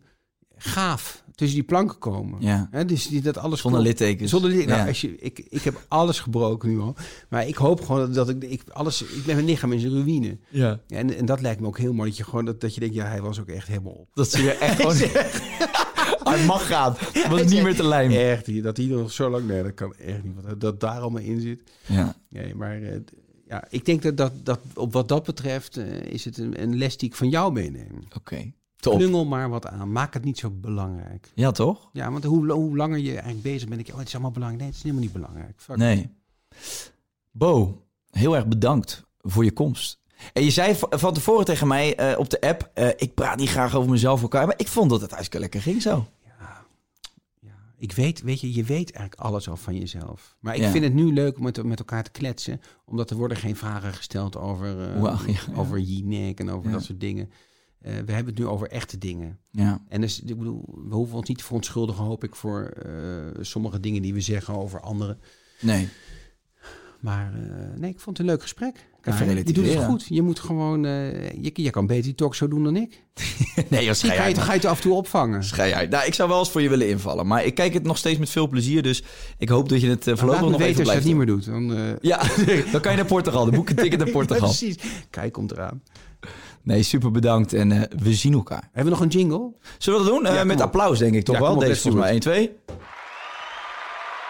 gaaf 0.55 1.23
tussen 1.35 1.57
die 1.57 1.67
planken 1.67 1.97
komen. 1.97 2.41
Ja. 2.41 2.67
Hè, 2.71 2.85
dus 2.85 3.07
die, 3.07 3.21
dat 3.21 3.37
alles 3.37 3.61
Zonder 3.61 3.81
klopt. 3.81 3.99
littekens. 3.99 4.31
Zonder. 4.31 4.67
Nou, 4.67 4.87
als 4.87 5.01
je, 5.01 5.15
ik, 5.17 5.45
ik 5.49 5.61
heb 5.61 5.85
alles 5.87 6.19
gebroken 6.19 6.69
nu 6.69 6.79
al. 6.79 6.95
Maar 7.29 7.47
ik 7.47 7.55
hoop 7.55 7.81
gewoon 7.85 8.13
dat 8.13 8.29
ik, 8.29 8.43
ik 8.43 8.61
alles... 8.69 9.01
Ik 9.01 9.25
ben 9.25 9.35
mijn 9.35 9.47
lichaam 9.47 9.71
in 9.71 9.79
zijn 9.79 9.93
ruïne. 9.93 10.37
Ja. 10.49 10.79
Ja, 10.87 10.97
en, 10.97 11.17
en 11.17 11.25
dat 11.25 11.41
lijkt 11.41 11.61
me 11.61 11.67
ook 11.67 11.77
heel 11.77 11.93
mooi. 11.93 12.09
Dat 12.09 12.17
je 12.17 12.23
gewoon 12.23 12.45
dat, 12.45 12.61
dat 12.61 12.73
je 12.73 12.79
denkt, 12.79 12.95
ja, 12.95 13.05
hij 13.05 13.21
was 13.21 13.39
ook 13.39 13.49
echt 13.49 13.67
helemaal 13.67 13.93
op. 13.93 14.09
Dat 14.13 14.31
zie 14.31 14.43
je 14.43 14.51
echt 14.51 14.75
gewoon... 14.81 14.97
Hij 16.33 16.45
mag 16.45 16.67
gaan. 16.67 16.93
Het 17.13 17.27
was 17.27 17.45
niet 17.45 17.63
meer 17.63 17.75
te 17.75 17.87
lijmen. 17.87 18.29
Echt, 18.29 18.63
dat 18.63 18.77
hij 18.77 18.85
nog 18.85 19.11
zo 19.11 19.29
lang... 19.29 19.47
Nee, 19.47 19.63
dat 19.63 19.73
kan 19.73 19.95
echt 19.95 20.23
niet. 20.23 20.33
Wat 20.41 20.61
dat 20.61 20.79
daar 20.79 20.99
allemaal 20.99 21.21
in 21.21 21.41
zit. 21.41 21.61
Ja. 21.85 22.15
Nee, 22.29 22.55
maar 22.55 22.81
eh, 22.81 22.99
ja, 23.47 23.65
ik 23.69 23.85
denk 23.85 24.01
dat, 24.01 24.17
dat, 24.17 24.31
dat 24.43 24.59
op 24.73 24.93
wat 24.93 25.07
dat 25.07 25.23
betreft 25.23 25.77
eh, 25.77 26.01
is 26.01 26.25
het 26.25 26.37
een, 26.37 26.61
een 26.61 26.77
les 26.77 26.97
die 26.97 27.09
ik 27.09 27.15
van 27.15 27.29
jou 27.29 27.53
meeneem. 27.53 28.03
Oké. 28.15 28.51
Klungel 28.75 29.25
maar 29.25 29.49
wat 29.49 29.67
aan. 29.67 29.91
Maak 29.91 30.13
het 30.13 30.23
niet 30.23 30.37
zo 30.37 30.49
belangrijk. 30.49 31.31
Ja, 31.35 31.51
toch? 31.51 31.89
Ja, 31.93 32.11
want 32.11 32.23
hoe, 32.23 32.51
hoe 32.51 32.75
langer 32.75 32.97
je 32.97 33.11
eigenlijk 33.11 33.41
bezig 33.41 33.67
bent, 33.67 33.75
denk 33.75 33.85
je, 33.85 33.93
oh, 33.93 33.99
het 33.99 34.07
is 34.07 34.13
allemaal 34.13 34.31
belangrijk. 34.31 34.63
Nee, 34.63 34.71
het 34.71 34.77
is 34.77 34.83
helemaal 34.83 35.03
niet 35.03 35.21
belangrijk. 35.21 35.61
Fuck. 35.61 35.77
Nee. 35.77 36.09
Bo, 37.31 37.83
heel 38.09 38.35
erg 38.35 38.47
bedankt 38.47 39.03
voor 39.21 39.43
je 39.43 39.51
komst. 39.51 39.99
En 40.33 40.43
je 40.43 40.51
zei 40.51 40.75
van 40.89 41.13
tevoren 41.13 41.45
tegen 41.45 41.67
mij 41.67 41.95
eh, 41.95 42.19
op 42.19 42.29
de 42.29 42.41
app... 42.41 42.71
ik 42.97 43.13
praat 43.13 43.37
niet 43.37 43.49
graag 43.49 43.75
over 43.75 43.89
mezelf 43.89 44.21
elkaar... 44.21 44.45
maar 44.45 44.59
ik 44.59 44.67
vond 44.67 44.89
dat 44.89 45.01
het 45.01 45.09
hartstikke 45.09 45.39
lekker 45.39 45.61
ging 45.61 45.81
zo. 45.81 46.07
Ik 47.85 47.91
weet, 47.91 48.21
weet 48.21 48.41
je, 48.41 48.53
je 48.53 48.63
weet 48.63 48.91
eigenlijk 48.91 49.27
alles 49.27 49.49
al 49.49 49.55
van 49.57 49.77
jezelf. 49.77 50.35
Maar 50.39 50.55
ik 50.55 50.61
Ja. 50.61 50.71
vind 50.71 50.83
het 50.83 50.93
nu 50.93 51.13
leuk 51.13 51.37
om 51.37 51.43
met, 51.43 51.63
met 51.63 51.79
elkaar 51.79 52.03
te 52.03 52.11
kletsen. 52.11 52.61
Omdat 52.85 53.09
er 53.09 53.15
worden 53.17 53.37
geen 53.37 53.55
vragen 53.55 53.93
gesteld 53.93 54.37
over, 54.37 54.89
eh 54.93 55.01
Wauw, 55.01 55.17
ja, 55.27 55.39
over 55.55 55.79
Jinek 55.79 56.39
en 56.39 56.49
over 56.49 56.71
dat 56.71 56.83
soort 56.83 56.99
dingen. 56.99 57.29
Eh, 57.81 57.91
we 57.93 58.11
hebben 58.11 58.33
het 58.33 58.37
nu 58.37 58.45
over 58.45 58.67
echte 58.69 58.97
dingen. 58.97 59.39
Ja. 59.51 59.83
En 59.87 60.01
dus, 60.01 60.21
ik 60.21 60.37
bedoel, 60.37 60.83
we 60.87 60.95
hoeven 60.95 61.15
ons 61.17 61.27
niet 61.27 61.37
te 61.37 61.43
verontschuldigen, 61.43 62.03
hoop 62.03 62.23
ik, 62.23 62.35
voor 62.35 62.63
eh, 62.65 62.91
sommige 63.41 63.79
dingen 63.79 64.01
die 64.01 64.13
we 64.13 64.21
zeggen 64.21 64.55
over 64.55 64.79
anderen. 64.81 65.19
Nee. 65.61 65.87
Maar 67.05 67.31
eh, 67.33 67.79
nee, 67.79 67.89
ik 67.89 67.99
vond 67.99 68.17
het 68.17 68.25
een 68.25 68.31
leuk 68.33 68.41
gesprek. 68.41 68.87
Even 69.03 69.35
je 69.35 69.43
doet 69.43 69.67
het 69.67 69.83
goed. 69.83 70.05
Je 70.09 70.21
moet 70.21 70.39
gewoon, 70.39 70.85
eh, 70.85 71.31
je, 71.31 71.51
je 71.53 71.69
kan 71.69 71.87
beter 71.87 72.03
die 72.03 72.15
talk 72.15 72.35
zo 72.35 72.47
doen 72.47 72.63
dan 72.63 72.75
ik. 72.75 73.03
nee, 73.69 73.93
Zie, 73.93 74.09
ga, 74.09 74.25
je, 74.25 74.35
ga 74.35 74.51
je 74.51 74.57
het 74.59 74.65
af 74.65 74.75
en 74.75 74.81
toe 74.81 74.93
opvangen. 74.93 75.43
Schei 75.43 75.73
uit. 75.73 75.89
Nou, 75.89 76.05
ik 76.05 76.13
zou 76.13 76.29
wel 76.29 76.39
eens 76.39 76.51
voor 76.51 76.61
je 76.61 76.69
willen 76.69 76.89
invallen. 76.89 77.27
Maar 77.27 77.45
ik 77.45 77.55
kijk 77.55 77.73
het 77.73 77.83
nog 77.83 77.97
steeds 77.97 78.19
met 78.19 78.29
veel 78.29 78.47
plezier. 78.47 78.83
Dus 78.83 79.03
ik 79.37 79.49
hoop 79.49 79.69
dat 79.69 79.81
je 79.81 79.89
het 79.89 80.07
uh, 80.07 80.15
Maar 80.15 80.25
Laat 80.25 80.37
voorlopig 80.37 80.59
nog 80.59 80.67
even 80.67 80.67
als 80.67 80.75
je 80.75 80.81
het 80.81 80.83
blijft 80.83 81.05
niet 81.05 81.15
meer 81.15 81.25
doet. 81.25 81.45
Dan, 81.45 81.75
eh, 81.77 81.95
Ja, 82.11 82.21
dan 82.71 82.81
kan 82.81 82.91
je 82.91 82.97
naar 82.97 83.05
Portugal. 83.05 83.45
Dan 83.45 83.53
boek 83.55 83.69
een 83.69 83.75
ticket 83.75 83.99
naar 83.99 84.09
Portugal. 84.11 84.47
Precies. 84.47 84.75
Kijk, 85.09 85.33
komt 85.33 85.51
eraan. 85.51 85.81
Nee, 86.61 86.83
super 86.83 87.11
bedankt. 87.11 87.53
En 87.53 87.71
eh, 87.71 87.81
we 88.03 88.13
zien 88.13 88.33
elkaar. 88.33 88.69
Hebben 88.71 88.83
we 88.83 88.89
nog 88.89 88.99
een 88.99 89.19
jingle? 89.19 89.51
Zullen 89.77 89.99
we 89.99 90.05
dat 90.05 90.15
doen? 90.15 90.25
Eh, 90.25 90.35
Ja, 90.35 90.43
met 90.43 90.55
op. 90.57 90.61
applaus, 90.63 90.99
denk 90.99 91.15
ik 91.15 91.25
toch 91.25 91.35
Ja, 91.35 91.41
wel? 91.41 91.53
op, 91.53 91.59
Deze 91.59 91.81
volgens 91.81 92.03
mij 92.03 92.11
1, 92.11 92.19
2. 92.19 92.51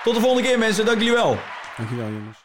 Tot 0.04 0.14
de 0.16 0.22
volgende 0.22 0.48
keer, 0.48 0.60
mensen. 0.60 0.86
Dank 0.86 0.98
jullie 0.98 1.14
wel. 1.14 1.38
Dankjewel, 1.78 2.08
jongens. 2.12 2.45